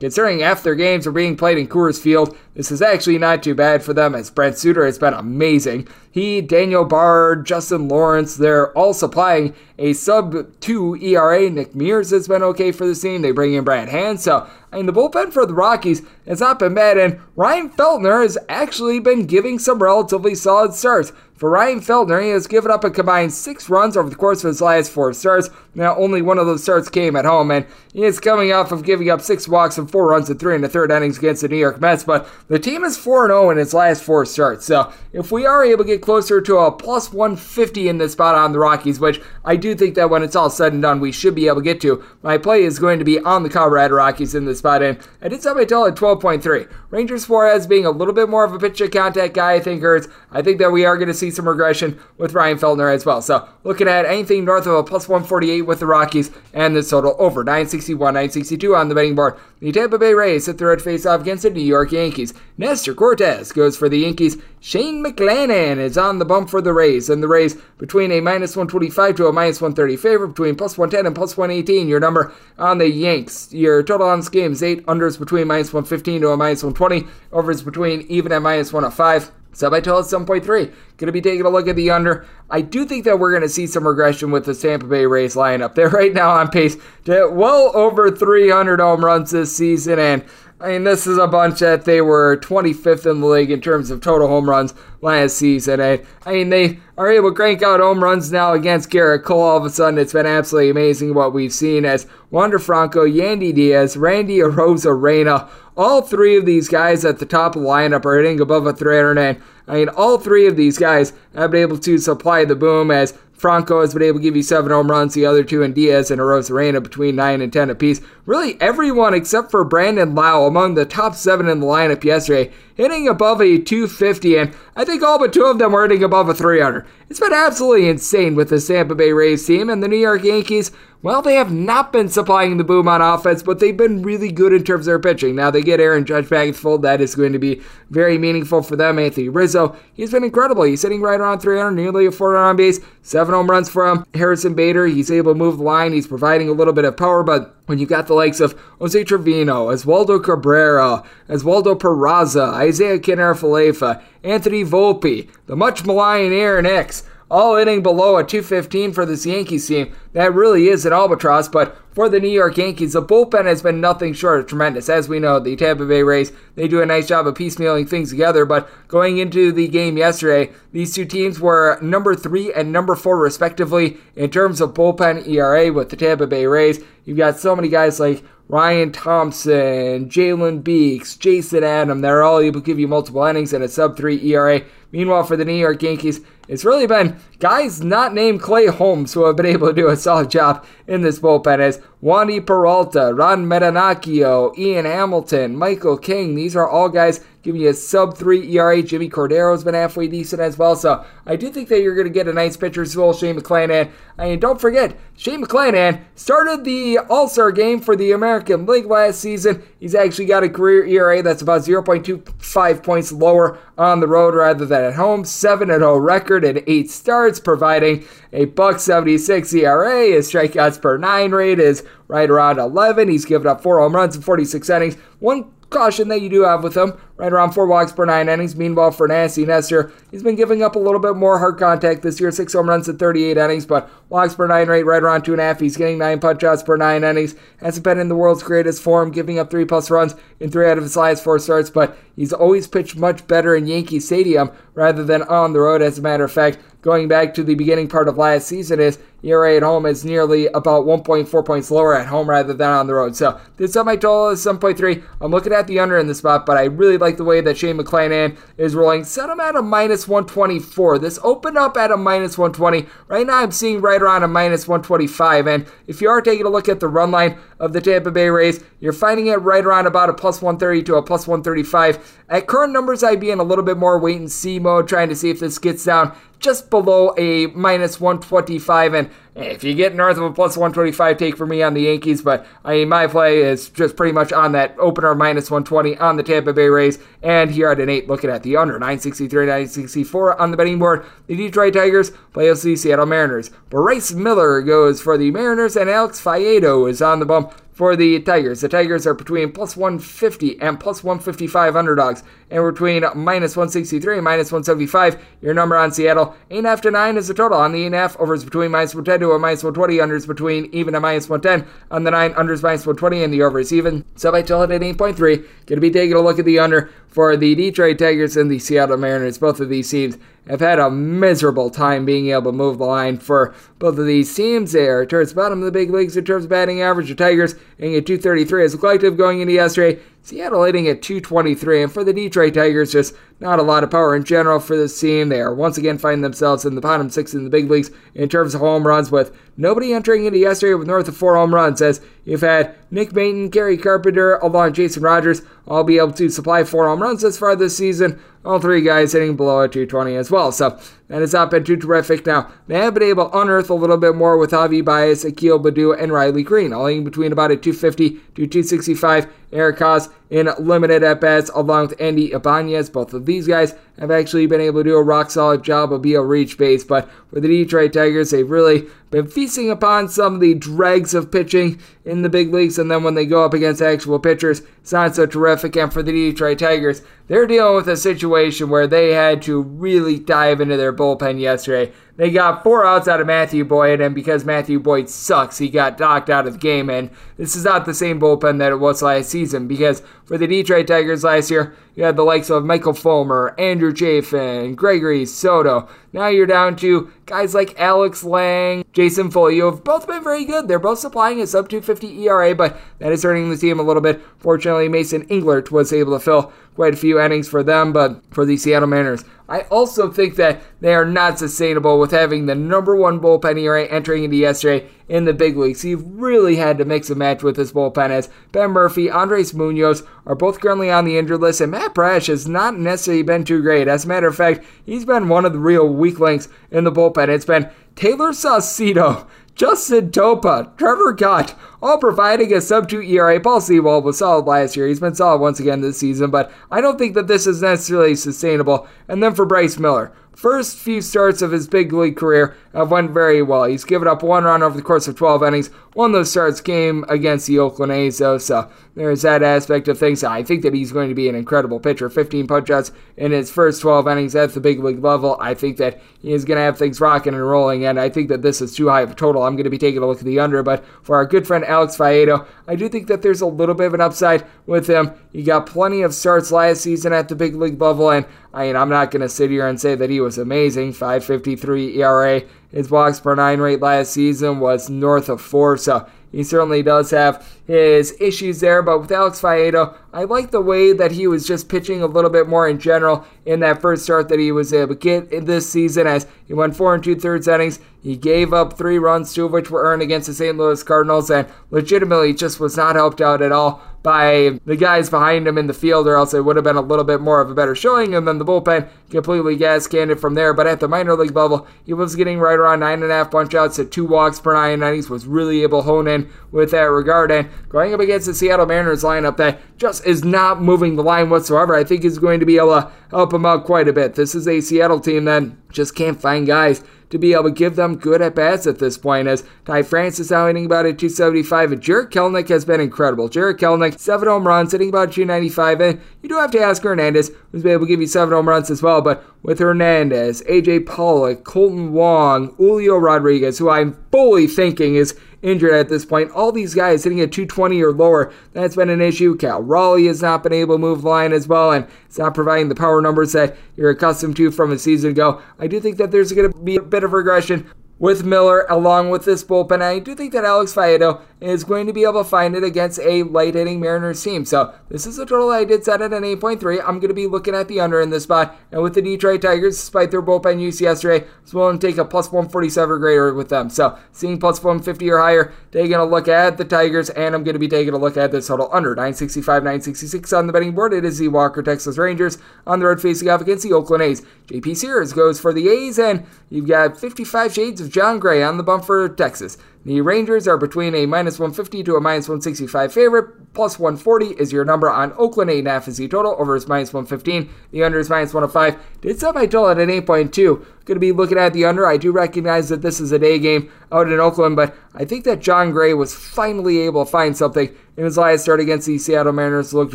considering 0.00 0.40
half 0.40 0.62
their 0.62 0.74
games 0.74 1.06
are 1.06 1.12
being 1.12 1.36
played 1.36 1.56
in 1.56 1.68
Coors 1.68 2.00
Field, 2.00 2.36
this 2.54 2.72
is 2.72 2.82
actually 2.82 3.18
not 3.18 3.42
too 3.42 3.54
bad 3.54 3.82
for 3.82 3.94
them 3.94 4.14
as 4.14 4.28
Brent 4.28 4.58
Suter 4.58 4.84
has 4.84 4.98
been 4.98 5.14
amazing. 5.14 5.86
He, 6.10 6.40
Daniel 6.40 6.84
Bard, 6.84 7.46
Justin 7.46 7.86
Lawrence, 7.86 8.36
they're 8.36 8.76
all 8.76 8.92
supplying 8.92 9.54
a 9.78 9.92
sub 9.92 10.60
2 10.60 10.96
ERA. 10.96 11.29
Nick 11.38 11.74
Mears 11.74 12.10
has 12.10 12.28
been 12.28 12.42
okay 12.42 12.72
for 12.72 12.86
the 12.86 12.94
team. 12.94 13.22
They 13.22 13.30
bring 13.30 13.54
in 13.54 13.64
Brad 13.64 13.88
Hand, 13.88 14.20
so 14.20 14.48
I 14.72 14.76
mean, 14.76 14.86
the 14.86 14.92
bullpen 14.92 15.32
for 15.32 15.46
the 15.46 15.54
Rockies 15.54 16.02
has 16.26 16.40
not 16.40 16.58
been 16.58 16.74
bad, 16.74 16.96
and 16.96 17.20
Ryan 17.34 17.70
Feltner 17.70 18.22
has 18.22 18.38
actually 18.48 19.00
been 19.00 19.26
giving 19.26 19.58
some 19.58 19.82
relatively 19.82 20.34
solid 20.34 20.74
starts. 20.74 21.12
For 21.40 21.48
Ryan 21.48 21.80
Feltner, 21.80 22.22
he 22.22 22.28
has 22.28 22.46
given 22.46 22.70
up 22.70 22.84
a 22.84 22.90
combined 22.90 23.32
six 23.32 23.70
runs 23.70 23.96
over 23.96 24.10
the 24.10 24.14
course 24.14 24.44
of 24.44 24.48
his 24.48 24.60
last 24.60 24.92
four 24.92 25.10
starts. 25.14 25.48
Now, 25.74 25.96
only 25.96 26.20
one 26.20 26.38
of 26.38 26.44
those 26.44 26.62
starts 26.62 26.90
came 26.90 27.16
at 27.16 27.24
home, 27.24 27.50
and 27.50 27.64
he 27.94 28.04
is 28.04 28.20
coming 28.20 28.52
off 28.52 28.72
of 28.72 28.84
giving 28.84 29.08
up 29.08 29.22
six 29.22 29.48
walks 29.48 29.78
and 29.78 29.90
four 29.90 30.08
runs 30.08 30.28
in 30.28 30.36
three 30.36 30.54
and 30.54 30.62
a 30.66 30.68
third 30.68 30.90
innings 30.90 31.16
against 31.16 31.40
the 31.40 31.48
New 31.48 31.56
York 31.56 31.80
Mets. 31.80 32.04
But 32.04 32.28
the 32.48 32.58
team 32.58 32.84
is 32.84 32.98
4 32.98 33.28
0 33.28 33.48
in 33.48 33.56
its 33.56 33.72
last 33.72 34.02
four 34.02 34.26
starts. 34.26 34.66
So, 34.66 34.92
if 35.14 35.32
we 35.32 35.46
are 35.46 35.64
able 35.64 35.84
to 35.84 35.90
get 35.90 36.02
closer 36.02 36.42
to 36.42 36.58
a 36.58 36.70
plus 36.72 37.10
150 37.10 37.88
in 37.88 37.96
this 37.96 38.12
spot 38.12 38.34
on 38.34 38.52
the 38.52 38.58
Rockies, 38.58 39.00
which 39.00 39.22
I 39.42 39.56
do 39.56 39.74
think 39.74 39.94
that 39.94 40.10
when 40.10 40.22
it's 40.22 40.36
all 40.36 40.50
said 40.50 40.74
and 40.74 40.82
done, 40.82 41.00
we 41.00 41.10
should 41.10 41.34
be 41.34 41.46
able 41.46 41.60
to 41.60 41.64
get 41.64 41.80
to, 41.80 42.04
my 42.22 42.36
play 42.36 42.64
is 42.64 42.78
going 42.78 42.98
to 42.98 43.04
be 43.06 43.18
on 43.18 43.44
the 43.44 43.48
Colorado 43.48 43.94
Rockies 43.94 44.34
in 44.34 44.44
this 44.44 44.59
spot. 44.60 44.82
And 44.82 44.98
I 45.20 45.28
did 45.28 45.42
set 45.42 45.56
my 45.56 45.64
total 45.64 45.86
at 45.86 45.96
12.3. 45.96 46.70
Rangers 46.90 47.24
Suarez 47.24 47.66
being 47.66 47.84
a 47.84 47.90
little 47.90 48.14
bit 48.14 48.28
more 48.28 48.44
of 48.44 48.52
a 48.52 48.58
pitch 48.58 48.80
contact 48.92 49.34
guy, 49.34 49.54
I 49.54 49.60
think 49.60 49.82
hurts. 49.82 50.06
I 50.30 50.42
think 50.42 50.58
that 50.58 50.70
we 50.70 50.84
are 50.84 50.96
going 50.96 51.08
to 51.08 51.14
see 51.14 51.30
some 51.30 51.48
regression 51.48 51.98
with 52.18 52.34
Ryan 52.34 52.58
Feltner 52.58 52.94
as 52.94 53.04
well. 53.04 53.22
So 53.22 53.48
looking 53.64 53.88
at 53.88 54.06
anything 54.06 54.44
north 54.44 54.66
of 54.66 54.74
a 54.74 54.84
plus 54.84 55.08
148 55.08 55.62
with 55.62 55.80
the 55.80 55.86
Rockies 55.86 56.30
and 56.54 56.76
this 56.76 56.90
total 56.90 57.16
over 57.18 57.42
961, 57.42 58.14
962 58.14 58.76
on 58.76 58.88
the 58.88 58.94
betting 58.94 59.14
board. 59.14 59.36
The 59.60 59.72
Tampa 59.72 59.98
Bay 59.98 60.14
Rays 60.14 60.46
hit 60.46 60.58
the 60.58 60.66
red 60.66 60.80
face 60.80 61.04
off 61.04 61.20
against 61.20 61.42
the 61.42 61.50
New 61.50 61.60
York 61.60 61.92
Yankees. 61.92 62.32
Nestor 62.56 62.94
Cortes 62.94 63.52
goes 63.52 63.76
for 63.76 63.88
the 63.88 63.98
Yankees, 63.98 64.36
Shane 64.62 65.02
McClanahan 65.02 65.78
is 65.78 65.96
on 65.96 66.18
the 66.18 66.26
bump 66.26 66.50
for 66.50 66.60
the 66.60 66.74
Rays, 66.74 67.08
and 67.08 67.22
the 67.22 67.28
Rays 67.28 67.56
between 67.78 68.12
a 68.12 68.20
minus 68.20 68.54
125 68.54 69.16
to 69.16 69.26
a 69.26 69.32
minus 69.32 69.62
130 69.62 69.96
favorite, 69.96 70.28
between 70.28 70.54
plus 70.54 70.76
110 70.76 71.06
and 71.06 71.16
plus 71.16 71.34
118. 71.34 71.88
Your 71.88 71.98
number 71.98 72.34
on 72.58 72.76
the 72.76 72.90
Yanks. 72.90 73.50
Your 73.54 73.82
total 73.82 74.08
on 74.08 74.20
this 74.20 74.28
game 74.28 74.52
is 74.52 74.62
8 74.62 74.84
unders 74.84 75.18
between 75.18 75.48
minus 75.48 75.72
115 75.72 76.20
to 76.20 76.28
a 76.28 76.36
minus 76.36 76.62
120, 76.62 77.10
overs 77.32 77.62
between 77.62 78.02
even 78.02 78.32
and 78.32 78.44
minus 78.44 78.70
105. 78.70 79.32
Sub 79.52 79.72
I 79.72 79.80
told 79.80 80.04
7.3. 80.04 80.44
Going 80.44 80.72
to 81.06 81.12
be 81.12 81.22
taking 81.22 81.44
a 81.44 81.48
look 81.48 81.66
at 81.66 81.74
the 81.74 81.90
under. 81.90 82.26
I 82.50 82.60
do 82.60 82.84
think 82.84 83.04
that 83.04 83.18
we're 83.18 83.30
going 83.30 83.42
to 83.42 83.48
see 83.48 83.66
some 83.66 83.86
regression 83.86 84.30
with 84.30 84.44
the 84.44 84.54
Tampa 84.54 84.86
Bay 84.86 85.06
Rays 85.06 85.34
lineup. 85.34 85.74
They're 85.74 85.88
right 85.88 86.12
now 86.12 86.30
on 86.30 86.48
pace 86.48 86.76
to 87.06 87.28
well 87.32 87.72
over 87.74 88.10
300 88.10 88.78
home 88.78 89.04
runs 89.04 89.30
this 89.30 89.56
season, 89.56 89.98
and 89.98 90.24
I 90.62 90.72
mean, 90.72 90.84
this 90.84 91.06
is 91.06 91.16
a 91.16 91.26
bunch 91.26 91.60
that 91.60 91.86
they 91.86 92.02
were 92.02 92.36
25th 92.36 93.10
in 93.10 93.20
the 93.20 93.26
league 93.26 93.50
in 93.50 93.62
terms 93.62 93.90
of 93.90 94.02
total 94.02 94.28
home 94.28 94.48
runs 94.48 94.74
last 95.00 95.38
season. 95.38 95.80
And 95.80 96.06
I 96.26 96.32
mean, 96.32 96.50
they 96.50 96.80
are 96.98 97.10
able 97.10 97.30
to 97.30 97.34
crank 97.34 97.62
out 97.62 97.80
home 97.80 98.04
runs 98.04 98.30
now 98.30 98.52
against 98.52 98.90
Gerrit 98.90 99.24
Cole. 99.24 99.40
All 99.40 99.56
of 99.56 99.64
a 99.64 99.70
sudden, 99.70 99.98
it's 99.98 100.12
been 100.12 100.26
absolutely 100.26 100.68
amazing 100.68 101.14
what 101.14 101.32
we've 101.32 101.52
seen 101.52 101.86
as 101.86 102.06
Wander 102.30 102.58
Franco, 102.58 103.06
Yandy 103.06 103.54
Diaz, 103.54 103.96
Randy 103.96 104.38
Arozarena, 104.38 105.48
all 105.78 106.02
three 106.02 106.36
of 106.36 106.44
these 106.44 106.68
guys 106.68 107.06
at 107.06 107.20
the 107.20 107.26
top 107.26 107.56
of 107.56 107.62
the 107.62 107.68
lineup 107.68 108.04
are 108.04 108.18
hitting 108.18 108.38
above 108.38 108.66
a 108.66 108.74
300. 108.74 109.18
And 109.18 109.42
I 109.66 109.74
mean, 109.76 109.88
all 109.88 110.18
three 110.18 110.46
of 110.46 110.56
these 110.56 110.76
guys 110.76 111.14
have 111.34 111.52
been 111.52 111.62
able 111.62 111.78
to 111.78 111.96
supply 111.96 112.44
the 112.44 112.54
boom 112.54 112.90
as 112.90 113.16
Franco 113.40 113.80
has 113.80 113.94
been 113.94 114.02
able 114.02 114.18
to 114.18 114.22
give 114.22 114.36
you 114.36 114.42
seven 114.42 114.70
home 114.70 114.90
runs. 114.90 115.14
The 115.14 115.24
other 115.24 115.42
two, 115.42 115.62
and 115.62 115.74
Diaz 115.74 116.10
and 116.10 116.20
Arozarena, 116.20 116.82
between 116.82 117.16
nine 117.16 117.40
and 117.40 117.50
ten 117.50 117.70
apiece. 117.70 118.02
Really, 118.26 118.60
everyone 118.60 119.14
except 119.14 119.50
for 119.50 119.64
Brandon 119.64 120.14
Lowe 120.14 120.46
among 120.46 120.74
the 120.74 120.84
top 120.84 121.14
seven 121.14 121.48
in 121.48 121.60
the 121.60 121.66
lineup 121.66 122.04
yesterday, 122.04 122.52
hitting 122.80 123.06
above 123.06 123.42
a 123.42 123.58
250, 123.58 124.36
and 124.38 124.56
I 124.74 124.86
think 124.86 125.02
all 125.02 125.18
but 125.18 125.34
two 125.34 125.44
of 125.44 125.58
them 125.58 125.72
were 125.72 125.82
hitting 125.86 126.02
above 126.02 126.30
a 126.30 126.34
300. 126.34 126.86
It's 127.10 127.20
been 127.20 127.32
absolutely 127.32 127.88
insane 127.88 128.34
with 128.34 128.48
the 128.48 128.58
Tampa 128.58 128.94
Bay 128.94 129.12
Rays 129.12 129.46
team, 129.46 129.68
and 129.68 129.82
the 129.82 129.88
New 129.88 129.98
York 129.98 130.24
Yankees 130.24 130.72
well, 131.02 131.22
they 131.22 131.34
have 131.36 131.50
not 131.50 131.92
been 131.92 132.10
supplying 132.10 132.58
the 132.58 132.64
boom 132.64 132.86
on 132.86 133.00
offense, 133.00 133.42
but 133.42 133.58
they've 133.58 133.76
been 133.76 134.02
really 134.02 134.30
good 134.30 134.52
in 134.52 134.64
terms 134.64 134.86
of 134.86 134.86
their 134.86 134.98
pitching. 134.98 135.34
Now 135.34 135.50
they 135.50 135.62
get 135.62 135.80
Aaron 135.80 136.04
Judge 136.04 136.28
back 136.28 136.54
fold. 136.54 136.82
That 136.82 137.00
is 137.00 137.14
going 137.14 137.32
to 137.32 137.38
be 137.38 137.62
very 137.88 138.18
meaningful 138.18 138.62
for 138.62 138.76
them. 138.76 138.98
Anthony 138.98 139.30
Rizzo, 139.30 139.76
he's 139.94 140.10
been 140.10 140.24
incredible. 140.24 140.64
He's 140.64 140.82
sitting 140.82 141.00
right 141.00 141.18
around 141.18 141.40
300, 141.40 141.70
nearly 141.70 142.04
a 142.04 142.12
400 142.12 142.38
on 142.38 142.56
base, 142.56 142.80
seven 143.02 143.32
home 143.32 143.50
runs 143.50 143.70
for 143.70 143.88
him. 143.88 144.04
Harrison 144.12 144.52
Bader, 144.52 144.86
he's 144.86 145.10
able 145.10 145.32
to 145.32 145.38
move 145.38 145.56
the 145.56 145.64
line. 145.64 145.94
He's 145.94 146.06
providing 146.06 146.50
a 146.50 146.52
little 146.52 146.74
bit 146.74 146.84
of 146.84 146.98
power, 146.98 147.22
but 147.22 147.56
when 147.64 147.78
you've 147.78 147.88
got 147.88 148.06
the 148.06 148.14
likes 148.14 148.40
of 148.40 148.60
Jose 148.78 149.02
Trevino, 149.04 149.68
Oswaldo 149.68 150.22
Cabrera, 150.22 151.02
Oswaldo 151.30 151.78
Peraza, 151.78 152.52
Isiah 152.70 152.98
Kiner-Falefa, 152.98 154.02
Anthony 154.22 154.64
Volpe, 154.64 155.28
the 155.46 155.56
much 155.56 155.84
maligned 155.84 156.32
Aaron 156.32 156.64
Hicks, 156.64 157.04
all 157.30 157.56
hitting 157.56 157.82
below 157.82 158.16
a 158.16 158.24
215 158.24 158.92
for 158.92 159.06
this 159.06 159.24
Yankees 159.24 159.68
team. 159.68 159.94
That 160.12 160.34
really 160.34 160.68
is 160.68 160.84
an 160.84 160.92
albatross, 160.92 161.48
but 161.48 161.76
for 161.92 162.08
the 162.08 162.18
New 162.18 162.28
York 162.28 162.56
Yankees, 162.56 162.94
the 162.94 163.02
bullpen 163.02 163.44
has 163.44 163.62
been 163.62 163.80
nothing 163.80 164.14
short 164.14 164.40
of 164.40 164.46
tremendous. 164.46 164.88
As 164.88 165.08
we 165.08 165.20
know, 165.20 165.38
the 165.38 165.54
Tampa 165.54 165.86
Bay 165.86 166.02
Rays, 166.02 166.32
they 166.56 166.66
do 166.66 166.82
a 166.82 166.86
nice 166.86 167.06
job 167.06 167.26
of 167.26 167.34
piecemealing 167.34 167.88
things 167.88 168.10
together, 168.10 168.44
but 168.44 168.68
going 168.88 169.18
into 169.18 169.52
the 169.52 169.68
game 169.68 169.96
yesterday, 169.96 170.52
these 170.72 170.92
two 170.92 171.04
teams 171.04 171.38
were 171.38 171.78
number 171.80 172.14
three 172.14 172.52
and 172.52 172.72
number 172.72 172.96
four, 172.96 173.18
respectively, 173.18 173.98
in 174.16 174.30
terms 174.30 174.60
of 174.60 174.74
bullpen 174.74 175.26
ERA 175.28 175.72
with 175.72 175.90
the 175.90 175.96
Tampa 175.96 176.26
Bay 176.26 176.46
Rays. 176.46 176.82
You've 177.04 177.18
got 177.18 177.38
so 177.38 177.54
many 177.54 177.68
guys 177.68 178.00
like 178.00 178.24
Ryan 178.50 178.90
Thompson, 178.90 180.08
Jalen 180.08 180.64
Beeks, 180.64 181.14
Jason 181.14 181.62
Adam, 181.62 182.00
they're 182.00 182.24
all 182.24 182.40
able 182.40 182.60
to 182.60 182.66
give 182.66 182.80
you 182.80 182.88
multiple 182.88 183.22
innings 183.22 183.52
and 183.52 183.62
a 183.62 183.68
sub 183.68 183.96
3 183.96 184.20
ERA. 184.32 184.62
Meanwhile, 184.90 185.22
for 185.22 185.36
the 185.36 185.44
New 185.44 185.52
York 185.52 185.80
Yankees, 185.84 186.20
it's 186.48 186.64
really 186.64 186.88
been 186.88 187.16
guys 187.38 187.80
not 187.80 188.12
named 188.12 188.40
Clay 188.40 188.66
Holmes 188.66 189.14
who 189.14 189.24
have 189.26 189.36
been 189.36 189.46
able 189.46 189.68
to 189.68 189.72
do 189.72 189.86
a 189.88 189.96
solid 189.96 190.32
job 190.32 190.66
in 190.88 191.02
this 191.02 191.20
bullpen 191.20 191.60
as 191.60 191.80
Wandy 192.02 192.44
Peralta, 192.44 193.12
Ron 193.14 193.44
Marinaccio, 193.44 194.56
Ian 194.56 194.86
Hamilton, 194.86 195.54
Michael 195.54 195.98
King. 195.98 196.34
These 196.34 196.56
are 196.56 196.66
all 196.66 196.88
guys 196.88 197.20
giving 197.42 197.60
you 197.60 197.68
a 197.68 197.74
sub 197.74 198.16
3 198.16 198.56
ERA. 198.56 198.82
Jimmy 198.82 199.08
Cordero's 199.08 199.64
been 199.64 199.74
halfway 199.74 200.08
decent 200.08 200.40
as 200.40 200.56
well. 200.56 200.76
So 200.76 201.04
I 201.26 201.36
do 201.36 201.50
think 201.50 201.68
that 201.68 201.82
you're 201.82 201.94
going 201.94 202.06
to 202.06 202.12
get 202.12 202.28
a 202.28 202.32
nice 202.32 202.56
pitcher 202.56 202.82
as 202.82 202.96
well, 202.96 203.12
Shane 203.12 203.38
McClanahan. 203.38 203.90
Mean, 204.18 204.40
don't 204.40 204.60
forget, 204.60 204.98
Shane 205.16 205.44
McClanahan 205.44 206.02
started 206.14 206.64
the 206.64 206.98
All 206.98 207.28
Star 207.28 207.52
game 207.52 207.80
for 207.80 207.96
the 207.96 208.12
American 208.12 208.66
League 208.66 208.86
last 208.86 209.20
season. 209.20 209.62
He's 209.78 209.94
actually 209.94 210.26
got 210.26 210.44
a 210.44 210.48
career 210.48 210.86
ERA 210.86 211.22
that's 211.22 211.42
about 211.42 211.62
0.25 211.62 212.82
points 212.82 213.12
lower 213.12 213.58
on 213.78 214.00
the 214.00 214.08
road 214.08 214.34
rather 214.34 214.66
than 214.66 214.84
at 214.84 214.94
home. 214.94 215.24
7 215.24 215.68
0 215.68 215.98
record 215.98 216.44
and 216.44 216.62
8 216.66 216.90
starts, 216.90 217.40
providing 217.40 218.06
a 218.32 218.46
buck 218.46 218.78
76 218.78 219.52
ERA. 219.54 220.06
His 220.06 220.30
strikeouts 220.30 220.80
per 220.80 220.98
nine 220.98 221.32
rate 221.32 221.58
is 221.58 221.84
right 222.08 222.30
around 222.30 222.58
11. 222.58 223.08
He's 223.08 223.24
given 223.24 223.46
up 223.46 223.62
four 223.62 223.80
home 223.80 223.94
runs 223.94 224.16
in 224.16 224.22
46 224.22 224.68
innings. 224.70 224.94
One 225.18 225.52
caution 225.70 226.08
that 226.08 226.20
you 226.20 226.28
do 226.28 226.42
have 226.42 226.62
with 226.62 226.76
him, 226.76 226.92
right 227.16 227.32
around 227.32 227.52
four 227.52 227.66
walks 227.66 227.92
per 227.92 228.04
nine 228.04 228.28
innings. 228.28 228.56
Meanwhile, 228.56 228.90
for 228.90 229.08
Nasty 229.08 229.46
Nestor, 229.46 229.92
he's 230.10 230.22
been 230.22 230.36
giving 230.36 230.62
up 230.62 230.74
a 230.74 230.78
little 230.78 231.00
bit 231.00 231.16
more 231.16 231.38
hard 231.38 231.58
contact 231.58 232.02
this 232.02 232.20
year, 232.20 232.30
six 232.30 232.52
home 232.52 232.68
runs 232.68 232.88
in 232.88 232.98
38 232.98 233.36
innings, 233.36 233.66
but 233.66 233.88
walks 234.08 234.34
per 234.34 234.46
nine 234.46 234.68
rate 234.68 234.84
right 234.84 235.02
around 235.02 235.22
two 235.22 235.32
and 235.32 235.40
a 235.40 235.44
half. 235.44 235.60
He's 235.60 235.76
getting 235.76 235.98
nine 235.98 236.20
punch 236.20 236.44
outs 236.44 236.62
per 236.62 236.76
nine 236.76 237.04
innings. 237.04 237.34
Hasn't 237.58 237.84
been 237.84 237.98
in 237.98 238.08
the 238.08 238.16
world's 238.16 238.42
greatest 238.42 238.82
form, 238.82 239.10
giving 239.10 239.38
up 239.38 239.50
three 239.50 239.64
plus 239.64 239.90
runs 239.90 240.14
in 240.40 240.50
three 240.50 240.68
out 240.68 240.78
of 240.78 240.84
his 240.84 240.96
last 240.96 241.24
four 241.24 241.38
starts, 241.38 241.70
but 241.70 241.96
he's 242.16 242.32
always 242.32 242.66
pitched 242.66 242.96
much 242.96 243.26
better 243.26 243.54
in 243.54 243.66
Yankee 243.66 244.00
Stadium 244.00 244.50
rather 244.74 245.04
than 245.04 245.22
on 245.22 245.52
the 245.52 245.60
road. 245.60 245.82
As 245.82 245.98
a 245.98 246.02
matter 246.02 246.24
of 246.24 246.32
fact, 246.32 246.58
going 246.82 247.08
back 247.08 247.34
to 247.34 247.42
the 247.42 247.54
beginning 247.54 247.88
part 247.88 248.08
of 248.08 248.16
last 248.16 248.46
season 248.46 248.80
is 248.80 248.98
ERA 249.22 249.56
at 249.56 249.62
home 249.62 249.86
is 249.86 250.04
nearly 250.04 250.46
about 250.48 250.86
1.4 250.86 251.44
points 251.44 251.70
lower 251.70 251.94
at 251.94 252.06
home 252.06 252.28
rather 252.28 252.54
than 252.54 252.70
on 252.70 252.86
the 252.86 252.94
road. 252.94 253.14
So 253.16 253.38
this 253.56 253.76
up 253.76 253.86
my 253.86 253.96
total 253.96 254.30
is 254.30 254.44
7.3. 254.44 255.04
I'm 255.20 255.30
looking 255.30 255.52
at 255.52 255.66
the 255.66 255.78
under 255.78 255.98
in 255.98 256.06
the 256.06 256.14
spot, 256.14 256.46
but 256.46 256.56
I 256.56 256.64
really 256.64 256.96
like 256.96 257.16
the 257.16 257.24
way 257.24 257.40
that 257.40 257.58
Shane 257.58 257.76
McClanahan 257.76 258.38
is 258.56 258.74
rolling. 258.74 259.04
Set 259.04 259.28
him 259.28 259.40
at 259.40 259.56
a 259.56 259.62
minus 259.62 260.08
124. 260.08 260.98
This 260.98 261.18
opened 261.22 261.58
up 261.58 261.76
at 261.76 261.90
a 261.90 261.96
minus 261.96 262.38
120. 262.38 262.86
Right 263.08 263.26
now 263.26 263.38
I'm 263.38 263.52
seeing 263.52 263.80
right 263.80 264.00
around 264.00 264.22
a 264.22 264.28
minus 264.28 264.66
125. 264.66 265.46
And 265.46 265.66
if 265.86 266.00
you 266.00 266.08
are 266.08 266.22
taking 266.22 266.46
a 266.46 266.50
look 266.50 266.68
at 266.68 266.80
the 266.80 266.88
run 266.88 267.10
line 267.10 267.38
of 267.58 267.72
the 267.72 267.80
Tampa 267.80 268.10
Bay 268.10 268.30
Rays, 268.30 268.64
you're 268.78 268.92
finding 268.92 269.26
it 269.26 269.42
right 269.42 269.64
around 269.64 269.86
about 269.86 270.08
a 270.08 270.14
plus 270.14 270.40
130 270.40 270.82
to 270.84 270.94
a 270.96 271.02
plus 271.02 271.26
135. 271.26 272.18
At 272.30 272.46
current 272.46 272.72
numbers, 272.72 273.02
I'd 273.02 273.20
be 273.20 273.30
in 273.30 273.40
a 273.40 273.44
little 273.44 273.64
bit 273.64 273.76
more 273.76 273.98
wait 273.98 274.18
and 274.18 274.30
see 274.30 274.58
mode, 274.58 274.88
trying 274.88 275.08
to 275.10 275.16
see 275.16 275.30
if 275.30 275.40
this 275.40 275.58
gets 275.58 275.84
down 275.84 276.16
just 276.40 276.70
below 276.70 277.14
a 277.16 277.46
minus 277.48 278.00
125. 278.00 278.94
And 278.94 279.10
if 279.36 279.62
you 279.62 279.74
get 279.74 279.94
north 279.94 280.16
of 280.16 280.24
a 280.24 280.32
plus 280.32 280.56
125, 280.56 281.16
take 281.16 281.36
for 281.36 281.46
me 281.46 281.62
on 281.62 281.74
the 281.74 281.82
Yankees. 281.82 282.22
But 282.22 282.46
I 282.64 282.72
mean, 282.72 282.88
my 282.88 283.06
play 283.06 283.42
is 283.42 283.68
just 283.68 283.96
pretty 283.96 284.12
much 284.12 284.32
on 284.32 284.52
that 284.52 284.74
opener 284.78 285.14
minus 285.14 285.50
120 285.50 285.96
on 285.98 286.16
the 286.16 286.22
Tampa 286.22 286.52
Bay 286.52 286.68
Rays. 286.68 286.98
And 287.22 287.50
here 287.50 287.70
at 287.70 287.78
an 287.78 287.88
8, 287.88 288.08
looking 288.08 288.30
at 288.30 288.42
the 288.42 288.56
under 288.56 288.72
963, 288.72 289.46
964 289.46 290.40
on 290.40 290.50
the 290.50 290.56
betting 290.56 290.78
board. 290.78 291.04
The 291.26 291.36
Detroit 291.36 291.74
Tigers 291.74 292.10
play 292.32 292.48
the 292.48 292.76
Seattle 292.76 293.06
Mariners. 293.06 293.50
Bryce 293.68 294.12
Miller 294.12 294.62
goes 294.62 295.00
for 295.00 295.16
the 295.16 295.30
Mariners, 295.30 295.76
and 295.76 295.88
Alex 295.88 296.20
Faedo 296.20 296.88
is 296.90 297.00
on 297.00 297.20
the 297.20 297.26
bump 297.26 297.52
for 297.80 297.96
the 297.96 298.20
Tigers. 298.20 298.60
The 298.60 298.68
Tigers 298.68 299.06
are 299.06 299.14
between 299.14 299.52
plus 299.52 299.74
150 299.74 300.60
and 300.60 300.78
plus 300.78 301.02
155 301.02 301.76
underdogs, 301.76 302.22
and 302.50 302.62
between 302.62 303.02
minus 303.14 303.56
163 303.56 304.16
and 304.16 304.22
minus 304.22 304.52
175. 304.52 305.16
Your 305.40 305.54
number 305.54 305.78
on 305.78 305.90
Seattle, 305.90 306.36
8.5 306.50 306.80
to 306.82 306.90
9 306.90 307.16
is 307.16 307.28
the 307.28 307.32
total. 307.32 307.56
On 307.56 307.72
the 307.72 307.88
8.5, 307.88 308.20
overs 308.20 308.44
between 308.44 308.70
minus 308.70 308.94
110 308.94 309.20
to 309.20 309.32
a 309.32 309.38
minus 309.38 309.64
120, 309.64 309.96
unders 309.96 310.28
between 310.28 310.68
even 310.74 310.94
and 310.94 311.00
minus 311.00 311.30
110. 311.30 311.66
On 311.90 312.04
the 312.04 312.10
9, 312.10 312.34
unders 312.34 312.62
minus 312.62 312.84
120, 312.84 313.24
and 313.24 313.32
the 313.32 313.42
over 313.42 313.58
is 313.58 313.72
even. 313.72 314.04
So 314.14 314.30
tell 314.42 314.62
it 314.62 314.70
at 314.70 314.82
8.3. 314.82 315.16
Going 315.16 315.46
to 315.64 315.80
be 315.80 315.90
taking 315.90 316.16
a 316.16 316.20
look 316.20 316.38
at 316.38 316.44
the 316.44 316.58
under 316.58 316.90
for 317.08 317.34
the 317.34 317.54
Detroit 317.54 317.98
Tigers 317.98 318.36
and 318.36 318.50
the 318.50 318.58
Seattle 318.58 318.98
Mariners. 318.98 319.38
Both 319.38 319.58
of 319.58 319.70
these 319.70 319.88
teams 319.88 320.18
have 320.50 320.60
had 320.60 320.78
a 320.78 320.90
miserable 320.90 321.70
time 321.70 322.04
being 322.04 322.28
able 322.30 322.50
to 322.50 322.52
move 322.52 322.78
the 322.78 322.84
line 322.84 323.18
for 323.18 323.54
both 323.78 323.98
of 323.98 324.06
these 324.06 324.34
teams 324.34 324.72
there. 324.72 325.06
Towards 325.06 325.30
the 325.30 325.36
bottom 325.36 325.60
of 325.60 325.64
the 325.64 325.70
big 325.70 325.90
leagues 325.90 326.16
in 326.16 326.24
terms 326.24 326.44
of 326.44 326.50
batting 326.50 326.82
average, 326.82 327.08
the 327.08 327.14
Tigers 327.14 327.54
hitting 327.78 327.94
at 327.94 328.06
233 328.06 328.64
as 328.64 328.74
a 328.74 328.78
collective 328.78 329.16
going 329.16 329.40
into 329.40 329.52
yesterday. 329.52 330.00
Seattle 330.22 330.64
hitting 330.64 330.86
at 330.86 331.02
223, 331.02 331.82
and 331.82 331.92
for 331.92 332.04
the 332.04 332.12
Detroit 332.12 332.54
Tigers, 332.54 332.92
just 332.92 333.14
not 333.40 333.58
a 333.58 333.62
lot 333.62 333.82
of 333.82 333.90
power 333.90 334.14
in 334.14 334.22
general 334.22 334.60
for 334.60 334.76
this 334.76 335.00
team. 335.00 335.30
They 335.30 335.40
are 335.40 335.54
once 335.54 335.78
again 335.78 335.96
finding 335.96 336.20
themselves 336.20 336.66
in 336.66 336.74
the 336.74 336.80
bottom 336.82 337.08
six 337.08 337.32
in 337.32 337.42
the 337.42 337.50
big 337.50 337.70
leagues 337.70 337.90
in 338.14 338.28
terms 338.28 338.54
of 338.54 338.60
home 338.60 338.86
runs, 338.86 339.10
with 339.10 339.34
nobody 339.56 339.94
entering 339.94 340.26
into 340.26 340.38
yesterday 340.38 340.74
with 340.74 340.86
north 340.86 341.08
of 341.08 341.16
four 341.16 341.36
home 341.36 341.54
runs, 341.54 341.80
as 341.80 342.02
you've 342.24 342.42
had 342.42 342.76
Nick 342.90 343.12
Maton, 343.12 343.50
Kerry 343.50 343.78
Carpenter, 343.78 344.36
along 344.36 344.74
Jason 344.74 345.02
Rogers, 345.02 345.40
all 345.66 345.84
be 345.84 345.98
able 345.98 346.12
to 346.12 346.28
supply 346.28 346.64
four 346.64 346.86
home 346.86 347.02
runs 347.02 347.22
this 347.22 347.38
far 347.38 347.56
this 347.56 347.76
season. 347.76 348.20
All 348.44 348.58
three 348.58 348.80
guys 348.80 349.12
hitting 349.12 349.36
below 349.36 349.60
a 349.60 349.68
220 349.68 350.16
as 350.16 350.30
well. 350.30 350.50
So 350.50 350.78
that 351.08 351.20
has 351.20 351.34
not 351.34 351.50
been 351.50 351.62
too 351.62 351.76
terrific. 351.76 352.24
Now, 352.24 352.50
they 352.68 352.78
have 352.78 352.94
been 352.94 353.02
able 353.02 353.28
to 353.28 353.38
unearth 353.38 353.68
a 353.68 353.74
little 353.74 353.98
bit 353.98 354.14
more 354.14 354.38
with 354.38 354.52
Javi 354.52 354.82
Baez, 354.82 355.24
Akil 355.24 355.60
Baddoo, 355.60 356.00
and 356.00 356.10
Riley 356.10 356.42
Greene, 356.42 356.72
all 356.72 356.86
in 356.86 357.04
between 357.04 357.32
about 357.32 357.50
a 357.50 357.56
250 357.56 358.10
to 358.10 358.46
265. 358.46 359.30
Eric 359.52 359.78
Haase 359.78 360.10
in 360.30 360.48
limited 360.58 361.02
at 361.02 361.20
bats, 361.20 361.50
along 361.54 361.88
with 361.88 362.00
Andy 362.00 362.32
Ibanez. 362.32 362.88
Both 362.88 363.12
of 363.12 363.26
these 363.26 363.46
guys 363.46 363.74
have 363.98 364.10
actually 364.10 364.46
been 364.46 364.60
able 364.60 364.80
to 364.80 364.90
do 364.90 364.96
a 364.96 365.02
rock 365.02 365.30
solid 365.30 365.62
job 365.62 365.92
of 365.92 366.02
being 366.02 366.16
a 366.16 366.22
reach 366.22 366.56
base, 366.56 366.84
but 366.84 367.10
for 367.28 367.40
the 367.40 367.48
Detroit 367.48 367.92
Tigers, 367.92 368.30
they've 368.30 368.48
really 368.48 368.86
been 369.10 369.26
feasting 369.26 369.70
upon 369.70 370.08
some 370.08 370.36
of 370.36 370.40
the 370.40 370.54
dregs 370.54 371.14
of 371.14 371.32
pitching 371.32 371.80
in 372.04 372.22
the 372.22 372.28
big 372.28 372.54
leagues, 372.54 372.78
and 372.78 372.90
then 372.90 373.02
when 373.02 373.14
they 373.14 373.26
go 373.26 373.44
up 373.44 373.52
against 373.52 373.82
actual 373.82 374.18
pitchers, 374.18 374.62
it's 374.80 374.92
not 374.92 375.16
so 375.16 375.26
terrific. 375.26 375.76
And 375.76 375.92
for 375.92 376.02
the 376.02 376.12
Detroit 376.12 376.60
Tigers, 376.60 377.02
they're 377.26 377.46
dealing 377.46 377.76
with 377.76 377.88
a 377.88 377.96
situation 377.96 378.70
where 378.70 378.86
they 378.86 379.12
had 379.12 379.42
to 379.42 379.60
really 379.60 380.18
dive 380.18 380.60
into 380.60 380.76
their 380.76 380.92
bullpen 380.92 381.40
yesterday. 381.40 381.92
They 382.20 382.30
got 382.30 382.62
four 382.62 382.84
outs 382.84 383.08
out 383.08 383.22
of 383.22 383.26
Matthew 383.26 383.64
Boyd, 383.64 384.02
and 384.02 384.14
because 384.14 384.44
Matthew 384.44 384.78
Boyd 384.78 385.08
sucks, 385.08 385.56
he 385.56 385.70
got 385.70 385.96
docked 385.96 386.28
out 386.28 386.46
of 386.46 386.52
the 386.52 386.58
game. 386.58 386.90
And 386.90 387.08
this 387.38 387.56
is 387.56 387.64
not 387.64 387.86
the 387.86 387.94
same 387.94 388.20
bullpen 388.20 388.58
that 388.58 388.72
it 388.72 388.76
was 388.76 389.00
last 389.00 389.30
season 389.30 389.66
because 389.66 390.02
for 390.26 390.36
the 390.36 390.46
Detroit 390.46 390.86
Tigers 390.86 391.24
last 391.24 391.50
year, 391.50 391.74
you 391.94 392.04
had 392.04 392.16
the 392.16 392.22
likes 392.22 392.50
of 392.50 392.62
Michael 392.62 392.92
Fulmer, 392.92 393.54
Andrew 393.58 393.94
Chafin, 393.94 394.74
Gregory 394.74 395.24
Soto. 395.24 395.88
Now 396.12 396.26
you're 396.26 396.46
down 396.46 396.76
to 396.76 397.10
guys 397.24 397.54
like 397.54 397.80
Alex 397.80 398.22
Lange, 398.22 398.84
Jason 398.92 399.30
Foley, 399.30 399.58
have 399.60 399.82
both 399.82 400.06
been 400.06 400.22
very 400.22 400.44
good. 400.44 400.68
They're 400.68 400.78
both 400.78 400.98
supplying 400.98 401.40
a 401.40 401.46
sub 401.46 401.70
250 401.70 402.26
ERA, 402.28 402.54
but 402.54 402.78
that 402.98 403.12
is 403.12 403.22
hurting 403.22 403.48
the 403.48 403.56
team 403.56 403.80
a 403.80 403.82
little 403.82 404.02
bit. 404.02 404.20
Fortunately, 404.38 404.90
Mason 404.90 405.26
Englert 405.28 405.70
was 405.70 405.90
able 405.90 406.12
to 406.12 406.20
fill 406.20 406.52
quite 406.80 406.94
a 406.94 406.96
few 406.96 407.20
innings 407.20 407.46
for 407.46 407.62
them, 407.62 407.92
but 407.92 408.24
for 408.32 408.46
the 408.46 408.56
Seattle 408.56 408.88
Mariners, 408.88 409.22
I 409.50 409.64
also 409.70 410.10
think 410.10 410.36
that 410.36 410.62
they 410.80 410.94
are 410.94 411.04
not 411.04 411.38
sustainable 411.38 412.00
with 412.00 412.10
having 412.10 412.46
the 412.46 412.54
number 412.54 412.96
one 412.96 413.20
bullpen 413.20 413.60
ERA 413.60 413.84
entering 413.84 414.24
into 414.24 414.36
yesterday 414.36 414.88
in 415.06 415.26
the 415.26 415.34
big 415.34 415.58
leagues. 415.58 415.82
He 415.82 415.94
really 415.94 416.56
had 416.56 416.78
to 416.78 416.86
mix 416.86 417.10
a 417.10 417.14
match 417.14 417.42
with 417.42 417.58
his 417.58 417.70
bullpen 417.70 418.08
as 418.08 418.30
Ben 418.50 418.70
Murphy, 418.70 419.10
Andres 419.10 419.52
Munoz 419.52 420.04
are 420.24 420.34
both 420.34 420.60
currently 420.60 420.90
on 420.90 421.04
the 421.04 421.18
injured 421.18 421.42
list, 421.42 421.60
and 421.60 421.70
Matt 421.70 421.92
Brash 421.92 422.28
has 422.28 422.48
not 422.48 422.78
necessarily 422.78 423.24
been 423.24 423.44
too 423.44 423.60
great. 423.60 423.86
As 423.86 424.06
a 424.06 424.08
matter 424.08 424.28
of 424.28 424.36
fact, 424.36 424.64
he's 424.86 425.04
been 425.04 425.28
one 425.28 425.44
of 425.44 425.52
the 425.52 425.58
real 425.58 425.86
weak 425.86 426.18
links 426.18 426.48
in 426.70 426.84
the 426.84 426.92
bullpen. 426.92 427.28
It's 427.28 427.44
been 427.44 427.68
Tayler 427.94 428.32
Saucedo, 428.32 429.28
Justin 429.54 430.10
Topa, 430.10 430.76
Trevor 430.76 431.12
Gott, 431.12 431.54
all 431.82 431.98
providing 431.98 432.52
a 432.52 432.60
sub 432.60 432.88
2 432.88 433.02
ERA. 433.02 433.40
Paul 433.40 433.60
Sewald 433.60 434.04
was 434.04 434.18
solid 434.18 434.46
last 434.46 434.76
year. 434.76 434.86
He's 434.86 435.00
been 435.00 435.14
solid 435.14 435.40
once 435.40 435.60
again 435.60 435.80
this 435.80 435.98
season, 435.98 436.30
but 436.30 436.50
I 436.70 436.80
don't 436.80 436.98
think 436.98 437.14
that 437.14 437.26
this 437.26 437.46
is 437.46 437.60
necessarily 437.60 438.14
sustainable. 438.14 438.86
And 439.08 439.22
then 439.22 439.34
for 439.34 439.44
Bryce 439.44 439.78
Miller, 439.78 440.12
first 440.40 440.78
few 440.78 441.02
starts 441.02 441.42
of 441.42 441.52
his 441.52 441.68
big 441.68 441.92
league 441.92 442.16
career 442.16 442.56
have 442.72 442.90
went 442.90 443.10
very 443.10 443.42
well. 443.42 443.64
He's 443.64 443.84
given 443.84 444.08
up 444.08 444.22
one 444.22 444.44
run 444.44 444.62
over 444.62 444.74
the 444.74 444.82
course 444.82 445.06
of 445.06 445.14
12 445.14 445.42
innings. 445.42 445.68
One 445.92 446.10
of 446.10 446.14
those 446.14 446.30
starts 446.30 446.62
came 446.62 447.04
against 447.08 447.46
the 447.46 447.58
Oakland 447.58 447.92
A's, 447.92 448.18
though, 448.18 448.38
so 448.38 448.70
there's 448.94 449.20
that 449.22 449.42
aspect 449.42 449.88
of 449.88 449.98
things. 449.98 450.24
I 450.24 450.42
think 450.42 450.62
that 450.62 450.72
he's 450.72 450.92
going 450.92 451.10
to 451.10 451.14
be 451.14 451.28
an 451.28 451.34
incredible 451.34 451.78
pitcher. 451.78 452.08
15 452.08 452.46
punch-outs 452.46 452.92
in 453.18 453.32
his 453.32 453.50
first 453.50 453.82
12 453.82 454.08
innings 454.08 454.34
at 454.34 454.54
the 454.54 454.60
big 454.60 454.82
league 454.82 455.02
level. 455.02 455.36
I 455.40 455.52
think 455.52 455.76
that 455.76 456.00
he 456.22 456.32
is 456.32 456.44
going 456.44 456.56
to 456.56 456.62
have 456.62 456.78
things 456.78 457.00
rocking 457.00 457.34
and 457.34 457.46
rolling, 457.46 457.84
and 457.84 458.00
I 458.00 458.08
think 458.08 458.28
that 458.28 458.40
this 458.40 458.62
is 458.62 458.74
too 458.74 458.88
high 458.88 459.02
of 459.02 459.10
a 459.10 459.14
total. 459.14 459.42
I'm 459.42 459.56
going 459.56 459.64
to 459.64 459.70
be 459.70 459.78
taking 459.78 460.02
a 460.02 460.06
look 460.06 460.20
at 460.20 460.24
the 460.24 460.40
under, 460.40 460.62
but 460.62 460.84
for 461.02 461.16
our 461.16 461.26
good 461.26 461.46
friend 461.46 461.64
Alex 461.64 461.96
Faedo, 461.96 462.46
I 462.66 462.76
do 462.76 462.88
think 462.88 463.08
that 463.08 463.20
there's 463.20 463.40
a 463.40 463.46
little 463.46 463.74
bit 463.74 463.88
of 463.88 463.94
an 463.94 464.00
upside 464.00 464.46
with 464.66 464.86
him. 464.86 465.12
He 465.32 465.42
got 465.42 465.66
plenty 465.66 466.02
of 466.02 466.14
starts 466.14 466.52
last 466.52 466.82
season 466.82 467.12
at 467.12 467.28
the 467.28 467.34
big 467.34 467.56
league 467.56 467.80
level, 467.80 468.10
and 468.10 468.24
I 468.54 468.66
mean, 468.66 468.76
I'm 468.76 468.88
not 468.88 469.10
going 469.10 469.22
to 469.22 469.28
sit 469.28 469.50
here 469.50 469.66
and 469.66 469.80
say 469.80 469.94
that 469.96 470.10
he 470.10 470.20
was 470.20 470.29
amazing. 470.38 470.92
553 470.92 472.02
ERA. 472.02 472.42
His 472.70 472.90
walks 472.90 473.20
per 473.20 473.34
nine 473.34 473.60
rate 473.60 473.80
last 473.80 474.12
season 474.12 474.60
was 474.60 474.88
north 474.88 475.28
of 475.28 475.40
four, 475.40 475.76
so 475.76 476.06
he 476.30 476.44
certainly 476.44 476.82
does 476.82 477.10
have 477.10 477.46
his 477.66 478.16
issues 478.20 478.60
there. 478.60 478.82
But 478.82 479.00
with 479.00 479.12
Alex 479.12 479.40
Faedo, 479.40 479.96
I 480.12 480.24
like 480.24 480.50
the 480.50 480.60
way 480.60 480.92
that 480.92 481.12
he 481.12 481.26
was 481.26 481.46
just 481.46 481.68
pitching 481.68 482.02
a 482.02 482.06
little 482.06 482.30
bit 482.30 482.48
more 482.48 482.68
in 482.68 482.78
general 482.78 483.24
in 483.44 483.60
that 483.60 483.80
first 483.80 484.04
start 484.04 484.28
that 484.28 484.38
he 484.38 484.52
was 484.52 484.72
able 484.72 484.94
to 484.94 485.00
get 485.00 485.32
in 485.32 485.46
this 485.46 485.68
season 485.68 486.06
as 486.06 486.26
he 486.46 486.54
went 486.54 486.76
four 486.76 486.94
and 486.94 487.02
two 487.02 487.16
thirds 487.16 487.48
innings. 487.48 487.80
He 488.02 488.16
gave 488.16 488.52
up 488.52 488.78
three 488.78 488.98
runs, 488.98 489.34
two 489.34 489.46
of 489.46 489.52
which 489.52 489.70
were 489.70 489.82
earned 489.82 490.02
against 490.02 490.28
the 490.28 490.34
St. 490.34 490.56
Louis 490.56 490.82
Cardinals, 490.82 491.30
and 491.30 491.48
legitimately 491.70 492.34
just 492.34 492.60
was 492.60 492.76
not 492.76 492.96
helped 492.96 493.20
out 493.20 493.42
at 493.42 493.52
all 493.52 493.82
by 494.02 494.58
the 494.64 494.76
guys 494.76 495.10
behind 495.10 495.46
him 495.46 495.58
in 495.58 495.66
the 495.66 495.74
field, 495.74 496.06
or 496.06 496.16
else 496.16 496.32
it 496.32 496.44
would 496.44 496.56
have 496.56 496.64
been 496.64 496.76
a 496.76 496.80
little 496.80 497.04
bit 497.04 497.20
more 497.20 497.40
of 497.40 497.50
a 497.50 497.54
better 497.54 497.74
showing. 497.74 498.14
And 498.14 498.26
then 498.26 498.38
the 498.38 498.44
bullpen 498.44 498.88
completely 499.10 499.56
gas 499.56 499.86
canned 499.86 500.10
it 500.10 500.20
from 500.20 500.34
there. 500.34 500.54
But 500.54 500.66
at 500.66 500.80
the 500.80 500.88
minor 500.88 501.14
league 501.14 501.36
level, 501.36 501.66
he 501.84 501.92
was 501.92 502.16
getting 502.16 502.38
right 502.38 502.58
around 502.58 502.80
nine 502.80 503.02
and 503.02 503.12
a 503.12 503.14
half 503.14 503.30
punch 503.30 503.54
outs 503.54 503.78
at 503.78 503.90
two 503.90 504.06
walks 504.06 504.40
per 504.40 504.54
nine 504.54 504.82
innings, 504.82 505.10
was 505.10 505.26
really 505.26 505.62
able 505.62 505.82
to 505.82 505.86
hone 505.86 506.08
in 506.08 506.30
with 506.50 506.70
that 506.70 506.84
regard. 506.84 507.30
And 507.30 507.48
going 507.68 507.92
up 507.92 508.00
against 508.00 508.26
the 508.26 508.34
Seattle 508.34 508.66
Mariners 508.66 509.02
lineup 509.02 509.36
that 509.36 509.60
just 509.76 510.06
is 510.06 510.24
not 510.24 510.62
moving 510.62 510.96
the 510.96 511.02
line 511.02 511.30
whatsoever, 511.30 511.74
I 511.74 511.84
think 511.84 512.04
is 512.04 512.18
going 512.18 512.40
to 512.40 512.46
be 512.46 512.56
able 512.56 512.80
to 512.80 512.90
help 513.10 513.32
him 513.32 513.44
out 513.44 513.64
quite 513.64 513.88
a 513.88 513.92
bit. 513.92 514.14
This 514.14 514.34
is 514.34 514.48
a 514.48 514.60
Seattle 514.60 515.00
team 515.00 515.24
that 515.26 515.42
just 515.70 515.94
can't 515.94 516.20
find 516.20 516.46
guys 516.46 516.82
to 517.10 517.18
be 517.18 517.32
able 517.32 517.44
to 517.44 517.50
give 517.50 517.76
them 517.76 517.96
good 517.96 518.22
at 518.22 518.34
bats 518.34 518.66
at 518.66 518.78
this 518.78 518.96
point. 518.96 519.28
As 519.28 519.44
Ty 519.64 519.82
France 519.82 520.18
is 520.18 520.30
now 520.30 520.46
hitting 520.46 520.64
about 520.64 520.86
a 520.86 520.92
275, 520.92 521.72
and 521.72 521.82
Jarred 521.82 522.10
Kelenic 522.10 522.48
has 522.48 522.64
been 522.64 522.80
incredible. 522.80 523.28
Jarred 523.28 523.58
Kelenic, 523.58 523.98
seven 523.98 524.28
home 524.28 524.46
runs, 524.46 524.72
hitting 524.72 524.88
about 524.88 525.12
295, 525.12 525.80
and 525.80 526.00
you 526.22 526.28
do 526.28 526.36
have 526.36 526.50
Teoscar 526.50 526.84
Hernandez, 526.84 527.32
who's 527.50 527.62
been 527.62 527.72
able 527.72 527.86
to 527.86 527.88
give 527.88 528.00
you 528.00 528.06
seven 528.06 528.32
home 528.32 528.48
runs 528.48 528.70
as 528.70 528.82
well. 528.82 529.02
But 529.02 529.24
with 529.42 529.58
Hernandez, 529.58 530.42
AJ 530.42 530.86
Pollock, 530.86 531.44
Kolten 531.44 531.90
Wong, 531.90 532.54
Julio 532.56 532.96
Rodriguez, 532.96 533.58
who 533.58 533.70
I'm 533.70 533.96
fully 534.10 534.46
thinking 534.46 534.96
is 534.96 535.18
injured 535.42 535.72
at 535.72 535.88
this 535.88 536.04
point. 536.04 536.30
All 536.32 536.52
these 536.52 536.74
guys 536.74 537.04
hitting 537.04 537.20
at 537.20 537.32
220 537.32 537.82
or 537.82 537.92
lower, 537.92 538.32
that's 538.52 538.76
been 538.76 538.90
an 538.90 539.00
issue. 539.00 539.36
Cal 539.36 539.62
Raleigh 539.62 540.06
has 540.06 540.20
not 540.22 540.42
been 540.42 540.52
able 540.52 540.74
to 540.74 540.78
move 540.78 541.02
the 541.02 541.08
line 541.08 541.32
as 541.32 541.48
well, 541.48 541.72
and 541.72 541.86
it's 542.06 542.18
not 542.18 542.34
providing 542.34 542.68
the 542.68 542.74
power 542.74 543.00
numbers 543.00 543.32
that 543.32 543.56
you're 543.76 543.90
accustomed 543.90 544.36
to 544.36 544.50
from 544.50 544.72
a 544.72 544.78
season 544.78 545.10
ago. 545.10 545.40
I 545.58 545.66
do 545.66 545.80
think 545.80 545.96
that 545.96 546.10
there's 546.10 546.32
going 546.32 546.52
to 546.52 546.58
be 546.58 546.76
a 546.76 546.82
bit 546.82 547.04
of 547.04 547.12
regression 547.12 547.70
with 547.98 548.24
Miller 548.24 548.66
along 548.68 549.10
with 549.10 549.24
this 549.24 549.44
bullpen. 549.44 549.82
I 549.82 549.98
do 549.98 550.14
think 550.14 550.32
that 550.32 550.44
Alex 550.44 550.74
Faedo 550.74 551.20
is 551.40 551.64
going 551.64 551.86
to 551.86 551.92
be 551.92 552.02
able 552.02 552.22
to 552.22 552.28
find 552.28 552.54
it 552.54 552.62
against 552.62 552.98
a 553.00 553.22
light 553.22 553.54
hitting 553.54 553.80
Mariners 553.80 554.22
team. 554.22 554.44
So 554.44 554.74
this 554.88 555.06
is 555.06 555.18
a 555.18 555.26
total 555.26 555.50
I 555.50 555.64
did 555.64 555.84
set 555.84 556.02
at 556.02 556.12
an 556.12 556.22
8.3. 556.22 556.80
I'm 556.80 557.00
going 557.00 557.08
to 557.08 557.14
be 557.14 557.26
looking 557.26 557.54
at 557.54 557.68
the 557.68 557.80
under 557.80 558.00
in 558.00 558.10
this 558.10 558.24
spot. 558.24 558.56
And 558.70 558.82
with 558.82 558.94
the 558.94 559.02
Detroit 559.02 559.42
Tigers, 559.42 559.76
despite 559.76 560.10
their 560.10 560.22
bullpen 560.22 560.60
use 560.60 560.80
yesterday, 560.80 561.24
I 561.24 561.28
was 561.42 561.54
willing 561.54 561.78
to 561.78 561.86
take 561.86 561.98
a 561.98 562.04
plus 562.04 562.26
147 562.26 562.90
or 562.90 562.98
greater 562.98 563.32
with 563.34 563.48
them. 563.48 563.70
So 563.70 563.98
seeing 564.12 564.38
plus 564.38 564.62
150 564.62 565.10
or 565.10 565.18
higher, 565.18 565.52
taking 565.72 565.94
a 565.94 566.04
look 566.04 566.28
at 566.28 566.58
the 566.58 566.64
Tigers, 566.64 567.10
and 567.10 567.34
I'm 567.34 567.44
going 567.44 567.54
to 567.54 567.58
be 567.58 567.68
taking 567.68 567.94
a 567.94 567.98
look 567.98 568.16
at 568.16 568.32
this 568.32 568.48
total 568.48 568.68
under 568.72 568.90
965, 568.90 569.62
966 569.62 570.32
on 570.32 570.46
the 570.46 570.52
betting 570.52 570.74
board. 570.74 570.92
It 570.92 571.04
is 571.04 571.18
the 571.18 571.28
Walker 571.28 571.62
Texas 571.62 571.96
Rangers 571.96 572.38
on 572.66 572.80
the 572.80 572.86
road 572.86 573.00
facing 573.00 573.28
off 573.28 573.40
against 573.40 573.62
the 573.62 573.72
Oakland 573.72 574.02
A's. 574.02 574.22
JP 574.46 574.76
Sears 574.76 575.12
goes 575.12 575.40
for 575.40 575.52
the 575.52 575.68
A's, 575.68 575.98
and 575.98 576.26
you've 576.50 576.68
got 576.68 576.98
55 576.98 577.52
shades 577.52 577.80
of 577.80 577.90
Jon 577.90 578.18
Gray 578.18 578.42
on 578.42 578.56
the 578.56 578.62
bump 578.62 578.84
for 578.84 579.08
Texas. 579.08 579.56
The 579.84 580.02
Rangers 580.02 580.46
are 580.46 580.58
between 580.58 580.94
a 580.94 581.06
minus 581.06 581.38
150 581.38 581.82
to 581.84 581.96
a 581.96 582.00
minus 582.00 582.28
165 582.28 582.92
favorite. 582.92 583.52
Plus 583.54 583.78
140 583.78 584.38
is 584.40 584.52
your 584.52 584.64
number 584.64 584.90
on 584.90 585.14
Oakland 585.16 585.50
8.5 585.50 585.88
is 585.88 585.96
the 585.96 586.08
total. 586.08 586.36
Over 586.38 586.54
is 586.54 586.68
minus 586.68 586.92
115. 586.92 587.48
The 587.70 587.82
under 587.82 587.98
is 587.98 588.10
minus 588.10 588.34
105. 588.34 589.00
Did 589.00 589.18
set 589.18 589.34
my 589.34 589.46
total 589.46 589.70
at 589.70 589.78
an 589.78 589.88
8.2. 589.88 590.64
Going 590.90 590.96
to 590.96 591.00
be 591.00 591.12
looking 591.12 591.38
at 591.38 591.52
the 591.52 591.66
under. 591.66 591.86
I 591.86 591.96
do 591.98 592.10
recognize 592.10 592.68
that 592.68 592.82
this 592.82 592.98
is 592.98 593.12
a 593.12 593.18
day 593.20 593.38
game 593.38 593.70
out 593.92 594.10
in 594.10 594.18
Oakland, 594.18 594.56
but 594.56 594.76
I 594.92 595.04
think 595.04 595.22
that 595.22 595.38
Jon 595.38 595.70
Gray 595.70 595.94
was 595.94 596.12
finally 596.12 596.78
able 596.80 597.04
to 597.04 597.10
find 597.12 597.36
something 597.36 597.72
in 597.96 598.04
his 598.04 598.18
last 598.18 598.42
start 598.42 598.58
against 598.58 598.88
the 598.88 598.98
Seattle 598.98 599.32
Mariners. 599.32 599.72
Looked 599.72 599.94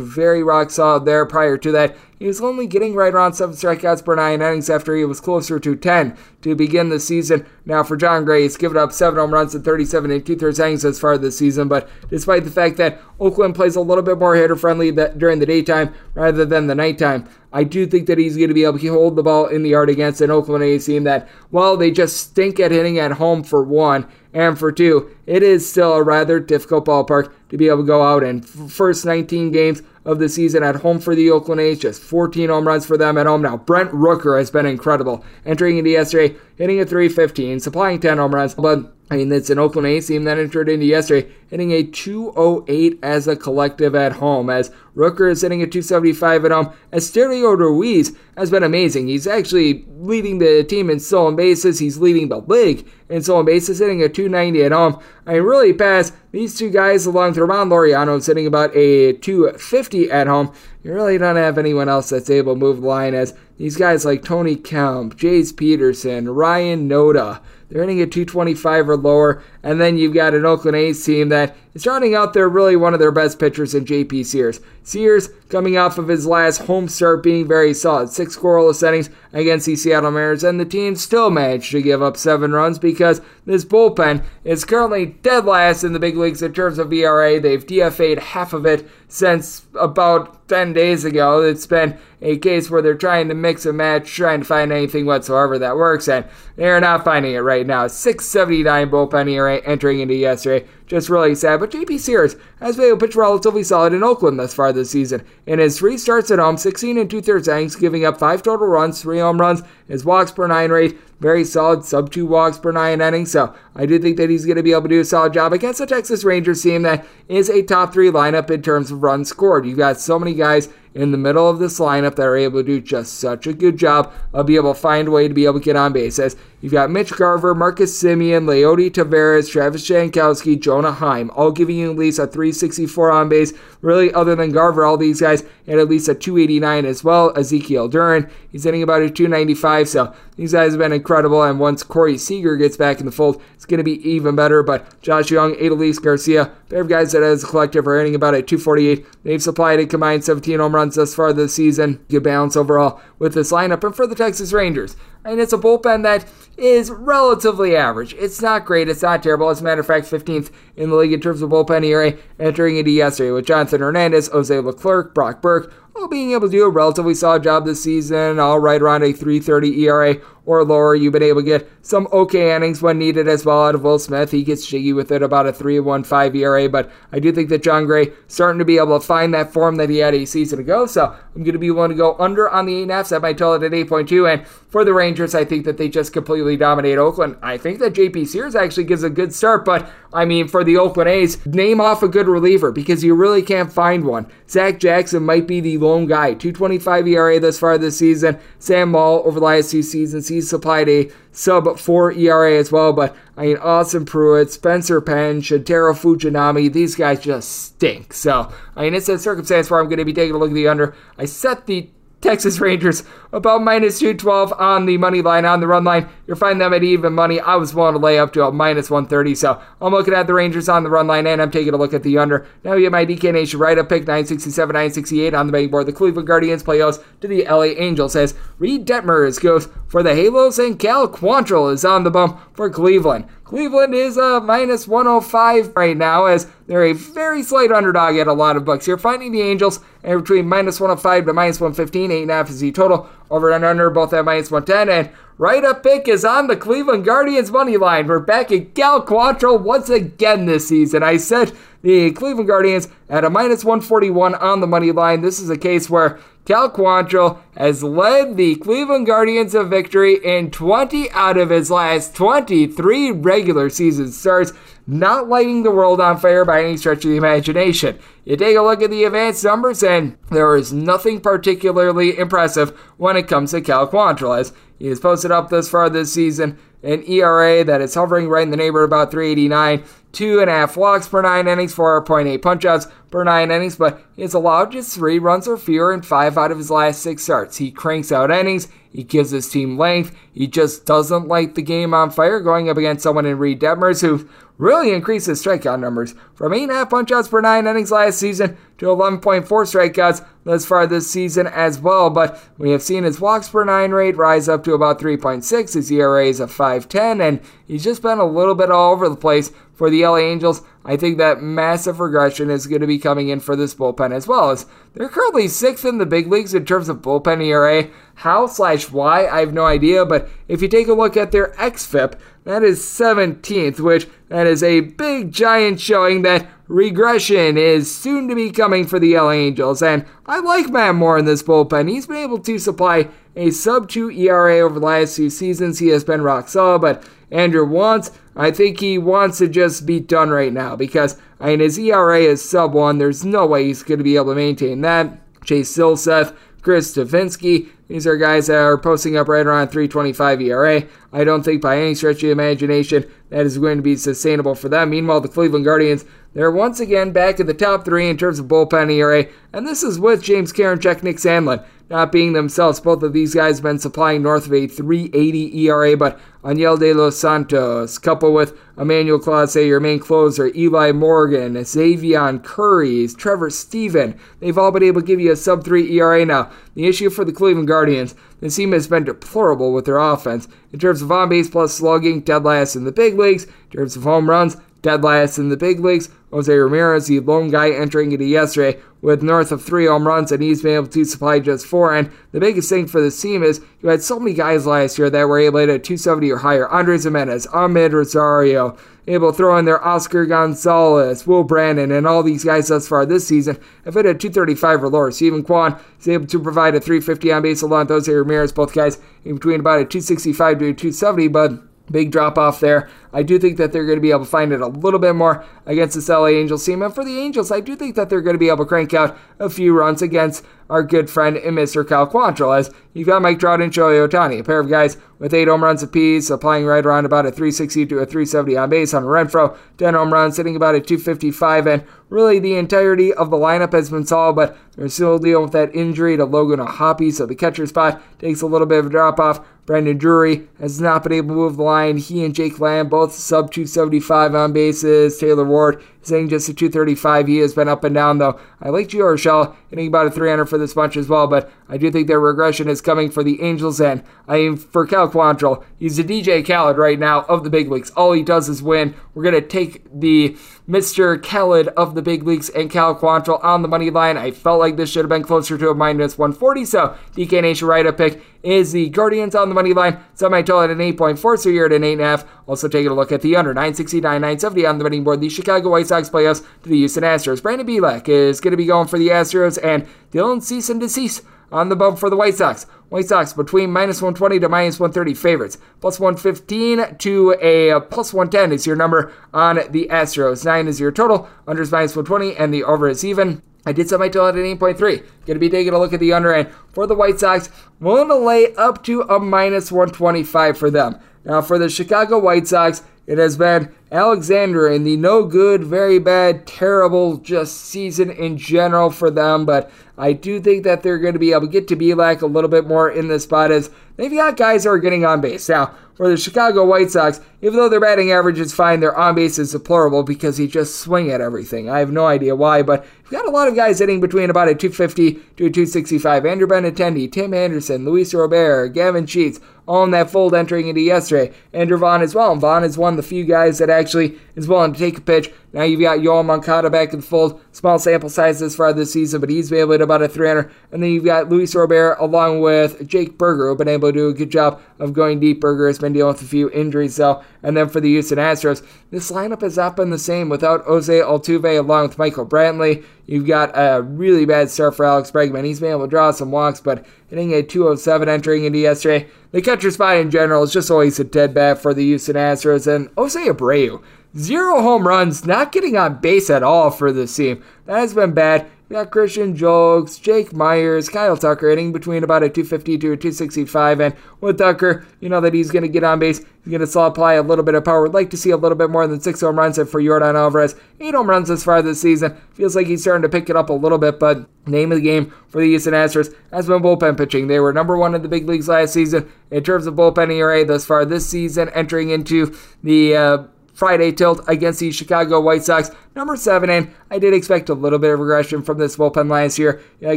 very 0.00 0.42
rock 0.42 0.70
solid 0.70 1.04
there. 1.04 1.26
Prior 1.26 1.58
to 1.58 1.70
that, 1.70 1.98
he 2.18 2.26
was 2.26 2.40
only 2.40 2.66
getting 2.66 2.94
right 2.94 3.12
around 3.12 3.34
seven 3.34 3.54
strikeouts 3.54 4.06
per 4.06 4.14
nine 4.14 4.40
innings 4.40 4.70
after 4.70 4.96
he 4.96 5.04
was 5.04 5.20
closer 5.20 5.60
to 5.60 5.76
10 5.76 6.16
to 6.40 6.54
begin 6.54 6.88
the 6.88 6.98
season. 6.98 7.44
Now 7.66 7.82
for 7.82 7.98
Jon 7.98 8.24
Gray, 8.24 8.44
he's 8.44 8.56
given 8.56 8.78
up 8.78 8.90
seven 8.90 9.18
home 9.18 9.34
runs 9.34 9.54
in 9.54 9.62
37 9.62 10.10
and 10.10 10.24
two 10.24 10.36
thirds 10.36 10.58
innings 10.58 10.86
as 10.86 10.98
far 10.98 11.18
this 11.18 11.36
season. 11.36 11.68
But 11.68 11.90
despite 12.08 12.44
the 12.44 12.50
fact 12.50 12.78
that 12.78 13.02
Oakland 13.18 13.54
plays 13.54 13.76
a 13.76 13.80
little 13.80 14.02
bit 14.02 14.18
more 14.18 14.34
hitter 14.34 14.56
friendly 14.56 14.90
during 14.92 15.38
the 15.38 15.46
daytime 15.46 15.94
rather 16.14 16.44
than 16.44 16.66
the 16.66 16.74
nighttime, 16.74 17.28
I 17.52 17.64
do 17.64 17.86
think 17.86 18.06
that 18.06 18.18
he's 18.18 18.36
going 18.36 18.48
to 18.48 18.54
be 18.54 18.64
able 18.64 18.78
to 18.78 18.88
hold 18.88 19.16
the 19.16 19.22
ball 19.22 19.46
in 19.46 19.62
the 19.62 19.70
yard 19.70 19.88
against 19.88 20.20
an 20.20 20.30
Oakland 20.30 20.62
A's 20.62 20.84
team 20.84 21.04
that, 21.04 21.28
well, 21.50 21.76
they 21.76 21.90
just 21.90 22.18
stink 22.18 22.60
at 22.60 22.70
hitting 22.70 22.98
at 22.98 23.12
home 23.12 23.42
for 23.42 23.62
one, 23.62 24.06
and 24.34 24.58
for 24.58 24.70
two, 24.70 25.10
it 25.24 25.42
is 25.42 25.68
still 25.68 25.94
a 25.94 26.02
rather 26.02 26.38
difficult 26.38 26.84
ballpark 26.84 27.32
to 27.48 27.56
be 27.56 27.68
able 27.68 27.78
to 27.78 27.86
go 27.86 28.02
out 28.02 28.22
in. 28.22 28.42
first 28.42 29.06
19 29.06 29.52
games 29.52 29.82
of 30.04 30.18
the 30.18 30.28
season 30.28 30.62
at 30.62 30.76
home 30.76 30.98
for 30.98 31.14
the 31.14 31.30
Oakland 31.30 31.60
A's. 31.60 31.78
Just 31.78 32.02
14 32.02 32.50
home 32.50 32.66
runs 32.66 32.84
for 32.84 32.98
them 32.98 33.16
at 33.16 33.26
home. 33.26 33.42
Now, 33.42 33.56
Brent 33.56 33.90
Rooker 33.92 34.38
has 34.38 34.50
been 34.50 34.66
incredible. 34.66 35.24
Entering 35.44 35.78
into 35.78 35.90
yesterday, 35.90 36.36
hitting 36.56 36.80
a 36.80 36.84
315, 36.84 37.60
supplying 37.60 38.00
10 38.00 38.18
home 38.18 38.34
runs. 38.34 38.54
But 38.54 38.95
I 39.08 39.18
mean, 39.18 39.30
it's 39.30 39.50
an 39.50 39.60
Oakland 39.60 39.86
A's 39.86 40.08
team 40.08 40.24
that 40.24 40.36
entered 40.36 40.68
into 40.68 40.84
yesterday, 40.84 41.30
hitting 41.48 41.70
a 41.70 41.84
208 41.84 42.98
as 43.04 43.28
a 43.28 43.36
collective 43.36 43.94
at 43.94 44.14
home, 44.14 44.50
as 44.50 44.72
Rooker 44.96 45.30
is 45.30 45.42
hitting 45.42 45.62
a 45.62 45.66
275 45.66 46.44
at 46.44 46.50
home. 46.50 46.72
Esteury 46.92 47.42
Ruiz 47.42 48.16
has 48.36 48.50
been 48.50 48.64
amazing. 48.64 49.06
He's 49.06 49.28
actually 49.28 49.84
leading 49.98 50.38
the 50.38 50.64
team 50.64 50.90
in 50.90 50.98
stolen 50.98 51.36
bases. 51.36 51.78
He's 51.78 51.98
leading 51.98 52.30
the 52.30 52.38
league 52.38 52.88
in 53.08 53.22
stolen 53.22 53.46
bases, 53.46 53.78
hitting 53.78 54.02
a 54.02 54.08
290 54.08 54.64
at 54.64 54.72
home. 54.72 54.98
I 55.24 55.34
mean, 55.34 55.42
really 55.42 55.72
past 55.72 56.12
these 56.32 56.58
two 56.58 56.70
guys 56.70 57.06
along 57.06 57.30
with 57.30 57.38
Ramon 57.38 57.68
Laureano, 57.68 58.26
hitting 58.26 58.46
about 58.48 58.74
a 58.74 59.12
250 59.12 60.10
at 60.10 60.26
home. 60.26 60.52
You 60.82 60.92
really 60.92 61.16
don't 61.16 61.36
have 61.36 61.58
anyone 61.58 61.88
else 61.88 62.10
that's 62.10 62.30
able 62.30 62.54
to 62.54 62.58
move 62.58 62.80
the 62.80 62.88
line 62.88 63.14
as 63.14 63.34
these 63.56 63.76
guys 63.76 64.04
like 64.04 64.24
Tony 64.24 64.56
Kemp, 64.56 65.16
Jace 65.16 65.56
Peterson, 65.56 66.28
Ryan 66.28 66.88
Noda, 66.88 67.40
they're 67.68 67.82
hitting 67.82 68.00
at 68.00 68.12
225 68.12 68.88
or 68.88 68.96
lower. 68.96 69.42
And 69.62 69.80
then 69.80 69.98
you've 69.98 70.14
got 70.14 70.34
an 70.34 70.46
Oakland 70.46 70.76
A's 70.76 71.04
team 71.04 71.30
that 71.30 71.56
is 71.74 71.82
starting 71.82 72.14
out 72.14 72.32
there 72.32 72.48
really 72.48 72.76
one 72.76 72.94
of 72.94 73.00
their 73.00 73.12
best 73.12 73.38
pitchers 73.38 73.74
in 73.74 73.84
JP 73.84 74.24
Sears. 74.24 74.60
Sears 74.84 75.28
coming 75.48 75.76
off 75.76 75.98
of 75.98 76.08
his 76.08 76.26
last 76.26 76.58
home 76.58 76.88
start 76.88 77.22
being 77.22 77.46
very 77.46 77.74
solid. 77.74 78.10
Six 78.10 78.36
scoreless 78.36 78.86
innings 78.86 79.10
against 79.32 79.66
the 79.66 79.74
Seattle 79.74 80.12
Mariners, 80.12 80.44
and 80.44 80.60
the 80.60 80.64
team 80.64 80.94
still 80.94 81.30
managed 81.30 81.72
to 81.72 81.82
give 81.82 82.02
up 82.02 82.16
seven 82.16 82.52
runs 82.52 82.78
because 82.78 83.20
this 83.46 83.64
bullpen 83.64 84.24
is 84.44 84.64
currently 84.64 85.06
dead 85.06 85.44
last 85.44 85.84
in 85.84 85.92
the 85.92 86.00
big 86.00 86.16
leagues 86.16 86.42
in 86.42 86.52
terms 86.52 86.78
of 86.78 86.92
ERA. 86.92 87.40
They've 87.40 87.64
DFA'd 87.64 88.18
half 88.18 88.52
of 88.52 88.66
it 88.66 88.88
since 89.08 89.66
about 89.78 90.48
10 90.48 90.72
days 90.72 91.04
ago. 91.04 91.40
It's 91.42 91.66
been 91.66 91.96
a 92.20 92.38
case 92.38 92.70
where 92.70 92.82
they're 92.82 92.94
trying 92.94 93.28
to 93.28 93.34
mix 93.34 93.66
and 93.66 93.78
match, 93.78 94.12
trying 94.12 94.40
to 94.40 94.46
find 94.46 94.72
anything 94.72 95.06
whatsoever 95.06 95.58
that 95.58 95.76
works, 95.76 96.08
and 96.08 96.24
they're 96.56 96.80
not 96.80 97.04
finding 97.04 97.34
it 97.34 97.38
right 97.38 97.66
now. 97.66 97.86
679 97.86 98.90
bullpen 98.90 99.30
ERA 99.30 99.60
entering 99.64 100.00
into 100.00 100.14
yesterday. 100.14 100.66
Just 100.86 101.08
really 101.08 101.34
sad. 101.34 101.60
But 101.60 101.72
JP 101.72 101.98
Sears 101.98 102.36
has 102.60 102.76
been 102.76 102.86
able 102.86 102.98
to 102.98 103.06
pitch 103.06 103.16
relatively 103.16 103.62
solid 103.62 103.92
in 103.92 104.02
Oakland 104.04 104.38
thus 104.38 104.54
far 104.54 104.72
this 104.72 104.90
season. 104.90 105.24
In 105.46 105.58
his 105.58 105.78
three 105.78 105.98
starts 105.98 106.30
at 106.30 106.38
home, 106.38 106.56
16 106.56 106.96
and 106.96 107.10
two 107.10 107.20
thirds 107.20 107.48
innings, 107.48 107.76
giving 107.76 108.04
up 108.04 108.18
five 108.18 108.42
total 108.42 108.68
runs, 108.68 109.02
three 109.02 109.18
home 109.18 109.40
runs. 109.40 109.62
His 109.88 110.04
walks 110.04 110.30
per 110.30 110.46
nine 110.46 110.70
rate, 110.70 110.98
very 111.20 111.44
solid, 111.44 111.84
sub 111.84 112.10
two 112.10 112.26
walks 112.26 112.58
per 112.58 112.72
nine 112.72 113.00
innings. 113.00 113.32
So 113.32 113.54
I 113.74 113.86
do 113.86 113.98
think 113.98 114.16
that 114.18 114.30
he's 114.30 114.44
going 114.44 114.56
to 114.56 114.62
be 114.62 114.72
able 114.72 114.82
to 114.82 114.88
do 114.88 115.00
a 115.00 115.04
solid 115.04 115.32
job 115.32 115.52
against 115.52 115.78
the 115.78 115.86
Texas 115.86 116.24
Rangers 116.24 116.62
team 116.62 116.82
that 116.82 117.06
is 117.28 117.48
a 117.48 117.62
top 117.62 117.92
three 117.92 118.10
lineup 118.10 118.50
in 118.50 118.62
terms 118.62 118.90
of 118.90 119.02
runs 119.02 119.28
scored. 119.28 119.66
You've 119.66 119.78
got 119.78 119.98
so 119.98 120.18
many 120.18 120.34
guys 120.34 120.68
in 120.96 121.10
the 121.10 121.18
middle 121.18 121.48
of 121.48 121.58
this 121.58 121.78
lineup 121.78 122.16
that 122.16 122.22
are 122.22 122.36
able 122.36 122.60
to 122.60 122.66
do 122.66 122.80
just 122.80 123.18
such 123.18 123.46
a 123.46 123.52
good 123.52 123.76
job 123.76 124.12
of 124.32 124.46
being 124.46 124.58
able 124.58 124.72
to 124.72 124.80
find 124.80 125.08
a 125.08 125.10
way 125.10 125.28
to 125.28 125.34
be 125.34 125.44
able 125.44 125.60
to 125.60 125.64
get 125.64 125.76
on 125.76 125.92
bases. 125.92 126.36
You've 126.62 126.72
got 126.72 126.90
Mitch 126.90 127.12
Garver, 127.12 127.54
Marcus 127.54 128.02
Semien, 128.02 128.46
Leody 128.46 128.90
Taveras, 128.90 129.50
Travis 129.50 129.88
Jankowski, 129.88 130.58
Jonah 130.58 130.92
Heim, 130.92 131.30
all 131.34 131.52
giving 131.52 131.76
you 131.76 131.90
at 131.90 131.98
least 131.98 132.18
a 132.18 132.26
364 132.26 133.12
on 133.12 133.28
base. 133.28 133.52
Really, 133.82 134.12
other 134.14 134.34
than 134.34 134.52
Garver, 134.52 134.84
all 134.84 134.96
these 134.96 135.20
guys 135.20 135.44
had 135.66 135.78
at 135.78 135.88
least 135.88 136.08
a 136.08 136.14
289 136.14 136.86
as 136.86 137.04
well. 137.04 137.30
Ezekiel 137.36 137.88
Duran, 137.88 138.30
he's 138.50 138.64
hitting 138.64 138.82
about 138.82 139.02
a 139.02 139.10
295, 139.10 139.88
so 139.88 140.14
these 140.36 140.52
guys 140.52 140.72
have 140.72 140.78
been 140.78 140.92
incredible. 140.92 141.42
And 141.42 141.60
once 141.60 141.82
Corey 141.82 142.16
Seager 142.16 142.56
gets 142.56 142.78
back 142.78 143.00
in 143.00 143.06
the 143.06 143.12
fold, 143.12 143.40
it's 143.54 143.66
going 143.66 143.78
to 143.78 143.84
be 143.84 144.00
even 144.08 144.34
better. 144.34 144.62
But 144.62 145.00
Josh 145.02 145.30
Jung, 145.30 145.54
Adolis 145.56 146.02
Garcia, 146.02 146.50
pair 146.68 146.80
of 146.80 146.88
guys 146.88 147.12
that 147.12 147.22
as 147.22 147.44
a 147.44 147.46
collective 147.46 147.86
are 147.86 147.98
hitting 147.98 148.14
about 148.14 148.34
a 148.34 148.42
248. 148.42 149.06
They've 149.22 149.42
supplied 149.42 149.80
a 149.80 149.86
combined 149.86 150.24
17 150.24 150.58
home 150.58 150.74
runs 150.74 150.96
thus 150.96 151.14
far 151.14 151.32
this 151.32 151.54
season. 151.54 152.04
Good 152.08 152.22
balance 152.22 152.56
overall 152.56 153.00
with 153.18 153.34
this 153.34 153.52
lineup. 153.52 153.84
And 153.84 153.94
for 153.94 154.06
the 154.06 154.14
Texas 154.14 154.52
Rangers, 154.52 154.96
and 155.24 155.40
it's 155.40 155.52
a 155.52 155.58
bullpen 155.58 156.02
that 156.04 156.24
is 156.56 156.90
relatively 156.90 157.76
average. 157.76 158.14
It's 158.14 158.40
not 158.40 158.64
great. 158.64 158.88
It's 158.88 159.02
not 159.02 159.22
terrible. 159.22 159.50
As 159.50 159.60
a 159.60 159.64
matter 159.64 159.80
of 159.80 159.86
fact, 159.86 160.06
15th 160.06 160.50
in 160.76 160.90
the 160.90 160.96
league 160.96 161.12
in 161.12 161.20
terms 161.20 161.42
of 161.42 161.50
bullpen 161.50 161.84
ERA 161.84 162.16
entering 162.38 162.76
into 162.76 162.90
yesterday 162.90 163.30
with 163.30 163.46
Jonathan 163.46 163.80
Hernandez, 163.80 164.28
Jose 164.28 164.58
Leclerc, 164.58 165.14
Brock 165.14 165.42
Burke, 165.42 165.72
all 165.96 166.08
being 166.08 166.32
able 166.32 166.48
to 166.48 166.52
do 166.52 166.64
a 166.64 166.70
relatively 166.70 167.14
solid 167.14 167.42
job 167.42 167.64
this 167.64 167.82
season, 167.82 168.38
all 168.38 168.58
right 168.58 168.80
around 168.80 169.02
a 169.02 169.12
330 169.12 169.82
ERA 169.84 170.16
or 170.46 170.64
lower. 170.64 170.94
You've 170.94 171.12
been 171.12 171.22
able 171.22 171.42
to 171.42 171.46
get 171.46 171.68
some 171.82 172.08
okay 172.12 172.54
innings 172.54 172.80
when 172.80 172.98
needed 172.98 173.28
as 173.28 173.44
well 173.44 173.64
out 173.64 173.74
of 173.74 173.82
Will 173.82 173.98
Smith. 173.98 174.30
He 174.30 174.42
gets 174.42 174.66
jiggy 174.66 174.92
with 174.92 175.12
it 175.12 175.22
about 175.22 175.46
a 175.46 175.52
3.15 175.52 176.34
ERA, 176.36 176.68
but 176.68 176.90
I 177.12 177.18
do 177.18 177.32
think 177.32 177.48
that 177.50 177.62
Jon 177.62 177.86
Gray 177.86 178.12
starting 178.28 178.58
to 178.60 178.64
be 178.64 178.78
able 178.78 178.98
to 178.98 179.06
find 179.06 179.34
that 179.34 179.52
form 179.52 179.76
that 179.76 179.90
he 179.90 179.98
had 179.98 180.14
a 180.14 180.24
season 180.24 180.58
ago. 180.58 180.86
So 180.86 181.14
I'm 181.34 181.42
going 181.42 181.52
to 181.52 181.58
be 181.58 181.70
willing 181.70 181.90
to 181.90 181.96
go 181.96 182.16
under 182.18 182.48
on 182.48 182.66
the 182.66 182.86
8.5. 182.86 183.06
Set 183.06 183.22
my 183.22 183.32
total 183.32 183.66
at 183.66 183.72
8.2. 183.72 184.32
And 184.32 184.46
for 184.46 184.84
the 184.84 184.94
Rangers, 184.94 185.34
I 185.34 185.44
think 185.44 185.64
that 185.64 185.76
they 185.76 185.88
just 185.88 186.12
completely 186.12 186.56
dominate 186.56 186.98
Oakland. 186.98 187.36
I 187.42 187.58
think 187.58 187.78
that 187.80 187.94
JP 187.94 188.28
Sears 188.28 188.54
actually 188.54 188.84
gives 188.84 189.02
a 189.02 189.10
good 189.10 189.34
start, 189.34 189.64
but 189.64 189.90
I 190.12 190.24
mean, 190.24 190.48
for 190.48 190.64
the 190.64 190.78
Oakland 190.78 191.10
A's, 191.10 191.44
name 191.46 191.80
off 191.80 192.02
a 192.02 192.08
good 192.08 192.28
reliever 192.28 192.72
because 192.72 193.04
you 193.04 193.14
really 193.14 193.42
can't 193.42 193.72
find 193.72 194.04
one. 194.04 194.26
Zach 194.48 194.78
Jackson 194.80 195.24
might 195.24 195.46
be 195.46 195.60
the 195.60 195.78
lone 195.78 196.06
guy. 196.06 196.34
225 196.34 197.06
ERA 197.08 197.40
thus 197.40 197.58
far 197.58 197.76
this 197.76 197.98
season. 197.98 198.38
Sam 198.58 198.92
Moll 198.92 199.22
over 199.26 199.40
the 199.40 199.46
last 199.46 199.70
two 199.70 199.82
seasons, 199.82 200.26
he's 200.36 200.48
supplied 200.48 200.88
a 200.88 201.10
sub 201.32 201.78
4 201.78 202.12
ERA 202.12 202.58
as 202.58 202.70
well. 202.70 202.92
But 202.92 203.16
I 203.36 203.46
mean, 203.46 203.56
Austin 203.58 204.04
Pruitt, 204.04 204.52
Spencer 204.52 205.00
Penn, 205.00 205.40
Shintaro 205.40 205.94
Fujinami, 205.94 206.72
these 206.72 206.94
guys 206.94 207.20
just 207.20 207.50
stink. 207.50 208.12
So, 208.12 208.52
I 208.76 208.82
mean, 208.82 208.94
it's 208.94 209.08
a 209.08 209.18
circumstance 209.18 209.70
where 209.70 209.80
I'm 209.80 209.86
going 209.86 209.98
to 209.98 210.04
be 210.04 210.12
taking 210.12 210.34
a 210.34 210.38
look 210.38 210.50
at 210.50 210.54
the 210.54 210.68
under. 210.68 210.94
I 211.18 211.24
set 211.24 211.66
the 211.66 211.90
Texas 212.22 212.58
Rangers 212.60 213.04
about 213.30 213.62
minus 213.62 213.98
212 213.98 214.52
on 214.54 214.86
the 214.86 214.96
money 214.96 215.20
line, 215.20 215.44
on 215.44 215.60
the 215.60 215.66
run 215.66 215.84
line. 215.84 216.08
You'll 216.26 216.36
find 216.36 216.60
them 216.60 216.72
at 216.72 216.82
even 216.82 217.12
money. 217.12 217.40
I 217.40 217.56
was 217.56 217.74
willing 217.74 217.92
to 217.92 217.98
lay 217.98 218.18
up 218.18 218.32
to 218.32 218.44
a 218.44 218.52
minus 218.52 218.90
130, 218.90 219.34
so 219.34 219.60
I'm 219.80 219.92
looking 219.92 220.14
at 220.14 220.26
the 220.26 220.34
Rangers 220.34 220.68
on 220.68 220.82
the 220.82 220.90
run 220.90 221.06
line, 221.06 221.26
and 221.26 221.42
I'm 221.42 221.50
taking 221.50 221.74
a 221.74 221.76
look 221.76 221.92
at 221.92 222.02
the 222.02 222.16
under. 222.18 222.46
Now 222.64 222.72
you 222.72 222.84
have 222.84 222.92
my 222.92 223.04
DK 223.04 223.32
Nation 223.32 223.60
right 223.60 223.78
up 223.78 223.88
pick 223.88 224.02
967, 224.02 224.72
968 224.72 225.34
on 225.34 225.46
the 225.46 225.52
betting 225.52 225.70
board. 225.70 225.86
The 225.86 225.92
Cleveland 225.92 226.26
Guardians 226.26 226.62
play 226.62 226.80
host 226.80 227.02
to 227.20 227.28
the 227.28 227.44
LA 227.44 227.74
Angels 227.76 228.16
as 228.16 228.34
Reid 228.58 228.86
Detmers 228.86 229.40
goes 229.40 229.68
for 229.86 230.02
the 230.02 230.14
Halos, 230.14 230.58
and 230.58 230.78
Cal 230.78 231.06
Quantrill 231.08 231.72
is 231.72 231.84
on 231.84 232.04
the 232.04 232.10
bump 232.10 232.40
for 232.54 232.70
Cleveland. 232.70 233.26
Cleveland 233.46 233.94
is 233.94 234.16
a 234.16 234.40
minus 234.40 234.88
105 234.88 235.76
right 235.76 235.96
now 235.96 236.24
as 236.24 236.48
they're 236.66 236.82
a 236.82 236.92
very 236.92 237.44
slight 237.44 237.70
underdog 237.70 238.16
at 238.16 238.26
a 238.26 238.32
lot 238.32 238.56
of 238.56 238.64
books. 238.64 238.88
You're 238.88 238.98
finding 238.98 239.30
the 239.30 239.40
Angels 239.40 239.78
and 240.02 240.20
between 240.20 240.48
minus 240.48 240.80
105 240.80 241.26
to 241.26 241.32
minus 241.32 241.60
115, 241.60 242.10
8.5 242.26 242.50
is 242.50 242.58
the 242.58 242.72
total. 242.72 243.08
Over 243.30 243.52
and 243.52 243.64
under, 243.64 243.88
both 243.88 244.12
at 244.12 244.24
minus 244.24 244.50
110. 244.50 244.88
And 244.88 245.16
right 245.38 245.64
up 245.64 245.84
pick 245.84 246.08
is 246.08 246.24
on 246.24 246.48
the 246.48 246.56
Cleveland 246.56 247.04
Guardians 247.04 247.52
money 247.52 247.76
line. 247.76 248.08
We're 248.08 248.18
back 248.18 248.50
at 248.50 248.74
Cal 248.74 249.00
Quantrill 249.06 249.62
once 249.62 249.90
again 249.90 250.46
this 250.46 250.66
season. 250.66 251.04
I 251.04 251.16
said 251.16 251.52
the 251.82 252.10
Cleveland 252.10 252.48
Guardians 252.48 252.88
at 253.08 253.24
a 253.24 253.30
minus 253.30 253.64
141 253.64 254.34
on 254.34 254.60
the 254.60 254.66
money 254.66 254.90
line. 254.90 255.20
This 255.20 255.38
is 255.38 255.50
a 255.50 255.56
case 255.56 255.88
where 255.88 256.18
Cal 256.46 256.70
Quantrill 256.70 257.40
has 257.56 257.82
led 257.82 258.36
the 258.36 258.54
Cleveland 258.54 259.04
Guardians 259.04 259.52
of 259.52 259.68
victory 259.68 260.14
in 260.24 260.52
20 260.52 261.10
out 261.10 261.36
of 261.36 261.50
his 261.50 261.72
last 261.72 262.14
23 262.14 263.10
regular 263.10 263.68
season 263.68 264.12
starts, 264.12 264.52
not 264.86 265.28
lighting 265.28 265.64
the 265.64 265.72
world 265.72 266.00
on 266.00 266.18
fire 266.18 266.44
by 266.44 266.62
any 266.62 266.76
stretch 266.76 267.04
of 267.04 267.10
the 267.10 267.16
imagination. 267.16 267.98
You 268.24 268.36
take 268.36 268.56
a 268.56 268.62
look 268.62 268.80
at 268.80 268.90
the 268.90 269.02
advanced 269.02 269.42
numbers, 269.42 269.82
and 269.82 270.16
there 270.30 270.54
is 270.54 270.72
nothing 270.72 271.20
particularly 271.20 272.16
impressive 272.16 272.70
when 272.96 273.16
it 273.16 273.26
comes 273.26 273.50
to 273.50 273.60
Cal 273.60 273.88
Quantrill, 273.88 274.38
as 274.38 274.52
he 274.78 274.86
has 274.86 275.00
posted 275.00 275.32
up 275.32 275.48
thus 275.48 275.68
far 275.68 275.90
this 275.90 276.12
season 276.12 276.58
an 276.86 277.02
ERA 277.08 277.64
that 277.64 277.80
is 277.80 277.94
hovering 277.94 278.28
right 278.28 278.44
in 278.44 278.50
the 278.50 278.56
neighborhood 278.56 278.88
about 278.88 279.10
389, 279.10 279.82
two 280.16 280.40
and 280.40 280.48
a 280.48 280.52
half 280.52 280.78
walks 280.78 281.06
per 281.06 281.20
nine 281.20 281.46
innings, 281.46 281.74
4.8 281.74 282.38
punchouts 282.38 282.90
per 283.10 283.22
nine 283.22 283.50
innings, 283.50 283.76
but 283.76 284.02
he's 284.16 284.32
allowed 284.32 284.72
just 284.72 284.94
three 284.94 285.18
runs 285.18 285.46
or 285.46 285.58
fewer 285.58 285.92
in 285.92 286.00
five 286.00 286.38
out 286.38 286.50
of 286.50 286.56
his 286.56 286.70
last 286.70 287.02
six 287.02 287.22
starts. 287.22 287.58
He 287.58 287.70
cranks 287.70 288.10
out 288.10 288.30
innings, 288.30 288.68
he 288.90 289.04
gives 289.04 289.30
his 289.30 289.50
team 289.50 289.76
length, 289.76 290.16
he 290.32 290.46
just 290.46 290.86
doesn't 290.86 291.28
light 291.28 291.54
the 291.54 291.60
game 291.60 291.92
on 291.92 292.10
fire 292.10 292.40
going 292.40 292.70
up 292.70 292.78
against 292.78 293.02
someone 293.02 293.26
in 293.26 293.36
Reid 293.36 293.60
Detmers 293.60 294.00
who 294.00 294.26
really 294.56 294.94
increased 294.94 295.26
his 295.26 295.44
strikeout 295.44 295.80
numbers 295.80 296.14
from 296.34 296.52
8.5 296.52 296.88
punchouts 296.88 297.30
per 297.30 297.42
nine 297.42 297.66
innings 297.66 297.90
last 297.90 298.18
season 298.18 298.56
to 298.78 298.86
11.4 298.86 299.44
strikeouts 299.44 300.26
thus 300.46 300.64
far 300.64 300.86
this 300.86 301.10
season 301.10 301.46
as 301.48 301.78
well. 301.78 302.08
But 302.08 302.40
we 302.56 302.70
have 302.70 302.80
seen 302.80 303.02
his 303.02 303.20
walks 303.20 303.48
per 303.48 303.64
nine 303.64 303.90
rate 303.90 304.16
rise 304.16 304.48
up 304.48 304.64
to 304.64 304.72
about 304.72 305.00
3.6. 305.00 305.74
His 305.74 305.90
ERA 305.90 306.24
is 306.24 306.40
a 306.40 306.46
5.10, 306.46 307.20
and 307.20 307.40
he's 307.66 307.84
just 307.84 308.00
been 308.00 308.18
a 308.18 308.24
little 308.24 308.54
bit 308.54 308.70
all 308.70 308.92
over 308.92 309.08
the 309.08 309.16
place 309.16 309.50
for 309.74 309.90
the 309.90 310.06
LA 310.06 310.18
Angels. 310.18 310.62
I 310.84 310.96
think 310.96 311.18
that 311.18 311.42
massive 311.42 311.98
regression 311.98 312.48
is 312.48 312.68
going 312.68 312.80
to 312.80 312.86
be 312.86 312.98
coming 312.98 313.28
in 313.28 313.40
for 313.40 313.56
this 313.56 313.74
bullpen 313.74 314.14
as 314.14 314.28
well. 314.28 314.50
As 314.50 314.66
they're 314.94 315.08
currently 315.08 315.48
sixth 315.48 315.84
in 315.84 315.98
the 315.98 316.06
big 316.06 316.28
leagues 316.28 316.54
in 316.54 316.64
terms 316.64 316.88
of 316.88 317.02
bullpen 317.02 317.44
ERA. 317.44 317.88
How 318.14 318.46
slash 318.46 318.90
why, 318.90 319.26
I 319.26 319.40
have 319.40 319.52
no 319.52 319.66
idea. 319.66 320.06
But 320.06 320.30
if 320.46 320.62
you 320.62 320.68
take 320.68 320.86
a 320.86 320.94
look 320.94 321.16
at 321.16 321.32
their 321.32 321.52
XFIP, 321.54 322.18
that 322.44 322.62
is 322.62 322.80
17th, 322.80 323.80
which 323.80 324.06
that 324.28 324.46
is 324.46 324.62
a 324.62 324.80
big 324.80 325.32
giant 325.32 325.80
showing 325.80 326.22
that 326.22 326.48
regression 326.68 327.56
is 327.56 327.94
soon 327.94 328.28
to 328.28 328.34
be 328.34 328.50
coming 328.50 328.86
for 328.86 328.98
the 328.98 329.16
LA 329.16 329.32
Angels. 329.32 329.82
And 329.82 330.04
I 330.26 330.40
like 330.40 330.68
Matt 330.70 330.94
Moore 330.94 331.18
in 331.18 331.24
this 331.24 331.42
bullpen. 331.42 331.88
He's 331.88 332.06
been 332.06 332.16
able 332.16 332.38
to 332.40 332.58
supply 332.58 333.08
a 333.34 333.50
sub 333.50 333.88
2 333.88 334.10
ERA 334.10 334.58
over 334.60 334.80
the 334.80 334.86
last 334.86 335.16
few 335.16 335.30
seasons. 335.30 335.78
He 335.78 335.88
has 335.88 336.04
been 336.04 336.22
rock 336.22 336.48
solid, 336.48 336.80
but 336.80 337.08
Andrew 337.30 337.64
wants. 337.64 338.10
I 338.34 338.50
think 338.50 338.80
he 338.80 338.98
wants 338.98 339.38
to 339.38 339.48
just 339.48 339.86
be 339.86 340.00
done 340.00 340.30
right 340.30 340.52
now 340.52 340.76
because 340.76 341.18
I 341.40 341.48
mean 341.48 341.60
his 341.60 341.78
ERA 341.78 342.20
is 342.20 342.48
sub 342.48 342.72
one. 342.72 342.98
There's 342.98 343.24
no 343.24 343.46
way 343.46 343.64
he's 343.64 343.82
going 343.82 343.98
to 343.98 344.04
be 344.04 344.16
able 344.16 344.32
to 344.32 344.34
maintain 344.34 344.80
that. 344.82 345.18
Chase 345.44 345.74
Silseth, 345.74 346.36
Chris 346.60 346.94
Devenski, 346.96 347.68
these 347.88 348.06
are 348.06 348.16
guys 348.16 348.48
that 348.48 348.56
are 348.56 348.76
posting 348.76 349.16
up 349.16 349.28
right 349.28 349.46
around 349.46 349.68
325 349.68 350.40
ERA. 350.40 350.82
I 351.12 351.22
don't 351.22 351.44
think 351.44 351.62
by 351.62 351.78
any 351.78 351.94
stretch 351.94 352.24
of 352.24 352.30
imagination 352.30 353.08
that 353.30 353.46
is 353.46 353.58
going 353.58 353.76
to 353.76 353.82
be 353.82 353.96
sustainable 353.96 354.56
for 354.56 354.68
them. 354.68 354.90
Meanwhile, 354.90 355.20
the 355.20 355.28
Cleveland 355.28 355.64
Guardians, 355.64 356.04
they're 356.36 356.50
once 356.50 356.80
again 356.80 357.12
back 357.12 357.40
in 357.40 357.46
the 357.46 357.54
top 357.54 357.86
three 357.86 358.10
in 358.10 358.18
terms 358.18 358.38
of 358.38 358.44
bullpen 358.44 358.92
ERA, 358.92 359.24
and 359.54 359.66
this 359.66 359.82
is 359.82 359.98
with 359.98 360.22
James 360.22 360.52
Karinchak, 360.52 361.02
Nick 361.02 361.16
Sandlin 361.16 361.64
not 361.88 362.10
being 362.10 362.32
themselves. 362.32 362.80
Both 362.80 363.02
of 363.02 363.12
these 363.12 363.34
guys 363.34 363.58
have 363.58 363.62
been 363.62 363.78
supplying 363.78 364.22
north 364.22 364.46
of 364.46 364.54
a 364.54 364.66
380 364.66 365.66
ERA, 365.66 365.96
but 365.96 366.18
Enyel 366.42 366.78
De 366.78 366.92
Los 366.92 367.16
Santos, 367.16 367.98
coupled 367.98 368.34
with 368.34 368.58
Emmanuel 368.76 369.18
Clase, 369.18 369.66
your 369.66 369.80
main 369.80 369.98
closer, 369.98 370.48
Eli 370.54 370.92
Morgan, 370.92 371.54
Xzavion 371.54 372.42
Curry, 372.42 373.06
Trevor 373.08 373.50
Stephan, 373.50 374.18
they've 374.40 374.58
all 374.58 374.72
been 374.72 374.82
able 374.82 375.00
to 375.00 375.06
give 375.06 375.20
you 375.20 375.32
a 375.32 375.36
sub 375.36 375.64
3 375.64 375.98
ERA 375.98 376.24
now. 376.24 376.50
The 376.74 376.86
issue 376.86 377.10
for 377.10 377.24
the 377.24 377.32
Cleveland 377.32 377.68
Guardians, 377.68 378.14
the 378.40 378.50
team 378.50 378.72
has 378.72 378.86
been 378.86 379.04
deplorable 379.04 379.72
with 379.72 379.86
their 379.86 379.98
offense. 379.98 380.48
In 380.72 380.78
terms 380.78 381.02
of 381.02 381.10
on 381.10 381.28
base 381.28 381.48
plus 381.48 381.74
slugging, 381.74 382.20
dead 382.20 382.44
last 382.44 382.76
in 382.76 382.84
the 382.84 382.92
big 382.92 383.18
leagues. 383.18 383.44
In 383.44 383.78
terms 383.78 383.96
of 383.96 384.02
home 384.02 384.28
runs, 384.28 384.56
dead 384.86 385.02
last 385.02 385.36
in 385.36 385.48
the 385.48 385.56
big 385.56 385.80
leagues. 385.80 386.08
Jose 386.30 386.52
Ramirez, 386.52 387.06
the 387.06 387.20
lone 387.20 387.50
guy 387.50 387.70
entering 387.70 388.12
into 388.12 388.24
yesterday 388.24 388.80
with 389.00 389.22
north 389.22 389.52
of 389.52 389.62
three 389.62 389.86
home 389.86 390.06
runs, 390.06 390.30
and 390.30 390.42
he's 390.42 390.62
been 390.62 390.76
able 390.76 390.86
to 390.86 391.04
supply 391.04 391.40
just 391.40 391.66
four. 391.66 391.94
And 391.94 392.10
the 392.32 392.40
biggest 392.40 392.68
thing 392.68 392.86
for 392.86 393.00
this 393.00 393.20
team 393.20 393.42
is 393.42 393.60
you 393.80 393.88
had 393.88 394.02
so 394.02 394.18
many 394.18 394.34
guys 394.34 394.66
last 394.66 394.98
year 394.98 395.10
that 395.10 395.28
were 395.28 395.38
able 395.38 395.58
to 395.58 395.72
hit 395.72 395.84
270 395.84 396.30
or 396.30 396.38
higher. 396.38 396.68
Andres 396.68 397.04
Gimenez, 397.04 397.46
Amed 397.48 397.92
Rosario, 397.92 398.76
able 399.08 399.32
to 399.32 399.36
throw 399.36 399.56
in 399.58 399.64
there 399.64 399.84
Oscar 399.84 400.24
Gonzalez, 400.26 401.26
Will 401.26 401.44
Brennan, 401.44 401.90
and 401.90 402.06
all 402.06 402.22
these 402.22 402.44
guys 402.44 402.68
thus 402.68 402.88
far 402.88 403.06
this 403.06 403.26
season 403.26 403.58
have 403.84 403.94
hit 403.94 404.06
a 404.06 404.14
235 404.14 404.84
or 404.84 404.88
lower. 404.88 405.10
Steven 405.10 405.42
Kwan 405.42 405.80
is 405.98 406.08
able 406.08 406.26
to 406.26 406.40
provide 406.40 406.74
a 406.74 406.80
350 406.80 407.32
on 407.32 407.42
base 407.42 407.62
along 407.62 407.86
with 407.86 407.88
Jose 407.88 408.12
Ramirez, 408.12 408.52
both 408.52 408.72
guys 408.72 409.00
in 409.24 409.34
between 409.34 409.60
about 409.60 409.80
a 409.80 409.84
265 409.84 410.58
to 410.58 410.64
a 410.66 410.74
270, 410.74 411.28
but 411.28 411.52
big 411.90 412.10
drop 412.10 412.38
off 412.38 412.60
there. 412.60 412.88
I 413.16 413.22
do 413.22 413.38
think 413.38 413.56
that 413.56 413.72
they're 413.72 413.86
going 413.86 413.96
to 413.96 414.02
be 414.02 414.10
able 414.10 414.26
to 414.26 414.30
find 414.30 414.52
it 414.52 414.60
a 414.60 414.66
little 414.66 415.00
bit 415.00 415.14
more 415.14 415.42
against 415.64 415.94
this 415.94 416.10
LA 416.10 416.26
Angels 416.26 416.66
team. 416.66 416.82
And 416.82 416.94
for 416.94 417.02
the 417.02 417.18
Angels, 417.18 417.50
I 417.50 417.60
do 417.60 417.74
think 417.74 417.96
that 417.96 418.10
they're 418.10 418.20
going 418.20 418.34
to 418.34 418.38
be 418.38 418.48
able 418.48 418.58
to 418.58 418.68
crank 418.68 418.92
out 418.92 419.16
a 419.38 419.48
few 419.48 419.72
runs 419.72 420.02
against 420.02 420.44
our 420.68 420.82
good 420.82 421.08
friend 421.08 421.36
and 421.36 421.56
Mr. 421.56 421.88
Cal 421.88 422.06
Quantrill, 422.06 422.58
as 422.58 422.70
you've 422.92 423.06
got 423.06 423.22
Mike 423.22 423.38
Trout 423.38 423.62
and 423.62 423.72
Shohei 423.72 424.06
Ohtani, 424.06 424.40
a 424.40 424.44
pair 424.44 424.60
of 424.60 424.68
guys 424.68 424.96
with 425.18 425.32
eight 425.32 425.48
home 425.48 425.64
runs 425.64 425.82
apiece, 425.82 426.28
applying 426.28 426.66
right 426.66 426.84
around 426.84 427.06
about 427.06 427.24
a 427.24 427.30
360 427.30 427.86
to 427.86 427.98
a 427.98 428.06
370 428.06 428.56
on 428.56 428.68
base. 428.68 428.92
on 428.92 429.04
Renfroe, 429.04 429.56
10 429.78 429.94
home 429.94 430.12
runs, 430.12 430.36
hitting 430.36 430.56
about 430.56 430.74
a 430.74 430.80
255, 430.80 431.66
and 431.66 431.84
really 432.10 432.38
the 432.38 432.56
entirety 432.56 433.14
of 433.14 433.30
the 433.30 433.36
lineup 433.36 433.72
has 433.72 433.90
been 433.90 434.04
solid, 434.04 434.34
but 434.34 434.58
they're 434.76 434.88
still 434.88 435.18
dealing 435.18 435.44
with 435.44 435.52
that 435.52 435.74
injury 435.74 436.16
to 436.16 436.24
Logan 436.24 436.60
O'Hoppe, 436.60 437.12
so 437.12 437.24
the 437.24 437.34
catcher 437.34 437.66
spot 437.66 438.02
takes 438.18 438.42
a 438.42 438.46
little 438.46 438.66
bit 438.66 438.80
of 438.80 438.86
a 438.86 438.90
drop 438.90 439.18
off. 439.18 439.40
Brandon 439.66 439.98
Drury 439.98 440.48
has 440.60 440.80
not 440.80 441.02
been 441.02 441.12
able 441.12 441.30
to 441.30 441.34
move 441.34 441.56
the 441.56 441.62
line. 441.64 441.96
He 441.96 442.24
and 442.24 442.34
Jake 442.34 442.60
Lamb 442.60 442.88
both 442.88 443.05
sub 443.12 443.50
275 443.50 444.34
on 444.34 444.52
bases. 444.52 445.18
Taylor 445.18 445.44
Ward 445.44 445.82
hitting 446.02 446.28
just 446.28 446.48
a 446.48 446.54
235. 446.54 447.26
He 447.26 447.38
has 447.38 447.54
been 447.54 447.68
up 447.68 447.84
and 447.84 447.94
down, 447.94 448.18
though. 448.18 448.38
I 448.60 448.68
like 448.68 448.88
Gio 448.88 449.00
Urshela 449.00 449.54
hitting 449.68 449.88
about 449.88 450.06
a 450.06 450.10
300 450.10 450.46
for 450.46 450.58
this 450.58 450.74
bunch 450.74 450.96
as 450.96 451.08
well, 451.08 451.26
but 451.26 451.50
I 451.68 451.76
do 451.76 451.90
think 451.90 452.06
their 452.06 452.20
regression 452.20 452.68
is 452.68 452.80
coming 452.80 453.10
for 453.10 453.24
the 453.24 453.42
Angels, 453.42 453.80
and 453.80 454.02
I 454.28 454.36
mean, 454.36 454.56
for 454.56 454.86
Cal 454.86 455.08
Quantrill, 455.08 455.64
he's 455.78 455.96
the 455.96 456.04
DJ 456.04 456.46
Khaled 456.46 456.78
right 456.78 456.98
now 456.98 457.22
of 457.22 457.42
the 457.42 457.50
big 457.50 457.70
leagues. 457.70 457.90
All 457.90 458.12
he 458.12 458.22
does 458.22 458.48
is 458.48 458.62
win. 458.62 458.94
We're 459.14 459.24
going 459.24 459.34
to 459.34 459.40
take 459.40 459.82
the 459.92 460.36
Mr. 460.68 461.20
Khaled 461.22 461.68
of 461.68 461.94
the 461.94 462.02
big 462.02 462.22
leagues 462.22 462.48
and 462.50 462.70
Cal 462.70 462.94
Quantrill 462.94 463.42
on 463.42 463.62
the 463.62 463.68
money 463.68 463.90
line. 463.90 464.16
I 464.16 464.30
felt 464.30 464.60
like 464.60 464.76
this 464.76 464.90
should 464.90 465.04
have 465.04 465.08
been 465.08 465.22
closer 465.22 465.58
to 465.58 465.70
a 465.70 465.74
minus 465.74 466.16
140, 466.16 466.64
so 466.64 466.96
DK 467.16 467.42
Nation 467.42 467.66
right 467.66 467.86
up 467.86 467.96
pick 467.96 468.22
is 468.42 468.70
the 468.70 468.88
Guardians 468.90 469.34
on 469.34 469.48
the 469.48 469.54
money 469.54 469.72
line. 469.72 469.98
Tell 470.16 470.32
it 470.32 470.70
an 470.70 470.78
8.4, 470.78 471.38
so 471.38 471.48
you're 471.48 471.66
at 471.66 471.72
an 471.72 471.82
8.5. 471.82 472.26
Also 472.46 472.68
taking 472.68 472.92
a 472.92 472.94
look 472.94 473.10
at 473.10 473.22
the 473.22 473.34
under 473.34 473.52
969, 473.52 474.02
970 474.02 474.66
on 474.66 474.78
the 474.78 474.84
betting 474.84 475.02
board. 475.02 475.20
The 475.20 475.28
Chicago 475.28 475.70
White 475.70 475.88
Sox 475.88 476.08
playoffs 476.08 476.46
to 476.62 476.68
the 476.68 476.76
Houston 476.76 477.02
Astros. 477.02 477.42
Brandon 477.42 477.66
Bielak 477.66 478.08
is 478.08 478.40
going 478.40 478.52
to 478.52 478.56
be 478.56 478.66
going 478.66 478.86
for 478.86 478.98
the 479.00 479.08
Astros, 479.08 479.58
and 479.64 479.86
Dylan 480.12 480.40
Cease 480.40 480.70
and 480.70 480.80
Decease 480.80 481.22
on 481.50 481.68
the 481.68 481.76
bump 481.76 481.98
for 481.98 482.10
the 482.10 482.16
White 482.16 482.34
Sox. 482.34 482.64
White 482.88 483.06
Sox 483.06 483.32
between 483.32 483.70
minus 483.70 484.00
120 484.00 484.38
to 484.40 484.48
minus 484.48 484.78
130 484.78 485.14
favorites. 485.14 485.58
Plus 485.80 485.98
115 485.98 486.96
to 486.98 487.36
a 487.42 487.72
uh, 487.72 487.80
plus 487.80 488.12
110 488.12 488.52
is 488.52 488.66
your 488.66 488.76
number 488.76 489.12
on 489.34 489.60
the 489.70 489.88
Astros. 489.90 490.44
9 490.44 490.68
is 490.68 490.80
your 490.80 490.92
total. 490.92 491.28
Under 491.46 491.62
is 491.62 491.72
minus 491.72 491.96
120, 491.96 492.36
and 492.36 492.54
the 492.54 492.64
over 492.64 492.88
is 492.88 493.04
even. 493.04 493.42
I 493.64 493.72
did 493.72 493.88
set 493.88 493.98
my 493.98 494.08
total 494.08 494.28
at 494.28 494.34
an 494.36 494.58
8.3. 494.58 494.78
Going 494.78 495.02
to 495.26 495.38
be 495.38 495.50
taking 495.50 495.72
a 495.72 495.78
look 495.78 495.92
at 495.92 495.98
the 495.98 496.12
under, 496.12 496.32
and 496.32 496.48
for 496.72 496.86
the 496.86 496.94
White 496.94 497.18
Sox, 497.18 497.50
willing 497.80 498.08
to 498.08 498.16
lay 498.16 498.54
up 498.54 498.84
to 498.84 499.02
a 499.02 499.18
minus 499.18 499.72
125 499.72 500.56
for 500.56 500.70
them. 500.70 501.00
Now, 501.24 501.42
for 501.42 501.58
the 501.58 501.68
Chicago 501.68 502.20
White 502.20 502.46
Sox, 502.46 502.84
it 503.08 503.18
has 503.18 503.36
been 503.36 503.74
Alexander 503.92 504.68
in 504.68 504.82
the 504.82 504.96
no 504.96 505.24
good, 505.24 505.62
very 505.62 505.98
bad, 505.98 506.46
terrible 506.46 507.18
just 507.18 507.56
season 507.56 508.10
in 508.10 508.36
general 508.36 508.90
for 508.90 509.10
them. 509.10 509.46
But 509.46 509.70
I 509.96 510.12
do 510.12 510.40
think 510.40 510.64
that 510.64 510.82
they're 510.82 510.98
going 510.98 511.12
to 511.12 511.20
be 511.20 511.32
able 511.32 511.42
to 511.42 511.46
get 511.46 511.68
to 511.68 511.76
be 511.76 511.94
like 511.94 512.20
a 512.20 512.26
little 512.26 512.50
bit 512.50 512.66
more 512.66 512.90
in 512.90 513.08
the 513.08 513.20
spot 513.20 513.52
as 513.52 513.70
they've 513.96 514.10
got 514.10 514.36
guys 514.36 514.64
who 514.64 514.70
are 514.70 514.78
getting 514.78 515.04
on 515.04 515.20
base. 515.20 515.48
Now, 515.48 515.74
for 515.96 516.10
the 516.10 516.16
Chicago 516.16 516.64
White 516.64 516.90
Sox, 516.90 517.20
even 517.40 517.56
though 517.56 517.70
their 517.70 517.80
batting 517.80 518.12
average 518.12 518.38
is 518.38 518.52
fine, 518.52 518.80
their 518.80 518.94
on 518.96 519.14
base 519.14 519.38
is 519.38 519.52
deplorable 519.52 520.02
because 520.02 520.36
he 520.36 520.46
just 520.46 520.80
swing 520.80 521.10
at 521.10 521.22
everything. 521.22 521.70
I 521.70 521.78
have 521.78 521.90
no 521.90 522.06
idea 522.06 522.36
why, 522.36 522.62
but 522.62 522.84
you've 523.04 523.12
got 523.12 523.26
a 523.26 523.30
lot 523.30 523.48
of 523.48 523.56
guys 523.56 523.78
hitting 523.78 524.00
between 524.00 524.28
about 524.28 524.48
a 524.48 524.54
250 524.54 525.12
to 525.12 525.46
a 525.46 525.50
265. 525.50 526.26
Andrew 526.26 526.46
Benintendi, 526.46 527.10
Tim 527.10 527.32
Anderson, 527.32 527.86
Luis 527.86 528.12
Robert, 528.12 528.74
Gavin 528.74 529.06
Sheets, 529.06 529.40
in 529.68 529.90
that 529.90 530.10
fold 530.10 530.34
entering 530.34 530.68
into 530.68 530.80
yesterday. 530.80 531.34
Andrew 531.52 531.78
Vaughn 531.78 532.02
as 532.02 532.14
well. 532.14 532.32
And 532.32 532.40
Vaughn 532.40 532.64
is 532.64 532.78
one 532.78 532.94
of 532.94 532.96
the 532.96 533.02
few 533.02 533.24
guys 533.24 533.58
that 533.58 533.70
actually 533.70 534.16
is 534.34 534.48
willing 534.48 534.72
to 534.72 534.78
take 534.78 534.98
a 534.98 535.00
pitch. 535.00 535.32
Now 535.52 535.62
you've 535.62 535.80
got 535.80 535.98
Yoel 535.98 536.24
Moncada 536.24 536.70
back 536.70 536.92
in 536.92 537.00
the 537.00 537.06
fold. 537.06 537.40
Small 537.52 537.78
sample 537.78 538.10
size 538.10 538.40
this 538.40 538.56
far 538.56 538.72
this 538.72 538.92
season, 538.92 539.20
but 539.20 539.30
he's 539.30 539.50
been 539.50 539.60
able 539.60 539.78
to 539.78 539.84
about 539.84 540.02
a 540.02 540.08
300. 540.08 540.52
And 540.70 540.82
then 540.82 540.90
you've 540.90 541.04
got 541.04 541.28
Luis 541.28 541.54
Robert 541.54 541.96
along 541.98 542.40
with 542.40 542.86
Jake 542.86 543.18
Burger, 543.18 543.44
who 543.44 543.48
have 543.50 543.58
been 543.58 543.68
able 543.68 543.88
to 543.88 543.92
do 543.92 544.08
a 544.08 544.14
good 544.14 544.30
job 544.30 544.60
of 544.78 544.92
going 544.92 545.18
deep. 545.18 545.40
Burger 545.40 545.66
has 545.66 545.78
been 545.78 545.92
dealing 545.92 546.12
with 546.12 546.22
a 546.22 546.26
few 546.26 546.50
injuries, 546.50 546.96
though. 546.96 547.22
And 547.46 547.56
then 547.56 547.68
for 547.68 547.80
the 547.80 547.88
Houston 547.90 548.18
Astros, 548.18 548.66
this 548.90 549.12
lineup 549.12 549.40
has 549.40 549.56
not 549.56 549.76
been 549.76 549.90
the 549.90 550.00
same 550.00 550.28
without 550.28 550.64
Jose 550.64 550.92
Altuve 550.92 551.56
along 551.56 551.86
with 551.86 551.96
Michael 551.96 552.26
Brantley. 552.26 552.84
You've 553.06 553.28
got 553.28 553.52
a 553.54 553.82
really 553.82 554.24
bad 554.24 554.50
start 554.50 554.74
for 554.74 554.84
Alex 554.84 555.12
Bregman. 555.12 555.44
He's 555.44 555.60
been 555.60 555.70
able 555.70 555.84
to 555.84 555.88
draw 555.88 556.10
some 556.10 556.32
walks, 556.32 556.58
but 556.58 556.84
hitting 557.08 557.32
a 557.32 557.44
207 557.44 558.08
entering 558.08 558.46
into 558.46 558.58
yesterday. 558.58 559.08
The 559.30 559.42
catcher 559.42 559.70
spot 559.70 559.98
in 559.98 560.10
general 560.10 560.42
is 560.42 560.52
just 560.52 560.72
always 560.72 560.98
a 560.98 561.04
dead 561.04 561.34
bat 561.34 561.58
for 561.62 561.72
the 561.72 561.84
Houston 561.84 562.16
Astros. 562.16 562.66
And 562.66 562.90
Jose 562.98 563.24
Abreu, 563.24 563.80
zero 564.18 564.60
home 564.60 564.88
runs, 564.88 565.24
not 565.24 565.52
getting 565.52 565.76
on 565.76 566.00
base 566.00 566.28
at 566.30 566.42
all 566.42 566.72
for 566.72 566.90
this 566.90 567.14
team. 567.14 567.44
That 567.66 567.78
has 567.78 567.94
been 567.94 568.12
bad. 568.12 568.50
We 568.68 568.74
got 568.74 568.90
Christian 568.90 569.36
Julks, 569.36 570.00
Jake 570.00 570.32
Meyers, 570.32 570.88
Kyle 570.88 571.16
Tucker 571.16 571.50
hitting 571.50 571.72
between 571.72 572.02
about 572.02 572.24
a 572.24 572.28
250 572.28 572.78
to 572.78 572.92
a 572.92 572.96
265. 572.96 573.78
And 573.78 573.94
with 574.20 574.38
Tucker, 574.38 574.84
you 574.98 575.08
know 575.08 575.20
that 575.20 575.34
he's 575.34 575.52
going 575.52 575.62
to 575.62 575.68
get 575.68 575.84
on 575.84 576.00
base. 576.00 576.18
He's 576.18 576.50
going 576.50 576.60
to 576.60 576.66
still 576.66 576.86
apply 576.86 577.14
a 577.14 577.22
little 577.22 577.44
bit 577.44 577.54
of 577.54 577.64
power. 577.64 577.82
Would 577.82 577.94
like 577.94 578.10
to 578.10 578.16
see 578.16 578.30
a 578.30 578.36
little 578.36 578.58
bit 578.58 578.70
more 578.70 578.88
than 578.88 579.00
six 579.00 579.20
home 579.20 579.38
runs. 579.38 579.56
For 579.56 579.80
Yordan 579.80 580.16
Alvarez, 580.16 580.56
eight 580.80 580.94
home 580.94 581.08
runs 581.08 581.28
this 581.28 581.44
far 581.44 581.62
this 581.62 581.80
season. 581.80 582.16
Feels 582.34 582.56
like 582.56 582.66
he's 582.66 582.82
starting 582.82 583.02
to 583.02 583.08
pick 583.08 583.30
it 583.30 583.36
up 583.36 583.50
a 583.50 583.52
little 583.52 583.78
bit. 583.78 584.00
But 584.00 584.28
name 584.48 584.72
of 584.72 584.78
the 584.78 584.84
game 584.84 585.14
for 585.28 585.40
the 585.40 585.46
Houston 585.46 585.72
Astros 585.72 586.12
has 586.32 586.48
been 586.48 586.60
bullpen 586.60 586.96
pitching. 586.96 587.28
They 587.28 587.38
were 587.38 587.52
number 587.52 587.76
one 587.76 587.94
in 587.94 588.02
the 588.02 588.08
big 588.08 588.28
leagues 588.28 588.48
last 588.48 588.72
season 588.72 589.08
in 589.30 589.44
terms 589.44 589.68
of 589.68 589.74
bullpen 589.74 590.12
ERA 590.12 590.44
thus 590.44 590.66
far 590.66 590.84
this 590.84 591.08
season, 591.08 591.50
entering 591.50 591.90
into 591.90 592.36
the 592.64 592.96
uh, 592.96 593.18
Friday 593.54 593.92
tilt 593.92 594.20
against 594.28 594.58
the 594.58 594.72
Chicago 594.72 595.20
White 595.20 595.44
Sox. 595.44 595.70
Number 595.96 596.14
seven, 596.18 596.50
and 596.50 596.74
I 596.90 596.98
did 596.98 597.14
expect 597.14 597.48
a 597.48 597.54
little 597.54 597.78
bit 597.78 597.90
of 597.90 597.98
regression 597.98 598.42
from 598.42 598.58
this 598.58 598.76
bullpen 598.76 599.10
last 599.10 599.38
year. 599.38 599.62
You 599.80 599.96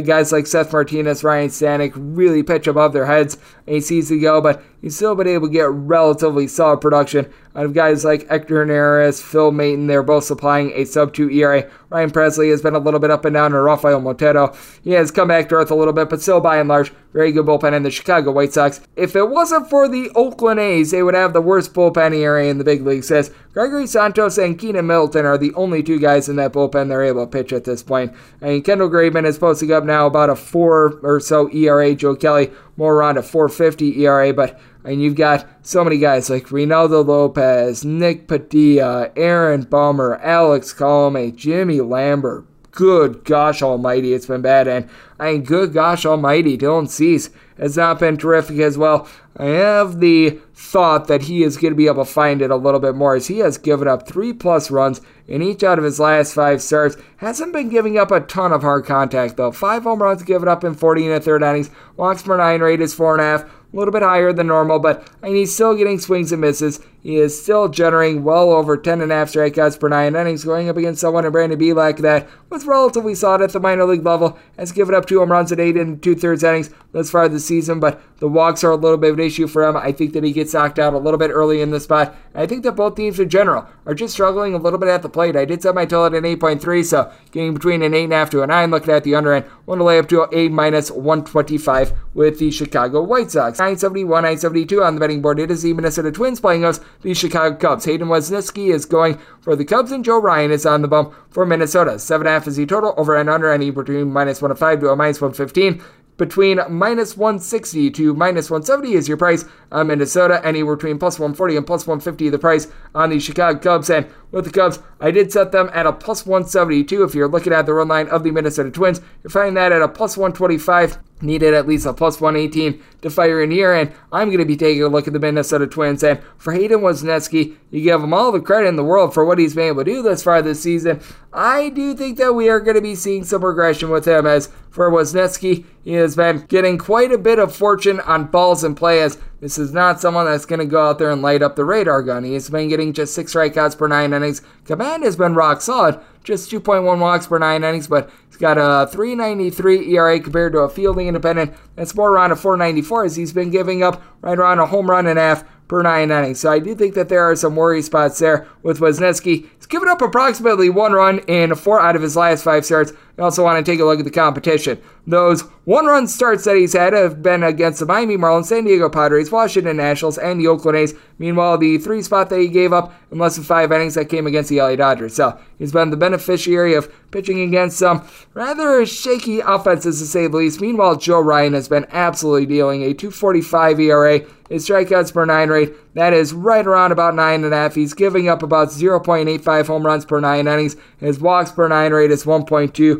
guys 0.00 0.32
like 0.32 0.46
Seth 0.46 0.72
Martinez, 0.72 1.22
Ryne 1.22 1.50
Stanek 1.50 1.92
really 1.94 2.42
pitch 2.42 2.66
above 2.66 2.94
their 2.94 3.04
heads 3.04 3.36
a 3.66 3.80
season 3.80 4.16
ago, 4.16 4.40
but 4.40 4.64
he's 4.80 4.96
still 4.96 5.14
been 5.14 5.28
able 5.28 5.48
to 5.48 5.52
get 5.52 5.68
relatively 5.68 6.48
solid 6.48 6.80
production 6.80 7.30
out 7.54 7.66
of 7.66 7.74
guys 7.74 8.04
like 8.04 8.28
Hector 8.28 8.64
Neris, 8.64 9.20
Phil 9.20 9.52
Maton. 9.52 9.88
They're 9.88 10.02
both 10.02 10.24
supplying 10.24 10.72
a 10.72 10.86
sub 10.86 11.12
2 11.12 11.30
ERA. 11.30 11.68
Ryan 11.90 12.10
Pressly 12.10 12.50
has 12.50 12.62
been 12.62 12.76
a 12.76 12.78
little 12.78 13.00
bit 13.00 13.10
up 13.10 13.24
and 13.24 13.34
down, 13.34 13.52
and 13.52 13.64
Rafael 13.64 14.00
Montero, 14.00 14.56
he 14.82 14.92
has 14.92 15.10
come 15.10 15.28
back 15.28 15.48
to 15.48 15.56
earth 15.56 15.70
a 15.70 15.74
little 15.74 15.92
bit, 15.92 16.08
but 16.08 16.22
still 16.22 16.40
by 16.40 16.58
and 16.58 16.68
large, 16.68 16.92
very 17.12 17.32
good 17.32 17.46
bullpen 17.46 17.74
in 17.74 17.82
the 17.82 17.90
Chicago 17.90 18.30
White 18.30 18.52
Sox. 18.52 18.80
If 18.94 19.16
it 19.16 19.28
wasn't 19.28 19.68
for 19.68 19.88
the 19.88 20.10
Oakland 20.14 20.60
A's, 20.60 20.92
they 20.92 21.02
would 21.02 21.14
have 21.14 21.32
the 21.32 21.40
worst 21.40 21.74
bullpen 21.74 22.14
ERA 22.14 22.46
in 22.46 22.58
the 22.58 22.64
big 22.64 22.86
league, 22.86 23.04
says 23.04 23.32
Gregory 23.52 23.88
Santos 23.88 24.38
and 24.38 24.56
Keynan 24.56 24.86
Middleton 24.86 25.26
are 25.26 25.36
the 25.36 25.52
only 25.54 25.82
two 25.82 25.89
guys 25.98 26.28
in 26.28 26.36
that 26.36 26.52
bullpen 26.52 26.88
they're 26.88 27.02
able 27.02 27.26
to 27.26 27.30
pitch 27.30 27.52
at 27.52 27.64
this 27.64 27.82
point. 27.82 28.12
I 28.40 28.46
mean, 28.46 28.62
Kendall 28.62 28.88
Graveman 28.88 29.26
is 29.26 29.38
posting 29.38 29.72
up 29.72 29.84
now 29.84 30.06
about 30.06 30.30
a 30.30 30.36
four 30.36 31.00
or 31.02 31.20
so 31.20 31.50
ERA. 31.52 31.94
Joe 31.94 32.14
Kelly 32.14 32.50
more 32.76 32.94
around 32.94 33.18
a 33.18 33.22
450 33.22 34.04
ERA, 34.04 34.32
but 34.32 34.60
and 34.84 35.02
you've 35.02 35.14
got 35.16 35.46
so 35.62 35.84
many 35.84 35.98
guys 35.98 36.30
like 36.30 36.46
Reynaldo 36.46 37.06
Lopez, 37.06 37.84
Nick 37.84 38.28
Padilla, 38.28 39.10
Aaron 39.16 39.62
Bummer, 39.62 40.16
Alex 40.22 40.72
Colome, 40.72 41.34
Jimmy 41.34 41.80
Lambert. 41.80 42.46
Good 42.70 43.24
gosh 43.24 43.62
almighty, 43.62 44.12
it's 44.12 44.26
been 44.26 44.42
bad. 44.42 44.68
And 44.68 44.88
I 45.18 45.32
mean, 45.32 45.42
good 45.42 45.72
gosh 45.72 46.06
almighty, 46.06 46.56
Dylan 46.56 46.88
Cease 46.88 47.30
has 47.58 47.76
not 47.76 47.98
been 47.98 48.16
terrific 48.16 48.58
as 48.58 48.78
well. 48.78 49.08
I 49.36 49.46
have 49.46 50.00
the 50.00 50.38
thought 50.54 51.06
that 51.08 51.22
he 51.22 51.42
is 51.42 51.56
going 51.56 51.72
to 51.72 51.76
be 51.76 51.86
able 51.86 52.04
to 52.04 52.10
find 52.10 52.42
it 52.42 52.50
a 52.50 52.56
little 52.56 52.80
bit 52.80 52.94
more 52.94 53.14
as 53.14 53.26
he 53.26 53.38
has 53.38 53.58
given 53.58 53.88
up 53.88 54.06
three 54.06 54.32
plus 54.32 54.70
runs 54.70 55.00
in 55.26 55.42
each 55.42 55.62
out 55.62 55.78
of 55.78 55.84
his 55.84 56.00
last 56.00 56.34
five 56.34 56.62
starts. 56.62 56.96
Hasn't 57.18 57.52
been 57.52 57.68
giving 57.68 57.98
up 57.98 58.10
a 58.10 58.20
ton 58.20 58.52
of 58.52 58.62
hard 58.62 58.84
contact 58.84 59.36
though. 59.36 59.52
Five 59.52 59.84
home 59.84 60.02
runs 60.02 60.22
given 60.22 60.48
up 60.48 60.64
in 60.64 60.74
40 60.74 61.06
and 61.06 61.14
a 61.14 61.20
third 61.20 61.42
innings. 61.42 61.70
Walks 61.96 62.22
per 62.22 62.36
nine 62.36 62.60
rate 62.60 62.80
is 62.80 62.94
four 62.94 63.12
and 63.12 63.20
a 63.20 63.24
half 63.24 63.44
a 63.72 63.76
little 63.76 63.92
bit 63.92 64.02
higher 64.02 64.32
than 64.32 64.48
normal, 64.48 64.78
but 64.78 65.06
I 65.22 65.26
mean, 65.26 65.36
he's 65.36 65.54
still 65.54 65.76
getting 65.76 65.98
swings 65.98 66.32
and 66.32 66.40
misses. 66.40 66.80
He 67.02 67.16
is 67.16 67.40
still 67.40 67.68
generating 67.68 68.24
well 68.24 68.50
over 68.50 68.76
10 68.76 69.00
and 69.00 69.10
a 69.10 69.14
half 69.14 69.32
strikeouts 69.32 69.80
per 69.80 69.88
nine 69.88 70.14
innings, 70.14 70.44
going 70.44 70.68
up 70.68 70.76
against 70.76 71.00
someone 71.00 71.24
in 71.24 71.32
Brandon 71.32 71.58
Bielak 71.58 71.98
that 71.98 72.28
was 72.50 72.66
relatively 72.66 73.14
solid 73.14 73.42
at 73.42 73.52
the 73.52 73.60
minor 73.60 73.84
league 73.84 74.04
level, 74.04 74.38
has 74.58 74.72
given 74.72 74.94
up 74.94 75.06
two 75.06 75.20
home 75.20 75.32
runs 75.32 75.50
in 75.50 75.60
eight 75.60 75.76
and 75.76 76.02
two 76.02 76.14
thirds 76.14 76.44
innings 76.44 76.70
thus 76.92 77.10
far 77.10 77.28
this 77.28 77.46
season, 77.46 77.80
but 77.80 78.02
the 78.18 78.28
walks 78.28 78.62
are 78.64 78.70
a 78.70 78.76
little 78.76 78.98
bit 78.98 79.12
of 79.12 79.18
an 79.18 79.24
issue 79.24 79.46
for 79.46 79.64
him. 79.64 79.76
I 79.76 79.92
think 79.92 80.12
that 80.12 80.24
he 80.24 80.32
gets 80.32 80.52
knocked 80.52 80.78
out 80.78 80.92
a 80.92 80.98
little 80.98 81.18
bit 81.18 81.30
early 81.30 81.60
in 81.62 81.70
the 81.70 81.80
spot. 81.80 82.14
I 82.34 82.46
think 82.46 82.64
that 82.64 82.72
both 82.72 82.96
teams 82.96 83.18
in 83.18 83.28
general 83.28 83.66
are 83.86 83.94
just 83.94 84.12
struggling 84.12 84.54
a 84.54 84.58
little 84.58 84.78
bit 84.78 84.88
at 84.88 85.02
the 85.02 85.08
plate. 85.08 85.36
I 85.36 85.44
did 85.44 85.62
set 85.62 85.74
my 85.74 85.84
total 85.84 86.06
at 86.06 86.24
an 86.24 86.38
8.3, 86.38 86.84
so 86.84 87.12
getting 87.30 87.54
between 87.54 87.82
an 87.82 87.92
8.5 87.92 88.30
to 88.30 88.42
a 88.42 88.46
9, 88.46 88.70
looking 88.70 88.94
at 88.94 89.04
the 89.04 89.14
under 89.14 89.32
end, 89.32 89.46
want 89.66 89.78
to 89.78 89.84
lay 89.84 89.98
up 89.98 90.08
to 90.10 90.28
a 90.34 90.48
minus 90.48 90.90
125 90.90 91.92
with 92.14 92.38
the 92.38 92.50
Chicago 92.50 93.02
White 93.02 93.30
Sox. 93.30 93.58
971, 93.58 94.08
972 94.22 94.82
on 94.82 94.94
the 94.94 95.00
betting 95.00 95.22
board. 95.22 95.38
It 95.38 95.50
is 95.50 95.62
the 95.62 95.72
Minnesota 95.72 96.12
Twins 96.12 96.40
playing 96.40 96.64
us, 96.64 96.80
the 97.02 97.14
Chicago 97.14 97.56
Cubs. 97.56 97.84
Hayden 97.84 98.08
Wesneski 98.08 98.72
is 98.72 98.84
going 98.84 99.18
for 99.40 99.56
the 99.56 99.64
Cubs, 99.64 99.92
and 99.92 100.04
Joe 100.04 100.20
Ryan 100.20 100.50
is 100.50 100.66
on 100.66 100.82
the 100.82 100.88
bump 100.88 101.14
for 101.30 101.46
Minnesota. 101.46 101.92
7.5 101.92 102.48
is 102.48 102.56
the 102.56 102.66
total, 102.66 102.94
over 102.96 103.16
and 103.16 103.30
under, 103.30 103.50
any 103.50 103.70
between 103.70 104.12
minus 104.12 104.42
105 104.42 104.80
to 104.80 104.90
a 104.90 104.96
minus 104.96 105.20
115 105.20 105.82
between 106.20 106.60
minus 106.68 107.16
160 107.16 107.90
to 107.92 108.14
minus 108.14 108.50
170 108.50 108.92
is 108.92 109.08
your 109.08 109.16
price 109.16 109.46
on 109.72 109.86
Minnesota. 109.86 110.40
Anywhere 110.44 110.76
between 110.76 110.98
plus 110.98 111.18
140 111.18 111.56
and 111.56 111.66
plus 111.66 111.86
150 111.86 112.28
the 112.28 112.38
price 112.38 112.68
on 112.94 113.08
the 113.08 113.18
Chicago 113.18 113.58
Cubs. 113.58 113.88
And 113.88 114.06
with 114.30 114.44
the 114.44 114.50
Cubs, 114.50 114.78
I 115.00 115.10
did 115.10 115.32
set 115.32 115.50
them 115.50 115.70
at 115.72 115.86
a 115.86 115.92
plus 115.92 116.26
172. 116.26 117.02
If 117.02 117.14
you're 117.14 117.26
looking 117.26 117.54
at 117.54 117.64
the 117.64 117.72
run 117.72 117.88
line 117.88 118.08
of 118.08 118.22
the 118.22 118.30
Minnesota 118.30 118.70
Twins, 118.70 119.00
you're 119.22 119.30
finding 119.30 119.54
that 119.54 119.72
at 119.72 119.82
a 119.82 119.88
plus 119.88 120.16
125 120.16 120.98
needed 121.22 121.54
at 121.54 121.68
least 121.68 121.86
a 121.86 121.92
plus 121.92 122.20
118 122.20 122.82
to 123.02 123.10
fire 123.10 123.42
in 123.42 123.50
here. 123.50 123.72
And 123.72 123.92
I'm 124.12 124.28
going 124.28 124.38
to 124.38 124.44
be 124.44 124.56
taking 124.56 124.82
a 124.82 124.88
look 124.88 125.06
at 125.06 125.12
the 125.12 125.18
Minnesota 125.18 125.66
Twins. 125.66 126.02
And 126.02 126.20
for 126.38 126.52
Hayden 126.52 126.80
Wesneski, 126.80 127.56
you 127.70 127.82
give 127.82 128.02
him 128.02 128.14
all 128.14 128.32
the 128.32 128.40
credit 128.40 128.68
in 128.68 128.76
the 128.76 128.84
world 128.84 129.14
for 129.14 129.24
what 129.24 129.38
he's 129.38 129.54
been 129.54 129.68
able 129.68 129.84
to 129.84 129.90
do 129.90 130.02
thus 130.02 130.22
far 130.22 130.42
this 130.42 130.62
season. 130.62 131.00
I 131.32 131.70
do 131.70 131.94
think 131.94 132.18
that 132.18 132.34
we 132.34 132.48
are 132.48 132.60
going 132.60 132.76
to 132.76 132.82
be 132.82 132.94
seeing 132.94 133.24
some 133.24 133.44
regression 133.44 133.90
with 133.90 134.06
him. 134.06 134.26
As 134.26 134.48
for 134.70 134.90
Wesneski, 134.90 135.64
he 135.82 135.94
has 135.94 136.16
been 136.16 136.44
getting 136.46 136.76
quite 136.76 137.10
a 137.10 137.18
bit 137.18 137.38
of 137.38 137.54
fortune 137.54 138.00
on 138.00 138.26
balls 138.26 138.62
in 138.64 138.74
play 138.74 139.00
as 139.00 139.18
this 139.40 139.58
is 139.58 139.72
not 139.72 140.00
someone 140.00 140.26
that's 140.26 140.44
going 140.44 140.58
to 140.58 140.66
go 140.66 140.86
out 140.86 140.98
there 140.98 141.10
and 141.10 141.22
light 141.22 141.42
up 141.42 141.56
the 141.56 141.64
radar 141.64 142.02
gun. 142.02 142.24
He 142.24 142.34
has 142.34 142.50
been 142.50 142.68
getting 142.68 142.92
just 142.92 143.14
six 143.14 143.32
strikeouts 143.32 143.78
per 143.78 143.88
nine 143.88 144.12
innings. 144.12 144.42
Command 144.66 145.02
has 145.04 145.16
been 145.16 145.34
rock 145.34 145.62
solid, 145.62 145.98
just 146.22 146.50
2.1 146.50 146.98
walks 147.00 147.26
per 147.26 147.38
nine 147.38 147.64
innings, 147.64 147.88
but 147.88 148.10
he's 148.26 148.36
got 148.36 148.58
a 148.58 148.90
393 148.90 149.96
ERA 149.96 150.20
compared 150.20 150.52
to 150.52 150.58
a 150.58 150.68
fielding 150.68 151.08
independent 151.08 151.54
that's 151.76 151.94
more 151.94 152.12
around 152.12 152.32
a 152.32 152.36
494 152.36 153.04
as 153.06 153.16
he's 153.16 153.32
been 153.32 153.50
giving 153.50 153.82
up 153.82 154.02
right 154.20 154.38
around 154.38 154.58
a 154.58 154.66
home 154.66 154.90
run 154.90 155.06
and 155.06 155.18
a 155.18 155.22
half 155.22 155.44
per 155.70 155.82
nine 155.82 156.10
innings. 156.10 156.40
So 156.40 156.50
I 156.50 156.58
do 156.58 156.74
think 156.74 156.94
that 156.94 157.08
there 157.08 157.22
are 157.22 157.36
some 157.36 157.54
worry 157.54 157.80
spots 157.80 158.18
there 158.18 158.48
with 158.62 158.80
Wesneski. 158.80 159.48
He's 159.56 159.66
given 159.66 159.88
up 159.88 160.02
approximately 160.02 160.68
one 160.68 160.92
run 160.92 161.20
in 161.20 161.54
four 161.54 161.80
out 161.80 161.94
of 161.94 162.02
his 162.02 162.16
last 162.16 162.42
five 162.42 162.66
starts. 162.66 162.92
You 163.16 163.24
also 163.24 163.44
want 163.44 163.64
to 163.64 163.70
take 163.70 163.80
a 163.80 163.84
look 163.84 163.98
at 163.98 164.04
the 164.04 164.10
competition. 164.10 164.80
Those 165.06 165.42
one 165.64 165.86
run 165.86 166.06
starts 166.08 166.44
that 166.44 166.56
he's 166.56 166.72
had 166.72 166.92
have 166.92 167.22
been 167.22 167.42
against 167.42 167.80
the 167.80 167.86
Miami 167.86 168.16
Marlins, 168.16 168.46
San 168.46 168.64
Diego 168.64 168.88
Padres, 168.88 169.30
Washington 169.30 169.76
Nationals, 169.76 170.18
and 170.18 170.40
the 170.40 170.46
Oakland 170.46 170.78
A's. 170.78 170.94
Meanwhile, 171.18 171.58
the 171.58 171.78
three 171.78 172.02
spot 172.02 172.30
that 172.30 172.40
he 172.40 172.48
gave 172.48 172.72
up 172.72 172.94
in 173.10 173.18
less 173.18 173.36
than 173.36 173.44
five 173.44 173.72
innings 173.72 173.94
that 173.94 174.08
came 174.08 174.26
against 174.26 174.50
the 174.50 174.60
LA 174.60 174.76
Dodgers. 174.76 175.14
So 175.14 175.38
he's 175.58 175.72
been 175.72 175.90
the 175.90 175.96
beneficiary 175.96 176.74
of 176.74 176.92
pitching 177.10 177.40
against 177.40 177.78
some 177.78 178.06
rather 178.34 178.86
shaky 178.86 179.40
offenses 179.40 180.00
to 180.00 180.06
say 180.06 180.26
the 180.26 180.36
least. 180.36 180.60
Meanwhile, 180.60 180.96
Joe 180.96 181.20
Ryan 181.20 181.54
has 181.54 181.68
been 181.68 181.86
absolutely 181.90 182.46
dealing 182.46 182.82
a 182.82 182.94
245 182.94 183.80
ERA. 183.80 184.20
His 184.48 184.68
strikeouts 184.68 185.12
per 185.12 185.24
nine 185.24 185.48
rate, 185.48 185.74
that 185.94 186.12
is 186.12 186.32
right 186.32 186.66
around 186.66 186.90
about 186.90 187.14
nine 187.14 187.44
and 187.44 187.54
a 187.54 187.56
half. 187.56 187.76
He's 187.76 187.94
giving 187.94 188.28
up 188.28 188.42
about 188.42 188.68
0.85 188.70 189.66
home 189.68 189.86
runs 189.86 190.04
per 190.04 190.18
nine 190.18 190.48
innings. 190.48 190.74
His 190.98 191.20
walks 191.20 191.52
per 191.52 191.68
nine 191.68 191.92
rate 191.92 192.10
is 192.10 192.24
1.2. 192.24 192.99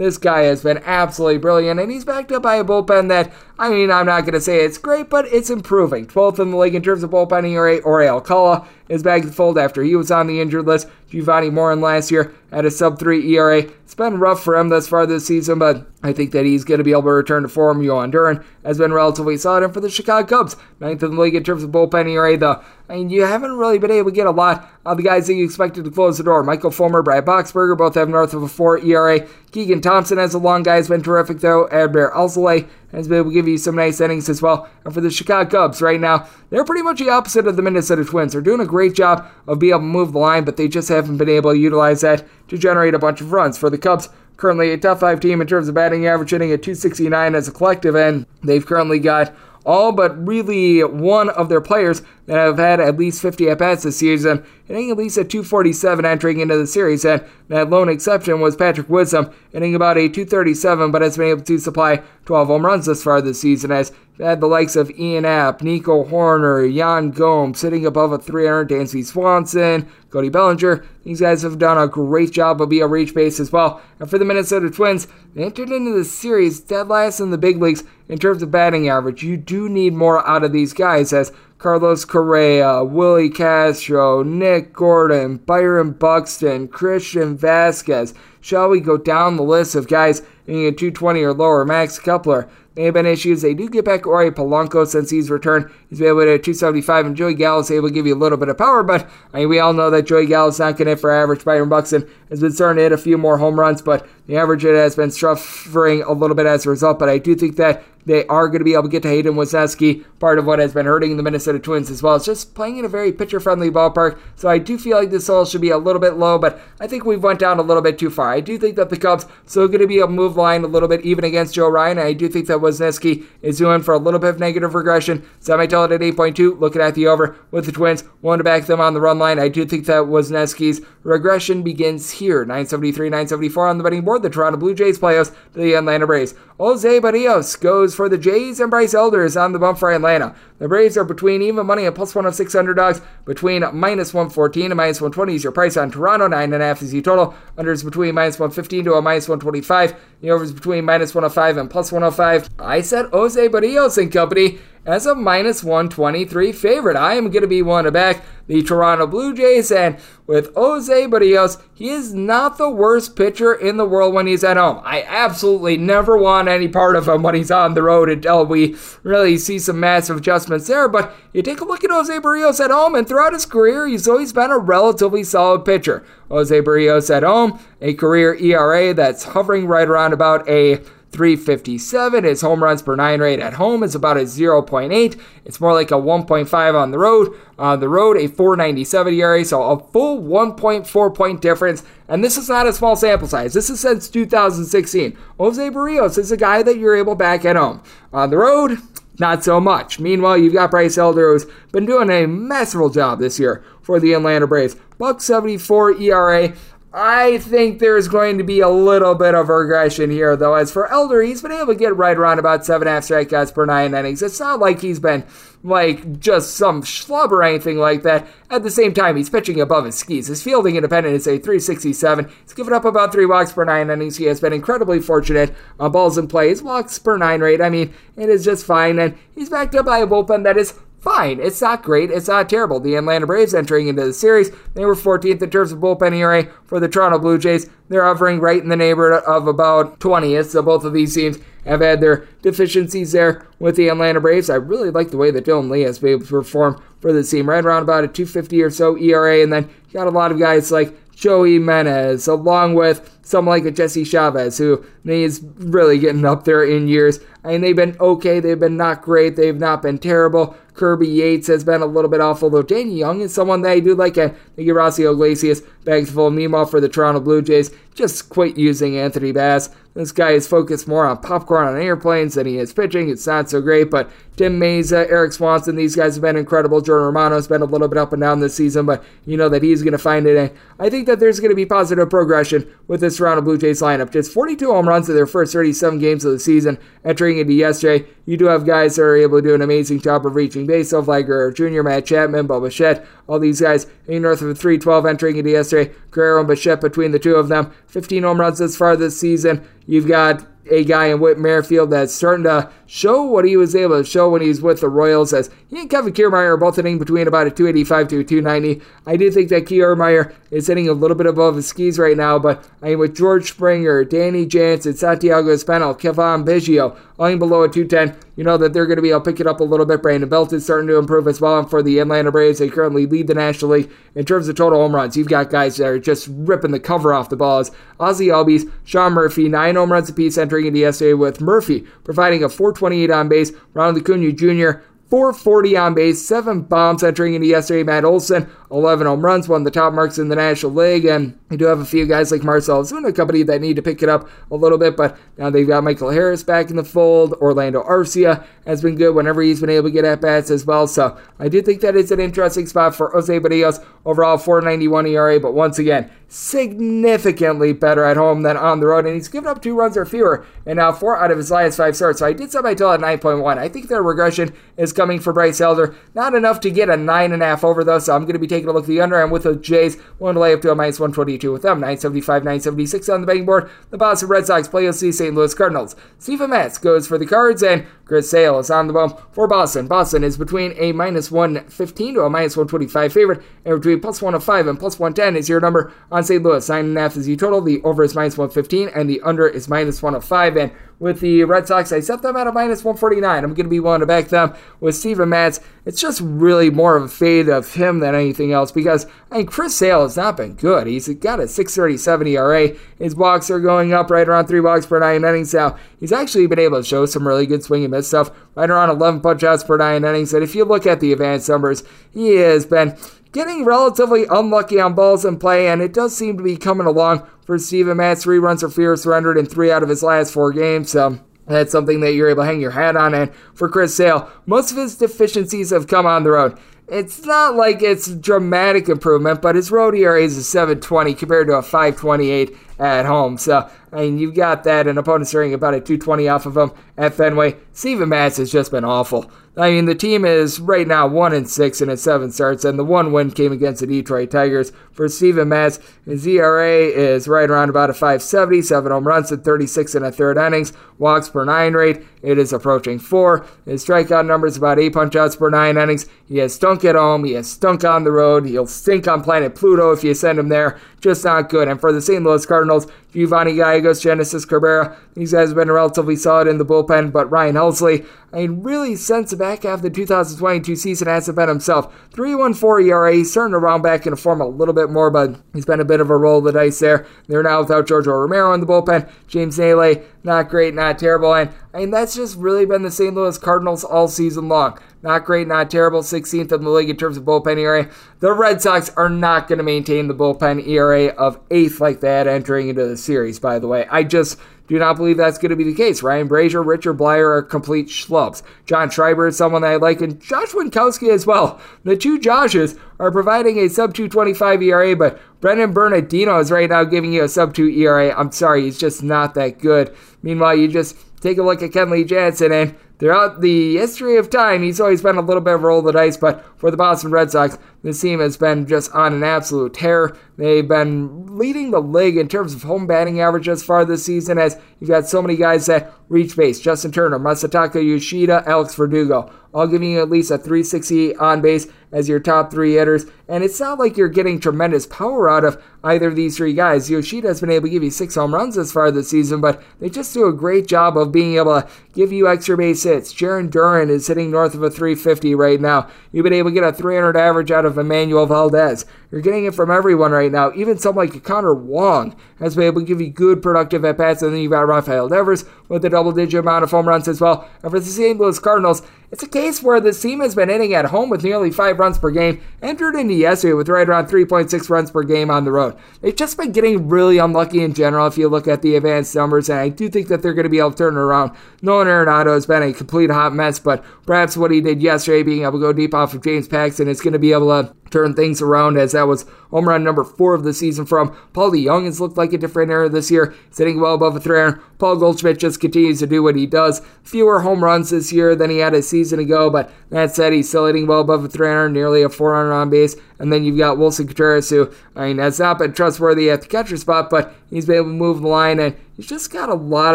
This 0.00 0.16
guy 0.16 0.44
has 0.44 0.62
been 0.62 0.80
absolutely 0.86 1.36
brilliant, 1.36 1.78
and 1.78 1.92
he's 1.92 2.06
backed 2.06 2.32
up 2.32 2.42
by 2.42 2.56
a 2.56 2.64
bullpen 2.64 3.10
that, 3.10 3.30
I 3.58 3.68
mean, 3.68 3.90
I'm 3.90 4.06
not 4.06 4.22
going 4.22 4.32
to 4.32 4.40
say 4.40 4.64
it's 4.64 4.78
great, 4.78 5.10
but 5.10 5.26
it's 5.26 5.50
improving. 5.50 6.06
12th 6.06 6.38
in 6.38 6.52
the 6.52 6.56
league 6.56 6.74
in 6.74 6.82
terms 6.82 7.02
of 7.02 7.10
bullpen 7.10 7.46
ERA. 7.46 7.82
Jorge 7.82 8.08
Alcala 8.08 8.66
is 8.88 9.02
back 9.02 9.20
to 9.20 9.28
the 9.28 9.34
fold 9.34 9.58
after 9.58 9.82
he 9.82 9.94
was 9.94 10.10
on 10.10 10.26
the 10.26 10.40
injured 10.40 10.66
list. 10.66 10.88
Jovani 11.10 11.52
Moran 11.52 11.80
last 11.82 12.10
year 12.10 12.32
at 12.50 12.64
a 12.64 12.70
sub 12.70 12.98
3 12.98 13.34
ERA. 13.34 13.58
It's 13.58 13.94
been 13.94 14.18
rough 14.18 14.42
for 14.42 14.56
him 14.56 14.68
thus 14.70 14.88
far 14.88 15.04
this 15.06 15.26
season, 15.26 15.58
but 15.58 15.86
I 16.02 16.12
think 16.12 16.32
that 16.32 16.46
he's 16.46 16.64
going 16.64 16.78
to 16.78 16.84
be 16.84 16.92
able 16.92 17.02
to 17.02 17.10
return 17.10 17.42
to 17.42 17.48
form. 17.48 17.82
Jhoan 17.82 18.10
Duran 18.10 18.44
has 18.64 18.78
been 18.78 18.92
relatively 18.92 19.36
solid, 19.36 19.64
and 19.64 19.74
for 19.74 19.80
the 19.80 19.90
Chicago 19.90 20.26
Cubs, 20.26 20.56
ninth 20.78 21.02
in 21.02 21.16
the 21.16 21.20
league 21.20 21.34
in 21.34 21.44
terms 21.44 21.62
of 21.62 21.70
bullpen 21.70 22.08
ERA, 22.08 22.36
though. 22.36 22.62
I 22.88 22.94
mean, 22.94 23.10
you 23.10 23.22
haven't 23.22 23.52
really 23.52 23.78
been 23.78 23.90
able 23.90 24.10
to 24.10 24.16
get 24.16 24.26
a 24.26 24.32
lot 24.32 24.68
of 24.86 24.96
the 24.96 25.02
guys 25.02 25.26
that 25.26 25.34
you 25.34 25.44
expected 25.44 25.84
to 25.84 25.90
close 25.90 26.18
the 26.18 26.24
door. 26.24 26.42
Michael 26.42 26.70
Fulmer, 26.70 27.02
Brad 27.02 27.26
Boxberger 27.26 27.76
both 27.76 27.94
have 27.94 28.08
north 28.08 28.34
of 28.34 28.42
a 28.42 28.48
4 28.48 28.78
ERA. 28.78 29.26
Keegan 29.52 29.80
Thompson 29.90 30.20
as 30.20 30.34
a 30.34 30.38
long 30.38 30.62
guy 30.62 30.76
has 30.76 30.86
been 30.86 31.02
terrific, 31.02 31.40
though. 31.40 31.66
Adbert 31.72 32.12
Alzolay 32.12 32.68
has 32.92 33.08
been 33.08 33.18
able 33.18 33.30
to 33.30 33.34
give 33.34 33.48
you 33.48 33.58
some 33.58 33.74
nice 33.74 34.00
innings 34.00 34.28
as 34.28 34.40
well. 34.40 34.70
And 34.84 34.94
for 34.94 35.00
the 35.00 35.10
Chicago 35.10 35.50
Cubs 35.50 35.82
right 35.82 36.00
now, 36.00 36.28
they're 36.48 36.64
pretty 36.64 36.84
much 36.84 37.00
the 37.00 37.10
opposite 37.10 37.48
of 37.48 37.56
the 37.56 37.62
Minnesota 37.62 38.04
Twins. 38.04 38.32
They're 38.32 38.40
doing 38.40 38.60
a 38.60 38.66
great 38.66 38.94
job 38.94 39.28
of 39.48 39.58
being 39.58 39.72
able 39.72 39.80
to 39.80 39.86
move 39.86 40.12
the 40.12 40.20
line, 40.20 40.44
but 40.44 40.56
they 40.56 40.68
just 40.68 40.88
haven't 40.90 41.16
been 41.16 41.28
able 41.28 41.50
to 41.50 41.58
utilize 41.58 42.02
that 42.02 42.24
to 42.46 42.56
generate 42.56 42.94
a 42.94 43.00
bunch 43.00 43.20
of 43.20 43.32
runs. 43.32 43.58
For 43.58 43.68
the 43.68 43.78
Cubs, 43.78 44.10
currently 44.36 44.70
a 44.70 44.78
top 44.78 45.00
five 45.00 45.18
team 45.18 45.40
in 45.40 45.48
terms 45.48 45.66
of 45.66 45.74
batting 45.74 46.06
average, 46.06 46.30
hitting 46.30 46.52
at 46.52 46.62
269 46.62 47.34
as 47.34 47.48
a 47.48 47.52
collective, 47.52 47.96
and 47.96 48.26
they've 48.44 48.64
currently 48.64 49.00
got 49.00 49.34
all 49.66 49.92
but 49.92 50.24
really 50.24 50.82
one 50.84 51.30
of 51.30 51.48
their 51.48 51.60
players 51.60 52.02
that 52.26 52.36
have 52.36 52.58
had 52.58 52.80
at 52.80 52.96
least 52.96 53.20
50 53.20 53.50
at 53.50 53.58
bats 53.58 53.82
this 53.82 53.98
season, 53.98 54.44
hitting 54.70 54.90
at 54.90 54.96
least 54.96 55.18
a 55.18 55.24
247 55.24 56.04
entering 56.04 56.38
into 56.38 56.56
the 56.56 56.66
series. 56.66 57.04
And 57.04 57.24
that 57.48 57.70
lone 57.70 57.88
exception 57.88 58.40
was 58.40 58.54
Patrick 58.54 58.88
Wisdom, 58.88 59.32
hitting 59.52 59.74
about 59.74 59.98
a 59.98 60.08
237, 60.08 60.92
but 60.92 61.02
has 61.02 61.16
been 61.16 61.26
able 61.26 61.42
to 61.42 61.58
supply 61.58 62.02
12 62.26 62.46
home 62.46 62.64
runs 62.64 62.86
thus 62.86 63.02
far 63.02 63.20
this 63.20 63.40
season. 63.40 63.72
As 63.72 63.90
had 64.20 64.40
the 64.40 64.46
likes 64.46 64.76
of 64.76 64.90
Ian 64.92 65.24
Happ, 65.24 65.60
Nico 65.62 66.04
Hoerner, 66.04 66.72
Yan 66.72 67.10
Gomes 67.10 67.58
sitting 67.58 67.84
above 67.84 68.12
a 68.12 68.18
300, 68.18 68.68
Dansby 68.68 69.04
Swanson, 69.04 69.88
Cody 70.10 70.28
Bellinger. 70.28 70.84
These 71.02 71.20
guys 71.20 71.42
have 71.42 71.58
done 71.58 71.78
a 71.78 71.88
great 71.88 72.30
job 72.30 72.60
of 72.60 72.68
being 72.68 72.82
a 72.82 72.86
reach 72.86 73.12
base 73.12 73.40
as 73.40 73.50
well. 73.50 73.82
And 73.98 74.08
for 74.08 74.18
the 74.18 74.24
Minnesota 74.24 74.70
Twins, 74.70 75.08
they 75.34 75.42
entered 75.42 75.70
into 75.70 75.96
the 75.96 76.04
series 76.04 76.60
dead 76.60 76.86
last 76.86 77.18
in 77.18 77.30
the 77.30 77.38
big 77.38 77.60
leagues 77.60 77.82
in 78.08 78.18
terms 78.18 78.42
of 78.42 78.52
batting 78.52 78.88
average. 78.88 79.24
You 79.24 79.36
do 79.36 79.68
need 79.68 79.94
more 79.94 80.24
out 80.28 80.44
of 80.44 80.52
these 80.52 80.74
guys 80.74 81.12
as 81.12 81.32
Carlos 81.60 82.06
Correa, 82.06 82.82
Willi 82.82 83.28
Castro, 83.28 84.22
Nick 84.22 84.72
Gordon, 84.72 85.36
Byron 85.36 85.90
Buxton, 85.90 86.66
Christian 86.68 87.36
Vazquez. 87.36 88.14
Shall 88.40 88.70
we 88.70 88.80
go 88.80 88.96
down 88.96 89.36
the 89.36 89.42
list 89.42 89.74
of 89.74 89.86
guys 89.86 90.22
hitting 90.46 90.64
a 90.64 90.72
220 90.72 91.20
or 91.20 91.34
lower? 91.34 91.66
Max 91.66 91.98
Kepler, 91.98 92.48
may 92.76 92.84
have 92.84 92.94
been 92.94 93.04
issues. 93.04 93.42
They 93.42 93.52
do 93.52 93.68
get 93.68 93.84
back 93.84 94.06
Ori 94.06 94.30
Polanco 94.30 94.86
since 94.86 95.10
he's 95.10 95.28
returned. 95.28 95.70
He's 95.90 95.98
been 95.98 96.08
able 96.08 96.20
to 96.20 96.38
275, 96.38 97.04
and 97.04 97.14
Joey 97.14 97.34
Gallo 97.34 97.60
is 97.60 97.70
able 97.70 97.88
to 97.88 97.94
give 97.94 98.06
you 98.06 98.14
a 98.14 98.16
little 98.16 98.38
bit 98.38 98.48
of 98.48 98.56
power, 98.56 98.82
but 98.82 99.06
I 99.34 99.40
mean, 99.40 99.50
we 99.50 99.58
all 99.58 99.74
know 99.74 99.90
that 99.90 100.06
Joey 100.06 100.24
Gallo 100.24 100.48
is 100.48 100.58
not 100.58 100.78
going 100.78 100.86
to 100.86 100.92
hit 100.92 101.00
for 101.00 101.10
average. 101.10 101.44
Byron 101.44 101.68
Buxton 101.68 102.08
has 102.30 102.40
been 102.40 102.52
starting 102.52 102.78
to 102.78 102.84
hit 102.84 102.92
a 102.92 102.96
few 102.96 103.18
more 103.18 103.36
home 103.36 103.60
runs, 103.60 103.82
but 103.82 104.08
the 104.26 104.38
average 104.38 104.62
hit 104.62 104.74
has 104.74 104.96
been 104.96 105.10
suffering 105.10 106.02
a 106.04 106.12
little 106.12 106.34
bit 106.34 106.46
as 106.46 106.64
a 106.64 106.70
result. 106.70 106.98
But 106.98 107.10
I 107.10 107.18
do 107.18 107.34
think 107.34 107.56
that 107.56 107.84
they 108.06 108.26
are 108.28 108.48
going 108.48 108.60
to 108.60 108.64
be 108.64 108.72
able 108.72 108.84
to 108.84 108.88
get 108.88 109.02
to 109.02 109.08
Hayden 109.08 109.34
Wesneski. 109.34 110.06
Part 110.20 110.38
of 110.38 110.44
what 110.44 110.58
has 110.58 110.74
been 110.74 110.84
hurting 110.84 111.16
the 111.16 111.22
Minnesota 111.22 111.58
Twins 111.58 111.90
as 111.90 112.02
well. 112.02 112.14
It's 112.14 112.26
just 112.26 112.54
playing 112.54 112.76
in 112.76 112.84
a 112.84 112.88
very 112.88 113.10
pitcher-friendly 113.10 113.70
ballpark. 113.70 114.18
So 114.36 114.50
I 114.50 114.58
do 114.58 114.76
feel 114.76 114.98
like 114.98 115.08
this 115.08 115.30
all 115.30 115.46
should 115.46 115.62
be 115.62 115.70
a 115.70 115.78
little 115.78 115.98
bit 115.98 116.16
low, 116.16 116.38
but 116.38 116.60
I 116.78 116.86
think 116.86 117.06
we've 117.06 117.22
went 117.22 117.38
down 117.38 117.58
a 117.58 117.62
little 117.62 117.82
bit 117.82 117.98
too 117.98 118.10
far. 118.10 118.30
I 118.30 118.40
do 118.40 118.58
think 118.58 118.76
that 118.76 118.90
the 118.90 118.98
Cubs 118.98 119.24
still 119.46 119.66
going 119.66 119.80
to 119.80 119.86
be 119.86 119.98
a 119.98 120.06
move 120.06 120.36
line 120.36 120.62
a 120.62 120.66
little 120.66 120.90
bit 120.90 121.00
even 121.06 121.24
against 121.24 121.54
Joe 121.54 121.70
Ryan. 121.70 121.98
I 121.98 122.12
do 122.12 122.28
think 122.28 122.48
that 122.48 122.58
Wesneski 122.58 123.24
is 123.40 123.56
doing 123.56 123.82
for 123.82 123.94
a 123.94 123.98
little 123.98 124.20
bit 124.20 124.28
of 124.28 124.38
negative 124.38 124.74
regression. 124.74 125.26
Semi 125.38 125.66
tell 125.66 125.84
it 125.84 125.92
at 125.92 126.02
8.2. 126.02 126.60
Looking 126.60 126.82
at 126.82 126.94
the 126.94 127.06
over 127.06 127.36
with 127.50 127.64
the 127.64 127.72
Twins. 127.72 128.02
One 128.20 128.36
to 128.36 128.44
back 128.44 128.66
them 128.66 128.78
on 128.78 128.92
the 128.92 129.00
run 129.00 129.18
line. 129.18 129.38
I 129.38 129.48
do 129.48 129.64
think 129.64 129.86
that 129.86 130.02
Wesneski's 130.02 130.82
regression 131.02 131.62
begins 131.62 132.10
here. 132.10 132.40
973, 132.40 133.08
974 133.08 133.68
on 133.68 133.78
the 133.78 133.84
betting 133.84 134.02
board. 134.02 134.20
The 134.20 134.28
Toronto 134.28 134.58
Blue 134.58 134.74
Jays 134.74 134.98
play 134.98 135.18
us 135.18 135.30
to 135.30 135.58
the 135.58 135.72
Atlanta 135.72 136.06
Braves. 136.06 136.34
Jose 136.58 137.00
Berrios 137.00 137.58
goes 137.58 137.94
for 137.94 138.10
the 138.10 138.18
Jays, 138.18 138.60
and 138.60 138.70
Bryce 138.70 138.92
Elder 138.92 139.24
is 139.24 139.34
on 139.34 139.54
the 139.54 139.58
bump 139.58 139.78
for 139.78 139.90
Atlanta. 139.90 140.09
Atlanta. 140.10 140.34
The 140.58 140.68
Braves 140.68 140.96
are 140.96 141.04
between 141.04 141.42
even 141.42 141.66
money 141.66 141.86
and 141.86 141.94
plus 141.94 142.14
106 142.14 142.54
underdogs, 142.54 143.00
between 143.24 143.64
minus 143.72 144.12
114 144.12 144.66
and 144.66 144.76
minus 144.76 145.00
120 145.00 145.34
is 145.34 145.44
your 145.44 145.52
price 145.52 145.76
on 145.76 145.90
Toronto. 145.90 146.28
9.5 146.28 146.82
is 146.82 146.90
the 146.90 147.02
total. 147.02 147.34
Unders 147.56 147.84
between 147.84 148.14
minus 148.14 148.38
115 148.38 148.84
to 148.84 148.94
a 148.94 149.02
minus 149.02 149.28
125. 149.28 149.94
The 150.20 150.30
overs 150.30 150.52
between 150.52 150.84
minus 150.84 151.14
105 151.14 151.56
and 151.56 151.70
plus 151.70 151.92
105. 151.92 152.50
I 152.58 152.80
said 152.80 153.06
Jose 153.06 153.48
Berrios 153.48 153.98
and 153.98 154.12
company 154.12 154.58
as 154.86 155.06
a 155.06 155.14
minus 155.14 155.62
123 155.62 156.52
favorite. 156.52 156.96
I 156.96 157.14
am 157.14 157.30
going 157.30 157.42
to 157.42 157.48
be 157.48 157.62
one 157.62 157.84
to 157.84 157.90
back 157.90 158.24
the 158.46 158.62
Toronto 158.62 159.06
Blue 159.06 159.32
Jays, 159.32 159.70
and 159.70 159.96
with 160.26 160.52
Jose 160.54 161.06
Berrios, 161.06 161.62
he 161.72 161.90
is 161.90 162.12
not 162.12 162.58
the 162.58 162.68
worst 162.68 163.14
pitcher 163.14 163.52
in 163.52 163.76
the 163.76 163.84
world 163.84 164.12
when 164.12 164.26
he's 164.26 164.42
at 164.42 164.56
home. 164.56 164.80
I 164.84 165.04
absolutely 165.04 165.76
never 165.76 166.16
want 166.16 166.48
any 166.48 166.66
part 166.66 166.96
of 166.96 167.06
him 167.06 167.22
when 167.22 167.36
he's 167.36 167.52
on 167.52 167.74
the 167.74 167.82
road 167.82 168.08
until 168.08 168.44
we 168.44 168.76
really 169.04 169.38
see 169.38 169.60
some 169.60 169.78
massive 169.78 170.16
adjustments 170.16 170.66
there, 170.66 170.88
but 170.88 171.14
you 171.32 171.42
take 171.42 171.60
a 171.60 171.64
look 171.64 171.84
at 171.84 171.90
Jose 171.90 172.18
Berrios 172.18 172.58
at 172.64 172.72
home, 172.72 172.96
and 172.96 173.06
throughout 173.06 173.34
his 173.34 173.46
career, 173.46 173.86
he's 173.86 174.08
always 174.08 174.32
been 174.32 174.50
a 174.50 174.58
relatively 174.58 175.22
solid 175.22 175.64
pitcher. 175.64 176.04
Jose 176.28 176.60
Berrios 176.60 177.14
at 177.14 177.22
home, 177.22 177.60
a 177.80 177.94
career 177.94 178.34
ERA 178.34 178.92
that's 178.92 179.24
hovering 179.24 179.66
right 179.66 179.88
around 179.88 180.12
about 180.12 180.48
a 180.48 180.80
357. 181.12 182.24
His 182.24 182.40
home 182.40 182.62
runs 182.62 182.82
per 182.82 182.94
nine 182.94 183.20
rate 183.20 183.40
at 183.40 183.54
home 183.54 183.82
is 183.82 183.94
about 183.94 184.16
a 184.16 184.20
0.8. 184.20 185.20
It's 185.44 185.60
more 185.60 185.72
like 185.72 185.90
a 185.90 185.94
1.5 185.94 186.74
on 186.74 186.90
the 186.90 186.98
road. 186.98 187.34
On 187.58 187.80
the 187.80 187.88
road, 187.88 188.16
a 188.16 188.28
497 188.28 189.14
ERA, 189.14 189.44
so 189.44 189.62
a 189.62 189.78
full 189.90 190.22
1.4 190.22 191.14
point 191.14 191.40
difference. 191.40 191.82
And 192.08 192.24
this 192.24 192.36
is 192.36 192.48
not 192.48 192.66
a 192.66 192.72
small 192.72 192.96
sample 192.96 193.28
size. 193.28 193.52
This 193.52 193.70
is 193.70 193.80
since 193.80 194.08
2016. 194.08 195.16
Jose 195.38 195.70
Berrios 195.70 196.16
is 196.16 196.32
a 196.32 196.36
guy 196.36 196.62
that 196.62 196.78
you're 196.78 196.96
able 196.96 197.14
back 197.14 197.44
at 197.44 197.56
home. 197.56 197.82
On 198.12 198.30
the 198.30 198.38
road, 198.38 198.78
not 199.18 199.44
so 199.44 199.60
much. 199.60 200.00
Meanwhile, 200.00 200.38
you've 200.38 200.54
got 200.54 200.70
Bryce 200.70 200.96
Elder, 200.96 201.32
who's 201.32 201.46
been 201.72 201.86
doing 201.86 202.10
a 202.10 202.26
masterful 202.26 202.88
job 202.88 203.18
this 203.18 203.38
year 203.38 203.62
for 203.82 204.00
the 204.00 204.14
Atlanta 204.14 204.46
Braves. 204.46 204.76
Buck 204.98 205.20
74 205.20 206.00
ERA. 206.00 206.54
I 206.92 207.38
think 207.38 207.78
there's 207.78 208.08
going 208.08 208.38
to 208.38 208.44
be 208.44 208.58
a 208.58 208.68
little 208.68 209.14
bit 209.14 209.36
of 209.36 209.48
regression 209.48 210.10
here, 210.10 210.34
though. 210.36 210.54
As 210.54 210.72
for 210.72 210.90
Elder, 210.90 211.22
he's 211.22 211.40
been 211.40 211.52
able 211.52 211.68
to 211.68 211.74
get 211.76 211.96
right 211.96 212.16
around 212.16 212.40
about 212.40 212.64
seven 212.64 212.88
half 212.88 213.04
strikeouts 213.04 213.54
per 213.54 213.64
nine 213.64 213.94
innings. 213.94 214.22
It's 214.22 214.40
not 214.40 214.58
like 214.58 214.80
he's 214.80 214.98
been 214.98 215.24
like 215.62 216.18
just 216.18 216.56
some 216.56 216.82
schlub 216.82 217.30
or 217.30 217.44
anything 217.44 217.78
like 217.78 218.02
that. 218.02 218.26
At 218.50 218.64
the 218.64 218.70
same 218.72 218.92
time, 218.92 219.16
he's 219.16 219.30
pitching 219.30 219.60
above 219.60 219.84
his 219.84 219.96
skis. 219.96 220.26
His 220.26 220.42
fielding 220.42 220.74
independent 220.74 221.14
is 221.14 221.28
a 221.28 221.38
367. 221.38 222.28
He's 222.42 222.54
given 222.54 222.72
up 222.72 222.84
about 222.84 223.12
three 223.12 223.26
walks 223.26 223.52
per 223.52 223.64
nine 223.64 223.88
innings. 223.88 224.16
He 224.16 224.24
has 224.24 224.40
been 224.40 224.52
incredibly 224.52 224.98
fortunate 224.98 225.54
on 225.78 225.92
balls 225.92 226.18
in 226.18 226.26
play. 226.26 226.48
His 226.48 226.60
walks 226.62 226.98
per 226.98 227.16
nine 227.16 227.40
rate, 227.40 227.60
I 227.60 227.70
mean, 227.70 227.94
it 228.16 228.28
is 228.28 228.44
just 228.44 228.66
fine. 228.66 228.98
And 228.98 229.16
he's 229.32 229.48
backed 229.50 229.76
up 229.76 229.86
by 229.86 229.98
a 229.98 230.08
bullpen 230.08 230.42
that 230.42 230.56
is 230.56 230.74
fine. 231.00 231.40
It's 231.40 231.60
not 231.60 231.82
great. 231.82 232.10
It's 232.10 232.28
not 232.28 232.48
terrible. 232.48 232.80
The 232.80 232.94
Atlanta 232.94 233.26
Braves 233.26 233.54
entering 233.54 233.88
into 233.88 234.04
the 234.04 234.12
series, 234.12 234.50
they 234.74 234.84
were 234.84 234.94
14th 234.94 235.42
in 235.42 235.50
terms 235.50 235.72
of 235.72 235.78
bullpen 235.78 236.14
ERA 236.14 236.44
for 236.64 236.78
the 236.78 236.88
Toronto 236.88 237.18
Blue 237.18 237.38
Jays. 237.38 237.68
They're 237.88 238.04
hovering 238.04 238.40
right 238.40 238.62
in 238.62 238.68
the 238.68 238.76
neighborhood 238.76 239.22
of 239.24 239.46
about 239.46 239.98
20th. 240.00 240.46
So 240.46 240.62
both 240.62 240.84
of 240.84 240.92
these 240.92 241.14
teams 241.14 241.38
have 241.64 241.80
had 241.80 242.00
their 242.00 242.26
deficiencies 242.42 243.12
there 243.12 243.46
with 243.58 243.76
the 243.76 243.88
Atlanta 243.88 244.20
Braves. 244.20 244.50
I 244.50 244.54
really 244.54 244.90
like 244.90 245.10
the 245.10 245.16
way 245.16 245.30
that 245.30 245.44
Dylan 245.44 245.70
Lee 245.70 245.82
has 245.82 245.98
been 245.98 246.10
able 246.10 246.24
to 246.24 246.30
perform 246.30 246.82
for 247.00 247.12
the 247.12 247.22
team, 247.22 247.48
right 247.48 247.64
around 247.64 247.82
about 247.82 248.04
a 248.04 248.08
250 248.08 248.62
or 248.62 248.70
so 248.70 248.96
ERA, 248.96 249.42
and 249.42 249.52
then 249.52 249.68
you 249.86 249.92
got 249.92 250.06
a 250.06 250.10
lot 250.10 250.32
of 250.32 250.38
guys 250.38 250.70
like 250.70 250.94
Joey 251.14 251.58
Menes, 251.58 252.28
along 252.28 252.74
with 252.74 253.18
someone 253.22 253.58
like 253.58 253.66
a 253.66 253.70
Jesse 253.70 254.04
Chavez, 254.04 254.56
who 254.58 254.84
is 255.04 255.42
really 255.58 255.98
getting 255.98 256.24
up 256.24 256.44
there 256.44 256.64
in 256.64 256.88
years. 256.88 257.20
I 257.44 257.48
mean, 257.48 257.60
they've 257.60 257.76
been 257.76 257.96
okay, 258.00 258.40
they've 258.40 258.58
been 258.58 258.76
not 258.76 259.02
great, 259.02 259.36
they've 259.36 259.58
not 259.58 259.82
been 259.82 259.98
terrible. 259.98 260.56
Kirby 260.80 261.08
Yates 261.08 261.46
has 261.48 261.62
been 261.62 261.82
a 261.82 261.86
little 261.86 262.08
bit 262.08 262.22
off, 262.22 262.42
although 262.42 262.62
Danny 262.62 262.94
Young 262.94 263.20
is 263.20 263.34
someone 263.34 263.60
that 263.60 263.72
I 263.72 263.80
do 263.80 263.94
like. 263.94 264.16
And 264.16 264.34
think 264.56 264.66
Horacio 264.66 265.12
Iglesias 265.12 265.60
bags 265.84 266.10
full. 266.10 266.30
Meanwhile, 266.30 266.64
for 266.64 266.80
the 266.80 266.88
Toronto 266.88 267.20
Blue 267.20 267.42
Jays, 267.42 267.70
just 268.00 268.30
quit 268.30 268.56
using 268.56 268.96
Anthony 268.96 269.30
Bass. 269.30 269.70
This 269.94 270.12
guy 270.12 270.30
is 270.30 270.46
focused 270.46 270.86
more 270.86 271.04
on 271.04 271.18
popcorn 271.18 271.66
on 271.66 271.80
airplanes 271.80 272.34
than 272.34 272.46
he 272.46 272.58
is 272.58 272.72
pitching. 272.72 273.10
It's 273.10 273.26
not 273.26 273.50
so 273.50 273.60
great, 273.60 273.90
but 273.90 274.08
Tim 274.36 274.58
Mayza, 274.58 275.10
Eric 275.10 275.32
Swanson, 275.32 275.74
these 275.74 275.96
guys 275.96 276.14
have 276.14 276.22
been 276.22 276.36
incredible. 276.36 276.80
Jordan 276.80 277.06
Romano's 277.06 277.48
been 277.48 277.60
a 277.60 277.66
little 277.66 277.88
bit 277.88 277.98
up 277.98 278.12
and 278.12 278.22
down 278.22 278.38
this 278.38 278.54
season, 278.54 278.86
but 278.86 279.04
you 279.26 279.36
know 279.36 279.48
that 279.48 279.64
he's 279.64 279.82
going 279.82 279.92
to 279.92 279.98
find 279.98 280.26
it. 280.26 280.56
I 280.78 280.88
think 280.88 281.06
that 281.06 281.18
there's 281.18 281.40
going 281.40 281.50
to 281.50 281.56
be 281.56 281.66
positive 281.66 282.08
progression 282.08 282.72
with 282.86 283.00
this 283.00 283.16
Toronto 283.16 283.42
Blue 283.42 283.58
Jays 283.58 283.82
lineup. 283.82 284.12
Just 284.12 284.32
42 284.32 284.72
home 284.72 284.88
runs 284.88 285.08
in 285.08 285.16
their 285.16 285.26
first 285.26 285.52
37 285.52 285.98
games 285.98 286.24
of 286.24 286.32
the 286.32 286.38
season 286.38 286.78
entering 287.04 287.38
into 287.38 287.52
yesterday. 287.52 288.06
You 288.26 288.36
do 288.36 288.46
have 288.46 288.64
guys 288.64 288.94
that 288.94 289.02
are 289.02 289.16
able 289.16 289.42
to 289.42 289.48
do 289.48 289.54
an 289.56 289.62
amazing 289.62 290.00
job 290.00 290.24
of 290.24 290.36
reaching 290.36 290.66
base, 290.66 290.90
so 290.90 291.00
like 291.00 291.26
Jr., 291.26 291.82
Matt 291.82 292.06
Chapman, 292.06 292.46
Bo 292.46 292.60
Bichette, 292.60 293.04
all 293.30 293.38
these 293.38 293.60
guys 293.60 293.86
in 294.08 294.22
north 294.22 294.42
of 294.42 294.48
a 294.48 294.54
312 294.56 295.06
entering 295.06 295.36
into 295.36 295.50
yesterday. 295.50 295.94
Guerrero 296.10 296.40
and 296.40 296.48
Bichette 296.48 296.80
between 296.80 297.12
the 297.12 297.18
two 297.20 297.36
of 297.36 297.46
them. 297.46 297.72
15 297.86 298.24
home 298.24 298.40
runs 298.40 298.58
this 298.58 298.76
far 298.76 298.96
this 298.96 299.18
season. 299.18 299.64
You've 299.86 300.08
got 300.08 300.44
a 300.70 300.84
guy 300.84 301.06
in 301.06 301.20
Whit 301.20 301.38
Merrifield 301.38 301.90
that's 301.90 302.14
starting 302.14 302.44
to 302.44 302.70
show 302.86 303.22
what 303.22 303.44
he 303.44 303.56
was 303.56 303.74
able 303.74 304.02
to 304.02 304.08
show 304.08 304.30
when 304.30 304.42
he 304.42 304.48
was 304.48 304.62
with 304.62 304.80
the 304.80 304.88
Royals. 304.88 305.32
As 305.32 305.50
he 305.68 305.80
and 305.80 305.90
Kevin 305.90 306.12
Kiermaier 306.12 306.52
are 306.52 306.56
both 306.56 306.76
hitting 306.76 306.98
between 306.98 307.28
about 307.28 307.46
a 307.46 307.50
285 307.50 308.08
to 308.08 308.20
a 308.20 308.24
290. 308.24 308.84
I 309.06 309.16
do 309.16 309.30
think 309.30 309.48
that 309.50 309.66
Kiermaier 309.66 310.34
is 310.50 310.66
hitting 310.66 310.88
a 310.88 310.92
little 310.92 311.16
bit 311.16 311.26
above 311.26 311.56
his 311.56 311.68
skis 311.68 311.98
right 311.98 312.16
now, 312.16 312.38
but 312.38 312.68
I 312.82 312.90
mean, 312.90 312.98
with 312.98 313.16
George 313.16 313.50
Springer, 313.50 314.04
Danny 314.04 314.46
Jansen, 314.46 314.96
Santiago 314.96 315.54
Espinal, 315.54 315.98
Cavan 315.98 316.44
Biggio, 316.44 316.96
lying 317.18 317.38
below 317.38 317.62
a 317.62 317.68
210, 317.68 318.18
you 318.36 318.44
know 318.44 318.56
that 318.56 318.72
they're 318.72 318.86
going 318.86 318.96
to 318.96 319.02
be 319.02 319.10
able 319.10 319.20
to 319.20 319.30
pick 319.30 319.38
it 319.38 319.46
up 319.46 319.60
a 319.60 319.64
little 319.64 319.84
bit. 319.84 320.00
Brandon 320.00 320.28
Belt 320.28 320.52
is 320.54 320.64
starting 320.64 320.88
to 320.88 320.96
improve 320.96 321.28
as 321.28 321.40
well. 321.40 321.58
And 321.58 321.68
for 321.68 321.82
the 321.82 321.98
Atlanta 321.98 322.32
Braves, 322.32 322.58
they 322.58 322.70
currently 322.70 323.04
lead 323.04 323.26
the 323.26 323.34
National 323.34 323.72
League 323.72 323.90
in 324.14 324.24
terms 324.24 324.48
of 324.48 324.56
total 324.56 324.80
home 324.80 324.94
runs. 324.94 325.16
You've 325.16 325.28
got 325.28 325.50
guys 325.50 325.76
that 325.76 325.86
are 325.86 325.98
just 325.98 326.26
ripping 326.30 326.70
the 326.70 326.80
cover 326.80 327.12
off 327.12 327.28
the 327.28 327.36
balls. 327.36 327.70
Ozzie 328.00 328.28
Albies, 328.28 328.70
Sean 328.84 329.12
Murphy, 329.12 329.48
nine 329.48 329.76
home 329.76 329.92
runs 329.92 330.08
apiece 330.08 330.38
entering 330.38 330.59
into 330.66 330.80
yesterday 330.80 331.14
with 331.14 331.40
Murphy 331.40 331.80
providing 332.04 332.42
a 332.42 332.48
428 332.48 333.10
on 333.10 333.28
base. 333.28 333.52
Ronald 333.74 333.98
Acuna 333.98 334.32
Jr. 334.32 334.80
440 335.10 335.76
on 335.76 335.94
base, 335.94 336.24
seven 336.24 336.62
bombs 336.62 337.02
entering 337.02 337.34
into 337.34 337.48
yesterday. 337.48 337.82
Matt 337.82 338.04
Olson, 338.04 338.48
11 338.70 339.08
home 339.08 339.24
runs, 339.24 339.48
one 339.48 339.62
of 339.62 339.64
the 339.64 339.70
top 339.72 339.92
marks 339.92 340.18
in 340.18 340.28
the 340.28 340.36
National 340.36 340.72
League. 340.72 341.04
And 341.04 341.36
you 341.50 341.56
do 341.56 341.64
have 341.64 341.80
a 341.80 341.84
few 341.84 342.06
guys 342.06 342.30
like 342.30 342.44
Marcell 342.44 342.84
Ozuna 342.84 343.14
Company 343.14 343.42
that 343.42 343.60
need 343.60 343.74
to 343.74 343.82
pick 343.82 344.04
it 344.04 344.08
up 344.08 344.28
a 344.52 344.54
little 344.54 344.78
bit, 344.78 344.96
but 344.96 345.18
now 345.36 345.50
they've 345.50 345.66
got 345.66 345.82
Michael 345.82 346.10
Harris 346.10 346.44
back 346.44 346.70
in 346.70 346.76
the 346.76 346.84
fold. 346.84 347.32
Orlando 347.34 347.82
Arcia 347.82 348.46
has 348.66 348.82
been 348.82 348.94
good 348.94 349.16
whenever 349.16 349.42
he's 349.42 349.60
been 349.60 349.68
able 349.68 349.88
to 349.88 349.92
get 349.92 350.04
at 350.04 350.20
bats 350.20 350.48
as 350.48 350.64
well. 350.64 350.86
So 350.86 351.18
I 351.40 351.48
do 351.48 351.60
think 351.60 351.80
that 351.80 351.96
is 351.96 352.12
an 352.12 352.20
interesting 352.20 352.66
spot 352.66 352.94
for 352.94 353.10
Jose 353.10 353.40
Berrios. 353.40 353.84
Overall, 354.04 354.38
491 354.38 355.06
ERA, 355.06 355.40
but 355.40 355.54
once 355.54 355.80
again, 355.80 356.08
significantly 356.30 357.72
better 357.72 358.04
at 358.04 358.16
home 358.16 358.42
than 358.42 358.56
on 358.56 358.78
the 358.78 358.86
road. 358.86 359.04
And 359.04 359.14
he's 359.14 359.26
given 359.26 359.50
up 359.50 359.60
two 359.60 359.76
runs 359.76 359.96
or 359.96 360.06
fewer 360.06 360.46
and 360.64 360.76
now 360.76 360.92
four 360.92 361.16
out 361.16 361.32
of 361.32 361.38
his 361.38 361.50
last 361.50 361.76
five 361.76 361.96
starts. 361.96 362.20
So 362.20 362.26
I 362.26 362.32
did 362.32 362.52
set 362.52 362.62
my 362.62 362.72
total 362.72 362.92
at 362.92 363.20
9.1. 363.20 363.58
I 363.58 363.68
think 363.68 363.88
their 363.88 364.02
regression 364.02 364.54
is 364.76 364.92
coming 364.92 365.18
for 365.18 365.32
Bryce 365.32 365.60
Elder. 365.60 365.96
Not 366.14 366.34
enough 366.34 366.60
to 366.60 366.70
get 366.70 366.88
a 366.88 366.94
9.5 366.94 367.64
over, 367.64 367.82
though, 367.82 367.98
so 367.98 368.14
I'm 368.14 368.22
going 368.22 368.34
to 368.34 368.38
be 368.38 368.46
taking 368.46 368.68
a 368.68 368.72
look 368.72 368.84
at 368.84 368.88
the 368.88 369.00
under. 369.00 369.20
I'm 369.20 369.30
with 369.30 369.42
the 369.42 369.56
Jays. 369.56 369.98
One 370.18 370.36
lay 370.36 370.54
up 370.54 370.62
to 370.62 370.70
a 370.70 370.74
minus 370.76 371.00
122 371.00 371.52
with 371.52 371.62
them. 371.62 371.80
975, 371.80 372.44
976 372.44 373.08
on 373.08 373.20
the 373.20 373.26
betting 373.26 373.44
board. 373.44 373.68
The 373.90 373.98
Boston 373.98 374.28
Red 374.28 374.46
Sox 374.46 374.68
play 374.68 374.86
OC 374.86 375.12
St. 375.12 375.34
Louis 375.34 375.52
Cardinals. 375.52 375.96
Steven 376.18 376.50
Matz 376.50 376.78
goes 376.78 377.08
for 377.08 377.18
the 377.18 377.26
Cards, 377.26 377.64
and 377.64 377.84
Chris 378.04 378.30
Sale 378.30 378.60
is 378.60 378.70
on 378.70 378.86
the 378.86 378.92
bump 378.92 379.20
for 379.32 379.46
Boston. 379.48 379.88
Boston 379.88 380.22
is 380.22 380.36
between 380.36 380.72
a 380.76 380.92
minus 380.92 381.30
115 381.30 382.14
to 382.14 382.22
a 382.22 382.30
minus 382.30 382.56
125 382.56 383.12
favorite, 383.12 383.42
and 383.64 383.80
between 383.80 384.00
plus 384.00 384.22
105 384.22 384.66
and 384.66 384.78
plus 384.78 384.98
110 384.98 385.36
is 385.36 385.48
your 385.48 385.60
number 385.60 385.92
on 386.10 386.19
St. 386.24 386.42
Louis. 386.42 386.68
9.5 386.68 387.16
is 387.16 387.26
the 387.26 387.36
total. 387.36 387.60
The 387.60 387.82
over 387.82 388.02
is 388.04 388.14
minus 388.14 388.36
115, 388.36 388.88
and 388.88 389.08
the 389.08 389.20
under 389.22 389.46
is 389.46 389.68
minus 389.68 390.02
105. 390.02 390.56
And 390.56 390.72
with 391.00 391.20
the 391.20 391.42
Red 391.44 391.66
Sox. 391.66 391.90
I 391.90 392.00
set 392.00 392.22
them 392.22 392.36
at 392.36 392.46
a 392.46 392.52
minus 392.52 392.84
149. 392.84 393.42
I'm 393.42 393.54
going 393.54 393.64
to 393.64 393.70
be 393.70 393.80
willing 393.80 394.00
to 394.00 394.06
back 394.06 394.28
them 394.28 394.54
with 394.78 394.94
Steven 394.94 395.30
Matz. 395.30 395.58
It's 395.86 396.00
just 396.00 396.20
really 396.20 396.68
more 396.70 396.96
of 396.96 397.04
a 397.04 397.08
fade 397.08 397.48
of 397.48 397.74
him 397.74 397.98
than 398.00 398.14
anything 398.14 398.52
else 398.52 398.70
because 398.70 399.06
I 399.30 399.38
mean, 399.38 399.46
Chris 399.46 399.74
Sale 399.74 400.02
has 400.02 400.16
not 400.16 400.36
been 400.36 400.54
good. 400.54 400.86
He's 400.86 401.08
got 401.08 401.40
a 401.40 401.48
637 401.48 402.26
ERA. 402.28 402.76
His 402.98 403.16
walks 403.16 403.50
are 403.50 403.58
going 403.58 403.94
up 403.94 404.10
right 404.10 404.28
around 404.28 404.46
three 404.46 404.60
walks 404.60 404.86
per 404.86 405.00
nine 405.00 405.24
innings 405.24 405.54
now. 405.54 405.76
He's 405.98 406.12
actually 406.12 406.46
been 406.46 406.58
able 406.58 406.78
to 406.78 406.86
show 406.86 407.06
some 407.06 407.26
really 407.26 407.46
good 407.46 407.64
swing 407.64 407.82
and 407.82 407.90
miss 407.90 408.08
stuff, 408.08 408.30
right 408.54 408.68
around 408.68 408.90
11 408.90 409.22
punch 409.22 409.42
outs 409.42 409.64
per 409.64 409.78
nine 409.78 410.04
innings. 410.04 410.34
And 410.34 410.44
if 410.44 410.54
you 410.54 410.64
look 410.64 410.86
at 410.86 411.00
the 411.00 411.12
advanced 411.14 411.48
numbers, 411.48 411.82
he 412.12 412.36
has 412.36 412.66
been 412.66 412.96
getting 413.32 413.64
relatively 413.64 414.26
unlucky 414.30 414.80
on 414.80 414.94
balls 414.94 415.24
in 415.24 415.38
play, 415.38 415.68
and 415.68 415.82
it 415.82 415.92
does 415.92 416.16
seem 416.16 416.36
to 416.36 416.42
be 416.42 416.56
coming 416.56 416.86
along 416.86 417.26
for 417.44 417.58
Steven 417.58 417.96
Matz. 417.96 418.22
Three 418.22 418.38
runs 418.38 418.62
or 418.62 418.70
fewer 418.70 418.96
surrendered 418.96 419.38
in 419.38 419.46
three 419.46 419.70
out 419.70 419.82
of 419.82 419.88
his 419.88 420.02
last 420.02 420.32
four 420.32 420.52
games. 420.52 420.90
So 420.90 421.18
that's 421.46 421.72
something 421.72 422.00
that 422.00 422.12
you're 422.12 422.30
able 422.30 422.42
to 422.42 422.46
hang 422.46 422.60
your 422.60 422.70
hat 422.70 422.96
on. 422.96 423.14
And 423.14 423.34
for 423.54 423.68
Chris 423.68 423.94
Sale, 423.94 424.30
most 424.46 424.70
of 424.70 424.76
his 424.76 424.96
deficiencies 424.96 425.70
have 425.70 425.86
come 425.86 426.06
on 426.06 426.24
the 426.24 426.30
road. 426.30 426.58
It's 426.88 427.24
not 427.24 427.54
like 427.54 427.82
it's 427.82 428.12
dramatic 428.16 428.88
improvement, 428.88 429.40
but 429.40 429.54
his 429.54 429.70
road 429.70 429.94
ERA 429.94 430.20
is 430.20 430.36
a 430.36 430.42
720 430.42 431.14
compared 431.14 431.46
to 431.46 431.54
a 431.54 431.62
528 431.62 432.56
at 432.80 433.06
home. 433.06 433.38
So 433.38 433.70
I 433.92 433.96
mean, 434.02 434.18
you've 434.18 434.34
got 434.34 434.64
that, 434.64 434.88
and 434.88 434.98
opponents 434.98 435.32
are 435.34 435.42
about 435.42 435.74
a 435.74 435.80
220 435.80 436.28
off 436.28 436.46
of 436.46 436.56
him 436.56 436.72
at 436.96 437.14
Fenway. 437.14 437.56
Steven 437.72 438.08
Matz 438.08 438.38
has 438.38 438.50
just 438.50 438.72
been 438.72 438.84
awful. 438.84 439.30
I 439.56 439.72
mean, 439.72 439.86
the 439.86 439.96
team 439.96 440.24
is 440.24 440.60
right 440.60 440.86
now 440.86 441.08
one 441.08 441.32
and 441.32 441.48
six 441.48 441.80
in 441.80 441.90
its 441.90 442.02
seven 442.02 442.30
starts, 442.30 442.64
and 442.64 442.78
the 442.78 442.84
one 442.84 443.12
win 443.12 443.32
came 443.32 443.50
against 443.50 443.80
the 443.80 443.86
Detroit 443.86 444.30
Tigers. 444.30 444.70
For 444.92 445.08
Steven 445.08 445.48
Matz, 445.48 445.80
his 446.04 446.24
ERA 446.24 446.86
is 446.86 447.26
right 447.26 447.50
around 447.50 447.68
about 447.68 447.90
a 447.90 447.94
570, 447.94 448.62
seven 448.62 448.92
home 448.92 449.08
runs 449.08 449.32
in 449.32 449.40
36 449.40 449.96
and 449.96 450.04
a 450.04 450.12
third 450.12 450.38
innings. 450.38 450.72
Walks 450.98 451.28
per 451.28 451.44
nine 451.44 451.72
rate, 451.72 452.04
it 452.22 452.38
is 452.38 452.52
approaching 452.52 452.98
four. 452.98 453.46
His 453.64 453.84
strikeout 453.84 454.26
number 454.26 454.46
is 454.46 454.56
about 454.56 454.78
eight 454.78 454.92
punchouts 454.92 455.38
per 455.38 455.50
nine 455.50 455.76
innings. 455.76 456.06
He 456.28 456.38
has 456.38 456.54
stunk 456.54 456.84
at 456.84 456.94
home. 456.94 457.24
He 457.24 457.32
has 457.32 457.50
stunk 457.50 457.84
on 457.84 458.04
the 458.04 458.12
road. 458.12 458.46
He'll 458.46 458.66
stink 458.66 459.08
on 459.08 459.22
planet 459.22 459.54
Pluto 459.54 459.92
if 459.92 460.04
you 460.04 460.14
send 460.14 460.38
him 460.38 460.48
there. 460.48 460.78
Just 461.00 461.24
not 461.24 461.48
good. 461.48 461.68
And 461.68 461.80
for 461.80 461.92
the 461.92 462.02
St. 462.02 462.22
Louis 462.22 462.44
Cardinals, 462.44 462.86
Giovanni 463.12 463.56
Gallegos, 463.56 464.00
Genesis 464.00 464.44
Cabrera, 464.44 464.96
these 465.14 465.32
guys 465.32 465.48
have 465.48 465.56
been 465.56 465.70
relatively 465.70 466.14
solid 466.14 466.46
in 466.46 466.58
the 466.58 466.64
bullpen, 466.64 467.10
but 467.10 467.30
Ryan 467.30 467.56
Helsley, 467.56 468.06
I 468.32 468.46
mean, 468.46 468.62
really 468.62 468.94
since 468.94 469.30
the 469.30 469.36
back 469.36 469.64
half 469.64 469.78
of 469.78 469.82
the 469.82 469.90
2022 469.90 470.76
season 470.76 471.08
hasn't 471.08 471.36
been 471.36 471.48
himself. 471.48 471.92
3.14 472.12 472.86
ERA, 472.86 473.12
he's 473.14 473.30
starting 473.30 473.52
to 473.52 473.58
round 473.58 473.82
back 473.82 474.06
into 474.06 474.16
form 474.16 474.40
a 474.40 474.46
little 474.46 474.74
bit 474.74 474.90
more, 474.90 475.10
but 475.10 475.40
he's 475.52 475.66
been 475.66 475.80
a 475.80 475.84
bit 475.84 476.00
of 476.00 476.10
a 476.10 476.16
roll 476.16 476.38
of 476.38 476.44
the 476.44 476.52
dice 476.52 476.78
there. 476.78 477.06
They're 477.26 477.42
now 477.42 477.62
without 477.62 477.88
Giorgio 477.88 478.12
Romero 478.12 478.52
in 478.52 478.60
the 478.60 478.66
bullpen. 478.66 479.10
James 479.26 479.58
Naile, 479.58 480.04
not 480.22 480.48
great, 480.48 480.74
not 480.74 480.98
terrible. 480.98 481.34
And 481.34 481.50
Mean, 481.72 481.90
that's 481.90 482.16
just 482.16 482.36
really 482.36 482.66
been 482.66 482.82
the 482.82 482.90
St. 482.90 483.14
Louis 483.14 483.38
Cardinals 483.38 483.84
all 483.84 484.08
season 484.08 484.48
long. 484.48 484.78
Not 485.02 485.24
great, 485.24 485.46
not 485.46 485.70
terrible. 485.70 486.02
16th 486.02 486.52
in 486.52 486.64
the 486.64 486.70
league 486.70 486.90
in 486.90 486.96
terms 486.96 487.16
of 487.16 487.24
bullpen 487.24 487.58
ERA. 487.58 487.88
The 488.18 488.32
Red 488.32 488.60
Sox 488.60 488.90
are 488.96 489.08
not 489.08 489.46
going 489.46 489.58
to 489.58 489.64
maintain 489.64 490.08
the 490.08 490.14
bullpen 490.14 490.66
ERA 490.66 491.06
of 491.06 491.38
eighth 491.50 491.80
like 491.80 492.00
that 492.00 492.26
entering 492.26 492.68
into 492.68 492.86
the 492.86 492.96
series, 492.96 493.38
by 493.38 493.58
the 493.58 493.68
way. 493.68 493.86
I 493.88 494.02
just 494.02 494.38
do 494.66 494.78
not 494.78 494.96
believe 494.96 495.16
that's 495.16 495.38
going 495.38 495.50
to 495.50 495.56
be 495.56 495.64
the 495.64 495.74
case. 495.74 496.02
Ryan 496.02 496.28
Brasier, 496.28 496.64
Richard 496.64 496.98
Bleier 496.98 497.38
are 497.38 497.42
complete 497.42 497.86
schlubs. 497.86 498.42
John 498.66 498.90
Schreiber 498.90 499.26
is 499.26 499.36
someone 499.36 499.62
that 499.62 499.72
I 499.72 499.76
like, 499.76 500.00
and 500.00 500.20
Josh 500.20 500.50
Winckowski 500.50 501.10
as 501.10 501.26
well. 501.26 501.60
The 501.84 501.96
two 501.96 502.18
Joshes 502.18 502.78
are 502.98 503.10
providing 503.10 503.58
a 503.58 503.68
sub 503.68 503.94
225 503.94 504.62
ERA, 504.62 504.94
but 504.94 505.20
Brennan 505.40 505.72
Bernardino 505.72 506.38
is 506.38 506.50
right 506.50 506.68
now 506.68 506.84
giving 506.84 507.12
you 507.12 507.24
a 507.24 507.28
sub 507.28 507.54
2 507.54 507.68
ERA. 507.68 508.16
I'm 508.16 508.30
sorry, 508.30 508.62
he's 508.62 508.78
just 508.78 509.02
not 509.02 509.34
that 509.34 509.58
good. 509.58 509.92
Meanwhile, 510.22 510.56
you 510.56 510.68
just 510.68 510.96
take 511.20 511.38
a 511.38 511.42
look 511.42 511.62
at 511.62 511.70
Kenley 511.70 512.06
Jansen, 512.06 512.52
and 512.52 512.74
throughout 512.98 513.40
the 513.40 513.76
history 513.76 514.16
of 514.16 514.30
time, 514.30 514.62
he's 514.62 514.80
always 514.80 515.02
been 515.02 515.16
a 515.16 515.22
little 515.22 515.40
bit 515.40 515.54
of 515.54 515.62
a 515.62 515.66
roll 515.66 515.80
of 515.80 515.84
the 515.86 515.92
dice, 515.92 516.16
but 516.16 516.44
for 516.58 516.70
the 516.70 516.76
Boston 516.76 517.10
Red 517.10 517.30
Sox, 517.30 517.58
this 517.82 518.00
team 518.00 518.20
has 518.20 518.36
been 518.36 518.66
just 518.66 518.92
on 518.92 519.14
an 519.14 519.24
absolute 519.24 519.74
tear. 519.74 520.16
They've 520.36 520.66
been 520.66 521.38
leading 521.38 521.70
the 521.70 521.80
league 521.80 522.16
in 522.16 522.28
terms 522.28 522.54
of 522.54 522.62
home 522.62 522.86
batting 522.86 523.20
average 523.20 523.48
as 523.48 523.62
far 523.62 523.84
this 523.84 524.04
season, 524.04 524.38
as 524.38 524.58
you've 524.80 524.90
got 524.90 525.08
so 525.08 525.22
many 525.22 525.36
guys 525.36 525.66
that 525.66 525.92
reach 526.08 526.36
base. 526.36 526.60
Justin 526.60 526.92
Turner, 526.92 527.18
Masataka 527.18 527.84
Yoshida, 527.84 528.42
Alex 528.46 528.74
Verdugo, 528.74 529.32
all 529.54 529.66
giving 529.66 529.92
you 529.92 530.00
at 530.00 530.10
least 530.10 530.30
a 530.30 530.38
360 530.38 531.16
on 531.16 531.40
base 531.40 531.66
as 531.92 532.08
your 532.08 532.20
top 532.20 532.50
three 532.50 532.74
hitters. 532.74 533.06
And 533.28 533.44
it's 533.44 533.60
not 533.60 533.78
like 533.78 533.96
you're 533.96 534.08
getting 534.08 534.40
tremendous 534.40 534.86
power 534.86 535.28
out 535.28 535.44
of 535.44 535.62
either 535.84 536.08
of 536.08 536.16
these 536.16 536.36
three 536.36 536.52
guys. 536.52 536.90
Yoshida 536.90 537.28
has 537.28 537.40
been 537.40 537.50
able 537.50 537.66
to 537.66 537.70
give 537.70 537.82
you 537.82 537.90
six 537.90 538.14
home 538.14 538.34
runs 538.34 538.58
as 538.58 538.72
far 538.72 538.90
this 538.90 539.10
season, 539.10 539.40
but 539.40 539.62
they 539.80 539.88
just 539.88 540.12
do 540.12 540.26
a 540.26 540.32
great 540.32 540.66
job 540.66 540.96
of 540.96 541.12
being 541.12 541.36
able 541.36 541.60
to 541.60 541.68
give 541.92 542.12
you 542.12 542.28
extra 542.28 542.56
base 542.56 542.82
hits. 542.82 543.14
Jarren 543.14 543.50
Duran 543.50 543.88
is 543.90 544.06
hitting 544.06 544.30
north 544.30 544.54
of 544.54 544.62
a 544.62 544.70
350 544.70 545.34
right 545.34 545.60
now. 545.60 545.88
You've 546.12 546.24
been 546.24 546.32
able 546.32 546.50
to 546.50 546.54
get 546.54 546.64
a 546.64 546.72
300 546.72 547.16
average 547.16 547.50
out 547.50 547.64
of 547.64 547.74
Enmanuel 547.74 548.28
Valdez. 548.28 548.84
You're 549.10 549.20
getting 549.20 549.44
it 549.44 549.54
from 549.54 549.70
everyone 549.70 550.12
right 550.12 550.30
now. 550.30 550.52
Even 550.54 550.78
someone 550.78 551.08
like 551.08 551.24
Connor 551.24 551.54
Wong 551.54 552.16
has 552.38 552.54
been 552.54 552.64
able 552.64 552.80
to 552.80 552.86
give 552.86 553.00
you 553.00 553.10
good 553.10 553.42
productive 553.42 553.84
at 553.84 553.98
bats. 553.98 554.22
And 554.22 554.32
then 554.32 554.40
you've 554.40 554.52
got 554.52 554.68
Rafael 554.68 555.08
Devers 555.08 555.44
with 555.68 555.84
a 555.84 555.90
double 555.90 556.12
digit 556.12 556.40
amount 556.40 556.64
of 556.64 556.70
home 556.70 556.86
runs 556.86 557.08
as 557.08 557.20
well. 557.20 557.48
And 557.62 557.72
for 557.72 557.80
the 557.80 557.86
St. 557.86 558.18
Louis 558.18 558.38
Cardinals, 558.38 558.82
it's 559.10 559.24
a 559.24 559.28
case 559.28 559.62
where 559.62 559.80
this 559.80 560.00
team 560.00 560.20
has 560.20 560.36
been 560.36 560.48
hitting 560.48 560.72
at 560.74 560.86
home 560.86 561.10
with 561.10 561.24
nearly 561.24 561.50
five 561.50 561.79
runs 561.80 561.98
per 561.98 562.10
game, 562.10 562.40
entered 562.62 562.94
into 562.94 563.14
yesterday 563.14 563.54
with 563.54 563.68
right 563.68 563.88
around 563.88 564.06
3.6 564.06 564.70
runs 564.70 564.90
per 564.90 565.02
game 565.02 565.30
on 565.30 565.44
the 565.44 565.50
road. 565.50 565.76
They've 566.00 566.14
just 566.14 566.36
been 566.36 566.52
getting 566.52 566.88
really 566.88 567.18
unlucky 567.18 567.64
in 567.64 567.74
general 567.74 568.06
if 568.06 568.16
you 568.16 568.28
look 568.28 568.46
at 568.46 568.62
the 568.62 568.76
advanced 568.76 569.16
numbers, 569.16 569.48
and 569.48 569.58
I 569.58 569.70
do 569.70 569.88
think 569.88 570.08
that 570.08 570.22
they're 570.22 570.34
going 570.34 570.44
to 570.44 570.50
be 570.50 570.58
able 570.58 570.70
to 570.70 570.76
turn 570.76 570.94
it 570.94 570.98
around. 570.98 571.32
Nolan 571.62 571.88
Arenado 571.88 572.34
has 572.34 572.46
been 572.46 572.62
a 572.62 572.72
complete 572.72 573.10
hot 573.10 573.34
mess, 573.34 573.58
but 573.58 573.84
perhaps 574.06 574.36
what 574.36 574.50
he 574.50 574.60
did 574.60 574.80
yesterday, 574.80 575.22
being 575.22 575.42
able 575.42 575.52
to 575.52 575.58
go 575.58 575.72
deep 575.72 575.94
off 575.94 576.14
of 576.14 576.22
James 576.22 576.46
Paxton, 576.46 576.86
is 576.86 577.00
going 577.00 577.14
to 577.14 577.18
be 577.18 577.32
able 577.32 577.48
to 577.48 577.74
turn 577.90 578.14
things 578.14 578.40
around 578.40 578.78
as 578.78 578.92
that 578.92 579.06
was 579.06 579.26
home 579.50 579.68
run 579.68 579.84
number 579.84 580.04
four 580.04 580.34
of 580.34 580.44
the 580.44 580.54
season 580.54 580.86
from 580.86 581.16
Paul 581.32 581.50
DeJong 581.50 581.84
has 581.84 582.00
looked 582.00 582.16
like 582.16 582.32
a 582.32 582.38
different 582.38 582.70
era 582.70 582.88
this 582.88 583.10
year, 583.10 583.34
sitting 583.50 583.80
well 583.80 583.94
above 583.94 584.16
a 584.16 584.20
300. 584.20 584.60
Paul 584.78 584.96
Goldschmidt 584.96 585.38
just 585.38 585.60
continues 585.60 585.98
to 585.98 586.06
do 586.06 586.22
what 586.22 586.36
he 586.36 586.46
does. 586.46 586.80
Fewer 587.02 587.40
home 587.40 587.62
runs 587.62 587.90
this 587.90 588.12
year 588.12 588.34
than 588.34 588.50
he 588.50 588.58
had 588.58 588.74
a 588.74 588.82
season 588.82 589.18
ago, 589.18 589.50
but 589.50 589.72
that 589.90 590.14
said, 590.14 590.32
he's 590.32 590.48
still 590.48 590.66
hitting 590.66 590.86
well 590.86 591.00
above 591.00 591.24
a 591.24 591.28
300, 591.28 591.70
nearly 591.70 592.02
a 592.02 592.08
400 592.08 592.52
on 592.52 592.70
base. 592.70 592.96
And 593.18 593.32
then 593.32 593.44
you've 593.44 593.58
got 593.58 593.76
Willson 593.76 594.06
Contreras, 594.06 594.48
who, 594.48 594.72
I 594.96 595.08
mean, 595.08 595.18
has 595.18 595.38
not 595.38 595.58
been 595.58 595.72
trustworthy 595.72 596.30
at 596.30 596.42
the 596.42 596.48
catcher 596.48 596.76
spot, 596.76 597.10
but 597.10 597.34
he's 597.50 597.66
been 597.66 597.76
able 597.76 597.86
to 597.86 597.92
move 597.92 598.22
the 598.22 598.28
line, 598.28 598.60
and 598.60 598.76
he's 599.00 599.08
just 599.08 599.32
got 599.32 599.48
a 599.48 599.54
lot 599.54 599.94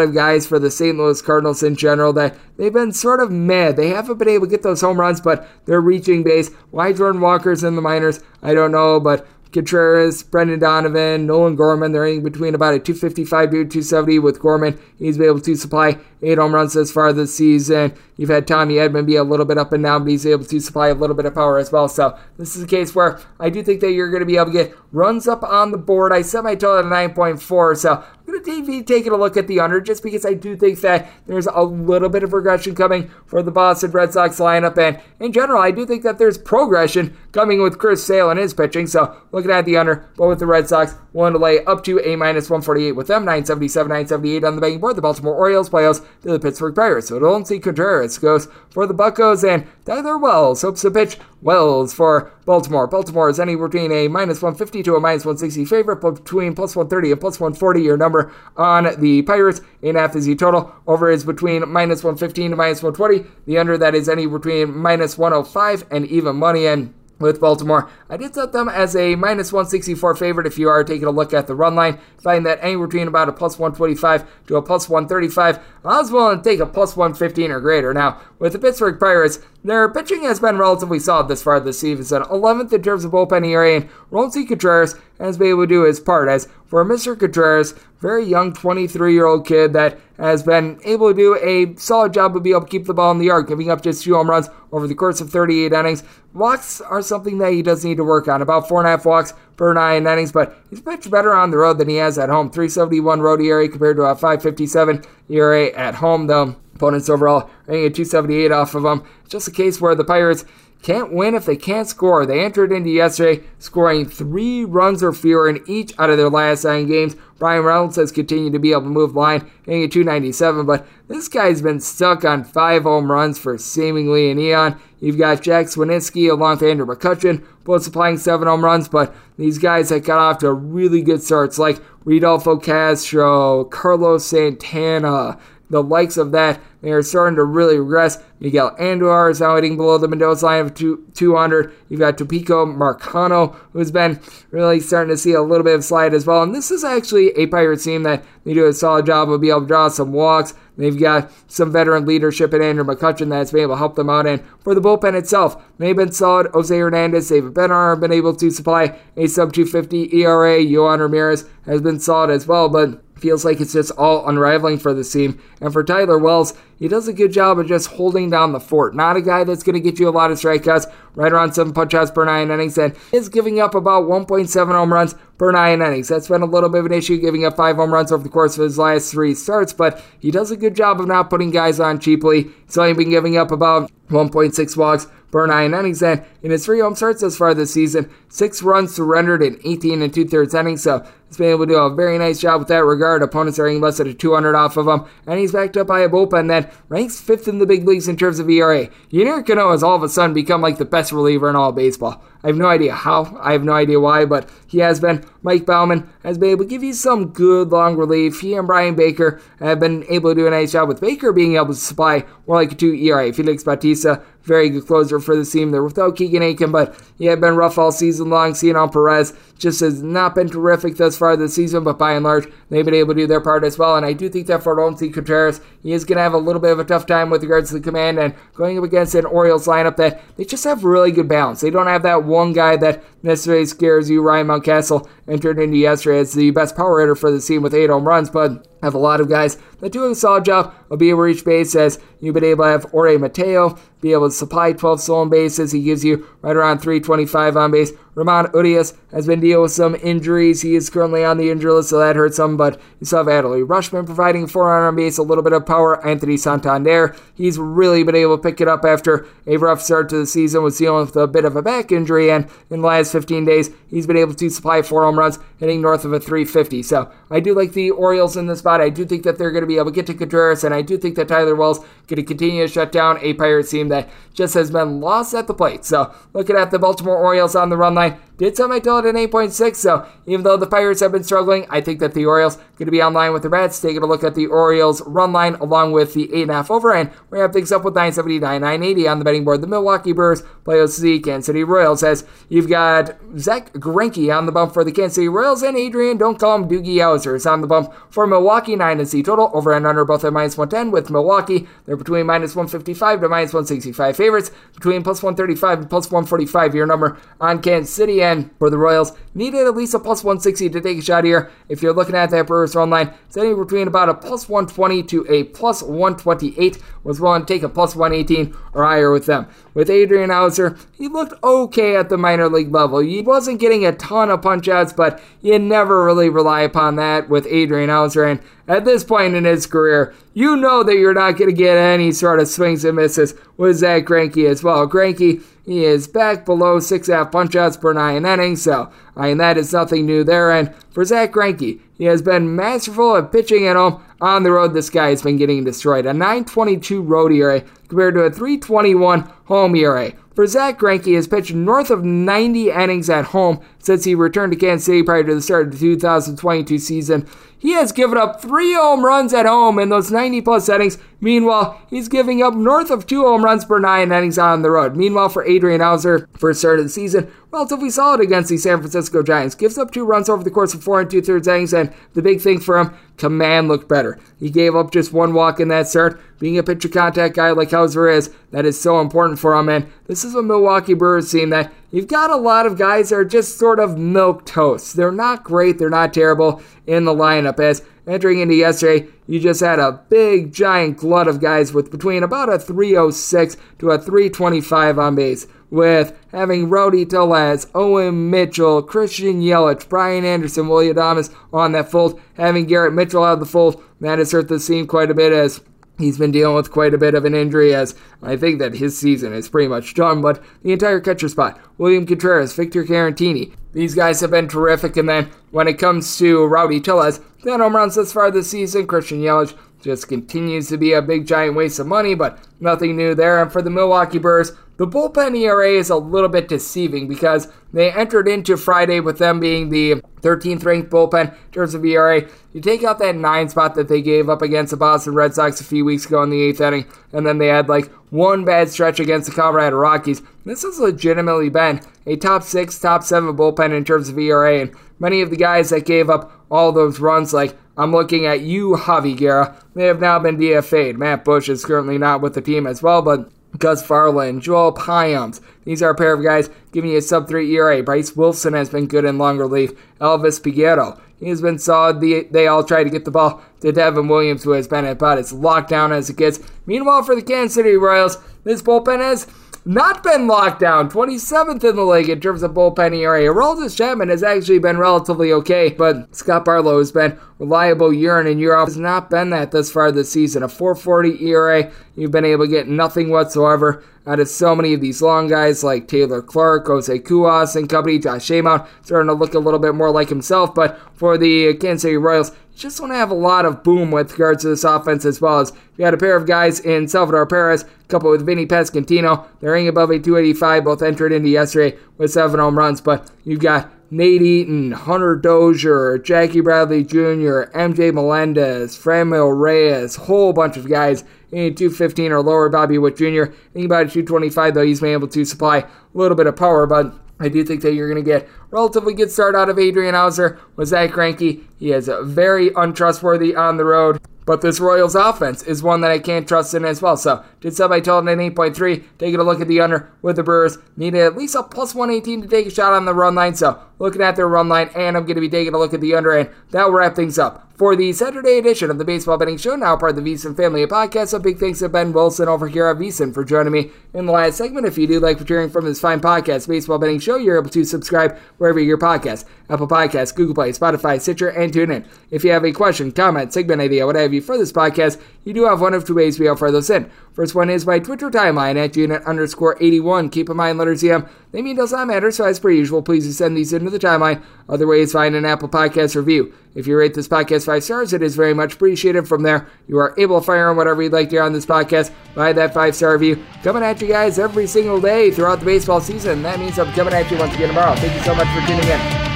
of 0.00 0.12
guys 0.12 0.48
for 0.48 0.58
the 0.58 0.68
St. 0.68 0.98
Louis 0.98 1.22
Cardinals 1.22 1.62
in 1.62 1.76
general 1.76 2.12
that 2.14 2.36
they've 2.56 2.72
been 2.72 2.90
sort 2.90 3.20
of 3.20 3.30
mad. 3.30 3.76
They 3.76 3.90
haven't 3.90 4.18
been 4.18 4.28
able 4.28 4.46
to 4.46 4.50
get 4.50 4.64
those 4.64 4.80
home 4.80 4.98
runs, 4.98 5.20
but 5.20 5.46
they're 5.64 5.80
reaching 5.80 6.24
base. 6.24 6.50
Why 6.72 6.92
Jordan 6.92 7.20
Walker's 7.20 7.62
in 7.62 7.76
the 7.76 7.82
minors, 7.82 8.20
I 8.42 8.52
don't 8.52 8.72
know, 8.72 8.98
but 8.98 9.24
Contreras, 9.52 10.24
Brendan 10.24 10.58
Donovan, 10.58 11.24
Nolan 11.24 11.54
Gorman. 11.54 11.92
They're 11.92 12.08
in 12.08 12.24
between 12.24 12.56
about 12.56 12.74
a 12.74 12.80
255 12.80 13.50
to 13.50 13.52
270 13.52 14.18
with 14.18 14.40
Gorman. 14.40 14.76
He's 14.98 15.18
been 15.18 15.28
able 15.28 15.40
to 15.40 15.54
supply 15.54 15.98
eight 16.26 16.38
home 16.38 16.54
runs 16.54 16.74
this 16.74 16.90
far 16.90 17.12
this 17.12 17.36
season. 17.36 17.94
You've 18.16 18.30
had 18.30 18.46
Tommy 18.46 18.74
Edman 18.74 19.06
be 19.06 19.16
a 19.16 19.22
little 19.22 19.46
bit 19.46 19.58
up 19.58 19.72
and 19.72 19.84
down, 19.84 20.02
but 20.02 20.10
he's 20.10 20.26
able 20.26 20.44
to 20.44 20.60
supply 20.60 20.88
a 20.88 20.94
little 20.94 21.14
bit 21.14 21.26
of 21.26 21.34
power 21.34 21.58
as 21.58 21.70
well. 21.70 21.88
So 21.88 22.18
this 22.38 22.56
is 22.56 22.62
a 22.62 22.66
case 22.66 22.94
where 22.94 23.20
I 23.38 23.50
do 23.50 23.62
think 23.62 23.80
that 23.80 23.92
you're 23.92 24.10
going 24.10 24.20
to 24.20 24.26
be 24.26 24.36
able 24.36 24.46
to 24.46 24.52
get 24.52 24.74
runs 24.90 25.28
up 25.28 25.42
on 25.42 25.70
the 25.70 25.78
board. 25.78 26.12
I 26.12 26.22
set 26.22 26.42
my 26.42 26.54
total 26.54 26.78
at 26.92 27.14
9.4, 27.14 27.76
so 27.76 27.92
I'm 27.92 28.26
going 28.26 28.42
to 28.42 28.66
be 28.66 28.82
taking 28.82 29.12
a 29.12 29.16
look 29.16 29.36
at 29.36 29.46
the 29.46 29.60
under 29.60 29.80
just 29.80 30.02
because 30.02 30.24
I 30.24 30.34
do 30.34 30.56
think 30.56 30.80
that 30.80 31.10
there's 31.26 31.46
a 31.46 31.62
little 31.62 32.08
bit 32.08 32.22
of 32.22 32.32
regression 32.32 32.74
coming 32.74 33.10
for 33.26 33.42
the 33.42 33.50
Boston 33.52 33.90
Red 33.92 34.12
Sox 34.12 34.38
lineup. 34.38 34.78
And 34.78 35.00
in 35.20 35.32
general, 35.32 35.60
I 35.60 35.70
do 35.70 35.86
think 35.86 36.02
that 36.02 36.18
there's 36.18 36.38
progression 36.38 37.16
coming 37.32 37.62
with 37.62 37.78
Chris 37.78 38.04
Sale 38.04 38.30
and 38.30 38.40
his 38.40 38.54
pitching. 38.54 38.86
So 38.86 39.16
looking 39.30 39.50
at 39.50 39.64
the 39.64 39.76
under, 39.76 40.08
but 40.16 40.28
with 40.28 40.38
the 40.38 40.46
Red 40.46 40.68
Sox, 40.68 40.94
willing 41.16 41.32
to 41.32 41.38
lay 41.38 41.64
up 41.64 41.82
to 41.82 41.98
a 42.00 42.14
minus 42.14 42.50
148 42.50 42.92
with 42.92 43.06
them, 43.06 43.24
977, 43.24 43.88
978 43.88 44.44
on 44.44 44.54
the 44.54 44.60
betting 44.60 44.78
board. 44.78 44.96
The 44.96 45.02
Baltimore 45.02 45.34
Orioles 45.34 45.70
playoffs 45.70 46.04
to 46.22 46.30
the 46.30 46.38
Pittsburgh 46.38 46.74
Pirates. 46.74 47.08
So 47.08 47.18
Roansy 47.18 47.60
Contreras 47.60 48.18
goes 48.18 48.48
for 48.70 48.86
the 48.86 48.94
Buccos 48.94 49.42
and 49.42 49.66
Tyler 49.86 50.18
Wells 50.18 50.60
hopes 50.62 50.82
to 50.82 50.90
pitch 50.90 51.16
Wells 51.40 51.94
for 51.94 52.32
Baltimore. 52.44 52.86
Baltimore 52.86 53.30
is 53.30 53.40
any 53.40 53.56
between 53.56 53.90
a 53.92 54.08
minus 54.08 54.42
150 54.42 54.82
to 54.82 54.96
a 54.96 55.00
minus 55.00 55.24
160 55.24 55.64
favorite, 55.64 55.96
between 55.96 56.54
plus 56.54 56.76
130 56.76 57.12
and 57.12 57.20
plus 57.20 57.40
140 57.40 57.80
your 57.80 57.96
number 57.96 58.30
on 58.56 59.00
the 59.00 59.22
Pirates. 59.22 59.62
In 59.80 59.96
half 59.96 60.16
is 60.16 60.26
the 60.26 60.36
total. 60.36 60.74
Over 60.86 61.10
is 61.10 61.24
between 61.24 61.66
minus 61.68 62.04
115 62.04 62.50
to 62.50 62.56
minus 62.56 62.82
120. 62.82 63.28
The 63.46 63.58
under 63.58 63.78
that 63.78 63.94
is 63.94 64.08
any 64.08 64.26
between 64.26 64.76
minus 64.76 65.16
105 65.16 65.86
and 65.90 66.06
even 66.06 66.36
money. 66.36 66.66
And 66.66 66.92
with 67.18 67.40
Baltimore. 67.40 67.90
I 68.10 68.16
did 68.16 68.34
set 68.34 68.52
them 68.52 68.68
as 68.68 68.94
a 68.94 69.14
minus 69.16 69.52
164 69.52 70.16
favorite 70.16 70.46
if 70.46 70.58
you 70.58 70.68
are 70.68 70.84
taking 70.84 71.06
a 71.06 71.10
look 71.10 71.32
at 71.32 71.46
the 71.46 71.54
run 71.54 71.74
line. 71.74 71.98
Find 72.18 72.44
that 72.46 72.58
anywhere 72.62 72.86
between 72.86 73.08
about 73.08 73.28
a 73.28 73.32
plus 73.32 73.58
125 73.58 74.46
to 74.48 74.56
a 74.56 74.62
plus 74.62 74.88
135. 74.88 75.58
I 75.84 75.98
was 76.00 76.12
willing 76.12 76.38
to 76.38 76.44
take 76.44 76.60
a 76.60 76.66
plus 76.66 76.96
115 76.96 77.50
or 77.50 77.60
greater. 77.60 77.94
Now, 77.94 78.20
with 78.38 78.52
the 78.52 78.58
Pittsburgh 78.58 79.00
Pirates, 79.00 79.38
their 79.64 79.88
pitching 79.88 80.22
has 80.22 80.40
been 80.40 80.58
relatively 80.58 80.98
solid 80.98 81.28
this 81.28 81.42
far 81.42 81.58
this 81.58 81.80
season. 81.80 82.22
11th 82.22 82.72
in 82.72 82.82
terms 82.82 83.04
of 83.04 83.12
bullpen 83.12 83.46
ERA, 83.46 83.76
and 83.76 83.88
Roansy 84.12 84.46
Contreras 84.46 84.94
has 85.18 85.38
been 85.38 85.48
able 85.48 85.64
to 85.64 85.66
do 85.66 85.82
his 85.84 85.98
part. 85.98 86.28
As 86.28 86.48
for 86.66 86.84
Mr. 86.84 87.18
Contreras, 87.18 87.74
very 88.00 88.24
young 88.24 88.52
23 88.52 89.12
year 89.12 89.26
old 89.26 89.46
kid 89.46 89.72
that 89.72 89.98
has 90.18 90.42
been 90.42 90.78
able 90.84 91.08
to 91.08 91.14
do 91.14 91.36
a 91.42 91.74
solid 91.76 92.12
job 92.12 92.36
of 92.36 92.42
being 92.42 92.54
able 92.54 92.64
to 92.64 92.70
keep 92.70 92.86
the 92.86 92.94
ball 92.94 93.10
in 93.10 93.18
the 93.18 93.26
yard, 93.26 93.48
giving 93.48 93.70
up 93.70 93.82
just 93.82 94.04
two 94.04 94.14
home 94.14 94.30
runs 94.30 94.48
over 94.72 94.86
the 94.86 94.94
course 94.94 95.20
of 95.20 95.30
38 95.30 95.72
innings. 95.72 96.04
Walks 96.36 96.82
are 96.82 97.00
something 97.00 97.38
that 97.38 97.54
he 97.54 97.62
does 97.62 97.82
need 97.82 97.96
to 97.96 98.04
work 98.04 98.28
on. 98.28 98.42
About 98.42 98.68
four 98.68 98.78
and 98.78 98.86
a 98.86 98.90
half 98.90 99.06
walks 99.06 99.32
per 99.56 99.72
nine 99.72 100.06
innings, 100.06 100.32
but 100.32 100.54
he's 100.68 100.82
pitched 100.82 101.10
better 101.10 101.34
on 101.34 101.50
the 101.50 101.56
road 101.56 101.78
than 101.78 101.88
he 101.88 101.96
has 101.96 102.18
at 102.18 102.28
home. 102.28 102.50
371 102.50 103.22
road 103.22 103.40
ERA 103.40 103.66
compared 103.70 103.96
to 103.96 104.02
a 104.02 104.14
557 104.14 105.02
ERA 105.30 105.68
at 105.72 105.94
home, 105.94 106.26
though. 106.26 106.54
Opponents 106.74 107.08
overall 107.08 107.48
rating 107.66 107.86
at 107.86 107.94
278 107.94 108.52
off 108.52 108.74
of. 108.74 108.84
It's 109.22 109.30
just 109.30 109.48
a 109.48 109.50
case 109.50 109.80
where 109.80 109.94
the 109.94 110.04
Pirates 110.04 110.44
can't 110.82 111.10
win 111.10 111.34
if 111.34 111.46
they 111.46 111.56
can't 111.56 111.88
score. 111.88 112.26
They 112.26 112.44
entered 112.44 112.70
into 112.70 112.90
yesterday 112.90 113.42
scoring 113.58 114.06
three 114.06 114.64
runs 114.64 115.02
or 115.02 115.14
fewer 115.14 115.48
in 115.48 115.64
each 115.66 115.98
out 115.98 116.10
of 116.10 116.18
their 116.18 116.28
last 116.28 116.64
nine 116.64 116.86
games. 116.86 117.16
Bryan 117.38 117.64
Reynolds 117.64 117.96
has 117.96 118.12
continued 118.12 118.52
to 118.52 118.58
be 118.58 118.72
able 118.72 118.82
to 118.82 118.88
move 118.88 119.14
the 119.14 119.18
line, 119.18 119.50
hitting 119.64 119.84
at 119.84 119.92
297, 119.92 120.64
but 120.64 120.86
this 121.08 121.28
guy's 121.28 121.60
been 121.60 121.80
stuck 121.80 122.24
on 122.24 122.44
five 122.44 122.84
home 122.84 123.10
runs 123.10 123.38
for 123.38 123.58
seemingly 123.58 124.30
an 124.30 124.38
eon. 124.38 124.78
You've 125.06 125.18
got 125.18 125.40
Jack 125.40 125.66
Suwinski 125.66 126.28
along 126.28 126.56
with 126.56 126.68
Andrew 126.68 126.84
McCutchen, 126.84 127.46
both 127.62 127.84
supplying 127.84 128.18
seven 128.18 128.48
home 128.48 128.64
runs, 128.64 128.88
but 128.88 129.14
these 129.38 129.56
guys 129.56 129.90
that 129.90 130.02
got 130.04 130.18
off 130.18 130.38
to 130.38 130.52
really 130.52 131.00
good 131.00 131.22
starts 131.22 131.60
like 131.60 131.80
Rodolfo 132.04 132.56
Castro, 132.58 133.66
Carlos 133.66 134.26
Santana, 134.26 135.38
the 135.68 135.82
likes 135.82 136.16
of 136.16 136.32
that, 136.32 136.60
they 136.82 136.92
are 136.92 137.02
starting 137.02 137.36
to 137.36 137.44
really 137.44 137.78
regress. 137.78 138.22
Miguel 138.38 138.76
Andujar 138.76 139.30
is 139.30 139.40
now 139.40 139.56
hitting 139.56 139.76
below 139.76 139.98
the 139.98 140.06
Mendoza 140.06 140.46
line 140.46 140.60
of 140.60 140.74
two, 140.74 141.04
200. 141.14 141.74
You've 141.88 142.00
got 142.00 142.16
Tucupita 142.16 142.66
Marcano, 142.76 143.56
who's 143.72 143.90
been 143.90 144.20
really 144.50 144.78
starting 144.78 145.12
to 145.12 145.16
see 145.16 145.32
a 145.32 145.42
little 145.42 145.64
bit 145.64 145.74
of 145.74 145.84
slide 145.84 146.14
as 146.14 146.26
well. 146.26 146.42
And 146.42 146.54
this 146.54 146.70
is 146.70 146.84
actually 146.84 147.30
a 147.30 147.46
Pirates 147.46 147.84
team 147.84 148.02
that 148.04 148.24
they 148.44 148.54
do 148.54 148.66
a 148.66 148.72
solid 148.72 149.06
job 149.06 149.30
of 149.30 149.40
being 149.40 149.52
able 149.52 149.62
to 149.62 149.66
draw 149.66 149.88
some 149.88 150.12
walks. 150.12 150.54
They've 150.76 150.98
got 150.98 151.32
some 151.48 151.72
veteran 151.72 152.04
leadership 152.04 152.52
in 152.52 152.62
Andrew 152.62 152.84
McCutchen 152.84 153.30
that's 153.30 153.50
been 153.50 153.62
able 153.62 153.74
to 153.74 153.78
help 153.78 153.96
them 153.96 154.10
out. 154.10 154.26
And 154.26 154.44
for 154.60 154.74
the 154.74 154.80
bullpen 154.80 155.14
itself, 155.14 155.60
they've 155.78 155.96
been 155.96 156.12
solid. 156.12 156.48
Jose 156.52 156.76
Hernandez, 156.76 157.28
David 157.28 157.54
Bednar 157.54 157.92
have 157.92 158.00
been 158.00 158.12
able 158.12 158.36
to 158.36 158.50
supply 158.50 158.98
a 159.16 159.26
sub 159.26 159.54
250 159.54 160.14
ERA. 160.20 160.58
Yohan 160.58 161.00
Ramirez 161.00 161.46
has 161.64 161.80
been 161.80 161.98
solid 161.98 162.30
as 162.30 162.46
well. 162.46 162.68
But 162.68 163.02
feels 163.18 163.44
like 163.44 163.60
it's 163.60 163.72
just 163.72 163.90
all 163.92 164.28
unraveling 164.28 164.78
for 164.78 164.92
the 164.92 165.04
team. 165.04 165.42
And 165.60 165.72
for 165.72 165.82
Tyler 165.82 166.18
Wells, 166.18 166.54
he 166.78 166.88
does 166.88 167.08
a 167.08 167.12
good 167.12 167.32
job 167.32 167.58
of 167.58 167.66
just 167.66 167.88
holding 167.88 168.28
down 168.30 168.52
the 168.52 168.60
fort. 168.60 168.94
Not 168.94 169.16
a 169.16 169.22
guy 169.22 169.44
that's 169.44 169.62
going 169.62 169.74
to 169.74 169.80
get 169.80 169.98
you 169.98 170.08
a 170.08 170.10
lot 170.10 170.30
of 170.30 170.38
strikeouts, 170.38 170.92
right 171.14 171.32
around 171.32 171.54
seven 171.54 171.72
punch-outs 171.72 172.10
per 172.10 172.24
nine 172.24 172.50
innings, 172.50 172.76
and 172.76 172.94
is 173.12 173.28
giving 173.28 173.58
up 173.58 173.74
about 173.74 174.04
1.7 174.04 174.66
home 174.66 174.92
runs 174.92 175.14
per 175.38 175.50
nine 175.50 175.80
innings. 175.80 176.08
That's 176.08 176.28
been 176.28 176.42
a 176.42 176.46
little 176.46 176.68
bit 176.68 176.80
of 176.80 176.86
an 176.86 176.92
issue, 176.92 177.18
giving 177.18 177.44
up 177.44 177.56
five 177.56 177.76
home 177.76 177.92
runs 177.92 178.12
over 178.12 178.22
the 178.22 178.28
course 178.28 178.56
of 178.58 178.64
his 178.64 178.78
last 178.78 179.10
three 179.10 179.34
starts, 179.34 179.72
but 179.72 180.04
he 180.20 180.30
does 180.30 180.50
a 180.50 180.56
good 180.56 180.76
job 180.76 181.00
of 181.00 181.08
not 181.08 181.30
putting 181.30 181.50
guys 181.50 181.80
on 181.80 181.98
cheaply. 181.98 182.50
He's 182.66 182.76
only 182.76 182.92
been 182.92 183.10
giving 183.10 183.36
up 183.36 183.50
about 183.50 183.90
1.6 184.10 184.76
walks 184.76 185.06
per 185.30 185.46
nine 185.46 185.74
innings, 185.74 186.02
and 186.02 186.24
in 186.42 186.50
his 186.50 186.64
three 186.64 186.80
home 186.80 186.94
starts 186.94 187.20
thus 187.20 187.36
far 187.36 187.54
this 187.54 187.72
season, 187.72 188.10
six 188.28 188.62
runs 188.62 188.94
surrendered 188.94 189.42
in 189.42 189.60
18 189.64 190.02
and 190.02 190.12
two 190.14 190.26
thirds 190.26 190.54
innings. 190.54 190.82
So 190.82 191.06
he's 191.36 191.44
been 191.44 191.50
able 191.50 191.66
to 191.66 191.72
do 191.72 191.78
a 191.78 191.94
very 191.94 192.18
nice 192.18 192.40
job 192.40 192.60
with 192.60 192.68
that 192.68 192.84
regard. 192.84 193.22
Opponents 193.22 193.58
are 193.58 193.66
getting 193.66 193.82
less 193.82 193.98
than 193.98 194.08
a 194.08 194.14
200 194.14 194.54
off 194.54 194.76
of 194.76 194.88
him, 194.88 195.04
and 195.26 195.38
he's 195.38 195.52
backed 195.52 195.76
up 195.76 195.86
by 195.86 196.00
a 196.00 196.08
bullpen 196.08 196.48
that 196.48 196.72
ranks 196.88 197.20
fifth 197.20 197.46
in 197.46 197.58
the 197.58 197.66
big 197.66 197.86
leagues 197.86 198.08
in 198.08 198.16
terms 198.16 198.38
of 198.38 198.48
ERA. 198.48 198.88
Yennier 199.10 199.46
Cano 199.46 199.70
has 199.70 199.82
all 199.82 199.96
of 199.96 200.02
a 200.02 200.08
sudden 200.08 200.32
become 200.32 200.62
like 200.62 200.78
the 200.78 200.84
best 200.84 201.12
reliever 201.12 201.50
in 201.50 201.56
all 201.56 201.72
baseball. 201.72 202.24
I 202.42 202.48
have 202.48 202.56
no 202.56 202.68
idea 202.68 202.94
how, 202.94 203.36
I 203.40 203.52
have 203.52 203.64
no 203.64 203.72
idea 203.72 203.98
why, 203.98 204.24
but 204.24 204.48
he 204.68 204.78
has 204.78 205.00
been. 205.00 205.24
Mike 205.42 205.66
Baumann 205.66 206.08
has 206.22 206.38
been 206.38 206.50
able 206.50 206.64
to 206.64 206.70
give 206.70 206.82
you 206.82 206.92
some 206.92 207.28
good 207.32 207.70
long 207.70 207.96
relief. 207.96 208.40
He 208.40 208.54
and 208.54 208.66
Bryan 208.66 208.94
Baker 208.94 209.40
have 209.58 209.80
been 209.80 210.04
able 210.08 210.30
to 210.30 210.34
do 210.34 210.46
a 210.46 210.50
nice 210.50 210.72
job 210.72 210.88
with 210.88 211.00
Baker 211.00 211.32
being 211.32 211.56
able 211.56 211.68
to 211.68 211.74
supply 211.74 212.24
more 212.46 212.56
like 212.56 212.72
a 212.72 212.74
2 212.74 212.94
ERA. 212.94 213.32
Felix 213.32 213.64
Bautista, 213.64 214.22
very 214.42 214.70
good 214.70 214.86
closer 214.86 215.18
for 215.18 215.36
the 215.36 215.44
team 215.44 215.72
there 215.72 215.82
without 215.82 216.16
Keegan 216.16 216.42
Akin, 216.42 216.70
but 216.70 216.96
he 217.18 217.26
had 217.26 217.40
been 217.40 217.56
rough 217.56 217.78
all 217.78 217.90
season 217.90 218.30
long. 218.30 218.54
Cionel 218.54 218.88
Perez 218.92 219.32
just 219.58 219.80
has 219.80 220.02
not 220.02 220.34
been 220.34 220.48
terrific 220.48 220.96
thus 220.96 221.16
far 221.16 221.36
this 221.36 221.54
season, 221.54 221.84
but 221.84 221.98
by 221.98 222.12
and 222.12 222.24
large, 222.24 222.46
they've 222.68 222.84
been 222.84 222.94
able 222.94 223.14
to 223.14 223.20
do 223.20 223.26
their 223.26 223.40
part 223.40 223.64
as 223.64 223.78
well. 223.78 223.96
And 223.96 224.04
I 224.04 224.12
do 224.12 224.28
think 224.28 224.46
that 224.46 224.62
for 224.62 224.76
Roansy 224.76 225.12
Contreras, 225.12 225.60
he 225.82 225.92
is 225.92 226.04
going 226.04 226.16
to 226.16 226.22
have 226.22 226.34
a 226.34 226.38
little 226.38 226.60
bit 226.60 226.72
of 226.72 226.78
a 226.78 226.84
tough 226.84 227.06
time 227.06 227.30
with 227.30 227.42
regards 227.42 227.70
to 227.70 227.74
the 227.74 227.80
command 227.80 228.18
and 228.18 228.34
going 228.54 228.78
up 228.78 228.84
against 228.84 229.14
an 229.14 229.24
Orioles 229.24 229.66
lineup 229.66 229.96
that 229.96 230.22
they 230.36 230.44
just 230.44 230.64
have 230.64 230.84
really 230.84 231.12
good 231.12 231.28
balance. 231.28 231.60
They 231.60 231.70
don't 231.70 231.86
have 231.86 232.02
that 232.02 232.24
one 232.24 232.52
guy 232.52 232.76
that 232.76 233.02
necessarily 233.22 233.66
scares 233.66 234.10
you. 234.10 234.22
Ryan 234.22 234.48
Mountcastle 234.48 235.08
entered 235.28 235.58
into 235.58 235.76
yesterday 235.76 236.20
as 236.20 236.32
the 236.34 236.50
best 236.50 236.76
power 236.76 237.00
hitter 237.00 237.14
for 237.14 237.30
the 237.30 237.40
team 237.40 237.62
with 237.62 237.74
eight 237.74 237.90
home 237.90 238.06
runs, 238.06 238.30
but 238.30 238.66
have 238.82 238.94
a 238.94 238.98
lot 238.98 239.20
of 239.20 239.28
guys 239.28 239.58
that 239.80 239.92
do 239.92 240.08
a 240.10 240.14
solid 240.14 240.44
job 240.44 240.74
of 240.90 240.98
being 240.98 241.10
able 241.10 241.20
to 241.20 241.22
reach 241.22 241.44
base 241.44 241.74
as 241.74 241.98
you've 242.20 242.34
been 242.34 242.44
able 242.44 242.64
to 242.64 242.70
have 242.70 242.84
Jorge 242.84 243.16
Mateo 243.16 243.76
be 244.00 244.12
able 244.12 244.28
to 244.28 244.34
supply 244.34 244.72
12 244.72 245.00
stolen 245.00 245.28
bases. 245.28 245.72
He 245.72 245.82
gives 245.82 246.04
you 246.04 246.28
right 246.42 246.54
around 246.54 246.78
325 246.78 247.56
on 247.56 247.70
base. 247.70 247.92
Ramon 248.16 248.50
Urias 248.54 248.94
has 249.12 249.26
been 249.26 249.40
dealing 249.40 249.62
with 249.62 249.72
some 249.72 249.94
injuries. 249.96 250.62
He 250.62 250.74
is 250.74 250.88
currently 250.88 251.22
on 251.22 251.36
the 251.36 251.50
injury 251.50 251.70
list, 251.70 251.90
so 251.90 251.98
that 251.98 252.16
hurts 252.16 252.38
him. 252.38 252.56
But 252.56 252.80
you 252.98 253.04
still 253.04 253.18
have 253.18 253.26
Adley 253.26 253.64
Rutschman 253.64 254.06
providing 254.06 254.46
400 254.46 254.88
on 254.88 254.96
base, 254.96 255.18
a 255.18 255.22
little 255.22 255.44
bit 255.44 255.52
of 255.52 255.66
power. 255.66 256.04
Anthony 256.04 256.38
Santander, 256.38 257.14
he's 257.34 257.58
really 257.58 258.02
been 258.02 258.16
able 258.16 258.38
to 258.38 258.42
pick 258.42 258.62
it 258.62 258.68
up 258.68 258.86
after 258.86 259.26
a 259.46 259.58
rough 259.58 259.82
start 259.82 260.08
to 260.08 260.16
the 260.16 260.26
season, 260.26 260.62
was 260.62 260.78
dealing 260.78 261.04
with 261.04 261.14
a 261.14 261.26
bit 261.26 261.44
of 261.44 261.56
a 261.56 261.62
back 261.62 261.92
injury. 261.92 262.30
And 262.30 262.48
in 262.70 262.80
the 262.80 262.86
last 262.86 263.12
15 263.12 263.44
days, 263.44 263.70
he's 263.90 264.06
been 264.06 264.16
able 264.16 264.34
to 264.34 264.48
supply 264.48 264.80
four 264.80 265.04
home 265.04 265.18
runs, 265.18 265.38
hitting 265.58 265.82
north 265.82 266.06
of 266.06 266.14
a 266.14 266.18
350. 266.18 266.82
So 266.84 267.12
I 267.30 267.40
do 267.40 267.54
like 267.54 267.74
the 267.74 267.90
Orioles 267.90 268.36
in 268.38 268.46
this 268.46 268.60
spot. 268.60 268.80
I 268.80 268.88
do 268.88 269.04
think 269.04 269.24
that 269.24 269.36
they're 269.36 269.50
going 269.50 269.62
to 269.62 269.66
be 269.66 269.76
able 269.76 269.90
to 269.90 269.94
get 269.94 270.06
to 270.06 270.14
Contreras, 270.14 270.64
and 270.64 270.74
I 270.74 270.80
do 270.80 270.96
think 270.96 271.16
that 271.16 271.28
Tyler 271.28 271.54
Wells 271.54 271.80
going 272.06 272.16
to 272.16 272.22
continue 272.22 272.66
to 272.66 272.72
shut 272.72 272.92
down 272.92 273.18
a 273.20 273.34
Pirates 273.34 273.70
team 273.70 273.88
that 273.88 274.08
just 274.32 274.54
has 274.54 274.70
been 274.70 275.00
lost 275.00 275.34
at 275.34 275.46
the 275.46 275.54
plate. 275.54 275.84
So 275.84 276.14
looking 276.32 276.56
at 276.56 276.70
the 276.70 276.78
Baltimore 276.78 277.16
Orioles 277.16 277.56
on 277.56 277.68
the 277.68 277.76
run 277.76 277.94
line, 277.94 278.05
like 278.06 278.20
did 278.38 278.56
set 278.56 278.68
my 278.68 278.78
total 278.78 279.10
at 279.10 279.16
8.6. 279.16 279.76
So 279.76 280.06
even 280.26 280.44
though 280.44 280.56
the 280.56 280.66
Pirates 280.66 281.00
have 281.00 281.12
been 281.12 281.24
struggling, 281.24 281.66
I 281.70 281.80
think 281.80 282.00
that 282.00 282.14
the 282.14 282.26
Orioles 282.26 282.56
going 282.76 282.86
to 282.86 282.92
be 282.92 283.02
online 283.02 283.32
with 283.32 283.42
the 283.42 283.48
Reds. 283.48 283.80
Taking 283.80 284.02
a 284.02 284.06
look 284.06 284.22
at 284.22 284.34
the 284.34 284.46
Orioles 284.46 285.02
run 285.06 285.32
line 285.32 285.54
along 285.54 285.92
with 285.92 286.14
the 286.14 286.28
8.5 286.28 286.70
over, 286.70 286.92
and 286.92 287.10
we 287.30 287.38
have 287.38 287.52
things 287.52 287.72
up 287.72 287.84
with 287.84 287.94
979, 287.94 288.60
980 288.60 289.08
on 289.08 289.18
the 289.18 289.24
betting 289.24 289.44
board. 289.44 289.60
The 289.60 289.66
Milwaukee 289.66 290.12
Brewers 290.12 290.42
play 290.64 290.80
OC 290.80 291.22
Kansas 291.22 291.46
City 291.46 291.64
Royals 291.64 292.02
as 292.02 292.26
you've 292.48 292.68
got 292.68 293.16
Zack 293.38 293.72
Greinke 293.74 294.36
on 294.36 294.46
the 294.46 294.52
bump 294.52 294.74
for 294.74 294.84
the 294.84 294.92
Kansas 294.92 295.14
City 295.14 295.28
Royals 295.28 295.62
and 295.62 295.76
Adrian, 295.76 296.18
don't 296.18 296.38
call 296.38 296.56
him 296.56 296.68
Doogie 296.68 296.96
Howser, 296.96 297.34
is 297.34 297.46
on 297.46 297.60
the 297.60 297.66
bump 297.66 297.92
for 298.10 298.26
Milwaukee. 298.26 298.76
9 298.76 298.98
and 298.98 299.08
C 299.08 299.22
total 299.22 299.50
over 299.54 299.72
and 299.72 299.86
under 299.86 300.04
both 300.04 300.24
at 300.24 300.32
minus 300.32 300.58
110 300.58 300.90
with 300.90 301.10
Milwaukee. 301.10 301.66
They're 301.84 301.96
between 301.96 302.26
minus 302.26 302.54
155 302.54 303.20
to 303.20 303.28
minus 303.28 303.52
165 303.52 304.16
favorites, 304.16 304.50
between 304.74 305.02
plus 305.02 305.22
135 305.22 305.78
and 305.80 305.90
plus 305.90 306.10
145 306.10 306.74
your 306.74 306.86
number 306.86 307.16
on 307.40 307.62
Kansas 307.62 307.94
City. 307.94 308.22
And 308.26 308.50
for 308.58 308.70
the 308.70 308.78
Royals, 308.78 309.12
needed 309.34 309.66
at 309.66 309.76
least 309.76 309.94
a 309.94 310.00
plus 310.00 310.24
160 310.24 310.70
to 310.70 310.80
take 310.80 310.98
a 310.98 311.02
shot 311.02 311.24
here. 311.24 311.50
If 311.68 311.80
you're 311.80 311.92
looking 311.92 312.16
at 312.16 312.30
that 312.30 312.48
Brewers 312.48 312.74
run 312.74 312.90
line, 312.90 313.14
it's 313.26 313.36
anywhere 313.36 313.64
between 313.64 313.86
about 313.86 314.08
a 314.08 314.14
plus 314.14 314.48
120 314.48 315.02
to 315.04 315.26
a 315.28 315.44
plus 315.44 315.82
128. 315.82 316.78
Was 317.04 317.20
willing 317.20 317.42
to 317.42 317.46
take 317.46 317.62
a 317.62 317.68
plus 317.68 317.94
118 317.94 318.52
or 318.72 318.84
higher 318.84 319.12
with 319.12 319.26
them. 319.26 319.46
With 319.74 319.90
Adrian 319.90 320.30
Houser, 320.30 320.76
he 320.92 321.06
looked 321.06 321.40
okay 321.44 321.94
at 321.94 322.08
the 322.08 322.18
minor 322.18 322.48
league 322.48 322.72
level. 322.72 322.98
He 322.98 323.22
wasn't 323.22 323.60
getting 323.60 323.86
a 323.86 323.92
ton 323.92 324.28
of 324.28 324.42
punch 324.42 324.66
outs, 324.66 324.92
but 324.92 325.22
you 325.40 325.56
never 325.60 326.04
really 326.04 326.28
rely 326.28 326.62
upon 326.62 326.96
that 326.96 327.28
with 327.28 327.46
Adrian 327.46 327.90
Houser. 327.90 328.24
And 328.24 328.40
at 328.66 328.84
this 328.84 329.04
point 329.04 329.36
in 329.36 329.44
his 329.44 329.66
career, 329.66 330.12
you 330.34 330.56
know 330.56 330.82
that 330.82 330.96
you're 330.96 331.14
not 331.14 331.36
going 331.36 331.50
to 331.50 331.56
get 331.56 331.76
any 331.76 332.10
sort 332.10 332.40
of 332.40 332.48
swings 332.48 332.84
and 332.84 332.96
misses 332.96 333.34
with 333.56 333.76
Zack 333.76 334.04
Greinke 334.04 334.50
as 334.50 334.64
well. 334.64 334.88
Greinke, 334.88 335.42
he 335.66 335.84
is 335.84 336.06
back 336.06 336.46
below 336.46 336.78
six 336.78 337.08
half 337.08 337.32
punchouts 337.32 337.80
per 337.80 337.92
nine 337.92 338.24
innings, 338.24 338.62
so 338.62 338.88
I 339.16 339.28
mean 339.28 339.38
that 339.38 339.58
is 339.58 339.72
nothing 339.72 340.06
new 340.06 340.22
there. 340.22 340.52
And 340.52 340.72
for 340.90 341.04
Zack 341.04 341.32
Greinke, 341.32 341.80
he 341.98 342.04
has 342.04 342.22
been 342.22 342.54
masterful 342.54 343.16
at 343.16 343.32
pitching 343.32 343.66
at 343.66 343.74
home. 343.74 344.02
On 344.20 344.44
the 344.44 344.52
road, 344.52 344.72
this 344.72 344.88
guy 344.88 345.10
has 345.10 345.22
been 345.22 345.36
getting 345.36 345.64
destroyed. 345.64 346.06
A 346.06 346.14
922 346.14 347.02
road 347.02 347.32
ERA 347.32 347.62
compared 347.88 348.14
to 348.14 348.22
a 348.22 348.30
321 348.30 349.30
home 349.46 349.76
ERA. 349.76 350.12
For 350.34 350.46
Zack 350.46 350.78
Greinke, 350.78 351.14
has 351.16 351.26
pitched 351.26 351.52
north 351.52 351.90
of 351.90 352.04
90 352.04 352.70
innings 352.70 353.10
at 353.10 353.26
home 353.26 353.60
since 353.86 354.02
he 354.02 354.16
returned 354.16 354.52
to 354.52 354.58
Kansas 354.58 354.84
City 354.84 355.04
prior 355.04 355.22
to 355.22 355.36
the 355.36 355.40
start 355.40 355.68
of 355.68 355.72
the 355.72 355.78
2022 355.78 356.76
season. 356.76 357.24
He 357.56 357.72
has 357.72 357.92
given 357.92 358.18
up 358.18 358.42
three 358.42 358.74
home 358.74 359.04
runs 359.04 359.32
at 359.32 359.46
home 359.46 359.78
in 359.78 359.90
those 359.90 360.10
90 360.10 360.40
plus 360.40 360.68
innings. 360.68 360.98
Meanwhile, 361.20 361.80
he's 361.88 362.08
giving 362.08 362.42
up 362.42 362.54
north 362.54 362.90
of 362.90 363.06
two 363.06 363.22
home 363.22 363.44
runs 363.44 363.64
per 363.64 363.78
nine 363.78 364.10
innings 364.10 364.38
on 364.38 364.62
the 364.62 364.70
road. 364.70 364.96
Meanwhile, 364.96 365.30
for 365.30 365.44
Adrian 365.44 365.80
Houser, 365.80 366.28
first 366.36 366.58
start 366.58 366.80
of 366.80 366.84
the 366.84 366.90
season, 366.90 367.32
relatively 367.52 367.88
solid 367.88 368.20
against 368.20 368.50
the 368.50 368.58
San 368.58 368.78
Francisco 368.78 369.22
Giants. 369.22 369.54
Gives 369.54 369.78
up 369.78 369.90
two 369.90 370.04
runs 370.04 370.28
over 370.28 370.44
the 370.44 370.50
course 370.50 370.74
of 370.74 370.82
four 370.82 371.00
and 371.00 371.10
two 371.10 371.22
thirds 371.22 371.48
innings, 371.48 371.72
and 371.72 371.92
the 372.12 372.22
big 372.22 372.40
thing 372.40 372.60
for 372.60 372.78
him, 372.78 372.94
command 373.16 373.68
looked 373.68 373.88
better. 373.88 374.18
He 374.38 374.50
gave 374.50 374.76
up 374.76 374.90
just 374.90 375.12
one 375.12 375.32
walk 375.32 375.58
in 375.58 375.68
that 375.68 375.88
start. 375.88 376.20
Being 376.38 376.58
a 376.58 376.62
pitcher 376.62 376.88
contact 376.88 377.36
guy 377.36 377.52
like 377.52 377.70
Houser 377.70 378.10
is, 378.10 378.30
that 378.50 378.66
is 378.66 378.78
so 378.78 379.00
important 379.00 379.38
for 379.38 379.54
him. 379.54 379.70
And 379.70 379.90
this 380.06 380.22
is 380.22 380.34
a 380.34 380.42
Milwaukee 380.42 380.92
Brewers 380.92 381.32
team 381.32 381.48
that 381.50 381.72
you've 381.90 382.08
got 382.08 382.30
a 382.30 382.36
lot 382.36 382.66
of 382.66 382.78
guys 382.78 383.10
that 383.10 383.16
are 383.16 383.24
just 383.24 383.58
sort 383.58 383.78
of 383.78 383.98
milk 383.98 384.46
toast. 384.46 384.96
They're 384.96 385.12
not 385.12 385.44
great, 385.44 385.78
they're 385.78 385.90
not 385.90 386.14
terrible 386.14 386.62
in 386.86 387.04
the 387.04 387.14
lineup. 387.14 387.60
As 387.60 387.82
entering 388.06 388.40
into 388.40 388.54
yesterday, 388.54 389.08
you 389.26 389.40
just 389.40 389.60
had 389.60 389.78
a 389.78 390.00
big 390.08 390.52
giant 390.52 390.98
glut 390.98 391.28
of 391.28 391.40
guys 391.40 391.72
with 391.72 391.90
between 391.90 392.22
about 392.22 392.52
a 392.52 392.58
306 392.58 393.56
to 393.78 393.90
a 393.90 393.98
325 393.98 394.98
on 394.98 395.14
base 395.14 395.46
with 395.70 396.16
having 396.32 396.68
Rowdy 396.68 397.04
Tellez, 397.04 397.66
Owen 397.74 398.30
Mitchell, 398.30 398.82
Christian 398.82 399.40
Yelich, 399.40 399.88
Brian 399.88 400.24
Anderson, 400.24 400.68
William 400.68 400.96
Adames 400.96 401.34
on 401.52 401.72
that 401.72 401.90
fold, 401.90 402.20
having 402.34 402.66
Garrett 402.66 402.94
Mitchell 402.94 403.24
out 403.24 403.34
of 403.34 403.40
the 403.40 403.46
fold. 403.46 403.82
That 404.00 404.18
has 404.18 404.32
hurt 404.32 404.48
the 404.48 404.58
team 404.58 404.86
quite 404.86 405.10
a 405.10 405.14
bit 405.14 405.32
as 405.32 405.60
He's 405.98 406.18
been 406.18 406.30
dealing 406.30 406.54
with 406.54 406.70
quite 406.70 406.94
a 406.94 406.98
bit 406.98 407.14
of 407.14 407.24
an 407.24 407.34
injury 407.34 407.74
as 407.74 407.94
I 408.22 408.36
think 408.36 408.58
that 408.58 408.74
his 408.74 408.98
season 408.98 409.32
is 409.32 409.48
pretty 409.48 409.68
much 409.68 409.94
done, 409.94 410.20
but 410.20 410.42
the 410.62 410.72
entire 410.72 411.00
catcher 411.00 411.28
spot, 411.28 411.58
William 411.78 412.06
Contreras, 412.06 412.54
Victor 412.54 412.84
Caratini, 412.84 413.54
these 413.72 413.94
guys 413.94 414.20
have 414.20 414.30
been 414.30 414.48
terrific. 414.48 414.96
And 414.96 415.08
then 415.08 415.30
when 415.50 415.68
it 415.68 415.78
comes 415.78 416.18
to 416.18 416.46
Rowdy 416.46 416.80
Tellez, 416.80 417.20
10 417.44 417.60
home 417.60 417.76
runs 417.76 417.94
thus 417.94 418.12
far 418.12 418.30
this 418.30 418.50
season. 418.50 418.86
Christian 418.86 419.20
Yelich, 419.20 419.56
just 419.86 420.08
continues 420.08 420.68
to 420.68 420.76
be 420.76 420.92
a 420.92 421.00
big 421.00 421.26
giant 421.26 421.54
waste 421.54 421.78
of 421.78 421.86
money, 421.86 422.14
but 422.14 422.38
nothing 422.60 422.96
new 422.96 423.14
there. 423.14 423.40
And 423.40 423.50
for 423.50 423.62
the 423.62 423.70
Milwaukee 423.70 424.18
Brewers, 424.18 424.52
the 424.78 424.86
bullpen 424.86 425.34
ERA 425.38 425.70
is 425.70 425.88
a 425.88 425.96
little 425.96 426.28
bit 426.28 426.48
deceiving 426.48 427.08
because 427.08 427.48
they 427.72 427.90
entered 427.90 428.28
into 428.28 428.58
Friday 428.58 429.00
with 429.00 429.18
them 429.18 429.40
being 429.40 429.70
the 429.70 430.02
13th 430.20 430.64
ranked 430.64 430.90
bullpen 430.90 431.32
in 431.32 431.52
terms 431.52 431.72
of 431.72 431.84
ERA. 431.84 432.28
You 432.52 432.60
take 432.60 432.84
out 432.84 432.98
that 432.98 433.16
nine 433.16 433.48
spot 433.48 433.74
that 433.76 433.88
they 433.88 434.02
gave 434.02 434.28
up 434.28 434.42
against 434.42 434.72
the 434.72 434.76
Boston 434.76 435.14
Red 435.14 435.32
Sox 435.34 435.60
a 435.60 435.64
few 435.64 435.84
weeks 435.84 436.04
ago 436.04 436.22
in 436.22 436.30
the 436.30 436.42
eighth 436.42 436.60
inning, 436.60 436.84
and 437.12 437.26
then 437.26 437.38
they 437.38 437.46
had 437.46 437.68
like 437.68 437.90
one 438.10 438.44
bad 438.44 438.68
stretch 438.68 439.00
against 439.00 439.30
the 439.30 439.34
Colorado 439.34 439.76
Rockies. 439.76 440.20
This 440.44 440.62
has 440.62 440.78
legitimately 440.78 441.48
been 441.48 441.80
a 442.06 442.16
top 442.16 442.42
six, 442.42 442.78
top 442.78 443.02
seven 443.02 443.34
bullpen 443.34 443.74
in 443.74 443.84
terms 443.84 444.08
of 444.08 444.18
ERA, 444.18 444.60
and 444.60 444.74
many 444.98 445.22
of 445.22 445.30
the 445.30 445.36
guys 445.36 445.70
that 445.70 445.86
gave 445.86 446.10
up 446.10 446.32
all 446.50 446.72
those 446.72 447.00
runs, 447.00 447.32
like 447.32 447.56
I'm 447.76 447.92
looking 447.92 448.24
at 448.26 448.40
you, 448.40 448.76
Javy 448.76 449.16
Guerra, 449.16 449.56
they 449.74 449.84
have 449.84 450.00
now 450.00 450.18
been 450.18 450.38
DFA'd. 450.38 450.98
Matt 450.98 451.24
Bush 451.24 451.48
is 451.48 451.64
currently 451.64 451.98
not 451.98 452.22
with 452.22 452.34
the 452.34 452.40
team 452.40 452.66
as 452.66 452.82
well, 452.82 453.02
but 453.02 453.30
Gus 453.58 453.86
Varland, 453.86 454.40
Joel 454.40 454.72
Payamps. 454.72 455.40
These 455.64 455.82
are 455.82 455.90
a 455.90 455.94
pair 455.94 456.14
of 456.14 456.22
guys 456.22 456.50
giving 456.72 456.90
you 456.90 456.98
a 456.98 457.02
sub 457.02 457.28
3 457.28 457.54
ERA. 457.54 457.82
Bryce 457.82 458.16
Wilson 458.16 458.54
has 458.54 458.70
been 458.70 458.86
good 458.86 459.04
in 459.04 459.18
long 459.18 459.38
relief. 459.38 459.72
Elvis 460.00 460.40
Peguero. 460.40 461.00
He 461.18 461.28
has 461.30 461.40
been 461.40 461.58
solid. 461.58 462.00
They 462.00 462.46
all 462.46 462.62
try 462.64 462.84
to 462.84 462.90
get 462.90 463.06
the 463.06 463.10
ball 463.10 463.42
to 463.60 463.72
Devin 463.72 464.08
Williams, 464.08 464.44
who 464.44 464.50
has 464.50 464.68
been 464.68 464.84
about 464.84 465.16
as 465.18 465.32
locked 465.32 465.70
down 465.70 465.92
as 465.92 466.10
it 466.10 466.16
gets. 466.16 466.40
Meanwhile, 466.66 467.04
for 467.04 467.14
the 467.14 467.22
Kansas 467.22 467.54
City 467.54 467.76
Royals, 467.76 468.18
this 468.44 468.60
bullpen 468.60 469.00
has 469.00 469.26
not 469.66 470.04
been 470.04 470.28
locked 470.28 470.60
down. 470.60 470.88
27th 470.88 471.64
in 471.64 471.74
the 471.74 471.84
league 471.84 472.08
in 472.08 472.20
terms 472.20 472.44
of 472.44 472.52
bullpen 472.52 472.96
ERA. 472.96 473.22
Aroldis 473.22 473.76
Chapman 473.76 474.08
has 474.08 474.22
actually 474.22 474.60
been 474.60 474.78
relatively 474.78 475.32
okay, 475.32 475.70
but 475.70 476.14
Scott 476.14 476.44
Barlow 476.44 476.78
has 476.78 476.92
been 476.92 477.18
reliable 477.40 477.92
year 477.92 478.20
in 478.20 478.28
and 478.28 478.40
year 478.40 478.54
out. 478.54 478.68
Has 478.68 478.76
not 478.76 479.10
been 479.10 479.30
that 479.30 479.50
this 479.50 479.72
far 479.72 479.90
this 479.90 480.10
season. 480.10 480.44
A 480.44 480.48
440 480.48 481.24
ERA, 481.26 481.72
you've 481.96 482.12
been 482.12 482.24
able 482.24 482.44
to 482.44 482.50
get 482.50 482.68
nothing 482.68 483.10
whatsoever 483.10 483.84
out 484.06 484.20
of 484.20 484.28
so 484.28 484.54
many 484.54 484.72
of 484.72 484.80
these 484.80 485.02
long 485.02 485.26
guys 485.26 485.64
like 485.64 485.88
Taylor 485.88 486.22
Clarke, 486.22 486.68
Jose 486.68 486.96
Cuas, 487.00 487.56
and 487.56 487.68
company. 487.68 487.98
Josh 487.98 488.26
starting 488.26 489.08
to 489.08 489.14
look 489.14 489.34
a 489.34 489.38
little 489.40 489.58
bit 489.58 489.74
more 489.74 489.90
like 489.90 490.08
himself, 490.08 490.54
but 490.54 490.78
for 490.94 491.18
the 491.18 491.54
Kansas 491.54 491.82
City 491.82 491.96
Royals, 491.96 492.30
just 492.56 492.80
want 492.80 492.92
to 492.92 492.96
have 492.96 493.10
a 493.10 493.14
lot 493.14 493.44
of 493.44 493.62
boom 493.62 493.90
with 493.90 494.12
regards 494.12 494.42
to 494.42 494.48
this 494.48 494.64
offense 494.64 495.04
as 495.04 495.20
well 495.20 495.40
as 495.40 495.52
you 495.76 495.84
had 495.84 495.92
a 495.92 495.98
pair 495.98 496.16
of 496.16 496.26
guys 496.26 496.58
in 496.60 496.88
Salvador 496.88 497.26
Perez, 497.26 497.66
coupled 497.88 498.12
with 498.12 498.26
Vinny 498.26 498.46
Pasquantino. 498.46 499.26
They're 499.40 499.54
hitting 499.54 499.68
above 499.68 499.90
a 499.90 499.98
285, 499.98 500.64
both 500.64 500.82
entered 500.82 501.12
into 501.12 501.28
yesterday 501.28 501.76
with 501.98 502.12
seven 502.12 502.40
home 502.40 502.56
runs, 502.56 502.80
but 502.80 503.10
you've 503.24 503.40
got 503.40 503.70
Nate 503.90 504.22
Eaton, 504.22 504.72
Hunter 504.72 505.16
Dozier, 505.16 505.98
Jackie 505.98 506.40
Bradley 506.40 506.82
Jr., 506.82 507.52
MJ 507.54 507.92
Melendez, 507.92 508.76
Franmil 508.76 509.38
Reyes, 509.38 509.96
whole 509.96 510.32
bunch 510.32 510.56
of 510.56 510.68
guys 510.68 511.04
in 511.30 511.54
215 511.54 512.10
or 512.10 512.22
lower. 512.22 512.48
Bobby 512.48 512.78
Witt 512.78 512.96
Jr. 512.96 513.26
Think 513.52 513.66
about 513.66 513.90
225 513.90 514.54
though, 514.54 514.64
he's 514.64 514.80
been 514.80 514.92
able 514.92 515.08
to 515.08 515.24
supply 515.26 515.58
a 515.58 515.68
little 515.92 516.16
bit 516.16 516.26
of 516.26 516.36
power, 516.36 516.66
but 516.66 516.94
I 517.18 517.28
do 517.28 517.44
think 517.44 517.62
that 517.62 517.72
you're 517.72 517.88
going 517.88 518.02
to 518.02 518.10
get 518.10 518.28
relatively 518.50 518.94
good 518.94 519.10
start 519.10 519.34
out 519.34 519.48
of 519.48 519.58
Adrian 519.58 519.94
Houser 519.94 520.38
with 520.54 520.68
Zack 520.68 520.90
Greinke. 520.90 521.44
He 521.58 521.72
is 521.72 521.90
very 522.02 522.50
untrustworthy 522.54 523.34
on 523.34 523.56
the 523.56 523.64
road. 523.64 524.00
But 524.26 524.40
this 524.40 524.58
Royals 524.58 524.96
offense 524.96 525.44
is 525.44 525.62
one 525.62 525.82
that 525.82 525.92
I 525.92 526.00
can't 526.00 526.26
trust 526.26 526.52
in 526.52 526.64
as 526.64 526.82
well. 526.82 526.96
So, 526.96 527.24
did 527.40 527.54
sub 527.54 527.70
I 527.70 527.78
told 527.78 528.08
at 528.08 528.18
8.3. 528.18 528.82
Taking 528.98 529.20
a 529.20 529.22
look 529.22 529.40
at 529.40 529.46
the 529.46 529.60
under 529.60 529.88
with 530.02 530.16
the 530.16 530.24
Brewers. 530.24 530.58
Needed 530.76 531.00
at 531.00 531.16
least 531.16 531.36
a 531.36 531.44
plus 531.44 531.76
118 531.76 532.22
to 532.22 532.28
take 532.28 532.46
a 532.48 532.50
shot 532.50 532.72
on 532.72 532.86
the 532.86 532.94
run 532.94 533.14
line. 533.14 533.36
So, 533.36 533.60
looking 533.78 534.02
at 534.02 534.16
their 534.16 534.26
run 534.26 534.48
line, 534.48 534.68
and 534.74 534.96
I'm 534.96 535.04
going 535.04 535.14
to 535.14 535.20
be 535.20 535.28
taking 535.28 535.54
a 535.54 535.58
look 535.58 535.72
at 535.72 535.80
the 535.80 535.94
under, 535.94 536.10
and 536.10 536.28
that 536.50 536.64
will 536.64 536.72
wrap 536.72 536.96
things 536.96 537.20
up 537.20 537.55
for 537.56 537.74
the 537.74 537.92
Saturday 537.92 538.38
edition 538.38 538.70
of 538.70 538.76
the 538.76 538.84
Baseball 538.84 539.16
Betting 539.16 539.38
Show, 539.38 539.56
now 539.56 539.76
part 539.76 539.96
of 539.96 540.04
the 540.04 540.12
VSiN 540.12 540.36
family 540.36 540.62
of 540.62 540.70
podcasts. 540.70 541.14
A 541.14 541.18
big 541.18 541.38
thanks 541.38 541.60
to 541.60 541.68
Ben 541.68 541.92
Wilson 541.92 542.28
over 542.28 542.48
here 542.48 542.66
at 542.66 542.76
VSiN 542.76 543.14
for 543.14 543.24
joining 543.24 543.52
me 543.52 543.70
in 543.94 544.04
the 544.04 544.12
last 544.12 544.36
segment. 544.36 544.66
If 544.66 544.76
you 544.76 544.86
do 544.86 545.00
like 545.00 545.26
hearing 545.26 545.48
from 545.48 545.64
this 545.64 545.80
fine 545.80 546.00
podcast, 546.00 546.48
Baseball 546.48 546.78
Betting 546.78 547.00
Show, 547.00 547.16
you're 547.16 547.38
able 547.38 547.48
to 547.50 547.64
subscribe 547.64 548.18
wherever 548.36 548.60
your 548.60 548.76
podcast, 548.76 549.24
Apple 549.48 549.68
Podcasts, 549.68 550.14
Google 550.14 550.34
Play, 550.34 550.52
Spotify, 550.52 551.00
Stitcher, 551.00 551.28
and 551.28 551.52
TuneIn. 551.52 551.86
If 552.10 552.24
you 552.24 552.30
have 552.32 552.44
a 552.44 552.52
question, 552.52 552.92
comment, 552.92 553.32
segment 553.32 553.62
idea, 553.62 553.86
what 553.86 553.96
have 553.96 554.12
you 554.12 554.20
for 554.20 554.36
this 554.36 554.52
podcast, 554.52 555.00
you 555.24 555.32
do 555.32 555.46
have 555.46 555.60
one 555.60 555.72
of 555.72 555.86
two 555.86 555.94
ways 555.94 556.20
we 556.20 556.28
offer 556.28 556.50
those 556.50 556.68
in. 556.68 556.90
First 557.16 557.34
one 557.34 557.48
is 557.48 557.64
my 557.64 557.78
Twitter 557.78 558.10
timeline 558.10 558.62
at 558.62 558.76
unit 558.76 559.02
underscore 559.04 559.56
81. 559.58 560.10
Keep 560.10 560.28
in 560.28 560.36
mind, 560.36 560.58
letters 560.58 560.84
EM, 560.84 561.08
they 561.32 561.40
mean 561.40 561.56
does 561.56 561.72
not 561.72 561.86
matter, 561.86 562.10
so 562.10 562.26
as 562.26 562.38
per 562.38 562.50
usual, 562.50 562.82
please 562.82 563.16
send 563.16 563.34
these 563.34 563.54
into 563.54 563.70
the 563.70 563.78
timeline. 563.78 564.22
Other 564.50 564.66
ways, 564.66 564.92
find 564.92 565.14
an 565.14 565.24
Apple 565.24 565.48
Podcast 565.48 565.96
review. 565.96 566.34
If 566.54 566.66
you 566.66 566.76
rate 566.76 566.92
this 566.92 567.08
podcast 567.08 567.46
five 567.46 567.64
stars, 567.64 567.94
it 567.94 568.02
is 568.02 568.16
very 568.16 568.34
much 568.34 568.56
appreciated. 568.56 569.08
From 569.08 569.22
there, 569.22 569.48
you 569.66 569.78
are 569.78 569.94
able 569.96 570.20
to 570.20 570.26
fire 570.26 570.50
on 570.50 570.58
whatever 570.58 570.82
you'd 570.82 570.92
like 570.92 571.08
to 571.08 571.14
hear 571.14 571.22
on 571.22 571.32
this 571.32 571.46
podcast 571.46 571.90
by 572.14 572.34
that 572.34 572.52
five 572.52 572.76
star 572.76 572.92
review. 572.92 573.24
Coming 573.42 573.62
at 573.62 573.80
you 573.80 573.88
guys 573.88 574.18
every 574.18 574.46
single 574.46 574.78
day 574.78 575.10
throughout 575.10 575.38
the 575.38 575.46
baseball 575.46 575.80
season. 575.80 576.22
That 576.22 576.38
means 576.38 576.58
I'm 576.58 576.70
coming 576.74 576.92
at 576.92 577.10
you 577.10 577.16
once 577.16 577.34
again 577.34 577.48
tomorrow. 577.48 577.76
Thank 577.76 577.94
you 577.94 578.02
so 578.02 578.14
much 578.14 578.28
for 578.28 578.46
tuning 578.46 578.68
in. 578.68 579.15